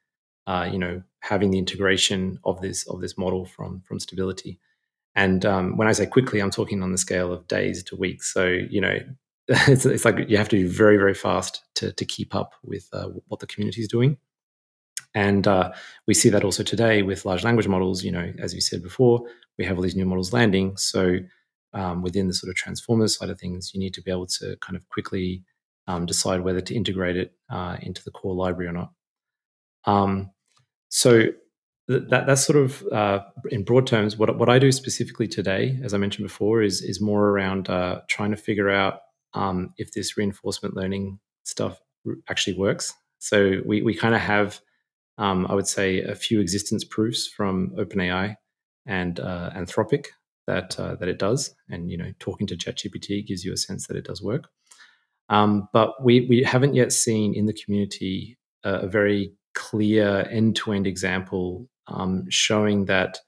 Uh, 0.48 0.68
you 0.72 0.80
know, 0.80 1.04
having 1.20 1.52
the 1.52 1.60
integration 1.60 2.40
of 2.44 2.62
this 2.62 2.88
of 2.88 3.02
this 3.02 3.18
model 3.18 3.46
from 3.46 3.82
from 3.82 4.00
Stability. 4.00 4.60
And 5.14 5.46
um, 5.46 5.78
when 5.78 5.88
I 5.88 5.92
say 5.92 6.06
quickly, 6.06 6.40
I'm 6.40 6.52
talking 6.52 6.82
on 6.82 6.94
the 6.94 6.98
scale 6.98 7.34
of 7.34 7.48
days 7.48 7.84
to 7.84 7.96
weeks. 7.96 8.34
So 8.34 8.46
you 8.48 8.82
know, 8.82 8.98
it's, 9.48 9.86
it's 9.86 10.06
like 10.06 10.30
you 10.30 10.38
have 10.38 10.50
to 10.50 10.56
be 10.56 10.68
very 10.68 10.98
very 10.98 11.14
fast 11.14 11.64
to 11.76 11.92
to 11.92 12.06
keep 12.06 12.34
up 12.34 12.54
with 12.64 12.88
uh, 12.94 13.10
what 13.28 13.40
the 13.40 13.48
community 13.48 13.82
is 13.82 13.88
doing. 13.88 14.18
And 15.14 15.48
uh, 15.48 15.72
we 16.08 16.14
see 16.14 16.30
that 16.30 16.44
also 16.44 16.64
today 16.64 17.02
with 17.02 17.26
large 17.26 17.44
language 17.44 17.68
models. 17.68 18.04
You 18.04 18.12
know, 18.12 18.34
as 18.40 18.54
you 18.54 18.62
said 18.62 18.82
before, 18.82 19.26
we 19.58 19.66
have 19.66 19.78
all 19.78 19.84
these 19.84 19.96
new 19.96 20.06
models 20.06 20.34
landing. 20.34 20.78
So 20.78 21.18
um, 21.74 22.02
within 22.02 22.28
the 22.28 22.34
sort 22.34 22.50
of 22.50 22.56
transformers 22.56 23.18
side 23.18 23.30
of 23.30 23.40
things, 23.40 23.72
you 23.74 23.80
need 23.80 23.94
to 23.96 24.02
be 24.02 24.12
able 24.12 24.28
to 24.28 24.56
kind 24.62 24.76
of 24.76 24.88
quickly 24.90 25.44
um, 25.88 26.06
decide 26.06 26.42
whether 26.42 26.62
to 26.62 26.76
integrate 26.76 27.18
it 27.18 27.34
uh, 27.50 27.78
into 27.82 28.04
the 28.04 28.12
core 28.12 28.36
library 28.36 28.70
or 28.70 28.74
not. 28.74 28.92
Um, 29.86 30.32
so 30.90 31.28
th- 31.90 32.04
that 32.10 32.28
that's 32.28 32.44
sort 32.44 32.58
of 32.58 32.84
uh, 32.92 33.20
in 33.50 33.64
broad 33.64 33.88
terms. 33.88 34.18
What 34.18 34.38
what 34.38 34.50
I 34.50 34.60
do 34.60 34.72
specifically 34.72 35.28
today, 35.28 35.80
as 35.84 35.94
I 35.94 35.98
mentioned 35.98 36.28
before, 36.28 36.62
is 36.62 36.82
is 36.82 37.02
more 37.02 37.30
around 37.30 37.70
uh, 37.70 38.02
trying 38.08 38.32
to 38.32 38.38
figure 38.38 38.70
out 38.70 39.02
um, 39.34 39.74
if 39.78 39.92
this 39.92 40.18
reinforcement 40.18 40.76
learning 40.76 41.20
stuff 41.44 41.82
actually 42.30 42.58
works. 42.58 42.94
So 43.20 43.62
we 43.66 43.82
we 43.82 43.96
kind 43.96 44.16
of 44.16 44.22
have 44.22 44.62
um, 45.18 45.46
I 45.48 45.54
would 45.54 45.68
say, 45.68 46.02
a 46.02 46.16
few 46.16 46.40
existence 46.40 46.84
proofs 46.84 47.28
from 47.28 47.72
OpenAI 47.78 48.36
and 48.86 49.20
uh, 49.20 49.52
Anthropic 49.56 50.08
that 50.48 50.80
uh, 50.80 50.96
that 50.96 51.08
it 51.08 51.20
does. 51.20 51.54
And 51.70 51.92
you 51.92 51.98
know, 51.98 52.12
talking 52.20 52.48
to 52.48 52.58
ChatGPT 52.58 53.26
gives 53.26 53.44
you 53.44 53.54
a 53.54 53.58
sense 53.58 53.88
that 53.88 53.98
it 53.98 54.06
does 54.06 54.22
work. 54.22 54.50
Um, 55.30 55.70
but 55.74 56.04
we 56.04 56.28
we 56.28 56.44
haven't 56.44 56.76
yet 56.76 56.92
seen 56.92 57.34
in 57.34 57.46
the 57.46 57.54
community 57.54 58.38
a, 58.64 58.88
very 58.88 59.34
clear 59.54 60.28
end 60.30 60.56
to 60.58 60.74
end 60.74 60.88
example 60.88 61.68
um, 61.88 62.26
showing 62.30 62.86
that 62.86 63.20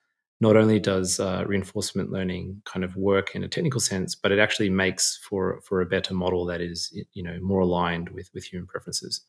not 0.41 0.57
only 0.57 0.79
does 0.79 1.19
uh, 1.19 1.43
reinforcement 1.47 2.11
learning 2.11 2.61
kind 2.65 2.84
of 2.84 2.95
work 2.97 3.34
in 3.36 3.43
a 3.43 3.47
technical 3.47 3.79
sense, 3.79 4.15
but 4.15 4.31
it 4.31 4.39
actually 4.39 4.69
makes 4.69 5.17
for 5.17 5.61
for 5.61 5.81
a 5.81 5.86
better 5.86 6.13
model 6.13 6.45
that 6.45 6.61
is 6.61 6.91
you 7.13 7.23
know 7.23 7.39
more 7.41 7.61
aligned 7.61 8.09
with 8.09 8.29
with 8.34 8.43
human 8.43 8.67
preferences. 8.67 9.21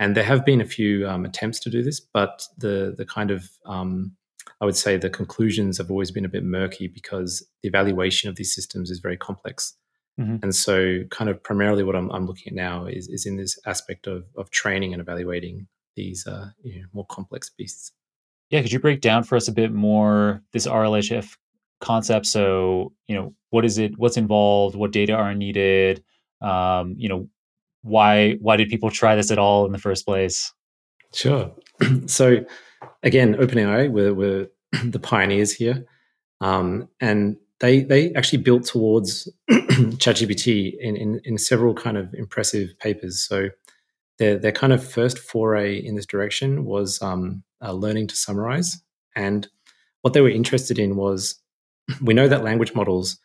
And 0.00 0.16
there 0.16 0.24
have 0.24 0.44
been 0.44 0.60
a 0.60 0.64
few 0.64 1.06
um, 1.06 1.24
attempts 1.24 1.60
to 1.60 1.70
do 1.70 1.82
this, 1.82 2.00
but 2.00 2.46
the 2.58 2.94
the 2.96 3.04
kind 3.04 3.30
of 3.30 3.48
um, 3.66 4.16
I 4.60 4.64
would 4.64 4.76
say 4.76 4.96
the 4.96 5.10
conclusions 5.10 5.78
have 5.78 5.90
always 5.90 6.10
been 6.10 6.24
a 6.24 6.28
bit 6.28 6.42
murky 6.42 6.88
because 6.88 7.46
the 7.62 7.68
evaluation 7.68 8.28
of 8.28 8.36
these 8.36 8.54
systems 8.54 8.90
is 8.90 8.98
very 8.98 9.16
complex. 9.16 9.74
Mm-hmm. 10.18 10.36
And 10.42 10.54
so, 10.54 11.04
kind 11.10 11.30
of 11.30 11.42
primarily, 11.42 11.82
what 11.82 11.96
I'm, 11.96 12.10
I'm 12.10 12.26
looking 12.26 12.48
at 12.48 12.54
now 12.54 12.86
is, 12.86 13.08
is 13.08 13.24
in 13.24 13.36
this 13.36 13.58
aspect 13.66 14.06
of, 14.06 14.24
of 14.36 14.50
training 14.50 14.92
and 14.92 15.00
evaluating 15.00 15.66
these 15.96 16.26
uh, 16.26 16.50
you 16.62 16.80
know, 16.80 16.86
more 16.92 17.06
complex 17.06 17.50
beasts. 17.50 17.92
Yeah, 18.50 18.60
could 18.62 18.72
you 18.72 18.80
break 18.80 19.00
down 19.00 19.22
for 19.22 19.36
us 19.36 19.48
a 19.48 19.52
bit 19.52 19.72
more 19.72 20.42
this 20.52 20.66
RLHF 20.66 21.36
concept? 21.80 22.26
So, 22.26 22.92
you 23.06 23.14
know, 23.14 23.34
what 23.50 23.64
is 23.64 23.78
it? 23.78 23.98
What's 23.98 24.16
involved? 24.16 24.76
What 24.76 24.92
data 24.92 25.14
are 25.14 25.34
needed? 25.34 26.02
Um, 26.42 26.94
you 26.98 27.08
know, 27.08 27.28
why 27.82 28.34
why 28.40 28.56
did 28.56 28.68
people 28.68 28.90
try 28.90 29.16
this 29.16 29.30
at 29.30 29.38
all 29.38 29.66
in 29.66 29.72
the 29.72 29.78
first 29.78 30.06
place? 30.06 30.52
Sure. 31.12 31.52
so, 32.06 32.44
again, 33.02 33.34
OpenAI 33.34 33.90
were, 33.90 34.14
were 34.14 34.50
the 34.84 34.98
pioneers 34.98 35.52
here, 35.52 35.84
um, 36.40 36.88
and 37.00 37.36
they 37.60 37.82
they 37.82 38.12
actually 38.14 38.42
built 38.42 38.64
towards 38.64 39.28
ChatGPT 39.50 40.72
in, 40.78 40.96
in 40.96 41.20
in 41.24 41.38
several 41.38 41.74
kind 41.74 41.96
of 41.96 42.12
impressive 42.14 42.78
papers. 42.78 43.20
So 43.20 43.48
their 44.18 44.38
their 44.38 44.52
kind 44.52 44.72
of 44.72 44.86
first 44.86 45.18
foray 45.18 45.76
in 45.76 45.96
this 45.96 46.06
direction 46.06 46.64
was 46.64 47.00
um, 47.02 47.42
uh, 47.62 47.72
learning 47.72 48.08
to 48.08 48.16
summarize, 48.16 48.82
and 49.16 49.48
what 50.02 50.14
they 50.14 50.20
were 50.20 50.30
interested 50.30 50.78
in 50.78 50.96
was 50.96 51.36
we 52.00 52.14
know 52.14 52.28
that 52.28 52.44
language 52.44 52.74
models, 52.74 53.18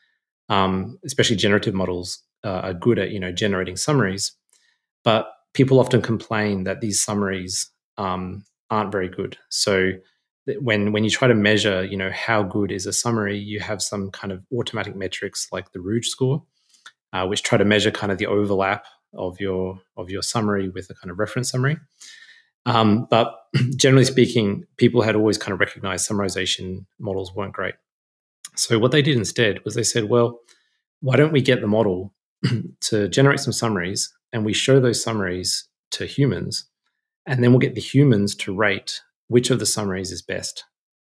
um, 0.50 0.98
especially 1.06 1.36
generative 1.36 1.74
models, 1.74 2.22
uh, 2.44 2.62
are 2.62 2.74
good 2.74 3.00
at 3.00 3.12
you 3.12 3.20
know 3.20 3.32
generating 3.32 3.76
summaries, 3.76 4.34
but 5.06 5.32
people 5.54 5.80
often 5.80 6.02
complain 6.02 6.66
that 6.66 6.82
these 6.82 7.02
summaries 7.02 7.72
um, 7.98 8.44
aren't 8.70 8.92
very 8.92 9.08
good. 9.08 9.38
So 9.50 9.92
when 10.60 10.92
when 10.92 11.04
you 11.04 11.10
try 11.10 11.28
to 11.28 11.34
measure, 11.34 11.86
you 11.86 11.96
know, 11.96 12.12
how 12.12 12.44
good 12.44 12.72
is 12.72 12.86
a 12.86 12.94
summary, 12.94 13.38
you 13.38 13.62
have 13.62 13.82
some 13.82 14.12
kind 14.12 14.34
of 14.34 14.44
automatic 14.54 14.96
metrics 14.96 15.48
like 15.52 15.72
the 15.72 15.80
Rouge 15.80 16.08
score, 16.08 16.44
uh, 17.14 17.26
which 17.26 17.44
try 17.44 17.58
to 17.58 17.66
measure 17.66 17.92
kind 17.92 18.12
of 18.12 18.18
the 18.18 18.28
overlap 18.28 18.86
of 19.14 19.40
your 19.40 19.80
of 19.96 20.10
your 20.10 20.22
summary 20.22 20.70
with 20.70 20.90
a 20.90 20.94
kind 20.94 21.10
of 21.10 21.20
reference 21.20 21.50
summary. 21.50 21.78
Um, 22.66 23.08
but 23.10 23.34
generally 23.76 24.06
speaking, 24.06 24.66
people 24.78 25.02
had 25.02 25.16
always 25.16 25.38
kind 25.38 25.54
of 25.54 25.60
recognized 25.60 26.10
summarization 26.10 26.86
models 27.00 27.34
weren't 27.34 27.54
great. 27.54 27.76
So 28.56 28.80
what 28.80 28.92
they 28.92 29.02
did 29.02 29.18
instead 29.18 29.64
was 29.64 29.76
they 29.76 29.84
said, 29.84 30.06
well, 30.06 30.40
why 31.02 31.16
don't 31.16 31.34
we 31.34 31.42
get 31.42 31.62
the 31.62 31.68
model 31.68 32.14
to 32.82 33.08
generate 33.10 33.40
some 33.40 33.54
summaries 33.54 34.12
and 34.36 34.44
we 34.44 34.52
show 34.52 34.82
those 34.82 35.02
summaries 35.02 35.66
to 35.92 36.06
humans, 36.06 36.66
and 37.26 37.42
then 37.42 37.52
we'll 37.52 37.60
get 37.60 37.74
the 37.74 37.80
humans 37.80 38.36
to 38.36 38.54
rate 38.54 39.02
which 39.30 39.50
of 39.50 39.60
the 39.60 39.66
summaries 39.66 40.12
is 40.12 40.22
best. 40.22 40.66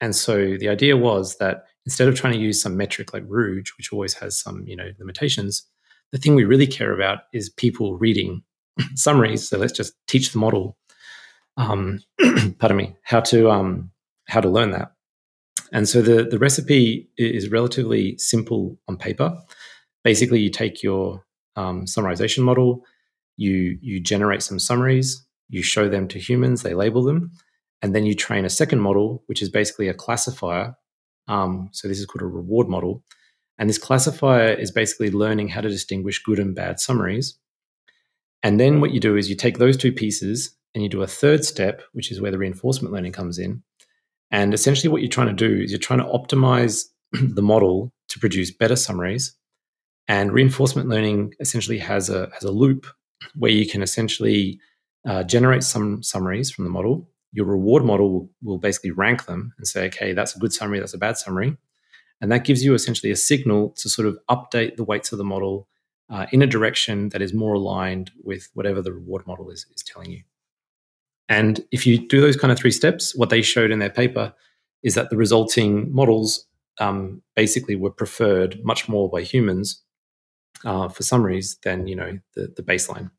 And 0.01 0.17
so 0.17 0.57
the 0.57 0.71
idea 0.71 0.97
was 0.97 1.37
that 1.37 1.65
instead 1.85 2.09
of 2.09 2.15
trying 2.15 2.33
to 2.33 2.39
use 2.39 2.63
some 2.63 2.79
metric 2.79 3.13
like 3.13 3.25
Rouge, 3.29 3.73
which 3.77 3.93
always 3.93 4.15
has 4.15 4.41
some 4.41 4.67
you 4.67 4.75
know 4.75 4.89
limitations, 4.99 5.65
the 6.13 6.19
thing 6.19 6.35
we 6.35 6.47
really 6.47 6.67
care 6.67 6.95
about 6.95 7.19
is 7.35 7.51
people 7.51 7.99
reading 7.99 8.43
summaries. 8.95 9.47
So 9.47 9.59
let's 9.59 9.75
just 9.75 9.93
teach 10.07 10.33
the 10.33 10.39
model, 10.39 10.79
um, 11.59 12.01
pardon 12.59 12.79
me, 12.79 12.97
how 13.03 13.21
to 13.21 13.51
um, 13.51 13.91
how 14.29 14.41
to 14.41 14.49
learn 14.49 14.71
that. 14.71 14.93
And 15.75 15.87
so 15.87 16.01
the 16.01 16.25
the 16.25 16.39
recipe 16.39 17.11
is 17.19 17.51
relatively 17.51 18.17
simple 18.17 18.79
on 18.89 18.97
paper. 18.97 19.37
Basically, 20.05 20.41
you 20.41 20.49
take 20.49 20.83
your 20.83 21.23
um, 21.55 21.85
summarization 21.85 22.45
model, 22.45 22.83
you 23.41 23.79
you 23.81 24.01
generate 24.01 24.43
some 24.43 24.59
summaries, 24.59 25.25
you 25.49 25.63
show 25.63 25.89
them 25.89 26.09
to 26.09 26.19
humans, 26.19 26.63
they 26.63 26.75
label 26.75 27.03
them, 27.03 27.33
and 27.83 27.95
then 27.95 28.07
you 28.07 28.15
train 28.15 28.45
a 28.45 28.51
second 28.51 28.81
model, 28.81 29.23
which 29.27 29.43
is 29.43 29.49
basically 29.49 29.89
a 29.89 29.95
classifier. 29.95 30.77
Um, 31.29 31.69
so 31.73 31.89
this 31.89 31.99
is 31.99 32.07
called 32.07 32.23
a 32.23 32.27
reward 32.27 32.69
model 32.69 33.05
and 33.61 33.69
this 33.69 33.79
classifier 33.79 34.55
is 34.55 34.73
basically 34.73 35.11
learning 35.11 35.49
how 35.49 35.61
to 35.61 35.69
distinguish 35.69 36.23
good 36.23 36.39
and 36.39 36.55
bad 36.55 36.81
summaries. 36.81 37.39
And 38.43 38.59
then 38.59 38.81
what 38.81 38.91
you 38.93 39.01
do 39.01 39.17
is 39.19 39.29
you 39.29 39.37
take 39.37 39.59
those 39.59 39.77
two 39.77 39.93
pieces 39.93 40.57
and 40.75 40.83
you 40.83 40.89
do 40.89 41.03
a 41.03 41.07
third 41.07 41.45
step, 41.45 41.83
which 41.93 42.11
is 42.11 42.23
where 42.23 42.31
the 42.31 42.39
reinforcement 42.39 42.95
learning 42.95 43.13
comes 43.13 43.39
in. 43.39 43.63
And 44.31 44.55
essentially, 44.55 44.89
what 44.89 45.03
you're 45.03 45.11
trying 45.11 45.37
to 45.37 45.49
do 45.49 45.63
is 45.63 45.71
you're 45.71 45.79
trying 45.79 45.99
to 45.99 46.07
optimize 46.07 46.87
the 47.13 47.43
model 47.43 47.93
to 48.09 48.19
produce 48.19 48.51
better 48.51 48.77
summaries. 48.77 49.37
And 50.09 50.33
reinforcement 50.33 50.89
learning 50.89 51.35
essentially 51.39 51.79
has 51.79 52.09
a, 52.09 52.31
has 52.33 52.45
a 52.45 52.51
loop 52.51 52.87
where 53.35 53.51
you 53.51 53.67
can 53.67 53.83
essentially 53.83 54.59
uh, 55.07 55.23
generate 55.23 55.63
some 55.63 56.03
summaries 56.03 56.51
from 56.51 56.65
the 56.65 56.71
model. 56.71 57.09
Your 57.33 57.47
reward 57.47 57.85
model 57.85 58.13
will, 58.13 58.31
will 58.43 58.59
basically 58.59 58.91
rank 58.91 59.27
them 59.27 59.53
and 59.57 59.67
say, 59.67 59.87
okay, 59.87 60.13
that's 60.13 60.35
a 60.35 60.39
good 60.39 60.53
summary, 60.53 60.81
that's 60.81 60.95
a 60.95 60.99
bad 60.99 61.17
summary. 61.17 61.57
And 62.21 62.31
that 62.31 62.45
gives 62.45 62.65
you 62.65 62.75
essentially 62.75 63.11
a 63.11 63.17
signal 63.17 63.71
to 63.79 63.89
sort 63.89 64.07
of 64.07 64.19
update 64.29 64.77
the 64.77 64.85
weights 64.85 65.13
of 65.13 65.19
the 65.19 65.25
model 65.25 65.69
uh, 66.11 66.27
in 66.33 66.43
a 66.43 66.47
direction 66.47 67.09
that 67.11 67.23
is 67.23 67.33
more 67.33 67.55
aligned 67.55 68.11
with 68.23 68.49
whatever 68.55 68.83
the 68.83 68.93
reward 68.93 69.27
model 69.27 69.49
is, 69.51 69.65
is 69.75 69.83
telling 69.83 70.11
you. 70.11 70.23
And 71.29 71.65
if 71.71 71.87
you 71.87 72.07
do 72.09 72.21
those 72.21 72.37
kind 72.37 72.53
of 72.53 72.59
three 72.59 72.73
steps, 72.73 73.15
what 73.15 73.31
they 73.31 73.41
showed 73.41 73.71
in 73.71 73.79
their 73.79 73.91
paper 73.91 74.35
is 74.83 74.97
that 74.97 75.11
the 75.11 75.17
resulting 75.17 75.93
models 75.95 76.47
um, 76.81 77.23
basically 77.37 77.77
were 77.77 77.91
preferred 77.91 78.59
much 78.65 78.89
more 78.89 79.09
by 79.09 79.23
humans 79.23 79.83
uh, 80.65 80.89
for 80.89 81.03
summaries 81.03 81.57
than 81.63 81.87
you 81.87 81.97
know 81.97 82.19
the, 82.35 82.53
the 82.57 82.63
baseline. 82.63 83.11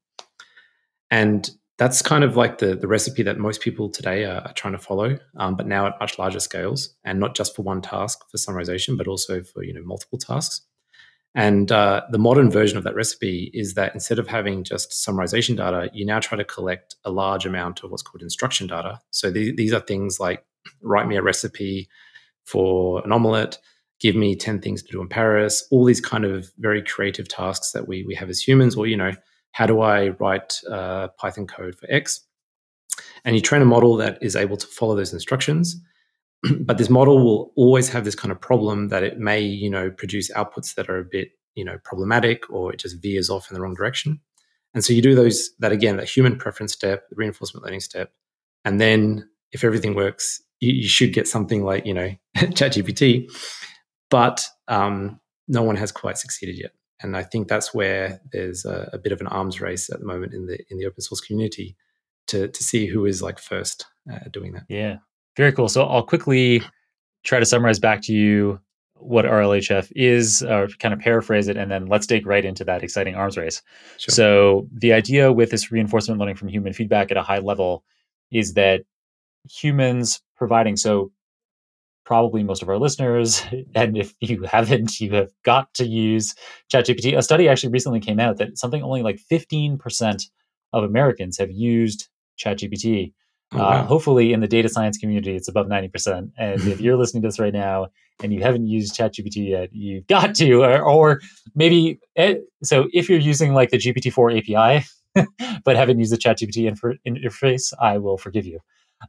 And 1.09 1.49
that's 1.77 2.01
kind 2.01 2.23
of 2.23 2.37
like 2.37 2.59
the, 2.59 2.75
the 2.75 2.87
recipe 2.87 3.23
that 3.23 3.39
most 3.39 3.59
people 3.59 3.89
today 3.89 4.23
are, 4.25 4.41
are 4.41 4.53
trying 4.53 4.73
to 4.73 4.79
follow, 4.79 5.17
um, 5.37 5.55
but 5.55 5.65
now 5.65 5.87
at 5.87 5.99
much 5.99 6.19
larger 6.19 6.39
scales, 6.39 6.95
and 7.03 7.19
not 7.19 7.35
just 7.35 7.55
for 7.55 7.63
one 7.63 7.81
task 7.81 8.19
for 8.29 8.37
summarization, 8.37 8.97
but 8.97 9.07
also 9.07 9.41
for 9.43 9.63
you 9.63 9.73
know 9.73 9.81
multiple 9.83 10.19
tasks. 10.19 10.61
And 11.33 11.71
uh, 11.71 12.01
the 12.11 12.17
modern 12.17 12.51
version 12.51 12.77
of 12.77 12.83
that 12.83 12.95
recipe 12.95 13.49
is 13.53 13.73
that 13.75 13.93
instead 13.93 14.19
of 14.19 14.27
having 14.27 14.63
just 14.63 14.91
summarization 14.91 15.55
data, 15.55 15.89
you 15.93 16.05
now 16.05 16.19
try 16.19 16.37
to 16.37 16.43
collect 16.43 16.95
a 17.05 17.11
large 17.11 17.45
amount 17.45 17.83
of 17.83 17.91
what's 17.91 18.03
called 18.03 18.21
instruction 18.21 18.67
data. 18.67 18.99
So 19.11 19.31
th- 19.31 19.55
these 19.55 19.71
are 19.71 19.79
things 19.79 20.19
like 20.19 20.45
write 20.81 21.07
me 21.07 21.15
a 21.15 21.21
recipe 21.21 21.87
for 22.43 23.01
an 23.05 23.11
omelette, 23.11 23.59
give 24.01 24.15
me 24.15 24.35
10 24.35 24.59
things 24.59 24.81
to 24.83 24.91
do 24.91 25.01
in 25.01 25.07
Paris, 25.07 25.65
all 25.71 25.85
these 25.85 26.01
kind 26.01 26.25
of 26.25 26.51
very 26.57 26.81
creative 26.81 27.27
tasks 27.27 27.71
that 27.71 27.87
we, 27.87 28.03
we 28.03 28.15
have 28.15 28.29
as 28.29 28.41
humans, 28.41 28.75
or, 28.75 28.87
you 28.87 28.97
know, 28.97 29.11
how 29.51 29.65
do 29.65 29.81
I 29.81 30.09
write 30.09 30.59
uh, 30.69 31.09
Python 31.19 31.45
code 31.45 31.75
for 31.75 31.89
X? 31.89 32.21
And 33.23 33.35
you 33.35 33.41
train 33.41 33.61
a 33.61 33.65
model 33.65 33.95
that 33.97 34.17
is 34.21 34.35
able 34.35 34.57
to 34.57 34.67
follow 34.67 34.95
those 34.95 35.13
instructions. 35.13 35.79
but 36.61 36.77
this 36.77 36.89
model 36.89 37.23
will 37.23 37.53
always 37.55 37.89
have 37.89 38.03
this 38.03 38.15
kind 38.15 38.31
of 38.31 38.41
problem 38.41 38.87
that 38.87 39.03
it 39.03 39.19
may, 39.19 39.39
you 39.39 39.69
know, 39.69 39.91
produce 39.91 40.31
outputs 40.31 40.75
that 40.75 40.89
are 40.89 40.97
a 40.97 41.05
bit, 41.05 41.29
you 41.55 41.63
know, 41.63 41.77
problematic 41.83 42.49
or 42.49 42.73
it 42.73 42.79
just 42.79 43.01
veers 43.01 43.29
off 43.29 43.49
in 43.49 43.55
the 43.55 43.61
wrong 43.61 43.75
direction. 43.75 44.19
And 44.73 44.83
so 44.83 44.93
you 44.93 45.01
do 45.01 45.13
those, 45.13 45.51
that 45.59 45.71
again, 45.71 45.97
that 45.97 46.09
human 46.09 46.37
preference 46.37 46.73
step, 46.73 47.09
the 47.09 47.15
reinforcement 47.15 47.63
learning 47.63 47.81
step. 47.81 48.11
And 48.63 48.79
then 48.79 49.29
if 49.51 49.63
everything 49.63 49.95
works, 49.95 50.41
you, 50.59 50.73
you 50.73 50.87
should 50.87 51.13
get 51.13 51.27
something 51.27 51.63
like, 51.63 51.85
you 51.85 51.93
know, 51.93 52.09
ChatGPT. 52.37 53.29
But 54.11 54.45
um, 54.67 55.19
no 55.47 55.63
one 55.63 55.77
has 55.77 55.91
quite 55.91 56.19
succeeded 56.19 56.59
yet 56.59 56.71
and 57.03 57.17
I 57.17 57.23
think 57.23 57.47
that's 57.47 57.73
where 57.73 58.21
there's 58.31 58.65
a, 58.65 58.89
a, 58.93 58.97
bit 58.97 59.11
of 59.11 59.21
an 59.21 59.27
arms 59.27 59.59
race 59.59 59.89
at 59.89 59.99
the 59.99 60.05
moment 60.05 60.33
in 60.33 60.45
the 60.45 60.59
in 60.69 60.77
the 60.77 60.85
open 60.85 61.01
source 61.01 61.21
community 61.21 61.75
to 62.27 62.47
to 62.47 62.63
see 62.63 62.85
who 62.85 63.05
is 63.05 63.21
like 63.21 63.39
first 63.39 63.85
uh, 64.11 64.19
doing 64.31 64.53
that. 64.53 64.63
Yeah, 64.69 64.97
very 65.35 65.51
cool. 65.51 65.67
So 65.67 65.83
I'll 65.83 66.03
quickly 66.03 66.61
try 67.23 67.39
to 67.39 67.45
summarize 67.45 67.79
back 67.79 68.01
to 68.03 68.13
you 68.13 68.59
what 68.95 69.25
RLHF 69.25 69.91
is, 69.95 70.43
or 70.43 70.67
kind 70.79 70.93
of 70.93 70.99
paraphrase 70.99 71.47
it, 71.47 71.57
and 71.57 71.71
then 71.71 71.87
let's 71.87 72.05
dig 72.05 72.27
right 72.27 72.45
into 72.45 72.63
that 72.65 72.83
exciting 72.83 73.15
arms 73.15 73.35
race. 73.35 73.61
Sure. 73.97 74.13
So 74.13 74.67
the 74.71 74.93
idea 74.93 75.33
with 75.33 75.49
this 75.49 75.71
reinforcement 75.71 76.19
learning 76.19 76.35
from 76.35 76.49
human 76.49 76.73
feedback 76.73 77.09
at 77.09 77.17
a 77.17 77.23
high 77.23 77.39
level 77.39 77.83
is 78.31 78.53
that 78.53 78.81
humans 79.49 80.21
providing 80.35 80.77
so 80.77 81.11
probably 82.11 82.43
most 82.43 82.61
of 82.61 82.67
our 82.67 82.77
listeners, 82.77 83.41
and 83.73 83.97
if 83.97 84.13
you 84.19 84.43
haven't, 84.43 84.99
you 84.99 85.13
have 85.13 85.31
got 85.43 85.73
to 85.73 85.85
use 85.85 86.35
ChatGPT. 86.69 87.17
A 87.17 87.21
study 87.21 87.47
actually 87.47 87.71
recently 87.71 88.01
came 88.01 88.19
out 88.19 88.35
that 88.35 88.57
something 88.57 88.83
only 88.83 89.01
like 89.01 89.17
15% 89.31 90.23
of 90.73 90.83
Americans 90.83 91.37
have 91.37 91.49
used 91.51 92.09
ChatGPT. 92.37 93.13
Oh, 93.53 93.57
uh, 93.57 93.61
wow. 93.61 93.69
uh, 93.69 93.83
hopefully, 93.85 94.33
in 94.33 94.41
the 94.41 94.47
data 94.49 94.67
science 94.67 94.97
community, 94.97 95.37
it's 95.37 95.47
above 95.47 95.67
90%. 95.67 96.31
And 96.37 96.61
if 96.67 96.81
you're 96.81 96.97
listening 96.97 97.21
to 97.23 97.29
this 97.29 97.39
right 97.39 97.53
now 97.53 97.87
and 98.21 98.33
you 98.33 98.41
haven't 98.41 98.67
used 98.67 98.93
ChatGPT 98.93 99.47
yet, 99.47 99.69
you've 99.71 100.07
got 100.07 100.35
to, 100.35 100.63
or, 100.65 100.81
or 100.81 101.21
maybe, 101.55 101.97
eh, 102.17 102.35
so 102.61 102.89
if 102.91 103.09
you're 103.09 103.19
using 103.19 103.53
like 103.53 103.69
the 103.69 103.77
GPT-4 103.77 104.37
API, 104.37 104.85
but 105.63 105.77
haven't 105.77 105.99
used 105.99 106.11
the 106.11 106.17
ChatGPT 106.17 106.67
inter- 106.67 106.97
interface, 107.07 107.71
I 107.79 107.99
will 107.99 108.17
forgive 108.17 108.45
you. 108.45 108.59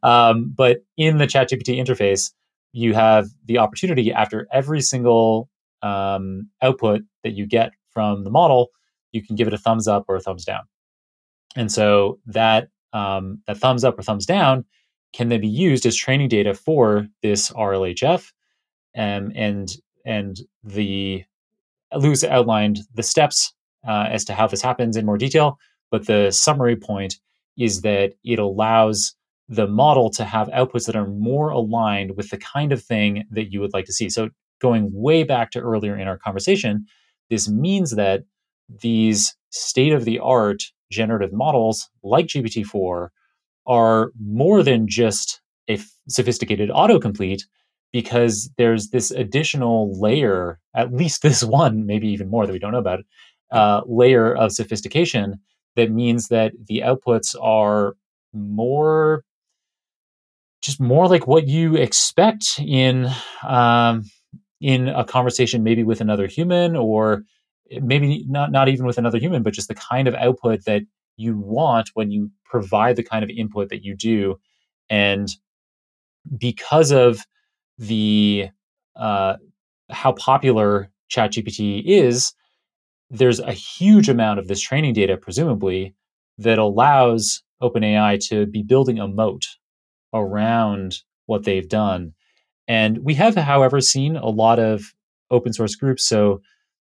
Um, 0.04 0.54
but 0.56 0.84
in 0.96 1.18
the 1.18 1.26
ChatGPT 1.26 1.84
interface, 1.84 2.30
you 2.72 2.94
have 2.94 3.28
the 3.44 3.58
opportunity 3.58 4.12
after 4.12 4.46
every 4.52 4.80
single 4.80 5.48
um, 5.82 6.48
output 6.62 7.02
that 7.22 7.32
you 7.32 7.46
get 7.46 7.72
from 7.90 8.24
the 8.24 8.30
model, 8.30 8.68
you 9.12 9.24
can 9.24 9.36
give 9.36 9.46
it 9.46 9.54
a 9.54 9.58
thumbs 9.58 9.86
up 9.86 10.04
or 10.08 10.16
a 10.16 10.20
thumbs 10.20 10.44
down. 10.44 10.62
And 11.54 11.70
so 11.70 12.18
that 12.26 12.68
um, 12.92 13.40
that 13.46 13.58
thumbs 13.58 13.84
up 13.84 13.98
or 13.98 14.02
thumbs 14.02 14.26
down 14.26 14.64
can 15.12 15.28
then 15.28 15.40
be 15.40 15.48
used 15.48 15.84
as 15.84 15.96
training 15.96 16.28
data 16.28 16.54
for 16.54 17.06
this 17.22 17.50
RLHF. 17.50 18.32
Um, 18.96 19.32
and 19.34 19.70
and 20.04 20.38
the 20.64 21.24
Lewis 21.94 22.24
outlined 22.24 22.80
the 22.94 23.02
steps 23.02 23.52
uh, 23.86 24.06
as 24.10 24.24
to 24.24 24.34
how 24.34 24.46
this 24.46 24.62
happens 24.62 24.96
in 24.96 25.06
more 25.06 25.18
detail, 25.18 25.58
but 25.90 26.06
the 26.06 26.30
summary 26.30 26.76
point 26.76 27.18
is 27.58 27.82
that 27.82 28.14
it 28.24 28.38
allows 28.38 29.14
the 29.48 29.66
model 29.66 30.10
to 30.10 30.24
have 30.24 30.48
outputs 30.48 30.86
that 30.86 30.96
are 30.96 31.06
more 31.06 31.50
aligned 31.50 32.16
with 32.16 32.30
the 32.30 32.38
kind 32.38 32.72
of 32.72 32.82
thing 32.82 33.24
that 33.30 33.52
you 33.52 33.60
would 33.60 33.72
like 33.72 33.84
to 33.86 33.92
see. 33.92 34.08
So 34.08 34.30
going 34.60 34.90
way 34.92 35.24
back 35.24 35.50
to 35.50 35.60
earlier 35.60 35.96
in 35.96 36.08
our 36.08 36.16
conversation, 36.18 36.86
this 37.30 37.48
means 37.48 37.92
that 37.92 38.22
these 38.80 39.36
state 39.50 39.92
of 39.92 40.04
the 40.04 40.18
art 40.18 40.62
generative 40.90 41.32
models 41.32 41.90
like 42.02 42.26
GPT-4 42.26 43.08
are 43.66 44.12
more 44.20 44.62
than 44.62 44.88
just 44.88 45.40
a 45.68 45.74
f- 45.74 45.90
sophisticated 46.08 46.70
autocomplete 46.70 47.42
because 47.92 48.50
there's 48.56 48.88
this 48.88 49.10
additional 49.10 49.98
layer, 50.00 50.58
at 50.74 50.92
least 50.92 51.22
this 51.22 51.44
one, 51.60 51.86
maybe 51.86 52.08
even 52.08 52.30
more 52.30 52.46
that 52.46 52.52
we 52.52 52.58
don't 52.58 52.72
know 52.72 52.78
about, 52.78 53.00
uh, 53.50 53.82
layer 53.86 54.34
of 54.34 54.52
sophistication 54.52 55.38
that 55.76 55.90
means 55.90 56.28
that 56.28 56.52
the 56.68 56.80
outputs 56.80 57.34
are 57.40 57.94
more 58.32 59.24
just 60.62 60.80
more 60.80 61.08
like 61.08 61.26
what 61.26 61.48
you 61.48 61.76
expect 61.76 62.58
in 62.58 63.10
um, 63.46 64.04
in 64.60 64.88
a 64.88 65.04
conversation 65.04 65.62
maybe 65.62 65.82
with 65.82 66.00
another 66.00 66.26
human 66.26 66.76
or 66.76 67.22
maybe 67.80 68.24
not 68.28 68.52
not 68.52 68.68
even 68.68 68.86
with 68.86 68.98
another 68.98 69.18
human 69.18 69.42
but 69.42 69.52
just 69.52 69.68
the 69.68 69.74
kind 69.74 70.08
of 70.08 70.14
output 70.14 70.64
that 70.64 70.82
you 71.16 71.38
want 71.38 71.90
when 71.94 72.10
you 72.10 72.30
provide 72.44 72.96
the 72.96 73.02
kind 73.02 73.24
of 73.24 73.30
input 73.30 73.68
that 73.70 73.84
you 73.84 73.96
do. 73.96 74.38
And 74.88 75.28
because 76.38 76.90
of 76.92 77.20
the 77.78 78.48
uh, 78.96 79.36
how 79.90 80.12
popular 80.12 80.90
ChatGPT 81.10 81.82
is, 81.84 82.34
there's 83.10 83.40
a 83.40 83.52
huge 83.52 84.08
amount 84.08 84.38
of 84.38 84.48
this 84.48 84.60
training 84.60 84.94
data, 84.94 85.16
presumably, 85.16 85.94
that 86.38 86.58
allows 86.58 87.42
OpenAI 87.62 88.18
to 88.28 88.46
be 88.46 88.62
building 88.62 88.98
a 88.98 89.08
moat 89.08 89.46
around 90.12 90.98
what 91.26 91.44
they've 91.44 91.68
done. 91.68 92.12
And 92.68 92.98
we 92.98 93.14
have, 93.14 93.34
however, 93.34 93.80
seen 93.80 94.16
a 94.16 94.28
lot 94.28 94.58
of 94.58 94.94
open 95.30 95.52
source 95.52 95.74
groups. 95.74 96.06
So 96.06 96.42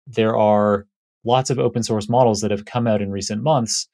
there 0.06 0.36
are 0.36 0.86
lots 1.24 1.50
of 1.50 1.58
open 1.58 1.82
source 1.82 2.08
models 2.08 2.40
that 2.40 2.50
have 2.50 2.64
come 2.64 2.86
out 2.86 3.00
in 3.00 3.10
recent 3.10 3.42
months 3.42 3.88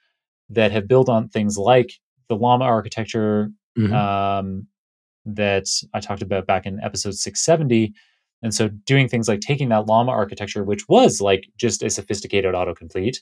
that 0.51 0.73
have 0.73 0.89
built 0.89 1.09
on 1.09 1.29
things 1.29 1.59
like 1.59 1.93
the 2.29 2.37
Llama 2.37 2.65
architecture 2.65 3.51
mm-hmm. 3.79 3.95
um, 3.95 4.67
that 5.27 5.67
I 5.93 6.01
talked 6.01 6.23
about 6.23 6.47
back 6.47 6.67
in 6.67 6.81
episode 6.83 7.15
670. 7.15 7.93
And 8.43 8.55
so 8.55 8.69
doing 8.69 9.09
things 9.09 9.29
like 9.29 9.41
taking 9.41 9.69
that 9.69 9.87
Llama 9.87 10.13
architecture, 10.13 10.65
which 10.65 10.89
was 10.89 11.21
like 11.21 11.49
just 11.57 11.83
a 11.83 11.91
sophisticated 11.91 12.55
autocomplete, 12.55 13.19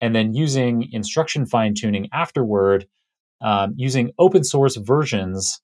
and 0.00 0.14
then 0.14 0.34
using 0.34 0.88
instruction 0.92 1.46
fine 1.46 1.74
tuning 1.74 2.08
afterward, 2.12 2.86
um, 3.42 3.74
using 3.76 4.12
open 4.18 4.44
source 4.44 4.76
versions 4.76 5.60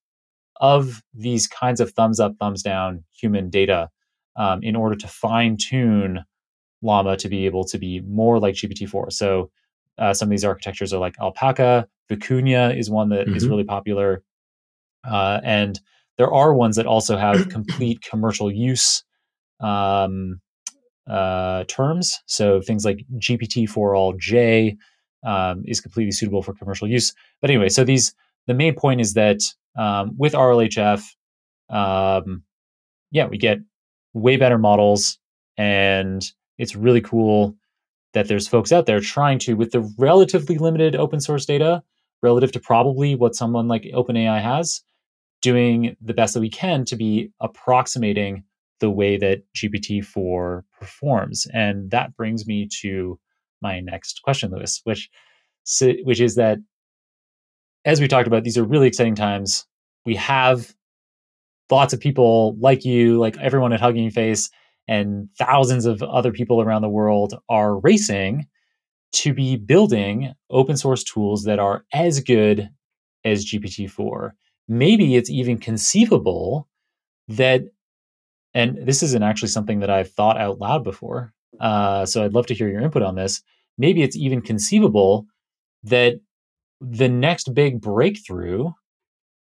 of 0.60 1.02
these 1.14 1.46
kinds 1.46 1.80
of 1.80 1.92
thumbs 1.92 2.18
up, 2.20 2.34
thumbs 2.38 2.62
down 2.62 3.04
human 3.12 3.48
data 3.48 3.88
um, 4.36 4.62
in 4.62 4.76
order 4.76 4.96
to 4.96 5.06
fine 5.06 5.56
tune 5.56 6.24
Llama 6.82 7.16
to 7.16 7.28
be 7.28 7.46
able 7.46 7.64
to 7.64 7.78
be 7.78 8.00
more 8.00 8.38
like 8.38 8.54
GPT-4. 8.54 9.12
So 9.12 9.50
uh, 9.98 10.14
some 10.14 10.26
of 10.26 10.30
these 10.30 10.44
architectures 10.44 10.92
are 10.92 11.00
like 11.00 11.16
Alpaca. 11.20 11.88
Vicuña 12.10 12.76
is 12.76 12.90
one 12.90 13.08
that 13.10 13.26
mm-hmm. 13.26 13.36
is 13.36 13.48
really 13.48 13.64
popular. 13.64 14.22
Uh, 15.04 15.40
and 15.42 15.80
there 16.16 16.32
are 16.32 16.54
ones 16.54 16.76
that 16.76 16.86
also 16.86 17.16
have 17.16 17.48
complete 17.50 18.02
commercial 18.02 18.50
use 18.50 19.04
um, 19.60 20.40
uh, 21.08 21.64
terms. 21.64 22.20
So 22.26 22.60
things 22.60 22.84
like 22.84 23.04
GPT4All-J 23.16 24.76
um, 25.24 25.62
is 25.66 25.80
completely 25.80 26.12
suitable 26.12 26.42
for 26.42 26.54
commercial 26.54 26.88
use. 26.88 27.12
But 27.40 27.50
anyway, 27.50 27.68
so 27.68 27.84
these 27.84 28.14
the 28.46 28.54
main 28.54 28.74
point 28.74 29.00
is 29.00 29.14
that 29.14 29.40
um, 29.76 30.14
with 30.16 30.32
RLHF, 30.32 31.02
um, 31.70 32.42
yeah, 33.10 33.26
we 33.26 33.38
get 33.38 33.58
way 34.14 34.36
better 34.36 34.58
models, 34.58 35.18
and 35.56 36.24
it's 36.58 36.74
really 36.74 37.00
cool 37.00 37.54
that 38.14 38.28
there's 38.28 38.48
folks 38.48 38.72
out 38.72 38.86
there 38.86 39.00
trying 39.00 39.38
to, 39.40 39.54
with 39.54 39.72
the 39.72 39.80
relatively 39.98 40.56
limited 40.56 40.96
open 40.96 41.20
source 41.20 41.44
data, 41.44 41.82
relative 42.22 42.52
to 42.52 42.60
probably 42.60 43.14
what 43.14 43.34
someone 43.34 43.68
like 43.68 43.82
OpenAI 43.94 44.42
has, 44.42 44.82
doing 45.42 45.96
the 46.00 46.14
best 46.14 46.34
that 46.34 46.40
we 46.40 46.50
can 46.50 46.84
to 46.86 46.96
be 46.96 47.30
approximating 47.40 48.42
the 48.80 48.90
way 48.90 49.16
that 49.16 49.42
GPT-4 49.54 50.62
performs. 50.78 51.46
And 51.52 51.90
that 51.90 52.16
brings 52.16 52.46
me 52.46 52.68
to 52.80 53.18
my 53.60 53.80
next 53.80 54.22
question, 54.22 54.50
Lewis, 54.50 54.80
which 54.84 55.08
which 56.04 56.20
is 56.20 56.36
that 56.36 56.58
as 57.84 58.00
we 58.00 58.08
talked 58.08 58.26
about, 58.26 58.44
these 58.44 58.58
are 58.58 58.64
really 58.64 58.86
exciting 58.86 59.14
times. 59.14 59.66
We 60.04 60.14
have 60.16 60.74
lots 61.70 61.92
of 61.92 62.00
people 62.00 62.56
like 62.58 62.84
you, 62.84 63.18
like 63.18 63.36
everyone 63.38 63.72
at 63.72 63.80
Hugging 63.80 64.10
Face, 64.10 64.50
and 64.86 65.28
thousands 65.38 65.84
of 65.84 66.02
other 66.02 66.32
people 66.32 66.60
around 66.62 66.82
the 66.82 66.88
world 66.88 67.34
are 67.48 67.78
racing 67.78 68.46
to 69.12 69.32
be 69.32 69.56
building 69.56 70.32
open 70.50 70.76
source 70.76 71.04
tools 71.04 71.44
that 71.44 71.58
are 71.58 71.84
as 71.92 72.20
good 72.20 72.68
as 73.24 73.44
GPT-4. 73.44 74.32
Maybe 74.68 75.16
it's 75.16 75.30
even 75.30 75.58
conceivable 75.58 76.68
that, 77.28 77.62
and 78.54 78.78
this 78.86 79.02
isn't 79.02 79.22
actually 79.22 79.48
something 79.48 79.80
that 79.80 79.90
I've 79.90 80.10
thought 80.10 80.38
out 80.38 80.58
loud 80.58 80.84
before. 80.84 81.32
Uh, 81.60 82.06
so 82.06 82.24
I'd 82.24 82.34
love 82.34 82.46
to 82.46 82.54
hear 82.54 82.68
your 82.68 82.80
input 82.80 83.02
on 83.02 83.14
this. 83.14 83.42
Maybe 83.76 84.02
it's 84.02 84.16
even 84.16 84.40
conceivable 84.40 85.26
that 85.84 86.20
the 86.80 87.08
next 87.08 87.54
big 87.54 87.80
breakthrough 87.80 88.70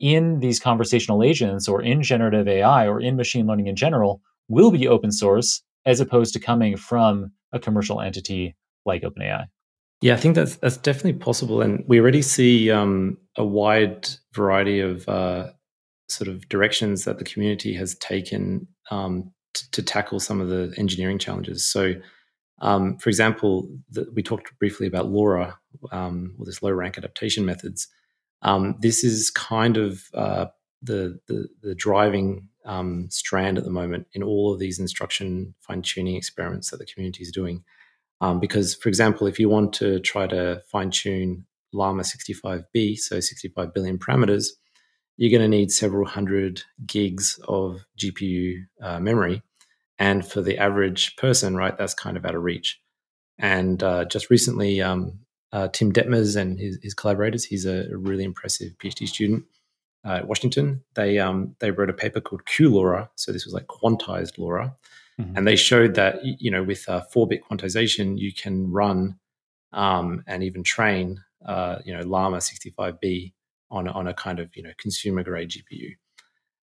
in 0.01 0.41
these 0.41 0.59
conversational 0.59 1.23
agents 1.23 1.69
or 1.69 1.81
in 1.81 2.03
generative 2.03 2.49
AI 2.49 2.87
or 2.89 3.01
in 3.01 3.17
machine 3.17 3.47
learning 3.47 3.69
in 3.69 3.77
general 3.77 4.21
will 4.49 4.71
be 4.71 4.89
open 4.89 5.13
source 5.13 5.63
as 5.87 6.01
opposed 6.01 6.35
to 6.35 6.41
coming 6.41 6.77
from 6.77 7.31
a 7.53 7.59
commercial 7.59 8.01
entity 8.01 8.57
like 8.85 9.03
OpenAI. 9.03 9.47
Yeah, 10.01 10.15
I 10.15 10.17
think 10.17 10.35
that's 10.35 10.57
that's 10.57 10.77
definitely 10.77 11.13
possible, 11.15 11.63
and 11.63 11.85
we 11.87 12.01
already 12.01 12.23
see 12.23 12.73
um, 12.73 13.19
a 13.37 13.45
wide 13.45 14.09
variety 14.35 14.81
of 14.81 15.09
uh, 15.09 15.51
sort 16.09 16.27
of 16.27 16.49
directions 16.49 17.05
that 17.05 17.19
the 17.19 17.25
community 17.25 17.73
has 17.75 17.95
taken 17.97 18.67
um, 18.91 19.33
t- 19.55 19.67
to 19.73 19.83
tackle 19.83 20.21
some 20.21 20.41
of 20.41 20.49
the 20.49 20.75
engineering 20.77 21.19
challenges. 21.19 21.65
So, 21.65 21.95
um, 22.61 22.97
for 22.99 23.09
example, 23.09 23.69
the, 23.91 24.07
we 24.15 24.23
talked 24.23 24.57
briefly 24.59 24.87
about 24.87 25.07
LoRA, 25.07 25.55
um, 25.91 26.35
or 26.39 26.47
this 26.47 26.63
low 26.63 26.71
rank 26.71 26.99
adaptation 26.99 27.45
methods. 27.45 27.89
Um, 28.43 28.77
this 28.81 29.05
is 29.05 29.31
kind 29.31 29.77
of 29.77 30.05
uh, 30.15 30.47
the, 30.83 31.19
the, 31.27 31.49
the 31.63 31.75
driving 31.75 32.49
um, 32.65 33.09
strand 33.11 33.59
at 33.59 33.65
the 33.65 33.71
moment 33.71 34.07
in 34.13 34.23
all 34.23 34.53
of 34.53 34.59
these 34.59 34.79
instruction 34.79 35.55
fine 35.61 35.83
tuning 35.83 36.17
experiments 36.17 36.71
that 36.71 36.79
the 36.79 36.87
community 36.87 37.23
is 37.23 37.33
doing. 37.33 37.65
Um, 38.21 38.39
because, 38.39 38.75
for 38.77 38.89
example, 38.89 39.27
if 39.27 39.41
you 39.41 39.49
want 39.49 39.73
to 39.75 39.99
try 39.99 40.29
to 40.29 40.63
fine 40.71 40.91
tune 40.91 41.45
Llama 41.73 42.03
65B, 42.03 42.99
so 42.99 43.19
65 43.19 43.75
billion 43.75 43.99
parameters, 43.99 44.49
you're 45.17 45.31
going 45.31 45.43
to 45.43 45.57
need 45.57 45.71
several 45.71 46.07
hundred 46.07 46.63
gigs 46.87 47.39
of 47.49 47.85
GPU 47.99 48.65
uh, 48.81 49.01
memory. 49.01 49.43
And 49.99 50.27
for 50.27 50.41
the 50.41 50.59
average 50.59 51.17
person, 51.17 51.57
right, 51.57 51.77
that's 51.77 51.95
kind 51.95 52.17
of 52.17 52.25
out 52.25 52.35
of 52.35 52.43
reach. 52.43 52.81
And 53.39 53.83
uh, 53.83 54.05
just 54.07 54.31
recently, 54.31 54.81
um, 54.81 55.21
uh, 55.53 55.69
Tim 55.69 55.93
Dettmers 55.93 56.37
and 56.37 56.59
his, 56.59 56.79
his 56.83 56.95
collaborators, 56.95 57.45
he's 57.45 57.67
a, 57.67 57.89
a 57.93 57.97
really 57.97 58.25
impressive 58.25 58.73
PhD 58.79 59.07
student, 59.07 59.45
uh, 60.05 60.17
at 60.17 60.29
Washington, 60.29 60.83
they 60.95 61.19
um, 61.19 61.55
they 61.61 61.71
wrote 61.71 61.91
a 61.91 61.95
paper 61.95 62.21
called 62.21 62.45
QLoRA. 62.45 63.09
So 63.15 63.33
this 63.33 63.45
was 63.45 63.55
like 63.55 63.67
quantized 63.67 64.37
LoRA, 64.37 64.75
mm-hmm. 65.21 65.37
and 65.37 65.47
they 65.47 65.57
showed 65.57 65.95
that 65.95 66.25
you 66.25 66.51
know 66.51 66.63
with 66.63 66.89
uh, 66.89 67.03
four 67.03 67.29
bit 67.29 67.43
quantization 67.49 68.19
you 68.19 68.33
can 68.33 68.71
run 68.71 69.19
um, 69.73 70.25
and 70.27 70.43
even 70.43 70.65
train 70.65 71.23
uh, 71.47 71.79
you 71.85 71.97
know 71.97 72.03
Llama 72.03 72.39
65B 72.39 73.33
on 73.73 73.89
on 73.89 74.07
a 74.07 74.15
kind 74.15 74.39
of 74.39 74.55
you 74.55 74.63
know 74.63 74.73
consumer 74.79 75.25
grade 75.25 75.51
GPU. 75.51 75.93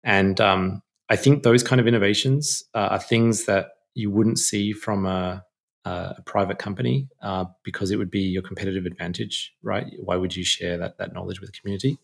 And 0.04 0.40
um, 0.40 0.82
I 1.08 1.16
think 1.16 1.42
those 1.42 1.62
kind 1.62 1.80
of 1.80 1.86
innovations 1.86 2.62
uh, 2.74 2.88
are 2.90 2.98
things 2.98 3.46
that 3.46 3.68
you 3.94 4.10
wouldn't 4.10 4.38
see 4.38 4.72
from 4.72 5.06
a, 5.06 5.44
a 5.84 6.22
private 6.26 6.58
company 6.58 7.08
uh, 7.22 7.46
because 7.64 7.90
it 7.90 7.96
would 7.96 8.10
be 8.10 8.20
your 8.20 8.42
competitive 8.42 8.84
advantage, 8.84 9.54
right? 9.62 9.86
Why 9.98 10.16
would 10.16 10.36
you 10.36 10.44
share 10.44 10.76
that 10.78 10.98
that 10.98 11.14
knowledge 11.14 11.40
with 11.40 11.50
the 11.50 11.58
community? 11.58 11.98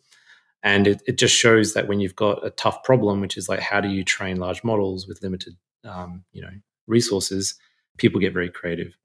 And 0.62 0.86
it, 0.86 1.02
it 1.06 1.18
just 1.18 1.36
shows 1.36 1.74
that 1.74 1.88
when 1.88 2.00
you've 2.00 2.16
got 2.16 2.44
a 2.44 2.50
tough 2.50 2.82
problem, 2.84 3.20
which 3.20 3.36
is 3.36 3.50
like 3.50 3.60
how 3.60 3.82
do 3.82 3.88
you 3.88 4.02
train 4.02 4.38
large 4.38 4.64
models 4.64 5.06
with 5.06 5.22
limited, 5.22 5.56
um, 5.84 6.24
you 6.32 6.40
know, 6.40 6.52
resources, 6.86 7.54
people 7.98 8.18
get 8.18 8.32
very 8.32 8.50
creative. 8.50 8.96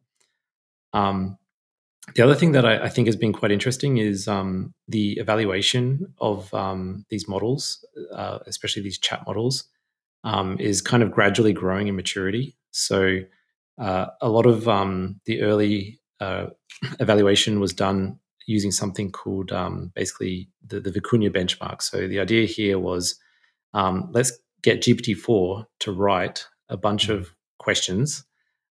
Um, 0.93 1.37
the 2.15 2.21
other 2.21 2.35
thing 2.35 2.51
that 2.53 2.65
I, 2.65 2.85
I, 2.85 2.89
think 2.89 3.07
has 3.07 3.15
been 3.15 3.33
quite 3.33 3.51
interesting 3.51 3.97
is 3.97 4.27
um, 4.27 4.73
the 4.87 5.13
evaluation 5.13 6.13
of 6.19 6.53
um, 6.53 7.05
these 7.09 7.27
models, 7.27 7.85
uh, 8.13 8.39
especially 8.45 8.81
these 8.81 8.97
chat 8.97 9.23
models, 9.27 9.65
um, 10.23 10.59
is 10.59 10.81
kind 10.81 11.03
of 11.03 11.11
gradually 11.11 11.53
growing 11.53 11.87
in 11.87 11.95
maturity. 11.95 12.55
So 12.71 13.19
uh, 13.77 14.07
a 14.21 14.29
lot 14.29 14.45
of 14.45 14.67
um, 14.67 15.19
the 15.25 15.41
early 15.41 15.99
uh, 16.19 16.47
evaluation 16.99 17.59
was 17.59 17.73
done 17.73 18.19
using 18.45 18.71
something 18.71 19.11
called 19.11 19.51
um, 19.51 19.91
basically 19.95 20.49
the, 20.65 20.79
the 20.79 20.91
Vicuña 20.91 21.29
benchmark. 21.29 21.81
So 21.81 22.07
the 22.07 22.19
idea 22.19 22.45
here 22.45 22.79
was 22.79 23.19
um, 23.73 24.09
let's 24.11 24.31
get 24.63 24.81
GPT-4 24.81 25.65
to 25.81 25.91
write 25.91 26.47
a 26.67 26.77
bunch 26.77 27.07
mm-hmm. 27.07 27.21
of 27.21 27.35
questions. 27.59 28.25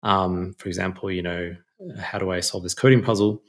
for 0.03 0.67
example, 0.67 1.11
you 1.11 1.23
know, 1.23 1.55
how 1.99 2.17
do 2.17 2.31
I 2.31 2.39
solve 2.39 2.63
this 2.63 2.73
coding 2.73 3.03
puzzle? 3.03 3.41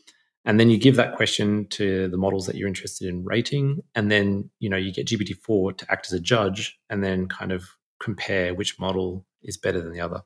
And 0.45 0.61
then 0.61 0.69
you 0.69 0.79
give 0.79 0.97
that 0.97 1.17
question 1.17 1.67
to 1.71 2.09
the 2.09 2.19
models 2.19 2.47
that 2.47 2.55
you're 2.55 2.69
interested 2.69 3.09
in 3.09 3.25
rating, 3.25 3.81
and 3.95 4.11
then 4.11 4.51
you 4.59 4.69
know 4.69 4.77
you 4.77 4.93
get 4.93 5.07
GPT-4 5.07 5.79
to 5.79 5.91
act 5.91 6.07
as 6.07 6.13
a 6.13 6.21
judge, 6.21 6.79
and 6.91 7.03
then 7.03 7.29
kind 7.29 7.51
of 7.51 7.65
compare 8.03 8.55
which 8.55 8.79
model 8.79 9.25
is 9.43 9.57
better 9.57 9.81
than 9.81 9.93
the 9.93 10.01
other. 10.01 10.21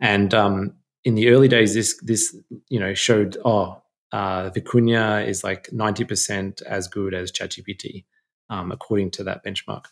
And 0.00 0.34
um, 0.34 0.74
in 1.04 1.14
the 1.14 1.28
early 1.28 1.46
days, 1.46 1.74
this 1.74 1.96
this 2.02 2.36
you 2.68 2.80
know 2.80 2.92
showed 2.92 3.36
oh 3.44 3.82
uh, 4.12 4.50
Vicuña 4.50 5.26
is 5.26 5.44
like 5.44 5.68
90% 5.68 6.62
as 6.62 6.88
good 6.88 7.14
as 7.14 7.30
ChatGPT, 7.30 8.04
um, 8.48 8.72
according 8.72 9.12
to 9.12 9.24
that 9.24 9.44
benchmark. 9.44 9.86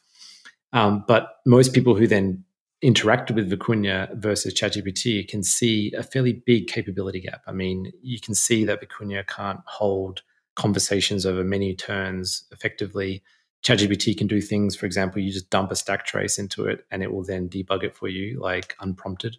Um, 0.73 1.05
but 1.07 1.37
most 1.47 1.73
people 1.73 1.95
who 1.95 2.07
then 2.07 2.45
interacted 2.83 3.35
with 3.35 3.51
Vicuña 3.51 4.15
versus 4.17 4.55
ChatGPT 4.55 5.27
can 5.27 5.43
see 5.43 5.93
a 5.97 6.03
fairly 6.03 6.33
big 6.33 6.69
capability 6.69 7.21
gap. 7.21 7.43
I 7.47 7.53
mean, 7.53 7.93
you 8.03 8.21
can 8.21 8.35
see 8.35 8.65
that 8.65 8.81
Vicuña 8.81 9.27
can't 9.27 9.61
hold 9.67 10.23
conversations 10.55 11.27
over 11.27 11.43
many 11.43 11.75
turns 11.75 12.45
effectively. 12.53 13.23
ChatGPT 13.65 14.17
can 14.17 14.29
do 14.29 14.41
things, 14.41 14.77
for 14.77 14.87
example, 14.87 15.21
you 15.21 15.33
just 15.33 15.51
dump 15.51 15.73
a 15.73 15.77
stack 15.77 16.07
trace 16.07 16.39
into 16.39 16.67
it 16.67 16.85
and 16.91 17.03
it 17.03 17.13
will 17.13 17.25
then 17.25 17.49
debug 17.49 17.83
it 17.83 17.97
for 17.97 18.09
you, 18.09 18.41
like 18.41 18.77
unprompted. 18.81 19.37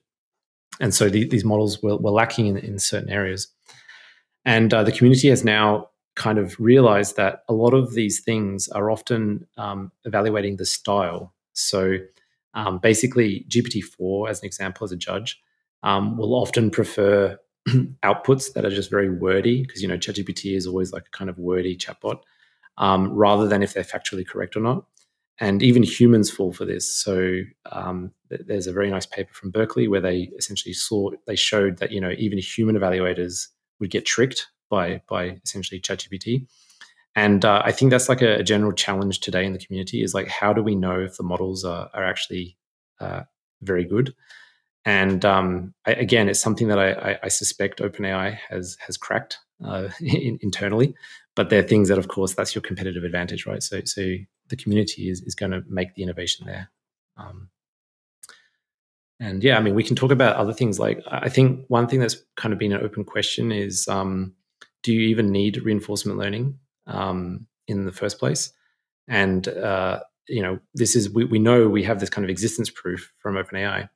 And 0.81 0.93
so 0.93 1.09
the, 1.09 1.27
these 1.27 1.45
models 1.45 1.81
were, 1.81 1.97
were 1.97 2.11
lacking 2.11 2.47
in, 2.47 2.57
in, 2.57 2.79
certain 2.79 3.09
areas. 3.09 3.47
And 4.45 4.73
uh, 4.73 4.83
the 4.83 4.91
community 4.91 5.29
has 5.29 5.43
now 5.43 5.89
kind 6.15 6.37
of 6.37 6.59
realized 6.59 7.15
that 7.17 7.43
a 7.47 7.53
lot 7.53 7.73
of 7.73 7.93
these 7.93 8.19
things 8.21 8.67
are 8.69 8.91
often 8.91 9.47
um, 9.57 9.91
evaluating 10.05 10.57
the 10.57 10.65
style. 10.65 11.33
So 11.53 11.97
um, 12.53 12.80
basically, 12.80 13.45
GPT-4, 13.49 14.30
as 14.30 14.41
an 14.41 14.45
example, 14.45 14.85
as 14.85 14.91
a 14.91 14.97
judge, 14.97 15.41
um, 15.84 16.17
will 16.17 16.34
often 16.34 16.69
prefer 16.69 17.38
outputs 18.03 18.53
that 18.53 18.65
are 18.65 18.69
just 18.69 18.89
very 18.89 19.09
wordy 19.09 19.61
because 19.61 19.81
you 19.81 19.88
know 19.88 19.97
ChatGPT 19.97 20.55
is 20.55 20.65
always 20.65 20.91
like 20.91 21.05
a 21.07 21.17
kind 21.17 21.30
of 21.30 21.38
wordy 21.38 21.77
chatbot, 21.77 22.21
um, 22.77 23.11
rather 23.11 23.47
than 23.47 23.63
if 23.63 23.73
they're 23.73 23.84
factually 23.84 24.27
correct 24.27 24.55
or 24.55 24.61
not. 24.61 24.85
And 25.41 25.63
even 25.63 25.84
humans 25.84 26.30
fall 26.30 26.51
for 26.51 26.65
this. 26.65 26.93
So 26.93 27.41
um, 27.71 28.11
th- 28.27 28.41
there's 28.45 28.67
a 28.67 28.73
very 28.73 28.89
nice 28.89 29.05
paper 29.05 29.34
from 29.34 29.51
Berkeley 29.51 29.88
where 29.88 30.01
they 30.01 30.31
essentially 30.38 30.73
saw 30.73 31.11
they 31.27 31.35
showed 31.35 31.77
that 31.77 31.91
you 31.91 32.01
know 32.01 32.11
even 32.17 32.39
human 32.39 32.76
evaluators 32.76 33.47
would 33.80 33.91
get 33.91 34.05
tricked 34.05 34.47
by 34.69 35.01
by 35.07 35.39
essentially 35.45 35.80
ChatGPT. 35.80 36.47
And 37.15 37.44
uh, 37.44 37.61
I 37.65 37.72
think 37.72 37.91
that's 37.91 38.07
like 38.10 38.22
a, 38.22 38.36
a, 38.38 38.44
general 38.44 38.72
challenge 38.72 39.19
today 39.19 39.44
in 39.44 39.53
the 39.53 39.60
community 39.60 40.03
is 40.03 40.14
like, 40.14 40.27
how 40.27 40.53
do 40.53 40.61
we 40.61 40.76
know 40.76 40.99
if 40.99 41.18
the 41.18 41.23
models 41.23 41.65
are, 41.65 41.90
are 41.94 42.06
actually 42.06 42.57
uh, 42.99 43.23
very 43.61 43.84
good? 43.84 44.14
And 44.86 45.26
um, 45.26 45.73
I, 45.86 45.91
again, 45.94 46.30
it's 46.30 46.40
something 46.40 46.68
that 46.68 46.80
I, 46.80 47.19
I, 47.23 47.27
suspect 47.27 47.80
OpenAI 47.80 48.38
has 48.49 48.77
has 48.86 48.95
cracked 48.95 49.38
uh, 49.64 49.90
in, 49.99 50.40
internally. 50.41 50.95
But 51.36 51.49
there 51.49 51.60
are 51.60 51.68
things 51.68 51.90
that, 51.90 51.98
of 51.98 52.07
course, 52.07 52.34
that's 52.34 52.56
your 52.56 52.61
competitive 52.61 53.03
advantage, 53.03 53.45
right? 53.45 53.61
So, 53.61 53.81
so 53.86 54.15
the 54.48 54.56
community 54.56 55.10
is 55.10 55.22
is 55.22 55.36
going 55.36 55.52
to 55.52 55.64
make 55.68 55.95
the 55.95 56.03
innovation 56.03 56.45
there. 56.45 56.72
Um, 57.18 57.49
and 59.19 59.44
yeah, 59.44 59.57
I 59.57 59.61
mean, 59.61 59.76
we 59.76 59.84
can 59.84 59.95
talk 59.95 60.11
about 60.11 60.38
other 60.38 60.53
things. 60.53 60.80
Like, 60.80 61.02
I 61.07 61.27
think 61.27 61.65
one 61.68 61.88
thing 61.88 61.99
that's 61.99 62.15
kind 62.38 62.53
of 62.53 62.60
been 62.60 62.72
an 62.72 62.84
open 62.84 63.03
question 63.03 63.52
is, 63.52 63.88
um, 63.88 64.34
do 64.81 64.94
you 64.94 65.10
even 65.10 65.31
need 65.31 65.61
reinforcement 65.64 66.18
learning? 66.18 66.57
Um, 66.89 67.47
in 67.69 67.85
the 67.85 67.91
first 67.91 68.19
place. 68.19 68.51
And 69.07 69.47
uh, 69.47 70.01
you 70.27 70.41
know, 70.41 70.59
this 70.73 70.95
is 70.95 71.09
we, 71.09 71.23
we 71.25 71.39
know 71.39 71.69
we 71.69 71.83
have 71.83 71.99
this 71.99 72.09
kind 72.09 72.25
of 72.25 72.29
existence 72.29 72.69
proof 72.69 73.11
from 73.19 73.35
OpenAI, 73.35 73.89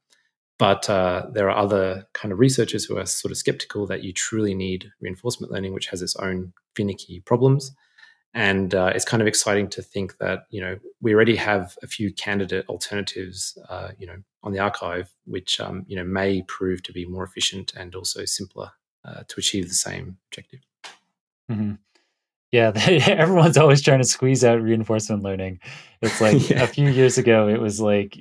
but 0.57 0.89
uh, 0.89 1.27
there 1.31 1.49
are 1.49 1.57
other 1.57 2.07
kind 2.13 2.31
of 2.31 2.39
researchers 2.39 2.85
who 2.85 2.97
are 2.97 3.05
sort 3.05 3.31
of 3.31 3.37
skeptical 3.37 3.85
that 3.87 4.03
you 4.03 4.13
truly 4.13 4.53
need 4.53 4.91
reinforcement 5.01 5.51
learning, 5.51 5.73
which 5.73 5.87
has 5.87 6.01
its 6.01 6.15
own 6.15 6.53
finicky 6.75 7.19
problems. 7.21 7.71
And 8.35 8.73
uh, 8.73 8.91
it's 8.95 9.05
kind 9.05 9.21
of 9.21 9.27
exciting 9.27 9.69
to 9.69 9.83
think 9.83 10.17
that 10.17 10.45
you 10.49 10.61
know 10.61 10.79
we 11.01 11.13
already 11.13 11.35
have 11.35 11.77
a 11.83 11.87
few 11.87 12.11
candidate 12.13 12.65
alternatives, 12.67 13.57
uh, 13.69 13.89
you 13.99 14.07
know, 14.07 14.17
on 14.41 14.53
the 14.53 14.59
arXiv, 14.59 15.09
which 15.25 15.59
um, 15.59 15.85
you 15.87 15.95
know 15.95 16.03
may 16.03 16.41
prove 16.43 16.81
to 16.83 16.93
be 16.93 17.05
more 17.05 17.23
efficient 17.23 17.73
and 17.75 17.93
also 17.93 18.25
simpler 18.25 18.71
uh, 19.05 19.21
to 19.27 19.35
achieve 19.37 19.67
the 19.67 19.75
same 19.75 20.17
objective. 20.29 20.61
Mm-hmm. 21.51 21.73
Yeah, 22.53 22.71
everyone's 23.07 23.57
always 23.57 23.81
trying 23.81 23.97
to 23.97 24.07
squeeze 24.07 24.43
out 24.43 24.61
reinforcement 24.61 25.23
learning. 25.23 25.59
It's 26.03 26.21
like 26.21 26.49
yeah. 26.49 26.61
a 26.61 26.67
few 26.67 26.87
years 26.87 27.17
ago, 27.17 27.47
it 27.47 27.59
was 27.59 27.81
like, 27.81 28.15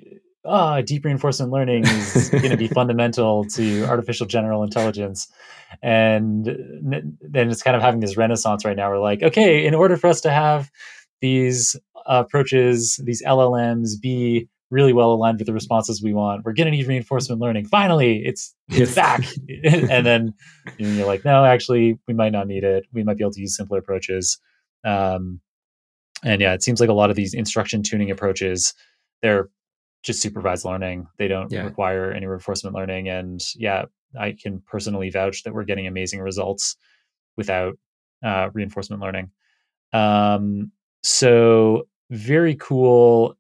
ah, 0.47 0.77
oh, 0.79 0.83
deep 0.83 1.05
reinforcement 1.05 1.53
learning 1.53 1.85
is 1.87 2.31
going 2.31 2.49
to 2.49 2.57
be 2.57 2.67
fundamental 2.67 3.45
to 3.51 3.85
artificial 3.85 4.27
general 4.27 4.63
intelligence. 4.63 5.29
And 5.83 6.47
then 7.21 7.51
it's 7.51 7.63
kind 7.63 7.77
of 7.77 7.83
having 7.83 8.01
this 8.01 8.17
renaissance 8.17 8.65
right 8.65 8.75
now. 8.75 8.89
We're 8.89 9.01
like, 9.01 9.23
okay, 9.23 9.67
in 9.67 9.75
order 9.75 9.99
for 9.99 10.07
us 10.07 10.23
to 10.23 10.31
have 10.31 10.71
these 11.21 11.77
approaches, 12.07 12.99
these 13.05 13.23
LLMs 13.23 14.01
be 14.01 14.49
really 14.73 14.95
well 14.95 15.13
aligned 15.13 15.39
with 15.39 15.47
the 15.47 15.53
responses 15.53 16.03
we 16.03 16.15
want. 16.15 16.45
We're 16.45 16.55
going 16.55 16.65
to 16.65 16.77
need 16.77 16.87
reinforcement 16.87 17.43
learning. 17.43 17.67
Finally, 17.67 18.25
it's 18.25 18.55
it's 18.69 18.95
back. 18.95 19.23
and 19.65 20.05
then 20.05 20.35
you 20.79 21.03
are 21.03 21.07
like, 21.07 21.25
no, 21.25 21.45
actually, 21.45 21.99
we 22.09 22.15
might 22.15 22.33
not 22.33 22.49
need 22.49 22.65
it. 22.65 22.87
We 22.93 23.05
might 23.05 23.19
be 23.19 23.23
able 23.23 23.33
to 23.33 23.41
use 23.41 23.55
simpler 23.55 23.79
approaches. 23.79 24.39
Um, 24.83 25.41
and 26.25 26.41
yeah, 26.41 26.55
it 26.55 26.63
seems 26.63 26.81
like 26.81 26.89
a 26.89 26.95
lot 26.95 27.11
of 27.11 27.17
these 27.17 27.35
instruction 27.35 27.83
tuning 27.83 28.11
approaches, 28.11 28.73
they're 29.21 29.51
just 30.03 30.23
supervised 30.23 30.65
learning. 30.65 31.07
They 31.19 31.29
don't 31.29 31.53
yeah. 31.53 31.65
require 31.65 32.11
any 32.11 32.27
reinforcement 32.27 32.75
learning. 32.75 33.09
And 33.09 33.41
yeah, 33.55 33.85
I 34.19 34.35
can 34.41 34.63
personally 34.67 35.11
vouch 35.11 35.43
that 35.43 35.53
we're 35.53 35.65
getting 35.65 35.87
amazing 35.87 36.21
results 36.21 36.77
without 37.37 37.75
uh, 38.25 38.49
reinforcement 38.55 39.03
learning. 39.03 39.31
Um, 39.93 40.73
so 41.03 41.89
very 42.11 42.55
cool 42.55 43.37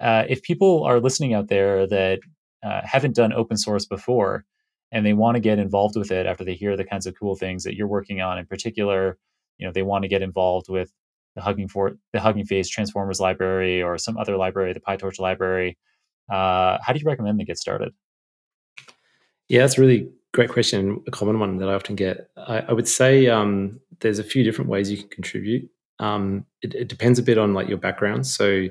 uh, 0.00 0.24
if 0.28 0.42
people 0.42 0.84
are 0.84 1.00
listening 1.00 1.34
out 1.34 1.48
there 1.48 1.86
that 1.86 2.20
uh, 2.62 2.80
haven't 2.84 3.14
done 3.14 3.32
open 3.32 3.56
source 3.56 3.86
before 3.86 4.44
and 4.90 5.04
they 5.04 5.12
want 5.12 5.36
to 5.36 5.40
get 5.40 5.58
involved 5.58 5.96
with 5.96 6.10
it 6.10 6.26
after 6.26 6.44
they 6.44 6.54
hear 6.54 6.76
the 6.76 6.84
kinds 6.84 7.06
of 7.06 7.18
cool 7.18 7.36
things 7.36 7.64
that 7.64 7.76
you're 7.76 7.86
working 7.86 8.20
on 8.20 8.38
in 8.38 8.46
particular 8.46 9.18
you 9.58 9.66
know 9.66 9.72
they 9.72 9.82
want 9.82 10.02
to 10.02 10.08
get 10.08 10.22
involved 10.22 10.68
with 10.68 10.92
the 11.36 11.42
hugging 11.42 11.68
for 11.68 11.96
the 12.12 12.20
hugging 12.20 12.44
face 12.44 12.68
transformers 12.68 13.20
library 13.20 13.82
or 13.82 13.96
some 13.98 14.16
other 14.16 14.36
library 14.36 14.72
the 14.72 14.80
pytorch 14.80 15.18
library 15.18 15.76
uh, 16.30 16.78
how 16.82 16.92
do 16.92 16.98
you 16.98 17.06
recommend 17.06 17.40
they 17.40 17.44
get 17.44 17.58
started? 17.58 17.92
Yeah 19.48 19.60
that's 19.60 19.78
a 19.78 19.80
really 19.80 20.10
great 20.34 20.50
question 20.50 21.02
a 21.06 21.10
common 21.10 21.40
one 21.40 21.56
that 21.56 21.68
i 21.68 21.74
often 21.74 21.96
get. 21.96 22.30
I, 22.36 22.60
I 22.60 22.72
would 22.72 22.88
say 22.88 23.28
um, 23.28 23.80
there's 24.00 24.18
a 24.18 24.24
few 24.24 24.44
different 24.44 24.70
ways 24.70 24.90
you 24.90 24.98
can 24.98 25.08
contribute. 25.08 25.70
Um, 25.98 26.44
it, 26.62 26.74
it, 26.74 26.88
depends 26.88 27.18
a 27.18 27.22
bit 27.22 27.38
on 27.38 27.54
like 27.54 27.68
your 27.68 27.78
background. 27.78 28.26
So 28.26 28.68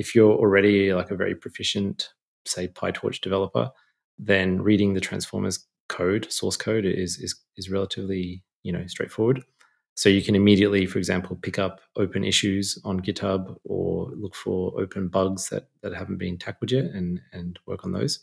if 0.00 0.14
you're 0.14 0.32
already 0.32 0.94
like 0.94 1.10
a 1.10 1.14
very 1.14 1.34
proficient, 1.34 2.08
say 2.46 2.68
PyTorch 2.68 3.20
developer, 3.20 3.70
then 4.18 4.62
reading 4.62 4.94
the 4.94 5.00
transformers 5.00 5.66
code, 5.90 6.32
source 6.32 6.56
code, 6.56 6.86
is 6.86 7.18
is 7.18 7.34
is 7.58 7.68
relatively 7.70 8.42
you 8.62 8.72
know 8.72 8.86
straightforward. 8.86 9.44
So 9.96 10.08
you 10.08 10.22
can 10.22 10.34
immediately, 10.34 10.86
for 10.86 10.96
example, 10.96 11.36
pick 11.42 11.58
up 11.58 11.82
open 11.96 12.24
issues 12.24 12.78
on 12.82 13.00
GitHub 13.00 13.54
or 13.64 14.10
look 14.16 14.34
for 14.34 14.80
open 14.80 15.08
bugs 15.08 15.50
that 15.50 15.68
that 15.82 15.92
haven't 15.94 16.16
been 16.16 16.38
tackled 16.38 16.72
yet 16.72 16.86
and 16.86 17.20
and 17.34 17.58
work 17.66 17.84
on 17.84 17.92
those. 17.92 18.20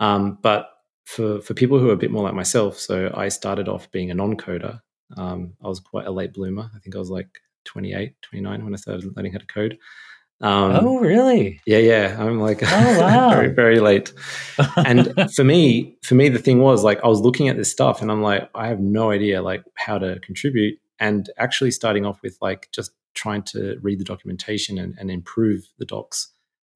Um, 0.00 0.38
but 0.40 0.70
for 1.04 1.42
for 1.42 1.52
people 1.52 1.78
who 1.78 1.90
are 1.90 1.98
a 1.98 2.02
bit 2.04 2.10
more 2.10 2.24
like 2.24 2.40
myself, 2.42 2.78
so 2.78 3.12
I 3.14 3.28
started 3.28 3.68
off 3.68 3.90
being 3.90 4.10
a 4.10 4.14
non-coder. 4.14 4.80
Um, 5.18 5.52
I 5.62 5.68
was 5.68 5.78
quite 5.78 6.06
a 6.06 6.10
late 6.10 6.32
bloomer. 6.32 6.70
I 6.74 6.78
think 6.78 6.96
I 6.96 6.98
was 6.98 7.10
like 7.10 7.28
28, 7.66 8.14
29 8.22 8.64
when 8.64 8.72
I 8.72 8.76
started 8.76 9.14
learning 9.14 9.32
how 9.32 9.38
to 9.38 9.46
code. 9.46 9.78
Um, 10.40 10.72
oh, 10.84 10.98
really? 10.98 11.60
Yeah, 11.66 11.78
yeah. 11.78 12.16
I'm 12.18 12.40
like, 12.40 12.62
oh, 12.62 13.00
wow. 13.00 13.30
very, 13.34 13.48
very 13.48 13.80
late. 13.80 14.12
and 14.76 15.30
for 15.34 15.44
me, 15.44 15.96
for 16.02 16.14
me, 16.14 16.28
the 16.28 16.38
thing 16.38 16.60
was 16.60 16.84
like, 16.84 17.02
I 17.02 17.08
was 17.08 17.20
looking 17.20 17.48
at 17.48 17.56
this 17.56 17.70
stuff 17.70 18.02
and 18.02 18.10
I'm 18.10 18.22
like, 18.22 18.48
I 18.54 18.68
have 18.68 18.80
no 18.80 19.10
idea 19.10 19.42
like 19.42 19.64
how 19.74 19.98
to 19.98 20.20
contribute. 20.20 20.78
And 20.98 21.28
actually 21.38 21.70
starting 21.70 22.04
off 22.04 22.20
with 22.22 22.36
like 22.40 22.68
just 22.72 22.92
trying 23.14 23.42
to 23.42 23.78
read 23.82 23.98
the 23.98 24.04
documentation 24.04 24.78
and, 24.78 24.94
and 24.98 25.10
improve 25.10 25.66
the 25.78 25.86
docs 25.86 26.28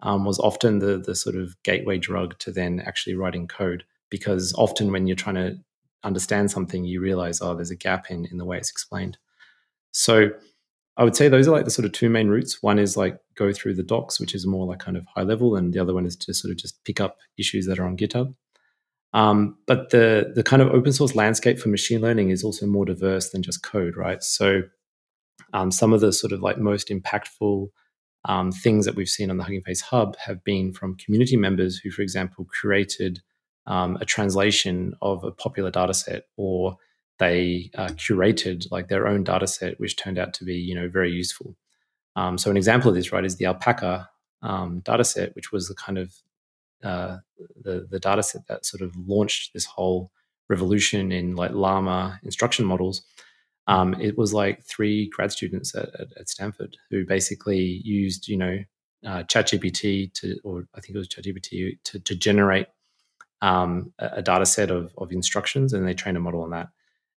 um, 0.02 0.24
was 0.24 0.38
often 0.38 0.78
the 0.78 0.98
the 0.98 1.14
sort 1.14 1.36
of 1.36 1.62
gateway 1.62 1.98
drug 1.98 2.38
to 2.38 2.50
then 2.50 2.80
actually 2.80 3.14
writing 3.14 3.46
code. 3.46 3.84
Because 4.08 4.52
often 4.54 4.90
when 4.90 5.06
you're 5.06 5.16
trying 5.16 5.36
to 5.36 5.58
understand 6.02 6.50
something, 6.50 6.84
you 6.84 7.00
realize, 7.00 7.40
oh, 7.40 7.54
there's 7.54 7.70
a 7.70 7.76
gap 7.76 8.10
in 8.10 8.26
in 8.26 8.38
the 8.38 8.44
way 8.44 8.56
it's 8.56 8.70
explained. 8.70 9.18
So 9.92 10.30
I 10.96 11.04
would 11.04 11.16
say 11.16 11.28
those 11.28 11.48
are 11.48 11.52
like 11.52 11.64
the 11.64 11.70
sort 11.70 11.86
of 11.86 11.92
two 11.92 12.10
main 12.10 12.28
routes. 12.28 12.62
One 12.62 12.78
is 12.78 12.96
like 12.96 13.18
go 13.36 13.52
through 13.52 13.74
the 13.74 13.82
docs, 13.82 14.20
which 14.20 14.34
is 14.34 14.46
more 14.46 14.66
like 14.66 14.80
kind 14.80 14.96
of 14.96 15.06
high 15.14 15.22
level, 15.22 15.56
and 15.56 15.72
the 15.72 15.80
other 15.80 15.94
one 15.94 16.06
is 16.06 16.16
to 16.16 16.34
sort 16.34 16.50
of 16.50 16.58
just 16.58 16.84
pick 16.84 17.00
up 17.00 17.18
issues 17.38 17.66
that 17.66 17.78
are 17.78 17.86
on 17.86 17.96
GitHub. 17.96 18.34
Um, 19.12 19.56
but 19.66 19.90
the 19.90 20.32
the 20.34 20.42
kind 20.42 20.62
of 20.62 20.68
open 20.68 20.92
source 20.92 21.14
landscape 21.14 21.58
for 21.58 21.68
machine 21.68 22.00
learning 22.00 22.30
is 22.30 22.44
also 22.44 22.66
more 22.66 22.84
diverse 22.84 23.30
than 23.30 23.42
just 23.42 23.62
code, 23.62 23.96
right? 23.96 24.22
So 24.22 24.62
um, 25.52 25.70
some 25.70 25.92
of 25.92 26.00
the 26.00 26.12
sort 26.12 26.32
of 26.32 26.40
like 26.40 26.58
most 26.58 26.88
impactful 26.88 27.68
um, 28.26 28.52
things 28.52 28.84
that 28.84 28.94
we've 28.94 29.08
seen 29.08 29.30
on 29.30 29.38
the 29.38 29.44
Hugging 29.44 29.62
Face 29.62 29.80
Hub 29.80 30.16
have 30.16 30.44
been 30.44 30.72
from 30.72 30.96
community 30.96 31.36
members 31.36 31.78
who, 31.78 31.90
for 31.90 32.02
example, 32.02 32.44
created 32.44 33.20
um, 33.66 33.96
a 34.00 34.04
translation 34.04 34.94
of 35.00 35.24
a 35.24 35.32
popular 35.32 35.70
data 35.70 35.94
set 35.94 36.24
or 36.36 36.76
they 37.20 37.70
uh, 37.76 37.88
curated 37.88 38.66
like 38.72 38.88
their 38.88 39.06
own 39.06 39.22
data 39.22 39.46
set, 39.46 39.78
which 39.78 39.96
turned 39.96 40.18
out 40.18 40.34
to 40.34 40.44
be 40.44 40.56
you 40.56 40.74
know 40.74 40.88
very 40.88 41.12
useful. 41.12 41.54
Um, 42.16 42.38
so 42.38 42.50
an 42.50 42.56
example 42.56 42.88
of 42.88 42.96
this, 42.96 43.12
right, 43.12 43.24
is 43.24 43.36
the 43.36 43.46
alpaca 43.46 44.08
um, 44.42 44.80
data 44.80 45.04
set, 45.04 45.36
which 45.36 45.52
was 45.52 45.68
the 45.68 45.74
kind 45.74 45.98
of 45.98 46.14
uh, 46.82 47.18
the 47.62 47.86
the 47.88 48.00
data 48.00 48.22
set 48.22 48.46
that 48.48 48.66
sort 48.66 48.82
of 48.82 48.96
launched 48.96 49.52
this 49.52 49.66
whole 49.66 50.10
revolution 50.48 51.12
in 51.12 51.36
like 51.36 51.52
llama 51.52 52.18
instruction 52.24 52.64
models. 52.64 53.02
Um, 53.66 53.94
it 54.00 54.18
was 54.18 54.34
like 54.34 54.64
three 54.64 55.08
grad 55.10 55.30
students 55.30 55.76
at, 55.76 55.90
at, 56.00 56.08
at, 56.18 56.28
Stanford 56.28 56.76
who 56.90 57.06
basically 57.06 57.80
used, 57.84 58.26
you 58.26 58.36
know, 58.36 58.58
uh, 59.06 59.22
ChatGPT 59.24 60.12
to, 60.14 60.36
or 60.42 60.66
I 60.74 60.80
think 60.80 60.96
it 60.96 60.98
was 60.98 61.08
ChatGPT 61.08 61.78
to, 61.84 62.00
to 62.00 62.16
generate 62.16 62.66
um, 63.42 63.92
a, 64.00 64.10
a, 64.14 64.22
data 64.22 64.44
set 64.44 64.72
of, 64.72 64.92
of 64.98 65.12
instructions, 65.12 65.72
and 65.72 65.86
they 65.86 65.94
trained 65.94 66.16
a 66.16 66.20
model 66.20 66.42
on 66.42 66.50
that 66.50 66.70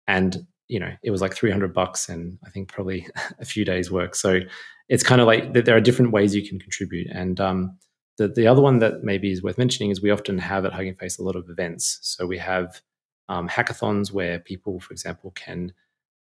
and 0.07 0.47
you 0.69 0.81
know 0.81 0.91
it 1.03 1.11
was 1.11 1.21
like 1.21 1.35
300 1.35 1.73
bucks 1.75 2.09
and 2.09 2.39
i 2.47 2.51
think 2.51 2.69
probably 2.73 3.07
a 3.41 3.45
few 3.45 3.65
days 3.65 3.91
work. 3.91 4.15
So 4.15 4.41
it's 4.89 5.03
kind 5.03 5.21
of 5.21 5.27
like 5.27 5.53
there 5.53 5.77
are 5.77 5.81
different 5.81 6.13
ways 6.13 6.35
you 6.35 6.47
can 6.47 6.59
contribute 6.59 7.09
and 7.11 7.41
um, 7.41 7.79
the, 8.19 8.29
the 8.29 8.47
other 8.47 8.61
one 8.61 8.79
that 8.81 9.03
maybe 9.03 9.33
is 9.33 9.43
worth 9.43 9.59
mentioning 9.59 9.91
is 9.91 10.03
we 10.03 10.11
often 10.11 10.39
have 10.39 10.65
at 10.65 10.73
hugging 10.73 10.97
face 10.97 11.19
a 11.19 11.23
lot 11.23 11.37
of 11.37 11.49
events. 11.49 11.99
So 12.03 12.27
we 12.27 12.39
have 12.39 12.81
um, 13.29 13.49
hackathons 13.49 14.13
where 14.13 14.39
people 14.39 14.81
for 14.81 14.93
example 14.93 15.31
can 15.33 15.73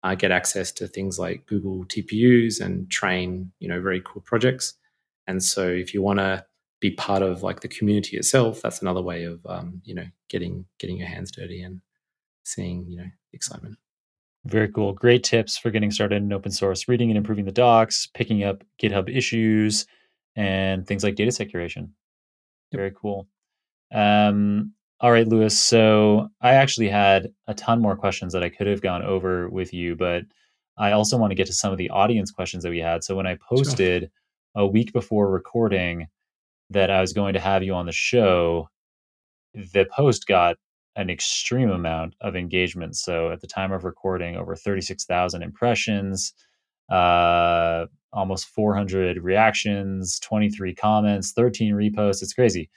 uh, 0.02 0.14
get 0.14 0.30
access 0.30 0.72
to 0.72 0.88
things 0.88 1.18
like 1.18 1.46
google 1.46 1.84
tpus 1.84 2.60
and 2.60 2.90
train 2.90 3.52
you 3.59 3.68
know 3.68 3.80
very 3.80 4.00
cool 4.04 4.22
projects. 4.22 4.74
And 5.26 5.42
so 5.42 5.68
if 5.68 5.94
you 5.94 6.02
want 6.02 6.18
to 6.18 6.44
be 6.80 6.90
part 6.90 7.22
of 7.22 7.42
like 7.42 7.60
the 7.60 7.68
community 7.68 8.16
itself 8.16 8.62
that's 8.62 8.82
another 8.82 9.02
way 9.02 9.24
of 9.24 9.44
um, 9.46 9.82
you 9.84 9.94
know 9.94 10.06
getting 10.28 10.64
getting 10.78 10.96
your 10.96 11.09
hands 11.09 11.30
dirty 11.30 11.62
and 11.62 11.80
seeing 12.44 12.86
you 12.86 12.98
know 12.98 13.10
excitement. 13.32 13.77
Very 14.44 14.69
cool. 14.73 14.93
Great 14.93 15.23
tips 15.23 15.56
for 15.56 15.70
getting 15.70 15.90
started 15.93 16.16
in 16.16 16.32
open 16.32 16.51
source, 16.51 16.89
reading 16.89 17.10
and 17.10 17.16
improving 17.16 17.44
the 17.44 17.52
docs, 17.52 18.09
picking 18.12 18.43
up 18.43 18.64
GitHub 18.81 19.14
issues, 19.14 19.86
and 20.35 20.86
things 20.86 21.05
like 21.05 21.14
dataset 21.14 21.52
curation. 21.52 21.90
Yep. 22.73 22.78
Very 22.78 22.93
cool. 22.93 23.28
Um, 23.93 24.73
all 25.01 25.12
right, 25.12 25.28
Lewis. 25.28 25.59
So 25.59 26.28
I 26.40 26.55
actually 26.55 26.89
had 26.89 27.28
a 27.47 27.55
ton 27.55 27.81
more 27.81 27.97
questions 27.97 28.32
that 28.32 28.43
I 28.43 28.48
could 28.48 28.66
have 28.66 28.81
gone 28.81 29.02
over 29.02 29.48
with 29.48 29.73
you, 29.73 29.94
but 29.94 30.24
I 30.77 30.93
also 30.93 31.16
want 31.19 31.31
to 31.31 31.35
get 31.36 31.47
to 31.47 31.52
some 31.52 31.73
of 31.73 31.78
the 31.78 31.90
audience 31.90 32.31
questions 32.31 32.62
that 32.62 32.70
we 32.70 32.78
had. 32.78 33.05
So 33.05 33.14
when 33.14 33.27
I 33.27 33.36
posted 33.48 34.02
sure. 34.02 34.10
a 34.64 34.66
week 34.66 34.93
before 34.93 35.31
recording 35.31 36.09
that 36.70 36.90
I 36.90 37.01
was 37.01 37.12
going 37.12 37.35
to 37.35 37.40
have 37.40 37.62
you 37.62 37.74
on 37.74 37.86
the 37.86 37.93
show, 37.93 38.69
the 39.55 39.86
post 39.94 40.27
got 40.27 40.56
an 40.97 41.10
extreme 41.10 41.70
amount 41.70 42.14
of 42.20 42.36
engagement. 42.36 42.97
So 42.97 43.31
at 43.31 43.40
the 43.40 43.47
time 43.47 43.73
of 43.73 43.85
recording, 43.85 44.36
over 44.36 44.55
36,000 44.55 45.43
impressions, 45.43 46.35
uh, 46.90 47.86
almost 48.12 48.48
400 48.48 49.23
reactions, 49.23 50.19
23 50.20 50.74
comments, 50.74 51.32
13 51.32 51.74
reposts. 51.74 52.23
It's 52.23 52.35
crazy. 52.35 52.69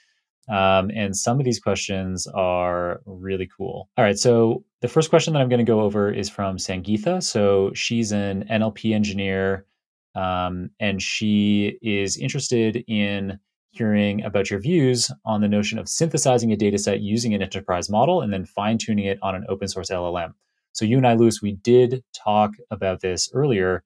Um, 0.48 0.90
and 0.94 1.16
some 1.16 1.38
of 1.38 1.44
these 1.44 1.58
questions 1.58 2.26
are 2.28 3.00
really 3.04 3.48
cool. 3.56 3.88
All 3.96 4.04
right. 4.04 4.18
So 4.18 4.64
the 4.80 4.88
first 4.88 5.10
question 5.10 5.34
that 5.34 5.40
I'm 5.40 5.48
going 5.48 5.58
to 5.58 5.64
go 5.64 5.80
over 5.80 6.10
is 6.10 6.30
from 6.30 6.56
Sangeetha. 6.56 7.22
So 7.22 7.72
she's 7.74 8.12
an 8.12 8.44
NLP 8.44 8.94
engineer 8.94 9.66
um, 10.14 10.70
and 10.80 11.02
she 11.02 11.78
is 11.82 12.16
interested 12.16 12.82
in 12.88 13.38
hearing 13.76 14.24
about 14.24 14.50
your 14.50 14.60
views 14.60 15.10
on 15.24 15.40
the 15.40 15.48
notion 15.48 15.78
of 15.78 15.88
synthesizing 15.88 16.52
a 16.52 16.56
data 16.56 16.78
set 16.78 17.00
using 17.00 17.34
an 17.34 17.42
enterprise 17.42 17.88
model 17.90 18.20
and 18.20 18.32
then 18.32 18.44
fine 18.44 18.78
tuning 18.78 19.06
it 19.06 19.18
on 19.22 19.34
an 19.34 19.44
open 19.48 19.68
source 19.68 19.90
LLM. 19.90 20.32
So, 20.72 20.84
you 20.84 20.96
and 20.96 21.06
I, 21.06 21.14
Lewis, 21.14 21.40
we 21.40 21.52
did 21.52 22.04
talk 22.14 22.52
about 22.70 23.00
this 23.00 23.30
earlier, 23.32 23.82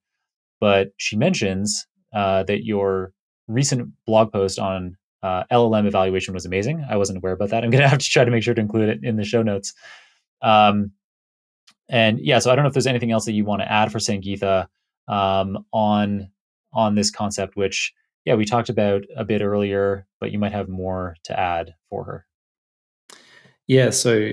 but 0.61 0.91
she 0.97 1.17
mentions 1.17 1.87
uh, 2.13 2.43
that 2.45 2.65
your 2.65 3.13
recent 3.49 3.91
blog 4.07 4.33
post 4.33 4.59
on 4.59 4.97
uh, 5.23 5.45
LLM 5.53 5.87
evaluation 5.87 6.35
was 6.35 6.47
amazing. 6.47 6.85
I 6.89 6.97
wasn't 6.97 7.19
aware 7.19 7.33
about 7.33 7.51
that. 7.51 7.65
I'm 7.65 7.71
going 7.71 7.83
to 7.83 7.89
have 7.89 7.99
to 7.99 8.09
try 8.09 8.25
to 8.25 8.31
make 8.31 8.43
sure 8.43 8.55
to 8.55 8.61
include 8.61 8.89
it 8.89 9.01
in 9.03 9.17
the 9.17 9.25
show 9.25 9.43
notes. 9.43 9.75
Um, 10.43 10.93
and 11.89 12.21
yeah, 12.21 12.39
so 12.39 12.51
I 12.51 12.55
don't 12.55 12.63
know 12.65 12.69
if 12.69 12.73
there's 12.73 12.87
anything 12.87 13.11
else 13.11 13.25
that 13.25 13.33
you 13.33 13.45
want 13.45 13.63
to 13.63 13.71
add 13.71 13.91
for 13.91 13.99
Sangeetha 13.99 14.67
um, 15.09 15.65
on 15.73 16.31
on 16.73 16.95
this 16.95 17.11
concept, 17.11 17.57
which 17.57 17.93
yeah, 18.25 18.35
we 18.35 18.45
talked 18.45 18.69
about 18.69 19.03
a 19.17 19.25
bit 19.25 19.43
earlier, 19.43 20.07
but 20.21 20.31
you 20.31 20.39
might 20.39 20.53
have 20.53 20.69
more 20.69 21.17
to 21.25 21.39
add 21.39 21.75
for 21.89 22.05
her. 22.05 22.27
Yeah, 23.67 23.91
so 23.91 24.33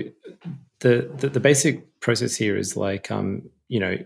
the 0.80 1.10
the, 1.16 1.28
the 1.28 1.40
basic 1.40 2.00
process 2.00 2.36
here 2.36 2.56
is 2.56 2.76
like 2.76 3.10
um, 3.10 3.50
you 3.68 3.80
know, 3.80 3.96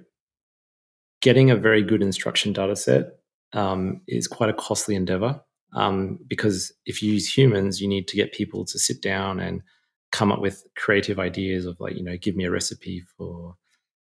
getting 1.21 1.51
a 1.51 1.57
very 1.57 1.83
good 1.83 2.03
instruction 2.03 2.53
data 2.53 2.77
set 2.77 3.19
um, 3.53 4.01
is 4.07 4.29
quite 4.29 4.51
a 4.51 4.55
costly 4.55 4.95
endeavor 4.95 5.41
um, 5.75 6.19
because 6.29 6.73
if 6.87 7.03
you 7.03 7.13
use 7.13 7.37
humans, 7.37 7.81
you 7.81 7.89
need 7.89 8.09
to 8.09 8.17
get 8.17 8.33
people 8.33 8.65
to 8.67 8.79
sit 8.79 9.01
down 9.01 9.41
and 9.41 9.63
come 10.11 10.31
up 10.31 10.41
with 10.41 10.65
creative 10.77 11.19
ideas 11.19 11.65
of 11.67 11.81
like 11.81 11.97
you 11.97 12.05
know, 12.05 12.17
give 12.17 12.37
me 12.37 12.45
a 12.45 12.51
recipe 12.51 13.03
for 13.17 13.57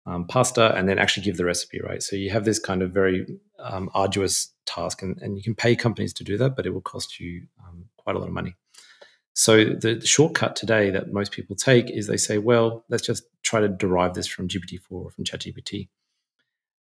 um, 0.06 0.26
pasta 0.26 0.74
and 0.76 0.88
then 0.88 0.98
actually 0.98 1.24
give 1.24 1.36
the 1.36 1.44
recipe, 1.44 1.80
right? 1.80 2.02
So 2.02 2.16
you 2.16 2.30
have 2.30 2.44
this 2.44 2.58
kind 2.58 2.82
of 2.82 2.92
very 2.92 3.26
um, 3.58 3.90
arduous 3.94 4.52
task, 4.64 5.02
and, 5.02 5.20
and 5.20 5.36
you 5.36 5.42
can 5.42 5.54
pay 5.54 5.74
companies 5.74 6.12
to 6.14 6.24
do 6.24 6.38
that, 6.38 6.56
but 6.56 6.66
it 6.66 6.70
will 6.70 6.80
cost 6.80 7.18
you 7.18 7.46
um, 7.66 7.86
quite 7.96 8.16
a 8.16 8.18
lot 8.18 8.28
of 8.28 8.34
money. 8.34 8.54
So 9.34 9.64
the, 9.64 9.96
the, 10.00 10.06
shortcut 10.06 10.56
today 10.56 10.90
that 10.90 11.12
most 11.12 11.30
people 11.30 11.56
take 11.56 11.90
is 11.90 12.06
they 12.06 12.16
say, 12.16 12.38
well, 12.38 12.84
let's 12.88 13.06
just 13.06 13.24
try 13.42 13.60
to 13.60 13.68
derive 13.68 14.14
this 14.14 14.26
from 14.26 14.48
GPT-4 14.48 14.80
or 14.88 15.10
from 15.10 15.24
ChatGPT. 15.24 15.88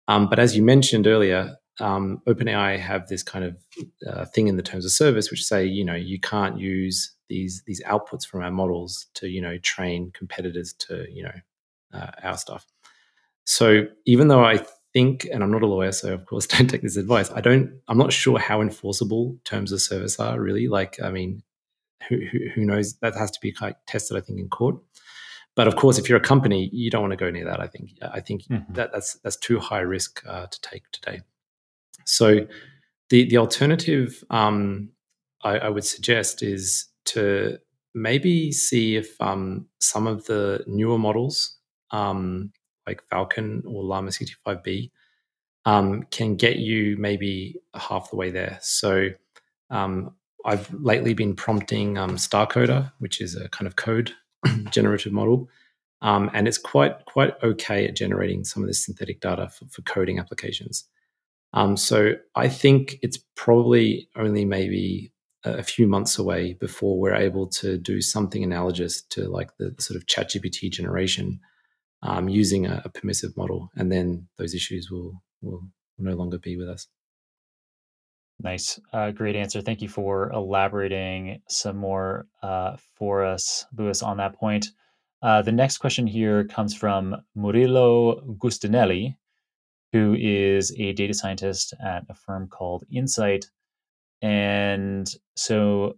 Um, 0.10 0.28
but 0.28 0.38
as 0.38 0.58
you 0.58 0.62
mentioned 0.62 1.08
earlier, 1.08 1.56
um, 1.80 2.22
OpenAI 2.28 2.78
have 2.78 3.08
this 3.08 3.24
kind 3.24 3.46
of 3.46 3.58
uh, 4.06 4.26
thing 4.26 4.48
in 4.48 4.58
the 4.58 4.64
terms 4.64 4.84
of 4.84 4.92
service, 4.92 5.32
which 5.32 5.46
say, 5.46 5.66
you 5.66 5.86
know, 5.86 5.96
you 5.96 6.20
can't 6.20 6.60
use 6.60 7.16
these 7.30 7.64
these 7.66 7.82
outputs 7.84 8.28
from 8.28 8.44
our 8.44 8.52
models 8.52 9.08
to, 9.14 9.30
you 9.30 9.42
know, 9.42 9.58
train 9.60 10.12
competitors 10.14 10.74
to, 10.74 11.06
you 11.10 11.24
know, 11.24 11.32
uh, 11.94 12.12
our 12.22 12.38
stuff. 12.38 12.66
So 13.46 13.86
even 14.06 14.28
though 14.28 14.44
I 14.44 14.66
think, 14.94 15.28
and 15.32 15.44
I'm 15.44 15.52
not 15.52 15.64
a 15.64 15.68
lawyer, 15.68 15.92
so 15.92 16.14
of 16.14 16.26
course 16.26 16.48
don't 16.48 16.68
take 16.68 16.82
this 16.82 16.98
advice. 16.98 17.32
I 17.32 17.42
don't. 17.42 17.80
I'm 17.88 17.98
not 17.98 18.14
sure 18.14 18.40
how 18.40 18.62
enforceable 18.62 19.38
terms 19.44 19.72
of 19.72 19.82
service 19.82 20.20
are 20.20 20.40
really. 20.40 20.68
Like, 20.68 21.02
I 21.02 21.12
mean, 21.12 21.44
who 22.08 22.18
who, 22.32 22.40
who 22.56 22.66
knows? 22.66 22.96
That 23.02 23.16
has 23.16 23.32
to 23.32 23.40
be 23.42 23.56
tested, 23.88 24.18
I 24.18 24.22
think, 24.22 24.40
in 24.40 24.50
court. 24.50 24.76
But 25.56 25.68
of 25.68 25.76
course, 25.76 25.98
if 25.98 26.08
you're 26.08 26.18
a 26.18 26.22
company, 26.22 26.70
you 26.72 26.90
don't 26.90 27.02
want 27.02 27.12
to 27.12 27.18
go 27.18 27.30
near 27.30 27.46
that. 27.46 27.60
I 27.60 27.68
think. 27.68 27.92
I 28.02 28.20
think 28.20 28.44
mm-hmm. 28.44 28.74
that 28.74 28.92
that's 28.94 29.16
that's 29.16 29.38
too 29.38 29.60
high 29.60 29.82
risk 29.82 30.24
uh, 30.28 30.48
to 30.48 30.62
take 30.62 30.84
today. 30.92 31.22
So, 32.06 32.48
the 33.10 33.30
the 33.30 33.38
alternative 33.38 34.24
um, 34.30 34.90
I, 35.44 35.58
I, 35.58 35.70
would 35.70 35.86
suggest 35.86 36.42
is 36.42 36.88
to 37.06 37.58
maybe 37.94 38.52
see 38.52 38.96
if 38.96 39.20
um, 39.22 39.68
some 39.80 40.08
of 40.08 40.26
the 40.26 40.64
newer 40.68 40.98
models 40.98 41.58
um, 41.92 42.52
like 42.92 43.08
Falcon 43.10 43.64
or 43.66 43.84
Llama 43.84 44.12
65B 44.12 44.92
um, 45.66 46.04
can 46.12 46.36
get 46.36 46.58
you 46.58 46.98
maybe 46.98 47.56
half 47.74 48.10
the 48.10 48.18
way 48.18 48.32
there. 48.32 48.58
So 48.62 49.10
um, 49.70 50.16
I've 50.46 50.72
lately 50.74 51.14
been 51.14 51.36
prompting 51.36 51.98
um, 51.98 52.18
StarCoder, 52.18 52.92
which 53.00 53.22
is 53.22 53.36
a 53.36 53.48
kind 53.50 53.68
of 53.68 53.76
code 53.76 54.14
generative 54.72 55.14
model. 55.14 55.50
Um, 56.02 56.32
and 56.34 56.48
it's 56.48 56.58
quite 56.58 57.06
quite 57.06 57.34
okay 57.44 57.86
at 57.86 57.96
generating 57.96 58.44
some 58.44 58.64
of 58.64 58.68
this 58.68 58.84
synthetic 58.84 59.22
data 59.22 59.50
for, 59.50 59.66
for 59.66 59.82
coding 59.84 60.18
applications. 60.20 60.86
Um, 61.54 61.78
so 61.78 62.14
I 62.36 62.50
think 62.50 62.98
it's 63.04 63.20
probably 63.36 64.10
only 64.16 64.46
maybe 64.46 65.12
a 65.44 65.64
few 65.64 65.88
months 65.88 66.18
away 66.18 66.54
before 66.54 67.00
we're 67.00 67.16
able 67.16 67.48
to 67.48 67.78
do 67.78 68.02
something 68.02 68.44
analogous 68.44 69.02
to 69.02 69.28
like 69.28 69.56
the, 69.58 69.72
the 69.72 69.82
sort 69.82 69.98
of 69.98 70.06
ChatGPT 70.06 70.72
generation 70.72 71.40
um, 72.04 72.30
using 72.30 72.66
a, 72.66 72.82
a, 72.86 72.90
permissive 72.90 73.36
model, 73.38 73.70
and 73.76 73.92
then 73.92 74.28
those 74.38 74.54
issues 74.54 74.90
will 74.90 75.22
will 75.42 75.62
no 75.98 76.14
longer 76.14 76.38
be 76.38 76.58
with 76.58 76.70
us. 76.70 76.88
Nice, 78.40 78.80
uh, 78.92 79.12
great 79.12 79.36
answer. 79.36 79.62
Thank 79.62 79.82
you 79.82 79.90
for 79.90 80.32
elaborating 80.32 81.42
some 81.48 81.78
more 81.78 82.26
uh, 82.42 82.78
for 82.96 83.24
us, 83.24 83.66
Lewis, 83.78 84.02
on 84.02 84.18
that 84.18 84.34
point. 84.34 84.68
Uh, 85.22 85.44
the 85.44 85.52
next 85.52 85.78
question 85.78 86.08
here 86.08 86.46
comes 86.46 86.76
from 86.76 87.16
Murillo 87.36 88.22
Gustinelli, 88.40 89.16
who 89.94 90.16
is 90.20 90.74
a 90.80 90.94
data 90.94 91.14
scientist 91.14 91.74
at 91.84 92.04
a 92.10 92.16
firm 92.16 92.48
called 92.48 92.84
Insight. 92.92 93.46
And 94.24 95.08
so 95.36 95.98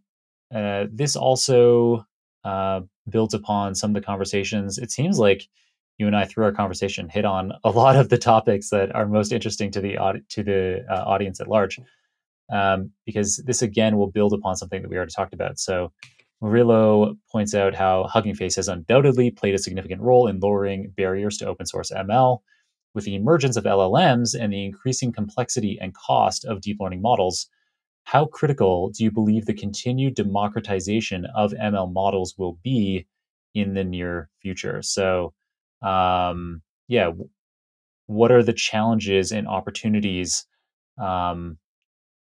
uh, 0.54 0.86
this 0.92 1.16
also 1.16 2.06
uh, 2.44 2.82
builds 3.10 3.34
upon 3.34 3.76
some 3.76 3.92
of 3.92 3.96
the 3.96 4.06
conversations. 4.06 4.78
It 4.78 4.92
seems 4.92 5.20
like 5.20 5.48
you 6.04 6.08
and 6.08 6.16
I, 6.16 6.26
through 6.26 6.44
our 6.44 6.52
conversation, 6.52 7.08
hit 7.08 7.26
on 7.26 7.54
a 7.64 7.70
lot 7.70 7.96
of 7.96 8.10
the 8.10 8.18
topics 8.18 8.70
that 8.70 8.94
are 8.94 9.08
most 9.08 9.32
interesting 9.32 9.72
to 9.72 9.82
the 9.82 10.22
to 10.30 10.44
the 10.44 10.86
uh, 10.90 11.04
audience 11.06 11.40
at 11.40 11.48
large, 11.48 11.80
um, 12.52 12.92
because 13.06 13.42
this 13.46 13.62
again 13.62 13.98
will 13.98 14.12
build 14.12 14.34
upon 14.34 14.58
something 14.58 14.82
that 14.82 14.90
we 14.90 14.98
already 14.98 15.14
talked 15.16 15.34
about. 15.34 15.60
So 15.60 15.92
Murillo 16.42 17.16
points 17.32 17.56
out 17.56 17.74
how 17.74 18.04
Hugging 18.04 18.36
Face 18.36 18.58
has 18.58 18.68
undoubtedly 18.68 19.32
played 19.32 19.56
a 19.56 19.58
significant 19.58 20.02
role 20.02 20.28
in 20.28 20.42
lowering 20.42 20.94
barriers 20.98 21.38
to 21.38 21.48
open 21.48 21.66
source 21.66 21.90
ML. 21.90 22.40
With 22.94 23.06
the 23.06 23.16
emergence 23.16 23.56
of 23.56 23.64
LLMs 23.64 24.38
and 24.40 24.52
the 24.52 24.66
increasing 24.66 25.14
complexity 25.14 25.80
and 25.82 25.96
cost 25.96 26.46
of 26.46 26.62
deep 26.62 26.78
learning 26.80 27.02
models, 27.02 27.48
how 28.04 28.26
critical 28.26 28.90
do 28.90 29.04
you 29.04 29.10
believe 29.10 29.46
the 29.46 29.54
continued 29.54 30.16
democratization 30.16 31.26
of 31.34 31.54
ML 31.54 31.92
models 31.92 32.36
will 32.38 32.60
be 32.62 33.08
in 33.56 33.74
the 33.74 33.84
near 33.84 34.30
future? 34.42 34.82
So, 34.82 35.34
um, 35.84 36.62
yeah, 36.88 37.12
what 38.08 38.32
are 38.32 38.44
the 38.44 38.54
challenges 38.54 39.32
and 39.32 39.48
opportunities 39.48 40.46
um, 41.02 41.58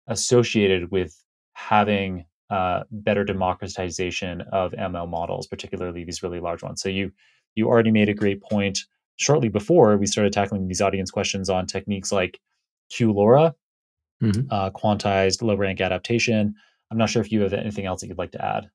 associated 0.08 0.92
with 0.92 1.14
having 1.54 2.26
uh, 2.50 2.84
better 2.92 3.24
democratization 3.24 4.42
of 4.52 4.72
ML 4.74 5.10
models, 5.10 5.48
particularly 5.48 6.04
these 6.04 6.24
really 6.24 6.40
large 6.40 6.64
ones? 6.64 6.82
So 6.82 6.90
you 6.90 7.12
you 7.56 7.68
already 7.68 7.92
made 7.92 8.10
a 8.10 8.14
great 8.14 8.42
point 8.42 8.80
shortly 9.18 9.50
before 9.50 9.98
we 9.98 10.06
started 10.06 10.34
tackling 10.34 10.68
these 10.68 10.82
audience 10.82 11.10
questions 11.10 11.50
on 11.50 11.66
techniques 11.66 12.12
like 12.12 12.40
QLoRA, 12.92 13.54
mm-hmm. 14.22 14.42
uh, 14.50 14.70
quantized 14.72 15.42
low 15.42 15.56
rank 15.56 15.80
adaptation. 15.82 16.54
I'm 16.92 16.98
not 16.98 17.10
sure 17.10 17.22
if 17.22 17.32
you 17.32 17.42
have 17.42 17.54
anything 17.54 17.86
else 17.86 18.02
that 18.02 18.08
you'd 18.08 18.18
like 18.18 18.34
to 18.34 18.46
add. 18.46 18.70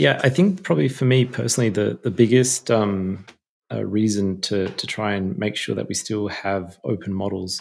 Yeah, 0.00 0.18
I 0.24 0.30
think 0.30 0.62
probably 0.62 0.88
for 0.88 1.04
me 1.04 1.26
personally, 1.26 1.68
the 1.68 1.98
the 2.02 2.10
biggest 2.10 2.70
um, 2.70 3.26
uh, 3.70 3.84
reason 3.84 4.40
to 4.40 4.70
to 4.70 4.86
try 4.86 5.12
and 5.12 5.36
make 5.36 5.56
sure 5.56 5.74
that 5.74 5.88
we 5.88 5.94
still 5.94 6.28
have 6.28 6.78
open 6.84 7.12
models 7.12 7.60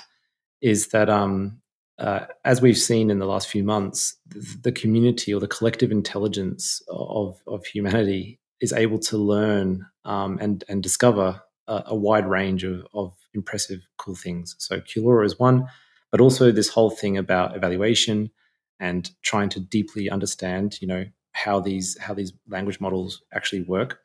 is 0.62 0.88
that 0.88 1.10
um, 1.10 1.60
uh, 1.98 2.28
as 2.46 2.62
we've 2.62 2.78
seen 2.78 3.12
in 3.12 3.20
the 3.20 3.26
last 3.26 3.50
few 3.50 3.62
months, 3.62 4.16
the, 4.26 4.58
the, 4.64 4.72
community 4.72 5.34
or 5.34 5.42
the 5.42 5.50
collective 5.50 5.92
intelligence 5.92 6.82
of 6.88 7.42
of 7.46 7.66
humanity 7.66 8.40
is 8.62 8.72
able 8.72 9.00
to 9.00 9.18
learn 9.18 9.86
um, 10.06 10.38
and 10.40 10.64
and 10.70 10.82
discover 10.82 11.42
a, 11.68 11.84
a, 11.88 11.96
wide 11.96 12.26
range 12.26 12.64
of, 12.64 12.88
of 12.94 13.18
impressive, 13.34 13.82
cool 13.98 14.16
things. 14.16 14.56
So 14.60 14.80
QLoRA 14.80 15.26
is 15.26 15.38
one, 15.38 15.68
but 16.10 16.22
also 16.22 16.54
this 16.54 16.70
whole 16.70 16.90
thing 16.90 17.18
about 17.18 17.58
evaluation 17.58 18.32
and 18.80 19.12
trying 19.24 19.50
to 19.50 19.60
deeply 19.60 20.10
understand, 20.10 20.82
you 20.82 20.88
know, 20.88 21.04
how 21.32 21.60
these 21.60 21.98
how 22.00 22.14
these 22.14 22.34
language 22.48 22.80
models 22.80 23.22
actually 23.34 23.62
work. 23.64 24.02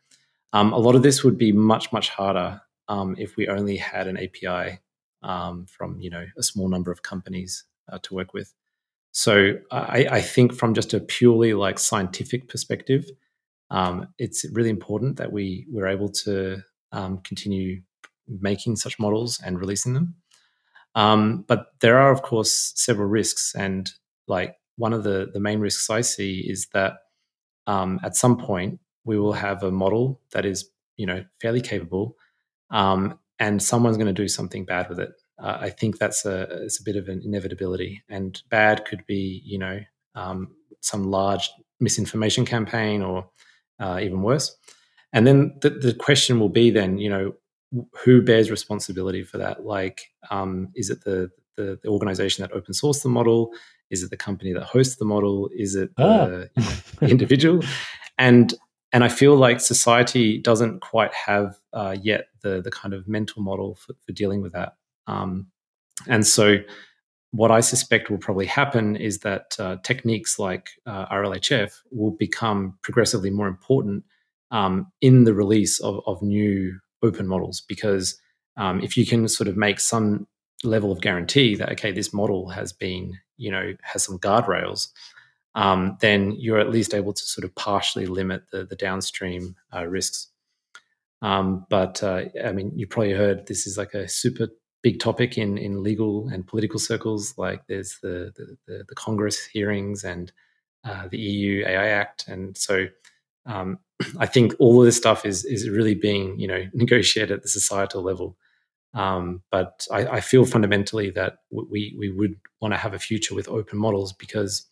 Um, 0.53 0.73
a 0.73 0.79
lot 0.79 0.95
of 0.95 1.03
this 1.03 1.25
would 1.25 1.39
be 1.39 1.53
much 1.53 1.93
much 1.93 2.09
harder 2.09 2.61
um, 2.89 3.17
if 3.19 3.37
we 3.37 3.49
only 3.49 3.77
had 3.77 4.07
an 4.07 4.17
API 4.17 4.81
um, 5.23 5.67
from 5.67 6.01
you 6.01 6.11
know 6.11 6.27
a 6.37 6.43
small 6.43 6.69
number 6.69 6.93
of 6.93 7.03
companies 7.03 7.65
uh, 7.91 7.99
to 8.03 8.15
work 8.15 8.33
with. 8.35 8.53
So 9.13 9.55
I, 9.71 10.09
I, 10.11 10.21
think 10.21 10.53
from 10.53 10.75
just 10.75 10.93
a 10.93 10.99
purely 10.99 11.55
like 11.55 11.79
scientific 11.79 12.49
perspective, 12.49 13.05
um, 13.71 14.09
it's 14.19 14.45
really 14.53 14.71
important 14.71 15.19
that 15.19 15.31
we 15.31 15.67
we're 15.71 15.87
able 15.87 16.09
to 16.25 16.63
um, 16.91 17.19
continue 17.19 17.83
making 18.27 18.75
such 18.75 18.99
models 18.99 19.41
and 19.45 19.61
releasing 19.61 19.95
them. 19.95 20.17
Um, 20.97 21.45
but 21.47 21.67
there 21.81 21.99
are 21.99 22.11
of 22.13 22.23
course 22.23 22.73
several 22.75 23.09
risks, 23.09 23.55
and 23.55 23.91
like 24.27 24.57
one 24.77 24.93
of 24.93 25.05
the 25.05 25.31
the 25.33 25.41
main 25.41 25.61
risks 25.61 25.89
I 25.91 26.01
see 26.01 26.41
is 26.41 26.69
that 26.73 26.95
um, 27.66 28.01
at 28.03 28.16
some 28.16 28.36
point 28.36 28.81
we 29.05 29.19
will 29.19 29.32
have 29.32 29.62
a 29.62 29.70
model 29.70 30.20
that 30.32 30.45
is 30.45 30.70
you 30.97 31.07
know 31.07 31.24
fairly 31.41 31.61
capable 31.61 32.16
um, 32.70 33.19
and 33.39 33.62
someone's 33.62 33.97
going 33.97 34.15
to 34.15 34.23
do 34.23 34.28
something 34.28 34.65
bad 34.65 34.89
with 34.89 35.01
it. 35.01 35.12
Uh, 35.36 35.59
i 35.61 35.69
think 35.69 35.99
that's 35.99 36.24
a 36.24 36.43
it's 36.65 36.78
a 36.81 36.85
bit 36.85 36.95
of 36.95 37.09
an 37.09 37.20
inevitability 37.24 38.01
and 38.09 38.43
bad 38.51 38.85
could 38.85 39.05
be 39.07 39.43
you 39.45 39.59
know 39.59 39.81
um, 40.15 40.55
some 40.81 41.11
large 41.11 41.51
misinformation 41.81 42.45
campaign 42.45 43.03
or 43.03 43.28
uh, 43.81 43.99
even 44.03 44.23
worse. 44.23 44.57
And 45.12 45.27
then 45.27 45.57
the, 45.61 45.70
the 45.70 45.95
question 45.95 46.41
will 46.41 46.49
be 46.49 46.70
then 46.70 46.99
you 46.99 47.09
know 47.09 47.35
who 48.05 48.23
bears 48.23 48.51
responsibility 48.51 49.23
for 49.23 49.39
that? 49.39 49.65
Like 49.65 50.12
um, 50.31 50.69
is 50.74 50.91
it 50.91 51.05
the, 51.05 51.31
the, 51.57 51.78
the 51.82 51.89
organization 51.89 52.43
that 52.43 52.53
open 52.53 52.73
sourced 52.73 53.03
the 53.03 53.09
model 53.09 53.53
is 53.95 54.03
it 54.03 54.11
the 54.11 54.16
company 54.16 54.53
that 54.53 54.65
hosts 54.65 54.97
the 54.97 55.05
model? 55.05 55.49
Is 55.57 55.75
it 55.77 55.95
the 55.97 56.05
ah. 56.05 56.61
you 56.61 56.62
know, 57.01 57.09
individual? 57.09 57.62
And 58.19 58.53
and 58.93 59.03
I 59.03 59.09
feel 59.09 59.37
like 59.37 59.61
society 59.61 60.39
doesn't 60.39 60.81
quite 60.81 61.15
have 61.15 61.59
uh, 61.73 61.97
yet 62.01 62.27
the 62.43 62.61
the 62.61 62.71
kind 62.71 62.93
of 62.93 63.09
mental 63.09 63.43
model 63.43 63.77
for, 63.77 63.95
for 64.05 64.12
dealing 64.12 64.43
with 64.43 64.53
that. 64.53 64.75
Um, 65.07 65.47
and 66.09 66.27
so, 66.27 66.57
what 67.31 67.51
I 67.51 67.61
suspect 67.61 68.11
will 68.11 68.19
probably 68.19 68.47
happen 68.47 68.97
is 68.97 69.21
that 69.21 69.57
uh, 69.59 69.77
techniques 69.83 70.39
like 70.39 70.71
uh, 70.87 71.07
RLHF 71.07 71.73
will 71.91 72.12
become 72.12 72.79
progressively 72.83 73.31
more 73.31 73.49
important 73.49 74.05
um, 74.51 74.93
in 75.01 75.25
the 75.25 75.35
release 75.35 75.81
of, 75.81 76.01
of 76.07 76.23
new 76.23 76.79
open 77.03 77.27
models 77.27 77.62
because 77.66 78.21
um, 78.57 78.81
if 78.81 78.97
you 78.97 79.07
can 79.07 79.29
sort 79.29 79.49
of 79.49 79.57
make 79.57 79.81
some 79.81 80.27
level 80.62 80.91
of 80.91 81.01
guarantee 81.01 81.55
that 81.57 81.71
okay 81.73 81.93
this 81.93 82.15
model 82.15 82.49
has 82.49 82.73
been 82.73 83.19
you 83.36 83.51
know 83.51 83.74
has 83.82 84.02
some 84.02 84.19
guardrails 84.19 84.89
um, 85.55 85.97
then 86.01 86.32
you're 86.32 86.59
at 86.59 86.70
least 86.70 86.94
able 86.94 87.12
to 87.12 87.23
sort 87.23 87.44
of 87.44 87.55
partially 87.55 88.06
limit 88.06 88.44
the, 88.51 88.65
the 88.65 88.77
downstream 88.77 89.55
uh, 89.73 89.86
risks. 89.86 90.28
Um, 91.23 91.65
but 91.70 92.02
uh, 92.02 92.24
i 92.44 92.52
mean 92.52 92.70
you 92.77 92.86
probably 92.86 93.12
heard 93.12 93.47
this 93.47 93.66
is 93.66 93.78
like 93.78 93.94
a 93.94 94.06
super 94.06 94.48
big 94.82 95.01
topic 95.01 95.39
in 95.39 95.56
in 95.56 95.82
legal 95.82 96.28
and 96.28 96.47
political 96.47 96.78
circles 96.78 97.32
like 97.39 97.66
there's 97.66 97.98
the 98.02 98.31
the, 98.66 98.85
the, 98.86 98.94
congress 98.94 99.47
hearings 99.47 100.05
and 100.05 100.32
uh, 100.85 101.09
the 101.09 101.16
eu 101.16 101.65
ai 101.65 101.86
act. 101.86 102.28
And 102.28 102.55
so 102.59 102.89
um, 103.47 103.78
i 104.19 104.27
think 104.27 104.55
all 104.59 104.81
of 104.81 104.85
this 104.85 104.98
stuff 104.98 105.24
is 105.24 105.47
is 105.47 105.69
really 105.69 105.94
being 105.94 106.39
you 106.39 106.48
know 106.48 106.66
negotiated 106.74 107.31
at 107.31 107.43
the 107.43 107.48
societal 107.48 108.02
level 108.02 108.36
um, 108.95 109.43
but 109.51 109.87
I, 109.91 110.07
I, 110.07 110.21
feel 110.21 110.45
fundamentally 110.45 111.11
that 111.11 111.39
we 111.51 111.97
we 111.99 112.12
would 112.12 112.37
want 112.61 112.75
to 112.75 112.79
have 112.79 112.95
a 112.95 112.99
future 112.99 113.35
with 113.35 113.49
open 113.49 113.77
models 113.77 114.12
because 114.12 114.66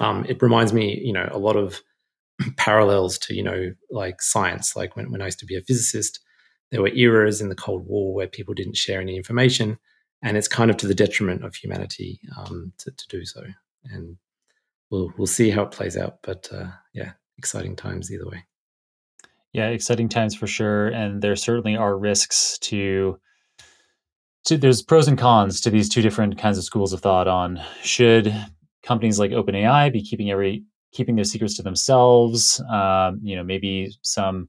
um, 0.00 0.24
it 0.28 0.42
reminds 0.42 0.72
me, 0.72 1.00
you 1.02 1.12
know, 1.12 1.28
a 1.30 1.38
lot 1.38 1.56
of 1.56 1.80
parallels 2.56 3.16
to 3.18 3.34
you 3.34 3.44
know 3.44 3.72
like 3.90 4.20
science. 4.20 4.74
Like 4.74 4.96
when, 4.96 5.12
when 5.12 5.22
I 5.22 5.26
used 5.26 5.38
to 5.38 5.46
be 5.46 5.56
a 5.56 5.62
physicist, 5.62 6.18
there 6.72 6.82
were 6.82 6.88
eras 6.88 7.40
in 7.40 7.48
the 7.48 7.54
Cold 7.54 7.86
War 7.86 8.12
where 8.12 8.26
people 8.26 8.54
didn't 8.54 8.76
share 8.76 9.00
any 9.00 9.16
information, 9.16 9.78
and 10.20 10.36
it's 10.36 10.48
kind 10.48 10.68
of 10.68 10.76
to 10.78 10.88
the 10.88 10.94
detriment 10.94 11.44
of 11.44 11.54
humanity 11.54 12.20
um, 12.36 12.72
to, 12.78 12.90
to, 12.90 13.08
do 13.08 13.24
so. 13.24 13.44
And 13.84 14.16
we'll 14.90 15.12
we'll 15.16 15.28
see 15.28 15.50
how 15.50 15.62
it 15.62 15.70
plays 15.70 15.96
out. 15.96 16.18
But 16.24 16.48
uh, 16.52 16.70
yeah, 16.92 17.12
exciting 17.36 17.76
times 17.76 18.10
either 18.10 18.26
way. 18.26 18.46
Yeah, 19.52 19.68
exciting 19.68 20.08
times 20.08 20.34
for 20.34 20.48
sure, 20.48 20.88
and 20.88 21.22
there 21.22 21.36
certainly 21.36 21.76
are 21.76 21.96
risks 21.96 22.58
to 22.62 23.20
so 24.44 24.56
there's 24.56 24.82
pros 24.82 25.08
and 25.08 25.18
cons 25.18 25.60
to 25.60 25.70
these 25.70 25.88
two 25.88 26.02
different 26.02 26.38
kinds 26.38 26.58
of 26.58 26.64
schools 26.64 26.92
of 26.92 27.00
thought 27.00 27.28
on 27.28 27.60
should 27.82 28.34
companies 28.82 29.18
like 29.18 29.30
OpenAI 29.30 29.92
be 29.92 30.02
keeping 30.02 30.30
every 30.30 30.64
keeping 30.92 31.16
their 31.16 31.24
secrets 31.24 31.56
to 31.56 31.62
themselves. 31.62 32.62
Um, 32.70 33.20
you 33.22 33.36
know, 33.36 33.44
maybe 33.44 33.92
some 34.02 34.48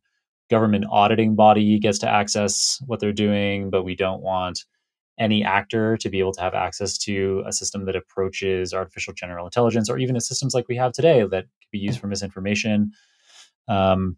government 0.50 0.86
auditing 0.90 1.36
body 1.36 1.80
gets 1.80 2.00
to 2.00 2.10
access 2.10 2.82
what 2.88 3.00
they're 3.00 3.12
doing, 3.14 3.70
but 3.70 3.84
we 3.84 3.96
don't 3.96 4.22
want 4.22 4.64
any 5.20 5.44
actor 5.44 5.98
to 5.98 6.10
be 6.10 6.20
able 6.20 6.32
to 6.32 6.42
have 6.42 6.54
access 6.54 6.98
to 6.98 7.44
a 7.46 7.52
system 7.52 7.86
that 7.86 7.96
approaches 7.96 8.74
artificial 8.74 9.14
general 9.14 9.46
intelligence 9.46 9.90
or 9.90 9.98
even 9.98 10.16
a 10.16 10.22
systems 10.22 10.54
like 10.54 10.68
we 10.70 10.78
have 10.78 10.94
today 10.94 11.20
that 11.30 11.44
could 11.44 11.72
be 11.72 11.78
used 11.78 12.00
for 12.00 12.08
misinformation. 12.08 12.92
Um, 13.68 14.16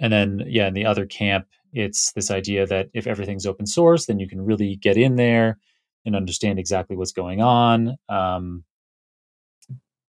and 0.00 0.10
then, 0.10 0.42
yeah, 0.46 0.66
in 0.66 0.74
the 0.74 0.86
other 0.86 1.04
camp, 1.04 1.46
it's 1.72 2.12
this 2.12 2.30
idea 2.30 2.66
that 2.66 2.88
if 2.94 3.06
everything's 3.06 3.46
open 3.46 3.66
source, 3.66 4.06
then 4.06 4.18
you 4.18 4.28
can 4.28 4.40
really 4.40 4.76
get 4.76 4.96
in 4.96 5.16
there 5.16 5.58
and 6.04 6.16
understand 6.16 6.58
exactly 6.58 6.96
what's 6.96 7.12
going 7.12 7.40
on. 7.40 7.96
Um, 8.08 8.64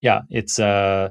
yeah, 0.02 0.22
it's 0.30 0.60
uh, 0.60 1.10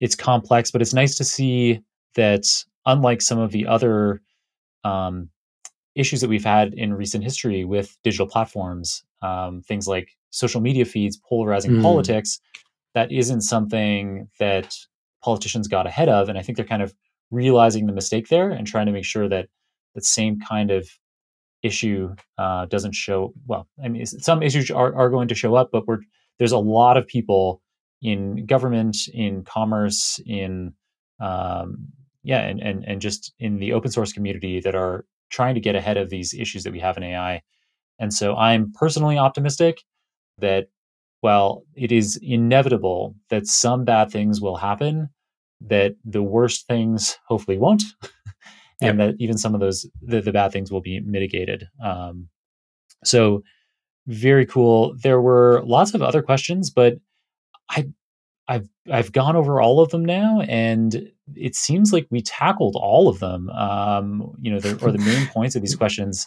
it's 0.00 0.14
complex, 0.14 0.70
but 0.70 0.82
it's 0.82 0.94
nice 0.94 1.16
to 1.16 1.24
see 1.24 1.80
that 2.14 2.46
unlike 2.86 3.22
some 3.22 3.38
of 3.38 3.52
the 3.52 3.66
other 3.66 4.20
um, 4.84 5.28
issues 5.94 6.20
that 6.20 6.28
we've 6.28 6.44
had 6.44 6.74
in 6.74 6.94
recent 6.94 7.22
history 7.22 7.64
with 7.64 7.96
digital 8.02 8.26
platforms, 8.26 9.04
um, 9.22 9.62
things 9.62 9.86
like 9.86 10.16
social 10.30 10.60
media 10.60 10.84
feeds 10.84 11.20
polarizing 11.28 11.72
mm. 11.72 11.82
politics, 11.82 12.40
that 12.94 13.12
isn't 13.12 13.42
something 13.42 14.28
that 14.38 14.76
politicians 15.22 15.68
got 15.68 15.86
ahead 15.86 16.08
of, 16.08 16.28
and 16.28 16.36
I 16.36 16.42
think 16.42 16.56
they're 16.56 16.66
kind 16.66 16.82
of 16.82 16.94
realizing 17.30 17.86
the 17.86 17.92
mistake 17.92 18.28
there 18.28 18.50
and 18.50 18.66
trying 18.66 18.86
to 18.86 18.92
make 18.92 19.04
sure 19.04 19.28
that 19.28 19.48
that 19.94 20.04
same 20.04 20.38
kind 20.40 20.70
of 20.70 20.88
issue 21.62 22.14
uh, 22.38 22.66
doesn't 22.66 22.94
show. 22.94 23.32
Well, 23.46 23.68
I 23.82 23.88
mean, 23.88 24.04
some 24.06 24.42
issues 24.42 24.70
are, 24.70 24.94
are 24.94 25.10
going 25.10 25.28
to 25.28 25.34
show 25.34 25.54
up, 25.54 25.70
but 25.72 25.86
we're 25.86 26.00
there's 26.38 26.52
a 26.52 26.58
lot 26.58 26.96
of 26.96 27.06
people 27.06 27.62
in 28.00 28.46
government, 28.46 28.96
in 29.12 29.44
commerce, 29.44 30.20
in 30.26 30.74
um, 31.20 31.86
yeah, 32.24 32.40
and, 32.40 32.60
and 32.60 32.84
and 32.84 33.00
just 33.00 33.32
in 33.38 33.58
the 33.58 33.72
open 33.72 33.90
source 33.90 34.12
community 34.12 34.60
that 34.60 34.74
are 34.74 35.04
trying 35.30 35.54
to 35.54 35.60
get 35.60 35.74
ahead 35.74 35.96
of 35.96 36.10
these 36.10 36.34
issues 36.34 36.64
that 36.64 36.72
we 36.72 36.80
have 36.80 36.96
in 36.96 37.02
AI. 37.02 37.42
And 37.98 38.12
so 38.12 38.36
I'm 38.36 38.72
personally 38.72 39.18
optimistic 39.18 39.82
that 40.38 40.68
while 41.20 41.62
it 41.74 41.92
is 41.92 42.18
inevitable 42.20 43.14
that 43.30 43.46
some 43.46 43.84
bad 43.84 44.10
things 44.10 44.40
will 44.40 44.56
happen, 44.56 45.08
that 45.60 45.94
the 46.04 46.22
worst 46.22 46.66
things 46.66 47.16
hopefully 47.26 47.58
won't, 47.58 47.82
and 48.82 48.98
yep. 48.98 49.10
that 49.10 49.16
even 49.18 49.38
some 49.38 49.54
of 49.54 49.60
those 49.60 49.86
the, 50.02 50.20
the 50.20 50.32
bad 50.32 50.52
things 50.52 50.70
will 50.70 50.80
be 50.80 51.00
mitigated. 51.00 51.68
Um, 51.82 52.28
so 53.04 53.42
very 54.06 54.46
cool. 54.46 54.94
There 55.02 55.20
were 55.20 55.62
lots 55.64 55.94
of 55.94 56.02
other 56.02 56.22
questions, 56.22 56.70
but 56.70 56.94
I 57.70 57.86
I've 58.48 58.68
I've 58.90 59.12
gone 59.12 59.36
over 59.36 59.60
all 59.60 59.80
of 59.80 59.90
them 59.90 60.04
now, 60.04 60.40
and 60.42 61.10
it 61.34 61.54
seems 61.54 61.92
like 61.92 62.06
we 62.10 62.22
tackled 62.22 62.76
all 62.76 63.08
of 63.08 63.20
them. 63.20 63.48
Um, 63.50 64.34
you 64.40 64.50
know, 64.50 64.60
the, 64.60 64.84
or 64.84 64.90
the 64.90 64.98
main 64.98 65.26
points 65.32 65.54
of 65.54 65.62
these 65.62 65.76
questions 65.76 66.26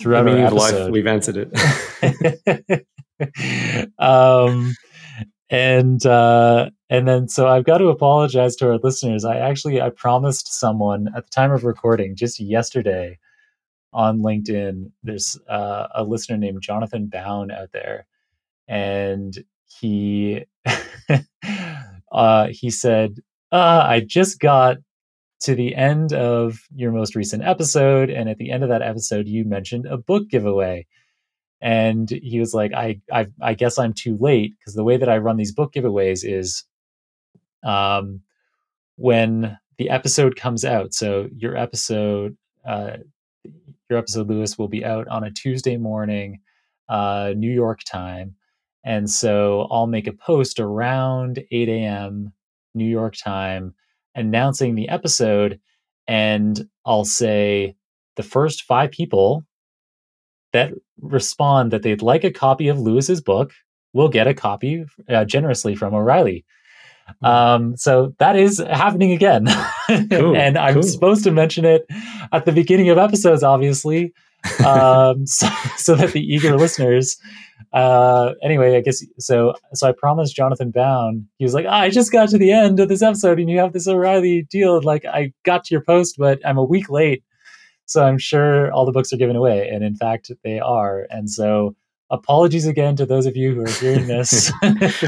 throughout 0.00 0.24
the 0.24 0.40
our 0.40 0.46
episode. 0.46 0.84
Life, 0.84 0.90
we've 0.92 1.06
answered 1.06 1.48
it. 1.50 2.86
um, 3.98 4.74
and 5.50 6.04
uh, 6.04 6.70
and 6.90 7.08
then 7.08 7.28
so 7.28 7.48
I've 7.48 7.64
got 7.64 7.78
to 7.78 7.88
apologize 7.88 8.56
to 8.56 8.68
our 8.68 8.78
listeners. 8.78 9.24
I 9.24 9.36
actually 9.38 9.80
I 9.80 9.90
promised 9.90 10.52
someone 10.52 11.08
at 11.16 11.24
the 11.24 11.30
time 11.30 11.52
of 11.52 11.64
recording 11.64 12.16
just 12.16 12.38
yesterday 12.38 13.18
on 13.92 14.20
LinkedIn. 14.20 14.90
There's 15.02 15.38
uh, 15.48 15.88
a 15.94 16.04
listener 16.04 16.36
named 16.36 16.62
Jonathan 16.62 17.06
Bown 17.06 17.50
out 17.50 17.72
there, 17.72 18.06
and 18.66 19.36
he 19.80 20.44
uh, 22.12 22.48
he 22.50 22.70
said, 22.70 23.18
uh, 23.50 23.84
"I 23.86 24.00
just 24.00 24.40
got 24.40 24.78
to 25.40 25.54
the 25.54 25.74
end 25.74 26.12
of 26.12 26.58
your 26.74 26.92
most 26.92 27.14
recent 27.14 27.42
episode, 27.42 28.10
and 28.10 28.28
at 28.28 28.36
the 28.36 28.50
end 28.50 28.64
of 28.64 28.68
that 28.68 28.82
episode, 28.82 29.28
you 29.28 29.44
mentioned 29.44 29.86
a 29.86 29.96
book 29.96 30.28
giveaway." 30.28 30.86
And 31.60 32.10
he 32.10 32.38
was 32.38 32.54
like 32.54 32.72
i 32.72 33.00
i, 33.12 33.26
I 33.42 33.54
guess 33.54 33.78
i'm 33.78 33.92
too 33.92 34.16
late. 34.18 34.54
Because 34.58 34.74
the 34.74 34.84
way 34.84 34.96
that 34.96 35.08
i 35.08 35.18
run 35.18 35.36
these 35.36 35.52
book 35.52 35.72
giveaways 35.72 36.20
is 36.24 36.64
um 37.64 38.20
when 38.96 39.58
the 39.78 39.90
episode 39.90 40.36
comes 40.36 40.64
out 40.64 40.94
so 40.94 41.28
your 41.36 41.56
episode 41.56 42.36
uh 42.66 42.96
your 43.88 43.98
episode 43.98 44.28
lewis 44.28 44.58
will 44.58 44.68
be 44.68 44.84
out 44.84 45.08
on 45.08 45.24
a 45.24 45.30
tuesday 45.30 45.76
morning 45.76 46.40
uh 46.88 47.32
new 47.36 47.52
york 47.52 47.80
time. 47.84 48.34
And 48.84 49.10
so 49.10 49.66
i'll 49.70 49.86
make 49.86 50.06
a 50.06 50.12
post 50.12 50.60
around 50.60 51.44
8 51.50 51.68
a.m 51.68 52.32
new 52.74 52.86
york 52.86 53.14
time 53.16 53.74
announcing 54.14 54.74
the 54.74 54.88
episode 54.88 55.60
and 56.06 56.68
i'll 56.86 57.04
say 57.04 57.74
the 58.16 58.22
first 58.22 58.62
five 58.62 58.90
people 58.90 59.44
that 60.52 60.72
respond 61.00 61.72
that 61.72 61.82
they'd 61.82 62.02
like 62.02 62.24
a 62.24 62.30
copy 62.30 62.68
of 62.68 62.78
Lewis's 62.78 63.20
book 63.20 63.52
will 63.92 64.08
get 64.08 64.26
a 64.26 64.34
copy 64.34 64.84
uh, 65.08 65.24
generously 65.24 65.74
from 65.74 65.94
O'Reilly. 65.94 66.44
Hmm. 67.20 67.26
Um, 67.26 67.76
so 67.76 68.14
that 68.18 68.36
is 68.36 68.58
happening 68.58 69.12
again. 69.12 69.46
Cool, 70.10 70.36
and 70.36 70.58
I'm 70.58 70.74
cool. 70.74 70.82
supposed 70.82 71.24
to 71.24 71.30
mention 71.30 71.64
it 71.64 71.86
at 72.32 72.44
the 72.44 72.52
beginning 72.52 72.90
of 72.90 72.98
episodes, 72.98 73.42
obviously, 73.42 74.12
um, 74.64 75.26
so, 75.26 75.48
so, 75.76 75.94
that 75.94 76.12
the 76.12 76.20
eager 76.20 76.56
listeners. 76.56 77.16
Uh, 77.72 78.32
anyway, 78.42 78.76
I 78.76 78.80
guess 78.80 79.04
so. 79.18 79.54
So 79.74 79.88
I 79.88 79.92
promised 79.92 80.34
Jonathan 80.34 80.70
Bown. 80.70 81.26
He 81.38 81.44
was 81.44 81.54
like, 81.54 81.66
oh, 81.66 81.70
"I 81.70 81.90
just 81.90 82.12
got 82.12 82.28
to 82.30 82.38
the 82.38 82.52
end 82.52 82.80
of 82.80 82.88
this 82.88 83.02
episode, 83.02 83.38
and 83.38 83.50
you 83.50 83.58
have 83.58 83.72
this 83.72 83.88
O'Reilly 83.88 84.46
deal. 84.50 84.80
Like, 84.82 85.04
I 85.04 85.32
got 85.44 85.64
to 85.64 85.74
your 85.74 85.82
post, 85.82 86.16
but 86.18 86.40
I'm 86.44 86.58
a 86.58 86.64
week 86.64 86.90
late." 86.90 87.22
So 87.88 88.04
I'm 88.04 88.18
sure 88.18 88.70
all 88.70 88.84
the 88.84 88.92
books 88.92 89.12
are 89.12 89.16
given 89.16 89.34
away. 89.34 89.68
And 89.68 89.82
in 89.82 89.96
fact, 89.96 90.30
they 90.44 90.60
are. 90.60 91.06
And 91.08 91.30
so 91.30 91.74
apologies 92.10 92.66
again 92.66 92.96
to 92.96 93.06
those 93.06 93.24
of 93.24 93.34
you 93.34 93.54
who 93.54 93.62
are 93.62 93.70
hearing 93.70 94.06
this. 94.06 94.52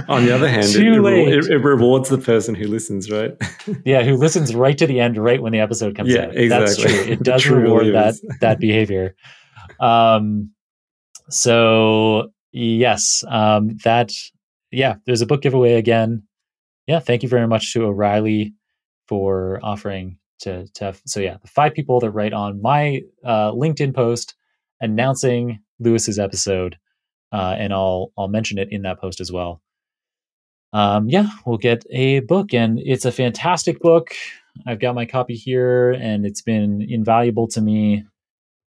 On 0.08 0.24
the 0.24 0.34
other 0.34 0.48
hand, 0.48 0.66
Too 0.66 1.06
it, 1.06 1.28
it, 1.28 1.50
it, 1.50 1.58
rewards 1.58 2.08
the 2.08 2.16
person 2.16 2.54
who 2.54 2.66
listens, 2.66 3.10
right? 3.10 3.36
yeah, 3.84 4.02
who 4.02 4.16
listens 4.16 4.54
right 4.54 4.76
to 4.78 4.86
the 4.86 4.98
end, 4.98 5.18
right 5.18 5.42
when 5.42 5.52
the 5.52 5.60
episode 5.60 5.94
comes 5.94 6.12
yeah, 6.12 6.26
out. 6.26 6.36
Exactly. 6.36 6.48
That's 6.48 6.76
true. 6.78 7.12
It 7.12 7.22
does 7.22 7.46
reward 7.46 7.86
that 7.94 8.14
that 8.40 8.60
behavior. 8.60 9.14
Um, 9.78 10.52
so 11.28 12.32
yes, 12.52 13.24
um, 13.28 13.76
that 13.84 14.12
yeah, 14.70 14.96
there's 15.04 15.20
a 15.20 15.26
book 15.26 15.42
giveaway 15.42 15.74
again. 15.74 16.22
Yeah, 16.86 16.98
thank 16.98 17.22
you 17.22 17.28
very 17.28 17.46
much 17.46 17.74
to 17.74 17.84
O'Reilly 17.84 18.54
for 19.06 19.60
offering 19.62 20.18
to 20.40 20.66
to 20.74 20.84
have, 20.84 21.00
so 21.06 21.20
yeah 21.20 21.36
the 21.42 21.48
five 21.48 21.74
people 21.74 22.00
that 22.00 22.10
write 22.10 22.32
on 22.32 22.60
my 22.60 23.02
uh, 23.24 23.52
linkedin 23.52 23.94
post 23.94 24.34
announcing 24.80 25.60
lewis's 25.78 26.18
episode 26.18 26.76
uh, 27.32 27.54
and 27.58 27.72
i'll 27.72 28.12
i'll 28.18 28.28
mention 28.28 28.58
it 28.58 28.68
in 28.70 28.82
that 28.82 29.00
post 29.00 29.20
as 29.20 29.30
well. 29.30 29.60
Um, 30.72 31.08
yeah 31.08 31.28
we'll 31.46 31.58
get 31.58 31.84
a 31.90 32.20
book 32.20 32.54
and 32.54 32.78
it's 32.84 33.04
a 33.04 33.12
fantastic 33.12 33.80
book. 33.80 34.14
I've 34.66 34.80
got 34.80 34.94
my 34.94 35.06
copy 35.06 35.34
here 35.34 35.92
and 35.92 36.24
it's 36.26 36.42
been 36.42 36.84
invaluable 36.88 37.48
to 37.48 37.60
me 37.60 38.04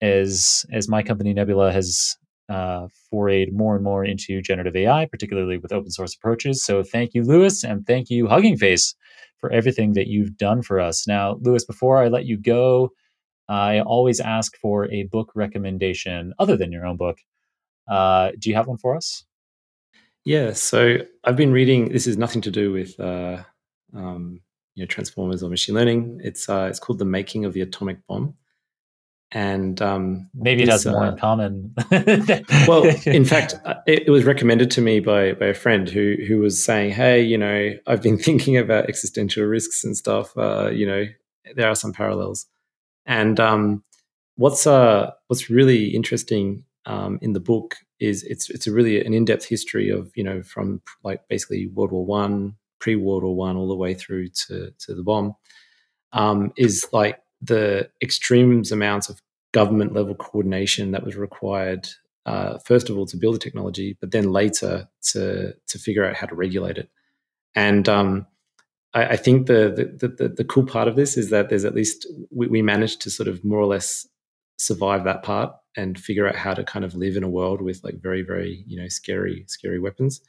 as 0.01 0.65
as 0.73 0.89
my 0.89 1.03
company 1.03 1.35
nebula 1.35 1.73
has 1.73 2.17
uh, 2.49 2.89
forayed 3.13 3.53
more 3.53 3.77
and 3.77 3.85
more 3.85 4.05
into 4.05 4.43
generative 4.43 4.75
ai 4.75 5.07
particularly 5.07 5.59
with 5.59 5.73
open 5.73 5.91
source 5.91 6.15
approaches. 6.15 6.65
So 6.65 6.83
thank 6.83 7.15
you 7.15 7.23
lewis 7.23 7.63
and 7.65 7.87
thank 7.87 8.09
you 8.09 8.27
hugging 8.27 8.57
face 8.57 8.95
for 9.41 9.51
everything 9.51 9.95
that 9.95 10.07
you've 10.07 10.37
done 10.37 10.63
for 10.63 10.81
us. 10.81 11.07
Now, 11.07 11.39
Lewis, 11.41 11.65
before 11.65 11.99
I 11.99 12.09
let 12.09 12.27
you 12.27 12.37
go, 12.37 12.93
I 13.49 13.81
always 13.81 14.21
ask 14.21 14.57
for 14.59 14.91
a 14.93 15.05
book 15.05 15.33
recommendation 15.35 16.33
other 16.39 16.57
than 16.57 16.71
your 16.71 16.87
own 16.87 16.97
book. 16.97 17.19
Uh, 17.89 18.31
do 18.39 18.49
you 18.49 18.55
have 18.55 18.69
one 18.69 18.79
for 18.79 18.97
us? 18.97 19.25
Yeah, 20.25 20.53
so 20.53 20.99
I've 21.25 21.37
been 21.37 21.53
reading. 21.53 21.89
This 21.89 22.07
is 22.07 22.17
nothing 22.17 22.43
to 22.43 22.51
do 22.51 22.73
with 22.73 22.99
uh, 23.01 23.43
um, 23.95 24.41
you 24.75 24.83
know 24.83 24.87
transformers 24.87 25.43
or 25.43 25.51
machine 25.51 25.75
learning. 25.75 26.21
It's 26.23 26.49
uh, 26.49 26.69
it's 26.71 26.79
called 26.79 26.99
"The 26.99 27.07
Making 27.07 27.45
of 27.45 27.55
the 27.55 27.63
Atomic 27.63 28.07
Bomb," 28.07 28.35
and 29.33 29.81
um, 29.81 30.29
maybe 30.35 30.63
it 30.65 30.69
has 30.69 30.87
more 30.87 31.07
in 31.07 31.15
uh, 31.15 31.17
common. 31.17 31.75
well, 32.67 32.85
in 33.07 33.25
fact, 33.35 33.55
uh, 33.65 33.75
it, 33.87 34.09
it, 34.09 34.11
was 34.11 34.25
recommended 34.25 34.71
to 34.73 34.81
me 34.81 34.99
by 35.01 35.33
by 35.33 35.47
a 35.47 35.55
friend 35.55 35.89
who 35.89 36.17
who 36.27 36.39
was 36.39 36.63
saying, 36.63 36.93
"Hey, 36.93 37.23
you 37.23 37.39
know, 37.39 37.73
I've 37.87 38.03
been 38.03 38.19
thinking 38.29 38.57
about 38.57 38.89
existential 38.89 39.45
risks 39.45 39.85
and 39.85 39.97
stuff. 39.97 40.37
Uh, 40.37 40.71
you 40.71 40.87
know, 40.87 41.05
there 41.55 41.69
are 41.69 41.77
some 41.77 41.93
parallels." 41.93 42.47
And 43.07 43.39
um, 43.39 43.85
what's 44.37 44.67
uh, 44.67 45.13
what's 45.29 45.49
really 45.49 45.95
interesting 45.95 46.65
um, 46.87 47.19
in 47.23 47.33
the 47.33 47.41
book 47.41 47.77
is 48.01 48.25
it's 48.25 48.51
it's 48.51 48.67
a 48.67 48.73
really 48.73 49.05
an 49.05 49.15
in 49.15 49.25
depth 49.25 49.45
history 49.45 49.91
of 49.91 50.11
you 50.17 50.25
know 50.25 50.43
from 50.43 50.83
like 51.05 51.21
basically 51.29 51.69
World 51.69 51.93
War 51.93 52.05
One, 52.05 52.57
pre 52.81 52.97
World 52.97 53.23
War 53.23 53.37
One, 53.37 53.57
all 53.57 53.69
the 53.69 53.77
way 53.77 53.95
through 53.95 54.31
to 54.49 54.73
to 54.87 54.95
the 54.95 55.05
bomb. 55.05 55.37
Um, 56.13 56.53
is 56.57 56.89
like 56.93 57.20
the 57.41 57.91
extremes 58.03 58.73
amounts 58.73 59.09
of 59.09 59.21
government 59.53 59.93
level 59.93 60.15
coordination 60.15 60.93
that 60.93 61.05
was 61.05 61.17
required 61.17 61.89
uh, 62.27 62.59
first 62.59 62.91
of 62.91 62.99
all 62.99 63.07
to 63.07 63.17
build 63.17 63.35
the 63.35 63.39
technology, 63.39 63.97
but 64.01 64.11
then 64.11 64.33
later 64.33 64.89
to 65.03 65.55
to 65.67 65.79
figure 65.79 66.05
out 66.05 66.17
how 66.17 66.27
to 66.27 66.35
regulate 66.35 66.79
it. 66.79 66.91
And 67.55 67.89
um, 67.89 68.27
I, 68.95 69.07
I, 69.07 69.17
think 69.17 69.47
the, 69.47 69.97
the, 69.99 70.09
the 70.09 70.29
the 70.29 70.45
cool 70.45 70.65
part 70.67 70.87
of 70.87 70.97
this 70.97 71.17
is 71.17 71.31
that 71.31 71.49
there's 71.49 71.65
at 71.65 71.75
least 71.75 72.07
we, 72.31 72.47
we, 72.47 72.63
managed 72.63 73.01
to 73.03 73.11
sort 73.11 73.29
of 73.29 73.45
more 73.45 73.59
or 73.59 73.67
less 73.67 74.07
survive 74.59 75.05
that 75.05 75.23
part 75.23 75.55
and 75.77 75.99
figure 75.99 76.29
out 76.29 76.37
how 76.37 76.53
to 76.55 76.63
kind 76.63 76.85
of 76.85 76.95
live 76.95 77.17
in 77.17 77.25
a 77.25 77.29
world 77.29 77.63
with 77.63 77.83
like 77.83 78.01
very 78.01 78.23
very 78.23 78.65
you 78.67 78.81
know 78.81 78.89
scary 78.89 79.45
scary 79.49 79.81
weapons. 79.81 80.21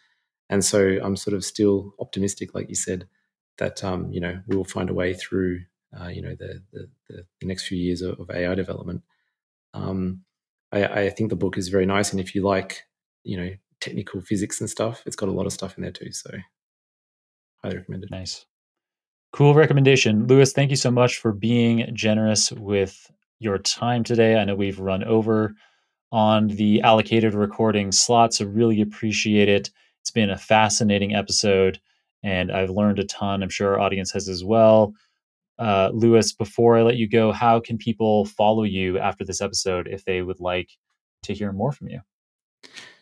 And 0.50 0.66
so 0.66 0.98
I'm 1.04 1.16
sort 1.16 1.34
of 1.34 1.46
still 1.46 1.94
optimistic, 2.00 2.54
like 2.54 2.68
you 2.68 2.76
said, 2.76 3.08
that 3.58 3.84
um, 3.84 4.12
you 4.12 4.22
know 4.22 4.42
we 4.48 4.56
will 4.56 4.66
find 4.66 4.90
a 4.90 4.94
way 4.94 5.14
through 5.14 5.62
uh, 6.00 6.08
you 6.08 6.22
know 6.22 6.36
the, 6.36 6.62
the, 6.72 6.88
the 7.10 7.48
next 7.48 7.68
few 7.68 7.78
years 7.78 8.02
of, 8.02 8.20
of 8.20 8.30
AI 8.30 8.56
development. 8.56 9.02
Um, 9.74 10.24
I, 10.72 10.86
I, 10.86 11.10
think 11.10 11.30
the 11.30 11.36
book 11.36 11.58
is 11.58 11.70
very 11.70 11.86
nice, 11.86 12.12
and 12.12 12.20
if 12.20 12.36
you 12.36 12.44
like 12.44 12.84
you 13.24 13.38
know 13.38 13.52
technical 13.82 14.22
physics 14.22 14.62
and 14.62 14.70
stuff. 14.70 15.04
It's 15.06 15.16
got 15.16 15.28
a 15.28 15.34
lot 15.34 15.48
of 15.48 15.52
stuff 15.54 15.78
in 15.78 15.82
there 15.82 15.92
too. 15.92 16.12
So 16.12 16.30
highly 17.62 17.78
recommended. 17.78 18.12
Nice. 18.12 18.46
Cool 19.34 19.54
recommendation. 19.54 20.28
Lewis, 20.28 20.54
thank 20.54 20.70
you 20.70 20.78
so 20.78 20.92
much 20.92 21.18
for 21.18 21.34
being 21.34 21.90
generous 21.94 22.52
with 22.52 23.12
your 23.40 23.58
time 23.58 24.04
today. 24.04 24.38
I 24.38 24.46
know 24.46 24.56
we've 24.56 24.80
run 24.80 25.04
over 25.04 25.56
on 26.12 26.48
the 26.48 26.82
allocated 26.82 27.34
recording 27.34 27.92
slot, 27.92 28.34
so 28.34 28.46
really 28.46 28.82
appreciate 28.82 29.50
it. 29.50 29.72
It's 30.02 30.12
been 30.12 30.30
a 30.30 30.38
fascinating 30.38 31.16
episode, 31.16 31.80
and 32.24 32.52
I've 32.52 32.70
learned 32.70 33.00
a 33.00 33.06
ton. 33.06 33.42
I'm 33.42 33.50
sure 33.50 33.74
our 33.74 33.80
audience 33.80 34.12
has 34.12 34.28
as 34.28 34.44
well. 34.44 34.94
Uh, 35.60 35.90
Lewis, 35.94 36.34
before 36.34 36.78
I 36.78 36.82
let 36.82 36.98
you 36.98 37.08
go, 37.08 37.32
how 37.32 37.60
can 37.60 37.78
people 37.78 38.26
follow 38.26 38.64
you 38.64 38.98
after 38.98 39.24
this 39.24 39.42
episode 39.42 39.88
if 39.88 40.06
they 40.06 40.22
would 40.22 40.40
like 40.40 40.70
to 41.24 41.34
hear 41.34 41.52
more 41.52 41.72
from 41.72 41.90
you? 41.90 42.02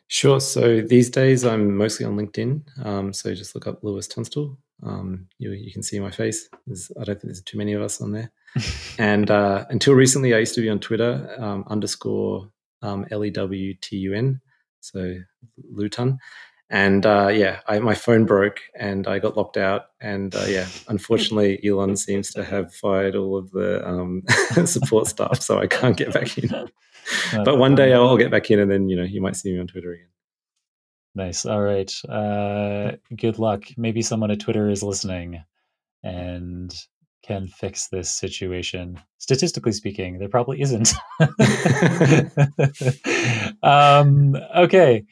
Sure. 0.08 0.40
So 0.40 0.82
these 0.82 1.10
days 1.10 1.46
I'm 1.46 1.78
mostly 1.78 2.06
on 2.06 2.18
LinkedIn. 2.18 2.86
Um, 2.86 3.14
so 3.14 3.34
just 3.34 3.54
look 3.54 3.68
up 3.68 3.84
Lewis 3.84 4.08
Tunstall. 4.08 4.58
Um, 4.82 5.28
you, 5.38 5.52
you 5.52 5.72
can 5.72 5.84
see 5.84 6.00
my 6.00 6.10
face. 6.10 6.50
There's, 6.66 6.92
I 7.00 7.04
don't 7.04 7.16
think 7.16 7.26
there's 7.26 7.42
too 7.42 7.58
many 7.58 7.74
of 7.74 7.82
us 7.82 8.02
on 8.02 8.12
there. 8.12 8.32
and 8.98 9.30
uh, 9.30 9.66
until 9.70 9.94
recently, 9.94 10.34
I 10.34 10.40
used 10.40 10.56
to 10.56 10.62
be 10.62 10.70
on 10.70 10.80
Twitter 10.80 11.36
um, 11.38 11.64
underscore 11.68 12.50
um, 12.82 13.06
L 13.12 13.24
E 13.24 13.30
W 13.30 13.74
T 13.76 13.98
U 13.98 14.14
N. 14.14 14.42
So 14.80 15.16
Lewtun. 15.74 16.18
And 16.72 17.06
uh, 17.06 17.30
yeah, 17.34 17.62
I, 17.68 17.80
my 17.80 17.96
phone 17.96 18.26
broke 18.26 18.60
and 18.76 19.08
I 19.08 19.18
got 19.18 19.36
locked 19.36 19.58
out. 19.58 19.88
And 20.02 20.36
uh, 20.36 20.46
yeah, 20.48 20.68
unfortunately, 20.88 21.60
Elon 21.66 21.96
seems 21.98 22.32
to 22.34 22.44
have 22.44 22.74
fired 22.74 23.16
all 23.16 23.38
of 23.38 23.50
the 23.52 23.86
um, 23.88 24.24
support 24.66 25.08
staff, 25.08 25.42
so 25.42 25.60
I 25.60 25.68
can't 25.68 25.98
get 25.98 26.14
back 26.14 26.38
in. 26.38 26.50
but 27.44 27.58
one 27.58 27.74
day 27.74 27.94
I'll 27.94 28.18
get 28.18 28.30
back 28.30 28.52
in, 28.52 28.60
and 28.60 28.70
then 28.70 28.88
you 28.88 28.96
know 28.96 29.04
you 29.04 29.20
might 29.22 29.36
see 29.36 29.52
me 29.52 29.60
on 29.60 29.68
Twitter 29.68 29.94
again. 29.94 30.06
Nice. 31.16 31.46
All 31.46 31.62
right. 31.62 31.92
Uh, 32.08 32.92
good 33.16 33.40
luck. 33.40 33.64
Maybe 33.76 34.04
someone 34.04 34.30
at 34.30 34.40
Twitter 34.40 34.70
is 34.70 34.84
listening 34.84 35.44
and 36.04 36.74
can 37.24 37.48
fix 37.48 37.88
this 37.88 38.12
situation. 38.12 39.00
Statistically 39.18 39.72
speaking, 39.72 40.20
there 40.20 40.30
probably 40.30 40.62
isn't. 40.62 40.94
um, 43.64 44.36
okay. 44.56 45.04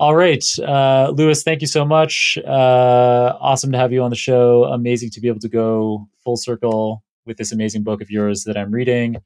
All 0.00 0.16
right. 0.16 0.42
Uh, 0.58 1.12
Lewis, 1.14 1.42
thank 1.42 1.60
you 1.60 1.66
so 1.66 1.84
much. 1.84 2.38
Uh, 2.46 3.36
awesome 3.38 3.70
to 3.72 3.76
have 3.76 3.92
you 3.92 4.02
on 4.02 4.08
the 4.08 4.16
show. 4.16 4.64
Amazing 4.64 5.10
to 5.10 5.20
be 5.20 5.28
able 5.28 5.40
to 5.40 5.48
go 5.48 6.08
full 6.24 6.38
circle 6.38 7.04
with 7.26 7.36
this 7.36 7.52
amazing 7.52 7.82
book 7.82 8.00
of 8.00 8.10
yours 8.10 8.44
that 8.44 8.56
I'm 8.56 8.70
reading. 8.70 9.18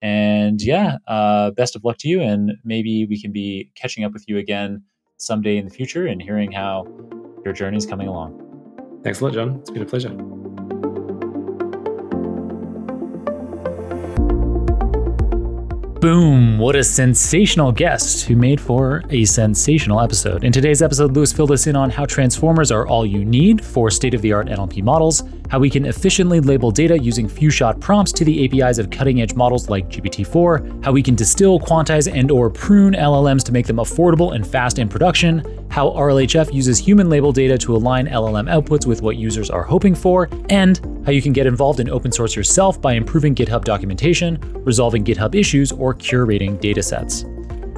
And 0.00 0.62
yeah, 0.62 0.96
uh, 1.06 1.50
best 1.50 1.76
of 1.76 1.84
luck 1.84 1.98
to 1.98 2.08
you. 2.08 2.22
And 2.22 2.52
maybe 2.64 3.04
we 3.04 3.20
can 3.20 3.30
be 3.30 3.70
catching 3.74 4.04
up 4.04 4.14
with 4.14 4.24
you 4.26 4.38
again 4.38 4.82
someday 5.18 5.58
in 5.58 5.66
the 5.66 5.70
future 5.70 6.06
and 6.06 6.22
hearing 6.22 6.50
how 6.50 6.86
your 7.44 7.52
journey 7.52 7.76
is 7.76 7.84
coming 7.84 8.08
along. 8.08 8.40
Thanks 9.04 9.20
a 9.20 9.24
lot, 9.24 9.34
Jon. 9.34 9.56
It's 9.56 9.68
been 9.68 9.82
a 9.82 9.84
pleasure. 9.84 10.16
Boom! 16.02 16.58
What 16.58 16.74
a 16.74 16.82
sensational 16.82 17.70
guest 17.70 18.24
who 18.24 18.34
made 18.34 18.60
for 18.60 19.04
a 19.10 19.24
sensational 19.24 20.00
episode. 20.00 20.42
In 20.42 20.50
today's 20.50 20.82
episode, 20.82 21.12
Lewis 21.12 21.32
filled 21.32 21.52
us 21.52 21.68
in 21.68 21.76
on 21.76 21.90
how 21.90 22.06
transformers 22.06 22.72
are 22.72 22.84
all 22.88 23.06
you 23.06 23.24
need 23.24 23.64
for 23.64 23.88
state 23.88 24.12
of 24.12 24.20
the 24.20 24.32
art 24.32 24.48
NLP 24.48 24.82
models, 24.82 25.22
how 25.52 25.58
we 25.58 25.68
can 25.68 25.84
efficiently 25.84 26.40
label 26.40 26.70
data 26.70 26.98
using 26.98 27.28
few 27.28 27.50
shot 27.50 27.78
prompts 27.78 28.10
to 28.10 28.24
the 28.24 28.62
APIs 28.62 28.78
of 28.78 28.88
cutting 28.88 29.20
edge 29.20 29.34
models 29.34 29.68
like 29.68 29.86
GPT-4, 29.90 30.82
how 30.82 30.92
we 30.92 31.02
can 31.02 31.14
distill, 31.14 31.60
quantize, 31.60 32.10
and 32.10 32.30
or 32.30 32.48
prune 32.48 32.94
LLMs 32.94 33.44
to 33.44 33.52
make 33.52 33.66
them 33.66 33.76
affordable 33.76 34.34
and 34.34 34.46
fast 34.46 34.78
in 34.78 34.88
production, 34.88 35.44
how 35.70 35.90
RLHF 35.90 36.54
uses 36.54 36.78
human 36.78 37.10
label 37.10 37.32
data 37.32 37.58
to 37.58 37.76
align 37.76 38.06
LLM 38.06 38.48
outputs 38.48 38.86
with 38.86 39.02
what 39.02 39.18
users 39.18 39.50
are 39.50 39.62
hoping 39.62 39.94
for, 39.94 40.26
and 40.48 40.80
how 41.04 41.12
you 41.12 41.20
can 41.20 41.34
get 41.34 41.46
involved 41.46 41.80
in 41.80 41.90
open 41.90 42.10
source 42.10 42.34
yourself 42.34 42.80
by 42.80 42.94
improving 42.94 43.34
GitHub 43.34 43.62
documentation, 43.62 44.38
resolving 44.64 45.04
GitHub 45.04 45.34
issues, 45.34 45.70
or 45.70 45.92
curating 45.92 46.58
datasets. 46.62 47.28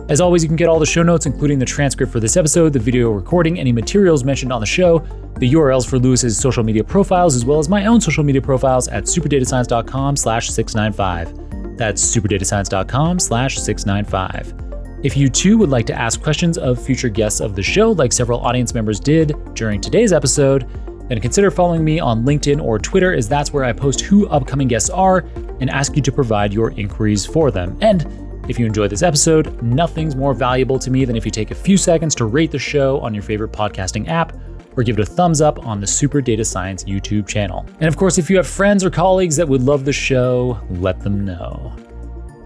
As 0.09 0.21
always, 0.21 0.43
you 0.43 0.49
can 0.49 0.57
get 0.57 0.69
all 0.69 0.79
the 0.79 0.85
show 0.85 1.03
notes, 1.03 1.25
including 1.25 1.59
the 1.59 1.65
transcript 1.65 2.13
for 2.13 2.21
this 2.21 2.37
episode, 2.37 2.75
the 2.75 2.79
video 2.79 3.11
recording, 3.11 3.59
any 3.59 3.73
materials 3.73 4.23
mentioned 4.23 4.53
on 4.53 4.61
the 4.61 4.67
show, 4.67 4.99
the 5.39 5.51
URLs 5.51 5.89
for 5.89 5.99
Lewis's 5.99 6.37
social 6.37 6.63
media 6.63 6.85
profiles, 6.85 7.35
as 7.35 7.47
well 7.47 7.59
as 7.59 7.71
my 7.71 7.87
own 7.87 8.03
social 8.03 8.23
media 8.23 8.43
profiles 8.43 8.87
at 8.89 9.05
superdatascience.com 9.05 10.17
slash 10.17 10.51
695. 10.51 11.79
That's 11.79 12.05
superdatascience.com 12.05 13.19
slash 13.19 13.59
695. 13.59 14.55
If 15.03 15.17
you 15.17 15.31
too 15.31 15.57
would 15.57 15.71
like 15.71 15.87
to 15.87 15.95
ask 15.95 16.23
questions 16.23 16.59
of 16.59 16.83
future 16.83 17.09
guests 17.09 17.41
of 17.41 17.57
the 17.57 17.63
show, 17.63 17.93
like 17.93 18.13
several 18.13 18.41
audience 18.41 18.75
members 18.75 19.01
did 19.01 19.35
during 19.55 19.81
today's 19.81 20.13
episode, 20.13 20.69
then 21.09 21.21
consider 21.21 21.51
following 21.51 21.83
me 21.83 21.99
on 21.99 22.25
LinkedIn 22.25 22.63
or 22.63 22.79
Twitter, 22.79 23.15
as 23.15 23.29
that's 23.29 23.53
where 23.53 23.65
I 23.65 23.73
post 23.73 24.03
who 24.03 24.27
upcoming 24.29 24.69
guests 24.69 24.91
are 24.91 25.27
and 25.61 25.71
ask 25.71 25.97
you 25.97 26.03
to 26.03 26.13
provide 26.13 26.53
your 26.53 26.73
inquiries 26.73 27.25
for 27.27 27.51
them. 27.51 27.77
And 27.81 28.24
if 28.49 28.59
you 28.59 28.67
enjoyed 28.67 28.91
this 28.91 29.03
episode, 29.03 29.63
nothing's 29.63 30.15
more 30.15 30.35
valuable 30.35 30.79
to 30.79 30.91
me 30.91 31.05
than 31.05 31.17
if 31.17 31.25
you 31.25 31.31
take 31.31 31.51
a 31.51 31.55
few 31.55 31.77
seconds 31.77 32.15
to 32.17 32.27
rate 32.27 32.51
the 32.51 32.59
show 32.59 33.01
on 33.01 33.15
your 33.15 33.23
favorite 33.23 33.53
podcasting 33.53 34.09
app 34.09 34.37
or 34.77 34.83
give 34.83 34.99
it 34.99 35.03
a 35.03 35.07
thumbs 35.07 35.41
up 35.41 35.65
on 35.67 35.81
the 35.81 35.87
Super 35.87 36.21
Data 36.21 36.45
Science 36.45 36.85
YouTube 36.85 37.27
channel. 37.27 37.65
And 37.81 37.89
of 37.89 37.97
course, 37.97 38.19
if 38.19 38.29
you 38.29 38.37
have 38.37 38.47
friends 38.47 38.85
or 38.85 38.91
colleagues 38.91 39.37
that 39.37 39.49
would 39.49 39.63
love 39.63 39.85
the 39.85 39.93
show, 39.93 40.61
let 40.71 41.01
them 41.01 41.25
know. 41.25 41.75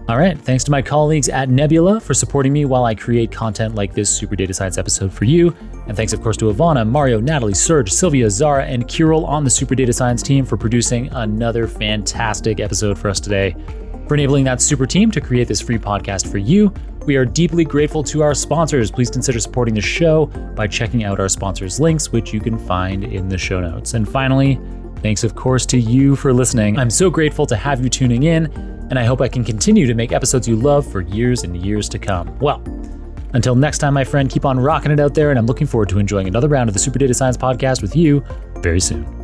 All 0.07 0.17
right, 0.17 0.35
thanks 0.39 0.63
to 0.63 0.71
my 0.71 0.81
colleagues 0.81 1.29
at 1.29 1.49
Nebula 1.49 1.99
for 1.99 2.15
supporting 2.15 2.51
me 2.51 2.65
while 2.65 2.83
I 2.83 2.95
create 2.95 3.31
content 3.31 3.75
like 3.75 3.93
this 3.93 4.09
Super 4.09 4.35
Data 4.35 4.55
Science 4.55 4.79
episode 4.79 5.13
for 5.13 5.25
you. 5.25 5.55
And 5.87 5.95
thanks, 5.95 6.13
of 6.13 6.21
course, 6.23 6.35
to 6.37 6.45
Ivana, 6.45 6.87
Mario, 6.87 7.19
Natalie, 7.19 7.53
Serge, 7.53 7.91
Sylvia, 7.91 8.27
Zara, 8.31 8.65
and 8.65 8.87
Kirill 8.87 9.23
on 9.25 9.43
the 9.43 9.51
Super 9.51 9.75
Data 9.75 9.93
Science 9.93 10.23
team 10.23 10.45
for 10.45 10.57
producing 10.57 11.09
another 11.09 11.67
fantastic 11.67 12.59
episode 12.59 12.97
for 12.97 13.07
us 13.07 13.19
today. 13.19 13.55
For 14.09 14.15
enabling 14.15 14.43
that 14.45 14.59
super 14.59 14.87
team 14.87 15.11
to 15.11 15.21
create 15.21 15.47
this 15.47 15.61
free 15.61 15.77
podcast 15.77 16.31
for 16.31 16.39
you, 16.39 16.73
we 17.05 17.15
are 17.15 17.25
deeply 17.25 17.63
grateful 17.63 18.03
to 18.05 18.23
our 18.23 18.33
sponsors. 18.33 18.89
Please 18.89 19.11
consider 19.11 19.39
supporting 19.39 19.75
the 19.75 19.81
show 19.81 20.25
by 20.55 20.65
checking 20.65 21.03
out 21.03 21.19
our 21.19 21.29
sponsors' 21.29 21.79
links, 21.79 22.11
which 22.11 22.33
you 22.33 22.39
can 22.39 22.57
find 22.57 23.03
in 23.03 23.29
the 23.29 23.37
show 23.37 23.61
notes. 23.61 23.93
And 23.93 24.09
finally, 24.09 24.59
thanks, 25.03 25.23
of 25.23 25.35
course, 25.35 25.63
to 25.67 25.77
you 25.77 26.15
for 26.15 26.33
listening. 26.33 26.79
I'm 26.79 26.89
so 26.89 27.11
grateful 27.11 27.45
to 27.45 27.55
have 27.55 27.83
you 27.83 27.89
tuning 27.89 28.23
in 28.23 28.47
and 28.89 28.97
I 28.97 29.03
hope 29.03 29.21
I 29.21 29.27
can 29.27 29.43
continue 29.43 29.85
to 29.85 29.93
make 29.93 30.11
episodes 30.11 30.47
you 30.47 30.55
love 30.55 30.91
for 30.91 31.01
years 31.01 31.43
and 31.43 31.55
years 31.55 31.87
to 31.89 31.99
come. 31.99 32.35
Well, 32.39 32.63
until 33.33 33.53
next 33.53 33.77
time, 33.77 33.93
my 33.93 34.03
friend, 34.03 34.27
keep 34.27 34.43
on 34.43 34.59
rocking 34.59 34.91
it 34.91 34.99
out 34.99 35.13
there, 35.13 35.29
and 35.29 35.37
I'm 35.37 35.45
looking 35.45 35.67
forward 35.67 35.89
to 35.89 35.99
enjoying 35.99 36.27
another 36.27 36.47
round 36.47 36.67
of 36.67 36.73
the 36.73 36.79
Super 36.79 36.97
Data 36.97 37.13
Science 37.13 37.37
podcast 37.37 37.83
with 37.83 37.95
you 37.95 38.25
very 38.63 38.79
soon. 38.79 39.18